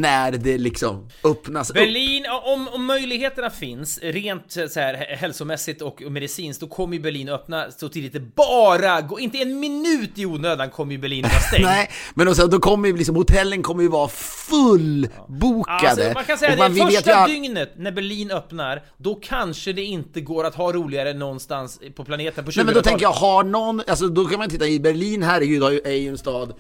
när 0.01 0.32
det 0.32 0.59
liksom 0.59 1.09
öppnas 1.24 1.70
upp. 1.70 1.74
Berlin, 1.76 2.24
om, 2.44 2.68
om 2.68 2.84
möjligheterna 2.86 3.51
finns, 3.51 3.98
rent 4.03 4.53
så 4.53 4.80
här, 4.80 4.94
hälsomässigt 5.16 5.82
och 5.82 6.03
medicinskt, 6.03 6.61
då 6.61 6.66
kommer 6.66 6.94
ju 6.96 7.03
Berlin 7.03 7.28
öppna 7.28 7.66
så 7.70 7.88
tidigt 7.88 8.12
det 8.12 8.20
bara 8.20 9.01
går. 9.01 9.20
Inte 9.20 9.38
en 9.38 9.61
minut 9.61 10.11
i 10.18 10.26
onödan 10.26 10.70
kommer 10.70 10.92
ju 10.92 10.98
Berlin 10.98 11.22
vara 11.22 11.40
stängt. 11.48 11.64
Nej, 11.64 11.90
men 12.14 12.28
också, 12.28 12.46
då 12.46 12.59
kommer 12.61 12.88
ju 12.88 12.96
liksom, 12.96 13.16
hotellen 13.16 13.62
kommer 13.62 13.82
ju 13.82 13.88
vara 13.88 14.09
fullbokade. 14.09 15.88
Alltså, 15.90 16.11
man 16.14 16.24
kan 16.24 16.38
säga 16.38 16.57
man 16.57 16.72
det 16.74 16.78
ju 16.80 16.84
första 16.86 17.16
att- 17.16 17.28
dygnet 17.28 17.72
när 17.76 17.92
Berlin 17.92 18.30
öppnar, 18.30 18.82
då 18.96 19.14
kanske 19.14 19.72
det 19.72 19.82
inte 19.82 20.20
går 20.20 20.44
att 20.44 20.55
ha 20.55 20.72
roligare 20.72 21.12
någonstans 21.12 21.80
på 21.96 22.05
planeten 22.05 22.44
på 22.44 22.51
20 22.51 22.59
Nej 22.59 22.64
men 22.66 22.74
då 22.74 22.82
tänker 22.82 23.03
jag, 23.03 23.12
har 23.12 23.44
någon, 23.44 23.82
alltså 23.88 24.09
då 24.09 24.24
kan 24.24 24.38
man 24.38 24.51
titta 24.51 24.66
i 24.66 24.80
Berlin, 24.80 25.22
ju- 25.40 25.80
är 25.84 25.90
ju 25.90 26.09
en 26.09 26.18
stad 26.18 26.53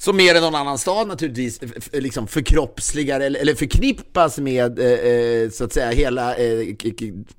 som 0.00 0.16
mer 0.16 0.34
än 0.34 0.42
någon 0.42 0.54
annan 0.54 0.78
stad 0.78 1.08
naturligtvis 1.08 1.60
liksom 1.92 2.26
förkroppsligar 2.26 3.20
eller, 3.20 3.54
förknippas 3.54 4.38
med 4.38 4.78
eh, 4.78 4.86
eh, 4.86 5.50
så 5.50 5.64
att 5.64 5.72
säga 5.72 5.90
hela 5.90 6.36
eh, 6.36 6.66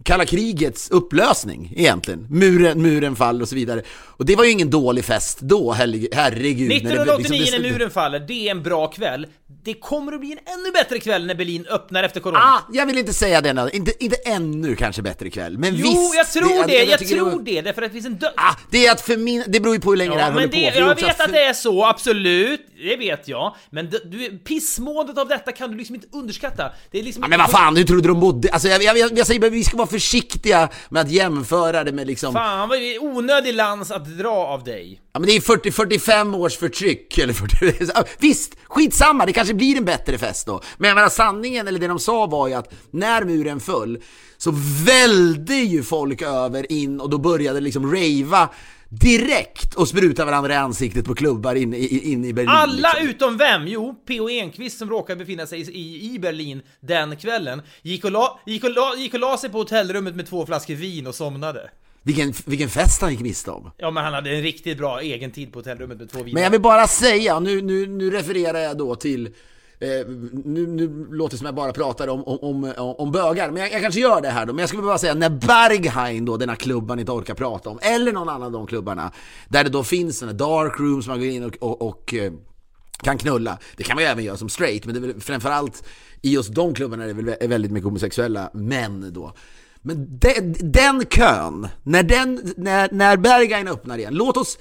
kalla 0.03 0.25
krigets 0.25 0.89
upplösning 0.89 1.73
egentligen. 1.75 2.27
Muren, 2.29 2.81
muren 2.81 3.15
faller 3.15 3.41
och 3.41 3.49
så 3.49 3.55
vidare. 3.55 3.81
Och 3.89 4.25
det 4.25 4.35
var 4.35 4.43
ju 4.43 4.51
ingen 4.51 4.69
dålig 4.69 5.05
fest 5.05 5.39
då, 5.41 5.71
herregud. 5.71 6.09
herregud 6.13 6.69
när 6.69 6.75
det 6.75 6.75
1989 6.75 7.39
liksom- 7.39 7.61
när 7.61 7.71
muren 7.71 7.89
faller, 7.91 8.19
det 8.19 8.47
är 8.47 8.51
en 8.51 8.63
bra 8.63 8.87
kväll. 8.87 9.27
Det 9.63 9.73
kommer 9.73 10.13
att 10.13 10.19
bli 10.19 10.31
en 10.31 10.37
ännu 10.53 10.71
bättre 10.73 10.99
kväll 10.99 11.25
när 11.25 11.35
Berlin 11.35 11.65
öppnar 11.69 12.03
efter 12.03 12.19
corona. 12.19 12.39
Ah, 12.39 12.59
jag 12.73 12.85
vill 12.85 12.97
inte 12.97 13.13
säga 13.13 13.41
det 13.41 13.53
nu. 13.53 13.69
Inte, 13.73 14.03
inte 14.03 14.15
ännu 14.25 14.75
kanske 14.75 15.01
bättre 15.01 15.29
kväll, 15.29 15.57
men 15.57 15.75
jo, 15.75 15.83
visst. 15.83 16.15
jag 16.15 16.31
tror 16.31 16.67
det, 16.67 16.83
jag, 16.83 16.99
tycker 16.99 17.15
tror 17.15 17.41
det. 17.41 17.51
det, 17.51 17.61
därför 17.61 17.81
att 17.81 17.89
det 17.89 17.93
finns 17.93 18.05
en 18.05 18.15
död... 18.15 18.33
Ah, 18.37 18.55
det 18.71 18.85
är 18.87 18.91
att 18.91 19.01
för 19.01 19.17
min, 19.17 19.43
det 19.47 19.59
beror 19.59 19.75
ju 19.75 19.81
på 19.81 19.89
hur 19.89 19.97
länge 19.97 20.11
det 20.11 20.17
Ja, 20.17 20.23
här 20.23 20.31
håller 20.31 20.41
men 20.45 20.49
på. 20.49 20.55
det, 20.55 20.61
det 20.61 20.77
är 20.77 20.87
jag 20.87 20.95
vet 20.95 21.19
att 21.21 21.31
det 21.31 21.43
är 21.43 21.53
så, 21.53 21.85
absolut. 21.85 22.48
Det 22.83 22.95
vet 22.95 23.27
jag. 23.27 23.55
Men 23.69 23.89
du, 23.89 24.39
pissmåendet 24.43 25.17
av 25.17 25.27
detta 25.27 25.51
kan 25.51 25.71
du 25.71 25.77
liksom 25.77 25.95
inte 25.95 26.07
underskatta. 26.11 26.71
Det 26.91 26.99
är 26.99 27.03
liksom 27.03 27.23
Ja, 27.23 27.29
men 27.29 27.39
vad 27.39 27.51
fan, 27.51 27.75
hur 27.75 27.83
trodde 27.83 28.07
de 28.07 28.19
bodde? 28.19 28.49
Alltså 28.51 28.67
jag, 28.67 28.83
jag, 28.83 28.97
jag, 28.97 29.17
jag 29.17 29.27
säger 29.27 29.39
bara, 29.39 29.49
vi 29.49 29.63
ska 29.63 29.77
vara 29.77 29.87
försiktiga 29.87 30.69
med 30.89 31.01
att 31.01 31.11
jämföra 31.11 31.83
det 31.83 31.91
med 31.91 32.07
liksom... 32.07 32.33
Fan 32.33 32.69
vad 32.69 32.79
onödig 32.99 33.53
lans 33.53 33.91
att 33.91 34.17
dra 34.17 34.29
av 34.29 34.63
dig. 34.63 35.01
Ja 35.13 35.19
men 35.19 35.27
det 35.27 35.35
är 35.35 35.41
40-45 35.41 36.37
års 36.37 36.57
förtryck, 36.57 37.17
eller 37.17 37.33
40, 37.33 37.91
Ja, 37.95 38.03
Visst, 38.17 38.55
skitsamma, 38.63 39.25
det 39.25 39.33
kanske 39.33 39.53
blir 39.53 39.77
en 39.77 39.85
bättre 39.85 40.17
fest 40.17 40.47
då. 40.47 40.61
Men 40.77 40.87
jag 40.87 40.95
menar 40.95 41.09
sanningen, 41.09 41.67
eller 41.67 41.79
det 41.79 41.87
de 41.87 41.99
sa 41.99 42.25
var 42.25 42.47
ju 42.47 42.53
att 42.53 42.73
när 42.91 43.25
muren 43.25 43.59
föll 43.59 43.97
så 44.37 44.51
välde 44.85 45.55
ju 45.55 45.83
folk 45.83 46.21
över 46.21 46.71
in 46.71 47.01
och 47.01 47.09
då 47.09 47.17
började 47.17 47.59
liksom 47.59 47.91
ravea 47.91 48.49
direkt 48.89 49.75
och 49.75 49.87
spruta 49.87 50.25
varandra 50.25 50.53
i 50.53 50.57
ansiktet 50.57 51.05
på 51.05 51.15
klubbar 51.15 51.55
inne 51.55 51.77
i, 51.77 52.11
in 52.11 52.25
i 52.25 52.33
Berlin. 52.33 52.49
Alla 52.49 52.93
liksom. 52.93 53.09
utom 53.09 53.37
vem? 53.37 53.67
Jo, 53.67 53.95
P.O. 54.07 54.29
Enquist 54.29 54.77
som 54.77 54.89
råkade 54.89 55.19
befinna 55.19 55.47
sig 55.47 55.61
i, 55.71 56.13
i 56.13 56.19
Berlin 56.19 56.61
den 56.79 57.17
kvällen 57.17 57.61
gick 57.81 58.05
och, 58.05 58.11
la, 58.11 58.39
gick, 58.45 58.63
och 58.63 58.71
la, 58.71 58.95
gick 58.97 59.13
och 59.13 59.19
la 59.19 59.37
sig 59.37 59.49
på 59.49 59.57
hotellrummet 59.57 60.15
med 60.15 60.27
två 60.27 60.45
flaskor 60.45 60.75
vin 60.75 61.07
och 61.07 61.15
somnade. 61.15 61.69
Vilken, 62.03 62.33
vilken 62.45 62.69
fest 62.69 63.01
han 63.01 63.11
gick 63.11 63.19
miste 63.19 63.51
om. 63.51 63.71
Ja, 63.77 63.91
men 63.91 64.03
han 64.03 64.13
hade 64.13 64.29
en 64.29 64.41
riktigt 64.41 64.77
bra 64.77 65.01
egen 65.01 65.31
tid 65.31 65.53
på 65.53 65.59
hotellrummet 65.59 65.97
med 65.97 66.09
två 66.09 66.19
viner. 66.19 66.33
Men 66.33 66.43
jag 66.43 66.49
vill 66.49 66.61
bara 66.61 66.87
säga, 66.87 67.39
nu, 67.39 67.61
nu, 67.61 67.87
nu 67.87 68.11
refererar 68.11 68.59
jag 68.59 68.77
då 68.77 68.95
till 68.95 69.29
eh, 69.79 70.07
nu, 70.45 70.67
nu 70.67 71.07
låter 71.11 71.31
det 71.31 71.37
som 71.37 71.45
jag 71.45 71.55
bara 71.55 71.73
pratar 71.73 72.07
om, 72.07 72.23
om, 72.23 72.63
om, 72.63 72.73
om 72.97 73.11
bögar, 73.11 73.51
men 73.51 73.61
jag, 73.61 73.71
jag 73.71 73.81
kanske 73.81 73.99
gör 73.99 74.21
det 74.21 74.29
här 74.29 74.45
då. 74.45 74.53
Men 74.53 74.59
jag 74.59 74.69
skulle 74.69 74.83
bara 74.83 74.97
säga, 74.97 75.13
när 75.13 75.29
Berghain 75.29 76.25
då, 76.25 76.37
denna 76.37 76.51
här 76.51 76.57
klubban 76.57 76.99
inte 76.99 77.11
orkar 77.11 77.33
prata 77.33 77.69
om, 77.69 77.79
eller 77.81 78.13
någon 78.13 78.29
annan 78.29 78.43
av 78.43 78.51
de 78.51 78.67
klubbarna, 78.67 79.11
där 79.47 79.63
det 79.63 79.69
då 79.69 79.83
finns 79.83 80.19
sådana 80.19 80.37
dark 80.37 80.79
rooms 80.79 81.07
man 81.07 81.19
går 81.19 81.27
in 81.27 81.43
och, 81.43 81.57
och, 81.59 81.81
och 81.81 82.13
eh, 82.13 82.33
kan 83.03 83.17
knulla. 83.17 83.57
Det 83.77 83.83
kan 83.83 83.95
man 83.95 84.03
ju 84.03 84.09
även 84.09 84.23
göra 84.23 84.37
som 84.37 84.49
straight, 84.49 84.85
men 84.85 84.95
det 84.95 84.99
är 84.99 85.13
väl 85.13 85.21
framförallt 85.21 85.83
i 86.21 86.33
just 86.33 86.53
de 86.53 86.73
klubbarna 86.73 87.03
är 87.03 87.07
det 87.07 87.13
väl 87.13 87.49
väldigt 87.49 87.71
mycket 87.71 87.85
homosexuella 87.85 88.49
män 88.53 89.13
då. 89.13 89.33
Men 89.81 90.19
den, 90.19 90.55
den 90.59 91.05
kön, 91.05 91.67
när, 91.83 92.03
den, 92.03 92.53
när, 92.57 92.89
när 92.91 93.17
Berghain 93.17 93.67
öppnar 93.67 93.97
igen, 93.97 94.13
låt 94.13 94.37
oss 94.37 94.57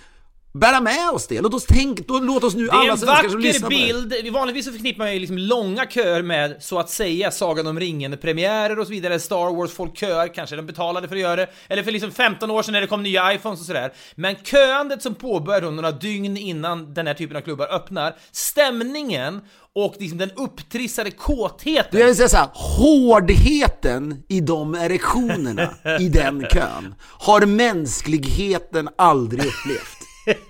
bära 0.59 0.81
med 0.81 1.11
oss 1.11 1.27
det. 1.27 1.41
Låt 1.41 1.55
oss 1.55 1.65
tänka, 1.65 2.03
då, 2.07 2.19
låt 2.19 2.45
oss 2.45 2.55
nu 2.55 2.67
Det 2.67 2.71
är 2.73 2.75
alla 2.75 2.93
en 2.93 2.99
svenskar 2.99 3.29
som 3.29 3.33
vacker 3.33 3.39
lyssnar 3.39 3.69
på 3.69 3.75
det. 3.75 4.21
bild, 4.23 4.33
vanligtvis 4.35 4.65
så 4.65 4.73
förknippar 4.73 5.05
man 5.05 5.15
ju 5.15 5.19
liksom 5.19 5.39
långa 5.39 5.87
köer 5.87 6.23
med, 6.23 6.57
så 6.61 6.79
att 6.79 6.91
säga, 6.91 7.31
Sagan 7.31 7.67
om 7.67 7.81
ringen-premiärer 7.81 8.79
och 8.79 8.87
så 8.87 8.93
vidare, 8.93 9.21
Star 9.21 9.57
Wars, 9.57 9.73
folk 9.73 9.99
köar, 9.99 10.35
kanske 10.35 10.57
de 10.57 10.67
betalade 10.67 11.09
för 11.09 11.15
att 11.15 11.23
göra 11.23 11.37
det, 11.37 11.49
eller 11.69 11.83
för 11.83 11.93
liksom 11.93 12.11
15 12.11 12.51
år 12.51 12.63
sedan 12.63 12.73
när 12.73 12.81
det 12.81 12.87
kom 12.87 13.03
nya 13.03 13.35
iPhones 13.35 13.61
och 13.61 13.67
sådär. 13.67 13.93
Men 14.15 14.37
köandet 14.37 15.03
som 15.03 15.15
påbörjar 15.15 15.61
då 15.61 15.71
några 15.71 15.93
dygn 15.93 16.37
innan 16.37 16.95
den 16.95 17.07
här 17.07 17.15
typen 17.15 17.37
av 17.37 17.41
klubbar 17.41 17.67
öppnar, 17.75 18.17
stämningen 18.33 19.41
och 19.75 19.95
liksom 19.99 20.19
den 20.19 20.31
upptrissade 20.37 21.11
kåtheten 21.11 22.01
Jag 22.01 22.07
vill 22.07 22.17
säga 22.17 22.29
så 22.29 22.37
här, 22.37 22.49
hårdheten 22.55 24.23
i 24.29 24.41
de 24.41 24.75
erektionerna 24.75 25.75
i 26.01 26.09
den 26.09 26.47
kön 26.53 26.95
har 27.03 27.47
mänskligheten 27.47 28.89
aldrig 28.97 29.41
upplevt. 29.41 29.98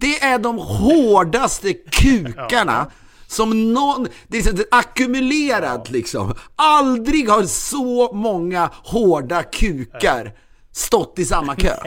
Det 0.00 0.22
är 0.22 0.38
de 0.38 0.58
hårdaste 0.58 1.72
kukarna 1.72 2.90
som 3.26 3.72
någon, 3.72 4.08
det 4.28 4.38
är 4.38 4.64
ackumulerat 4.70 5.90
liksom. 5.90 6.34
Aldrig 6.56 7.28
har 7.28 7.42
så 7.42 8.12
många 8.12 8.70
hårda 8.84 9.42
kukar 9.42 10.32
stått 10.72 11.18
i 11.18 11.24
samma 11.24 11.56
kö. 11.56 11.76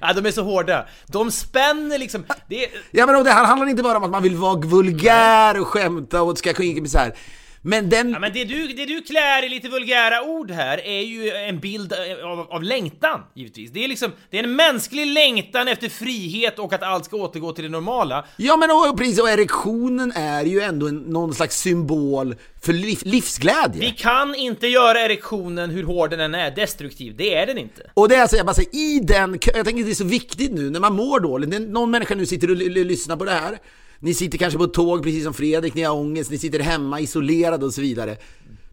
Ja, 0.00 0.12
de 0.12 0.26
är 0.26 0.30
så 0.30 0.42
hårda. 0.42 0.86
De 1.06 1.30
spänner 1.30 1.98
liksom... 1.98 2.24
Det 2.48 2.68
Ja 2.90 3.06
men 3.06 3.24
det 3.24 3.30
här 3.30 3.44
handlar 3.44 3.68
inte 3.68 3.82
bara 3.82 3.98
om 3.98 4.04
att 4.04 4.10
man 4.10 4.22
vill 4.22 4.36
vara 4.36 4.56
vulgär 4.60 5.60
och 5.60 5.66
skämta 5.68 6.22
och 6.22 6.38
ska 6.38 6.52
kunna 6.52 6.86
så 6.88 6.98
här. 6.98 7.16
Men 7.64 7.88
den... 7.88 8.10
Ja, 8.10 8.18
men 8.18 8.32
det 8.32 8.44
du, 8.44 8.68
det 8.68 8.86
du 8.86 9.02
klär 9.02 9.44
i 9.44 9.48
lite 9.48 9.68
vulgära 9.68 10.22
ord 10.22 10.50
här 10.50 10.86
är 10.86 11.00
ju 11.00 11.30
en 11.30 11.58
bild 11.58 11.92
av, 12.24 12.40
av 12.40 12.62
längtan, 12.62 13.20
givetvis. 13.34 13.70
Det 13.70 13.84
är 13.84 13.88
liksom, 13.88 14.12
det 14.30 14.38
är 14.38 14.44
en 14.44 14.56
mänsklig 14.56 15.06
längtan 15.06 15.68
efter 15.68 15.88
frihet 15.88 16.58
och 16.58 16.72
att 16.72 16.82
allt 16.82 17.04
ska 17.04 17.16
återgå 17.16 17.52
till 17.52 17.64
det 17.64 17.70
normala. 17.70 18.24
Ja 18.36 18.56
men 18.56 18.70
och, 18.70 18.98
precis, 18.98 19.20
och 19.20 19.30
erektionen 19.30 20.12
är 20.12 20.44
ju 20.44 20.60
ändå 20.60 20.88
en, 20.88 20.96
någon 20.96 21.34
slags 21.34 21.58
symbol 21.58 22.34
för 22.62 22.72
liv, 22.72 22.98
livsglädje. 23.02 23.80
Vi 23.80 23.90
kan 23.90 24.34
inte 24.34 24.66
göra 24.66 25.00
erektionen, 25.00 25.70
hur 25.70 25.82
hård 25.84 26.10
den 26.10 26.20
än 26.20 26.34
är, 26.34 26.50
destruktiv. 26.50 27.16
Det 27.16 27.34
är 27.34 27.46
den 27.46 27.58
inte. 27.58 27.90
Och 27.94 28.08
det 28.08 28.14
är 28.14 28.20
alltså, 28.20 28.36
jag 28.36 28.46
bara 28.46 28.54
säger, 28.54 28.76
i 28.76 29.00
den 29.00 29.38
jag 29.54 29.64
tänker 29.64 29.84
det 29.84 29.90
är 29.90 29.94
så 29.94 30.04
viktigt 30.04 30.52
nu 30.52 30.70
när 30.70 30.80
man 30.80 30.94
mår 30.94 31.20
dåligt, 31.20 31.60
någon 31.60 31.90
människa 31.90 32.14
nu 32.14 32.26
sitter 32.26 32.50
och 32.50 32.56
lyssnar 32.56 33.16
på 33.16 33.24
det 33.24 33.30
här, 33.30 33.58
ni 34.02 34.14
sitter 34.14 34.38
kanske 34.38 34.58
på 34.58 34.64
ett 34.64 34.74
tåg 34.74 35.02
precis 35.02 35.24
som 35.24 35.34
Fredrik, 35.34 35.74
ni 35.74 35.82
har 35.82 35.94
ångest, 35.94 36.30
ni 36.30 36.38
sitter 36.38 36.58
hemma 36.58 37.00
isolerade 37.00 37.66
och 37.66 37.74
så 37.74 37.80
vidare. 37.80 38.16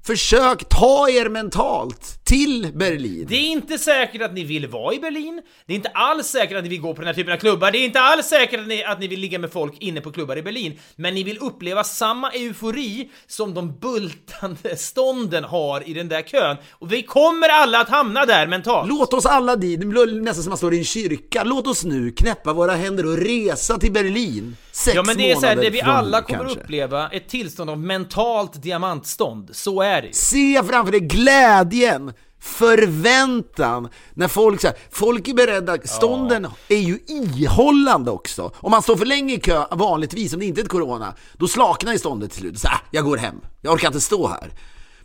Försök 0.04 0.70
ta 0.70 1.10
er 1.10 1.30
mentalt 1.30 2.26
till 2.26 2.72
Berlin. 2.76 3.26
Det 3.30 3.36
är 3.36 3.50
inte 3.50 3.78
säkert 3.78 4.22
att 4.22 4.34
ni 4.34 4.44
vill 4.44 4.68
vara 4.68 4.94
i 4.94 5.00
Berlin. 5.00 5.42
Det 5.66 5.74
är 5.74 5.76
inte 5.76 5.90
alls 5.90 6.28
säkert 6.28 6.58
att 6.58 6.64
ni 6.64 6.70
vill 6.70 6.82
gå 6.82 6.94
på 6.94 7.02
den 7.02 7.08
här 7.08 7.14
typen 7.14 7.34
av 7.34 7.38
klubbar. 7.38 7.72
Det 7.72 7.78
är 7.78 7.86
inte 7.86 8.00
alls 8.00 8.26
säkert 8.26 8.60
att 8.60 8.68
ni, 8.68 8.84
att 8.84 9.00
ni 9.00 9.08
vill 9.08 9.20
ligga 9.20 9.40
med 9.40 9.52
folk 9.52 9.74
inne 9.80 10.02
på 10.02 10.12
klubbar 10.12 10.38
i 10.38 10.42
Berlin. 10.42 10.80
Men 10.96 11.14
ni 11.14 11.24
vill 11.24 11.38
uppleva 11.38 11.84
samma 11.84 12.32
eufori 12.32 13.10
som 13.28 13.54
de 13.54 13.80
bultande 13.80 14.78
stånden 14.78 15.44
har 15.44 15.90
i 15.90 15.94
den 15.94 16.10
där 16.10 16.22
kön. 16.22 16.58
Och 16.72 16.94
vi 16.94 17.04
kommer 17.04 17.50
alla 17.50 17.80
att 17.80 17.90
hamna 17.90 18.26
där 18.26 18.48
mentalt. 18.48 18.90
Låt 18.90 19.14
oss 19.14 19.26
alla 19.26 19.56
dit, 19.56 19.80
det 19.80 19.86
blir 19.86 20.22
nästan 20.22 20.44
som 20.44 20.50
man 20.50 20.58
står 20.58 20.74
i 20.74 20.78
en 20.78 20.86
kyrka, 20.86 21.44
låt 21.44 21.68
oss 21.68 21.84
nu 21.84 22.12
knäppa 22.12 22.54
våra 22.54 22.74
händer 22.74 23.06
och 23.06 23.18
resa 23.18 23.78
till 23.78 23.92
Berlin. 23.92 24.56
Sex 24.72 24.96
Ja 24.96 25.04
men 25.04 25.18
det 25.18 25.32
är 25.32 25.36
så 25.36 25.46
här, 25.46 25.56
det 25.56 25.70
vi 25.70 25.82
alla 25.82 26.22
kommer 26.22 26.40
kanske. 26.40 26.60
uppleva 26.60 27.10
ett 27.10 27.30
tillstånd 27.30 27.70
av 27.70 27.80
mentalt 27.80 28.62
diamantstånd. 28.62 29.50
Så 29.54 29.82
är 29.82 30.02
det 30.02 30.08
ju. 30.08 30.14
Se 30.14 30.64
framför 30.64 30.92
dig 30.92 31.02
glädjen, 31.02 32.14
förväntan, 32.40 33.90
när 34.14 34.28
folk 34.28 34.64
här, 34.64 34.74
folk 34.92 35.28
är 35.28 35.34
beredda, 35.34 35.78
stånden 35.84 36.48
är 36.68 36.78
ju 36.78 37.00
ihållande 37.08 38.12
också. 38.12 38.52
Om 38.56 38.72
man 38.72 38.82
står 38.82 38.96
för 38.96 39.06
länge 39.06 39.34
i 39.34 39.40
kö, 39.40 39.66
vanligtvis, 39.72 40.34
om 40.34 40.40
det 40.40 40.46
inte 40.46 40.62
är 40.62 40.64
ett 40.64 40.70
corona, 40.70 41.14
då 41.38 41.48
slaknar 41.48 41.92
ju 41.92 42.00
ståndet 42.00 42.32
till 42.32 42.40
slut. 42.40 42.60
Så, 42.60 42.68
ah, 42.68 42.82
jag 42.92 43.06
går 43.06 43.18
hem, 43.18 43.36
jag 43.62 43.74
orkar 43.74 43.88
inte 43.88 44.02
stå 44.02 44.28
här. 44.28 44.50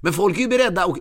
Men 0.05 0.13
folk 0.13 0.37
är 0.37 0.41
ju 0.41 0.49
beredda 0.49 0.87
och 0.87 0.99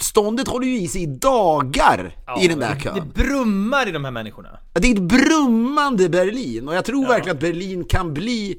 ståndet 0.00 0.48
håller 0.48 0.66
ju 0.66 0.78
i 0.80 0.88
sig 0.88 1.02
i 1.02 1.06
dagar 1.06 2.16
i 2.40 2.48
den 2.48 2.58
där 2.58 2.80
kön. 2.80 2.94
Det 2.94 3.22
brummar 3.24 3.88
i 3.88 3.92
de 3.92 4.04
här 4.04 4.10
människorna. 4.10 4.48
Det 4.72 4.88
är 4.88 4.94
ett 4.94 5.02
brummande 5.02 6.08
Berlin 6.08 6.68
och 6.68 6.74
jag 6.74 6.84
tror 6.84 7.06
verkligen 7.06 7.36
att 7.36 7.40
Berlin 7.40 7.84
kan 7.84 8.14
bli 8.14 8.58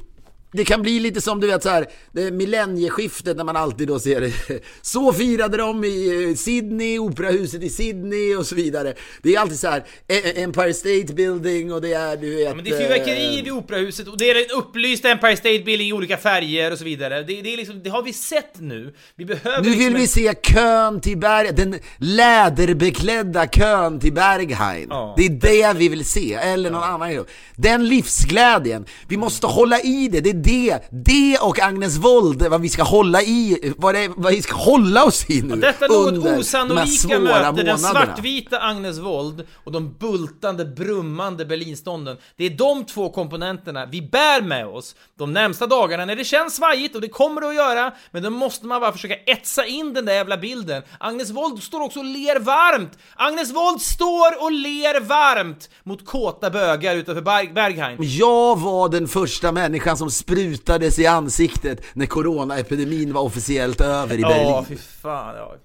det 0.53 0.65
kan 0.65 0.81
bli 0.81 0.99
lite 0.99 1.21
som 1.21 1.39
du 1.39 1.47
vet 1.47 1.63
så 1.63 1.69
här, 1.69 1.85
millennieskiftet 2.31 3.37
när 3.37 3.43
man 3.43 3.55
alltid 3.57 3.87
då 3.87 3.99
ser 3.99 4.21
det. 4.21 4.31
Så 4.81 5.13
firade 5.13 5.57
de 5.57 5.83
i 5.83 6.27
eh, 6.29 6.35
Sydney, 6.35 6.99
operahuset 6.99 7.63
i 7.63 7.69
Sydney 7.69 8.35
och 8.35 8.45
så 8.45 8.55
vidare. 8.55 8.93
Det 9.21 9.35
är 9.35 9.39
alltid 9.39 9.59
så 9.59 9.67
här, 9.67 9.83
E- 10.07 10.41
Empire 10.43 10.73
State 10.73 11.13
Building 11.13 11.73
och 11.73 11.81
det 11.81 11.93
är 11.93 12.17
du 12.17 12.35
vet... 12.35 12.55
Men 12.55 12.65
det 12.65 12.71
är 12.71 12.77
fyrverkerier 12.79 13.29
eh, 13.39 13.43
vid 13.43 13.51
operahuset 13.53 14.07
och 14.07 14.17
det 14.17 14.29
är 14.31 14.35
en 14.35 14.57
upplyst 14.57 15.05
Empire 15.05 15.37
State 15.37 15.59
Building 15.59 15.87
i 15.89 15.93
olika 15.93 16.17
färger 16.17 16.71
och 16.71 16.77
så 16.77 16.83
vidare. 16.83 17.23
Det, 17.23 17.41
det, 17.41 17.53
är 17.53 17.57
liksom, 17.57 17.83
det 17.83 17.89
har 17.89 18.03
vi 18.03 18.13
sett 18.13 18.59
nu. 18.59 18.93
Vi 19.15 19.25
behöver 19.25 19.61
Nu 19.61 19.69
liksom 19.69 19.79
vill 19.85 19.95
en- 19.95 20.01
vi 20.01 20.07
se 20.07 20.33
kön 20.33 21.01
till 21.01 21.17
Berg, 21.17 21.51
den 21.53 21.75
läderbeklädda 21.97 23.47
kön 23.47 23.99
till 23.99 24.13
Berghain. 24.13 24.87
Ja. 24.89 25.13
Det 25.17 25.25
är 25.25 25.29
det 25.29 25.79
vi 25.79 25.89
vill 25.89 26.05
se, 26.05 26.33
eller 26.33 26.71
någon 26.71 26.83
annan 26.83 27.11
grej. 27.13 27.23
Den 27.55 27.87
livsglädjen, 27.87 28.85
vi 29.07 29.17
måste 29.17 29.47
hålla 29.47 29.79
i 29.81 30.07
det, 30.11 30.19
det 30.21 30.33
det, 30.43 30.79
det 30.91 31.37
och 31.41 31.59
Agnes 31.59 31.97
Wold, 31.97 32.41
vad 32.47 32.61
vi 32.61 32.69
ska 32.69 32.83
hålla 32.83 33.21
i, 33.21 33.73
vad, 33.77 33.95
det, 33.95 34.11
vad 34.15 34.33
vi 34.33 34.41
ska 34.41 34.55
hålla 34.55 35.03
oss 35.03 35.29
i 35.29 35.41
nu 35.41 35.55
Detta 35.55 35.85
under 35.85 36.11
något 36.11 36.23
de 36.23 36.39
osannolika 36.39 36.85
svåra 36.87 37.19
möte, 37.51 37.63
den 37.63 37.77
svartvita 37.79 38.59
Agnes 38.59 38.99
Wold 38.99 39.47
och 39.63 39.71
de 39.71 39.93
bultande, 39.99 40.65
brummande 40.65 41.45
Berlinstånden. 41.45 42.17
Det 42.37 42.45
är 42.45 42.49
de 42.49 42.85
två 42.85 43.09
komponenterna 43.09 43.85
vi 43.85 44.01
bär 44.01 44.41
med 44.41 44.67
oss 44.67 44.95
de 45.17 45.33
närmsta 45.33 45.67
dagarna 45.67 46.05
när 46.05 46.15
det 46.15 46.23
känns 46.23 46.55
svajigt 46.55 46.95
och 46.95 47.01
det 47.01 47.09
kommer 47.09 47.41
det 47.41 47.47
att 47.47 47.55
göra, 47.55 47.91
men 48.11 48.23
då 48.23 48.29
måste 48.29 48.65
man 48.65 48.81
bara 48.81 48.91
försöka 48.91 49.15
etsa 49.15 49.65
in 49.65 49.93
den 49.93 50.05
där 50.05 50.13
jävla 50.13 50.37
bilden. 50.37 50.83
Agnes 50.99 51.29
Wold 51.31 51.63
står 51.63 51.81
också 51.81 51.99
och 51.99 52.05
ler 52.05 52.39
varmt! 52.39 52.97
Agnes 53.15 53.51
Wold 53.53 53.81
står 53.81 54.43
och 54.43 54.51
ler 54.51 55.01
varmt 55.01 55.69
mot 55.83 56.05
kåta 56.05 56.49
bögar 56.49 56.95
utanför 56.95 57.21
Berg- 57.21 57.53
Berghain. 57.53 57.97
Jag 57.99 58.59
var 58.59 58.89
den 58.89 59.07
första 59.07 59.51
människan 59.51 59.97
som 59.97 60.11
sprutades 60.31 60.99
i 60.99 61.05
ansiktet 61.05 61.81
när 61.93 62.05
coronaepidemin 62.05 63.13
var 63.13 63.21
officiellt 63.21 63.81
över 63.81 64.19
i 64.19 64.21
Berlin. 64.21 64.47
Ja, 64.47 64.65
fy 64.67 64.77
fan. 64.77 65.35
Ja. 65.35 65.55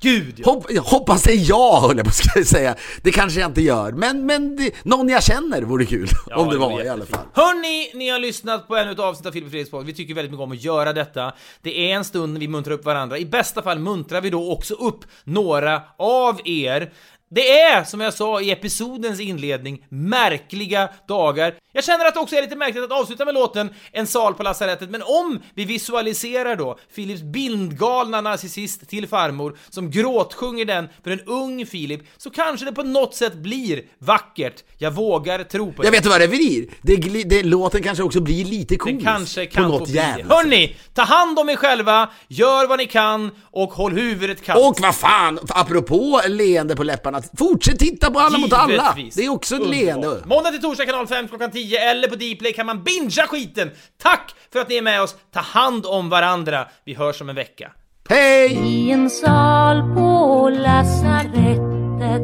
Gud 0.00 0.34
ja. 0.36 0.50
Hopp, 0.50 0.78
hoppas 0.78 1.22
det 1.22 1.32
är 1.32 1.48
jag 1.48 1.80
höll 1.80 1.96
jag 1.96 2.06
på 2.06 2.40
att 2.40 2.46
säga. 2.46 2.74
Det 3.02 3.10
kanske 3.10 3.40
jag 3.40 3.50
inte 3.50 3.62
gör. 3.62 3.92
Men, 3.92 4.26
men 4.26 4.56
det, 4.56 4.84
någon 4.84 5.08
jag 5.08 5.22
känner 5.22 5.62
vore 5.62 5.86
kul. 5.86 6.08
om 6.36 6.50
det 6.50 6.58
vore 6.58 6.74
var 6.74 6.84
i 6.84 6.88
alla 6.88 7.06
fall. 7.06 7.26
Hörni, 7.32 7.90
ni 7.94 8.08
har 8.08 8.18
lyssnat 8.18 8.68
på 8.68 8.76
ännu 8.76 8.90
ett 8.90 8.98
avsnitt 8.98 9.26
av 9.26 9.32
Filip 9.32 9.50
Fredriks 9.50 9.70
podd. 9.70 9.86
Vi 9.86 9.94
tycker 9.94 10.14
väldigt 10.14 10.30
mycket 10.30 10.44
om 10.44 10.52
att 10.52 10.62
göra 10.62 10.92
detta. 10.92 11.32
Det 11.62 11.90
är 11.90 11.96
en 11.96 12.04
stund 12.04 12.38
vi 12.38 12.48
muntrar 12.48 12.74
upp 12.74 12.84
varandra. 12.84 13.18
I 13.18 13.26
bästa 13.26 13.62
fall 13.62 13.78
muntrar 13.78 14.20
vi 14.20 14.30
då 14.30 14.52
också 14.52 14.74
upp 14.74 15.04
några 15.24 15.82
av 15.98 16.40
er. 16.44 16.92
Det 17.30 17.60
är, 17.60 17.84
som 17.84 18.00
jag 18.00 18.14
sa 18.14 18.40
i 18.40 18.50
episodens 18.50 19.20
inledning, 19.20 19.86
märkliga 19.88 20.88
dagar. 21.08 21.54
Jag 21.76 21.84
känner 21.84 22.04
att 22.04 22.14
det 22.14 22.20
också 22.20 22.36
är 22.36 22.42
lite 22.42 22.56
märkligt 22.56 22.84
att 22.84 22.92
avsluta 22.92 23.24
med 23.24 23.34
låten 23.34 23.70
En 23.92 24.06
sal 24.06 24.34
på 24.34 24.42
lasarettet, 24.42 24.90
men 24.90 25.02
om 25.02 25.40
vi 25.54 25.64
visualiserar 25.64 26.56
då 26.56 26.78
Philips 26.94 27.22
bildgalna 27.22 28.20
narcissist 28.20 28.88
till 28.88 29.08
farmor 29.08 29.58
som 29.70 29.90
gråtsjunger 29.90 30.64
den 30.64 30.88
för 31.04 31.10
en 31.10 31.20
ung 31.20 31.66
Filip, 31.66 32.00
så 32.16 32.30
kanske 32.30 32.66
det 32.66 32.72
på 32.72 32.82
något 32.82 33.14
sätt 33.14 33.34
blir 33.34 33.82
vackert. 33.98 34.64
Jag 34.78 34.90
vågar 34.90 35.44
tro 35.44 35.72
på 35.72 35.82
det. 35.82 35.86
Jag 35.86 35.92
vet 35.92 36.06
vad 36.06 36.20
det 36.20 36.28
blir? 36.28 36.66
Det, 36.82 36.96
det, 37.24 37.42
låten 37.42 37.82
kanske 37.82 38.04
också 38.04 38.20
blir 38.20 38.44
lite 38.44 38.74
Den 38.74 38.78
komisk. 38.78 39.04
kanske 39.04 39.46
på 39.46 39.52
kan 39.52 39.68
något 39.68 39.78
få 39.78 39.92
bli. 39.92 40.00
Hörni, 40.28 40.76
ta 40.94 41.02
hand 41.02 41.38
om 41.38 41.48
er 41.48 41.56
själva, 41.56 42.10
gör 42.28 42.66
vad 42.66 42.78
ni 42.78 42.86
kan 42.86 43.30
och 43.50 43.72
håll 43.72 43.92
huvudet 43.92 44.44
kallt. 44.44 44.66
Och 44.66 44.80
vad 44.80 44.94
fan, 44.94 45.38
apropå 45.48 46.20
leende 46.28 46.76
på 46.76 46.82
läpparna, 46.82 47.22
fortsätt 47.38 47.78
titta 47.78 48.10
på 48.10 48.18
Alla 48.18 48.38
mot 48.38 48.52
alla! 48.52 48.94
Givetvis. 48.96 49.14
Det 49.14 49.24
är 49.24 49.28
också 49.28 49.56
ett 49.56 49.68
leende. 49.68 50.22
Måndag 50.26 50.50
till 50.50 50.60
torsdag 50.60 50.86
kanal 50.86 51.06
5 51.06 51.28
klockan 51.28 51.50
10 51.50 51.65
eller 51.74 52.08
på 52.08 52.14
Dplay 52.14 52.52
kan 52.52 52.66
man 52.66 52.82
bingea 52.82 53.26
skiten. 53.26 53.70
Tack 54.02 54.34
för 54.52 54.60
att 54.60 54.68
ni 54.68 54.76
är 54.76 54.82
med 54.82 55.02
oss, 55.02 55.16
ta 55.32 55.40
hand 55.40 55.86
om 55.86 56.08
varandra. 56.08 56.68
Vi 56.84 56.94
hörs 56.94 57.20
om 57.20 57.28
en 57.28 57.36
vecka. 57.36 57.72
Hej! 58.08 58.52
I 58.52 58.90
en 58.90 59.10
sal 59.10 59.94
på 59.94 60.50
lasarettet 60.52 62.22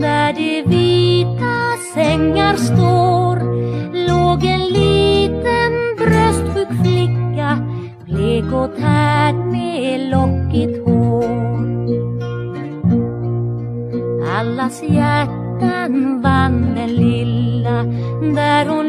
där 0.00 0.32
de 0.32 0.62
vita 0.62 1.76
sängar 1.94 2.56
står 2.56 3.36
låg 4.08 4.44
en 4.44 4.64
liten 4.68 5.96
bröstsjuk 5.98 6.68
flicka 6.82 7.58
blek 8.06 8.52
och 8.52 8.76
tärd 8.76 9.34
med 9.34 10.10
lockigt 10.10 10.86
hår. 10.86 11.64
Allas 14.38 14.82
hjärtan 14.82 16.22
vann 16.22 16.74
den 16.74 16.94
lilla 16.94 17.82
där 18.34 18.66
hon 18.66 18.83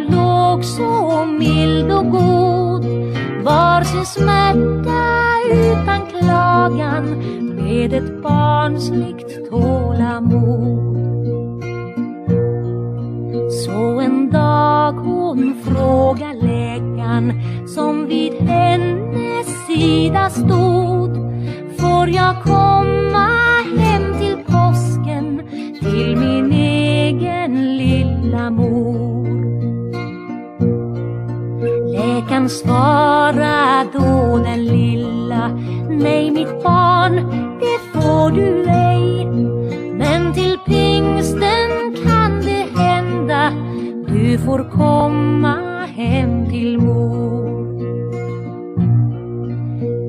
så 0.65 1.25
mild 1.25 1.91
och 1.91 2.11
god 2.11 2.85
var 3.43 3.83
sin 3.83 4.05
smärta 4.05 5.05
utan 5.53 6.05
klagan 6.05 7.05
med 7.55 7.93
ett 7.93 8.23
barnsligt 8.23 9.49
tålamod. 9.49 10.95
Så 13.65 13.99
en 13.99 14.31
dag 14.31 14.91
hon 14.91 15.55
frågar 15.65 16.33
läkaren 16.33 17.41
som 17.67 18.07
vid 18.07 18.33
hennes 18.33 19.67
sida 19.67 20.29
stod 20.29 21.15
Får 21.79 22.09
jag 22.09 22.43
komma 22.43 23.29
hem 23.77 24.19
till 24.19 24.37
påsken 24.45 25.41
till 25.79 26.17
min 26.17 26.51
egen 26.51 27.77
lilla 27.77 28.49
mor? 28.49 29.34
Svara 32.49 33.85
då 33.93 34.37
den 34.43 34.65
lilla. 34.65 35.47
Nej 35.89 36.31
mitt 36.31 36.63
barn, 36.63 37.15
det 37.59 37.99
får 37.99 38.31
du 38.31 38.65
ej. 38.69 39.25
Men 39.97 40.33
till 40.33 40.57
pingsten 40.65 41.95
kan 42.05 42.41
det 42.41 42.81
hända. 42.81 43.51
Du 44.07 44.37
får 44.37 44.71
komma 44.71 45.85
hem 45.95 46.49
till 46.49 46.77
mor. 46.77 47.45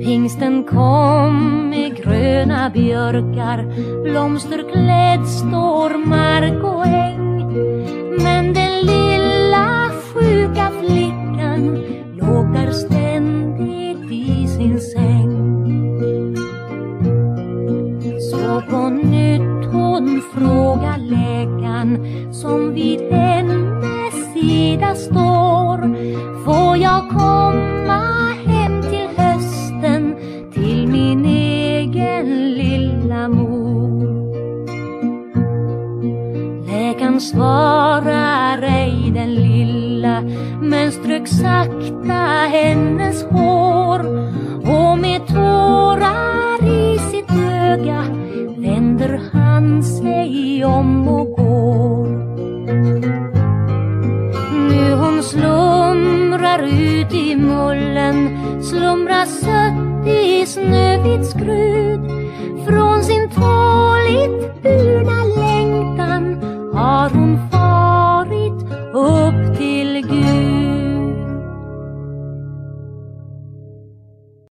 Pingsten 0.04 0.64
kom 0.64 1.68
med 1.70 1.96
gröna 1.96 2.70
björkar. 2.70 3.64
Blomsterklädd 4.02 5.26
står 5.26 6.06
mark 6.06 6.64
och 6.64 6.86
äng. 6.86 7.36
Men 8.22 8.54
den 8.54 8.80
lilla 8.80 9.90
sjuka 10.14 10.70
flickan 10.80 11.05
Så 18.56 18.62
på 18.62 18.88
nytt 18.88 19.72
hon 19.72 20.22
frågar 20.34 20.98
läkaren 20.98 21.98
som 22.32 22.74
vid 22.74 23.00
hennes 23.12 24.32
sida 24.34 24.94
står. 24.94 25.78
Får 26.44 26.76
jag 26.76 27.08
komma 27.08 28.32
hem 28.46 28.82
till 28.82 29.08
hösten 29.16 30.16
till 30.54 30.88
min 30.88 31.24
egen 31.24 32.54
lilla 32.54 33.28
mor? 33.28 34.06
Läkaren 36.66 37.20
svarar 37.20 38.62
ej 38.62 39.12
den 39.14 39.34
lilla 39.34 40.22
men 40.60 40.92
strök 40.92 41.28
sakta 41.28 42.48
hennes 42.48 43.24
hår. 43.24 44.00
Och 44.66 44.98
med 44.98 45.26
tårar 45.26 46.68
i 46.68 46.98
sitt 46.98 47.30
öga 47.52 48.25
vänder 48.76 49.20
han 49.32 49.82
sig 49.82 50.64
om 50.64 51.08
och 51.08 51.26
går. 51.26 52.06
Nu 54.68 54.94
hon 54.94 55.22
slumrar 55.22 56.62
ut 56.62 57.14
i 57.14 57.36
mullen, 57.36 58.38
slumrar 58.62 59.24
sött 59.24 60.06
i 60.06 60.46
snövit 60.46 61.26
skrud. 61.26 62.00
Från 62.66 63.02
sin 63.02 63.28
tåligt 63.28 64.62
burna 64.62 65.24
längtan 65.36 66.42
har 66.74 67.10
hon 67.10 67.50
farit 67.50 68.62
upp 68.92 69.58
till 69.58 69.75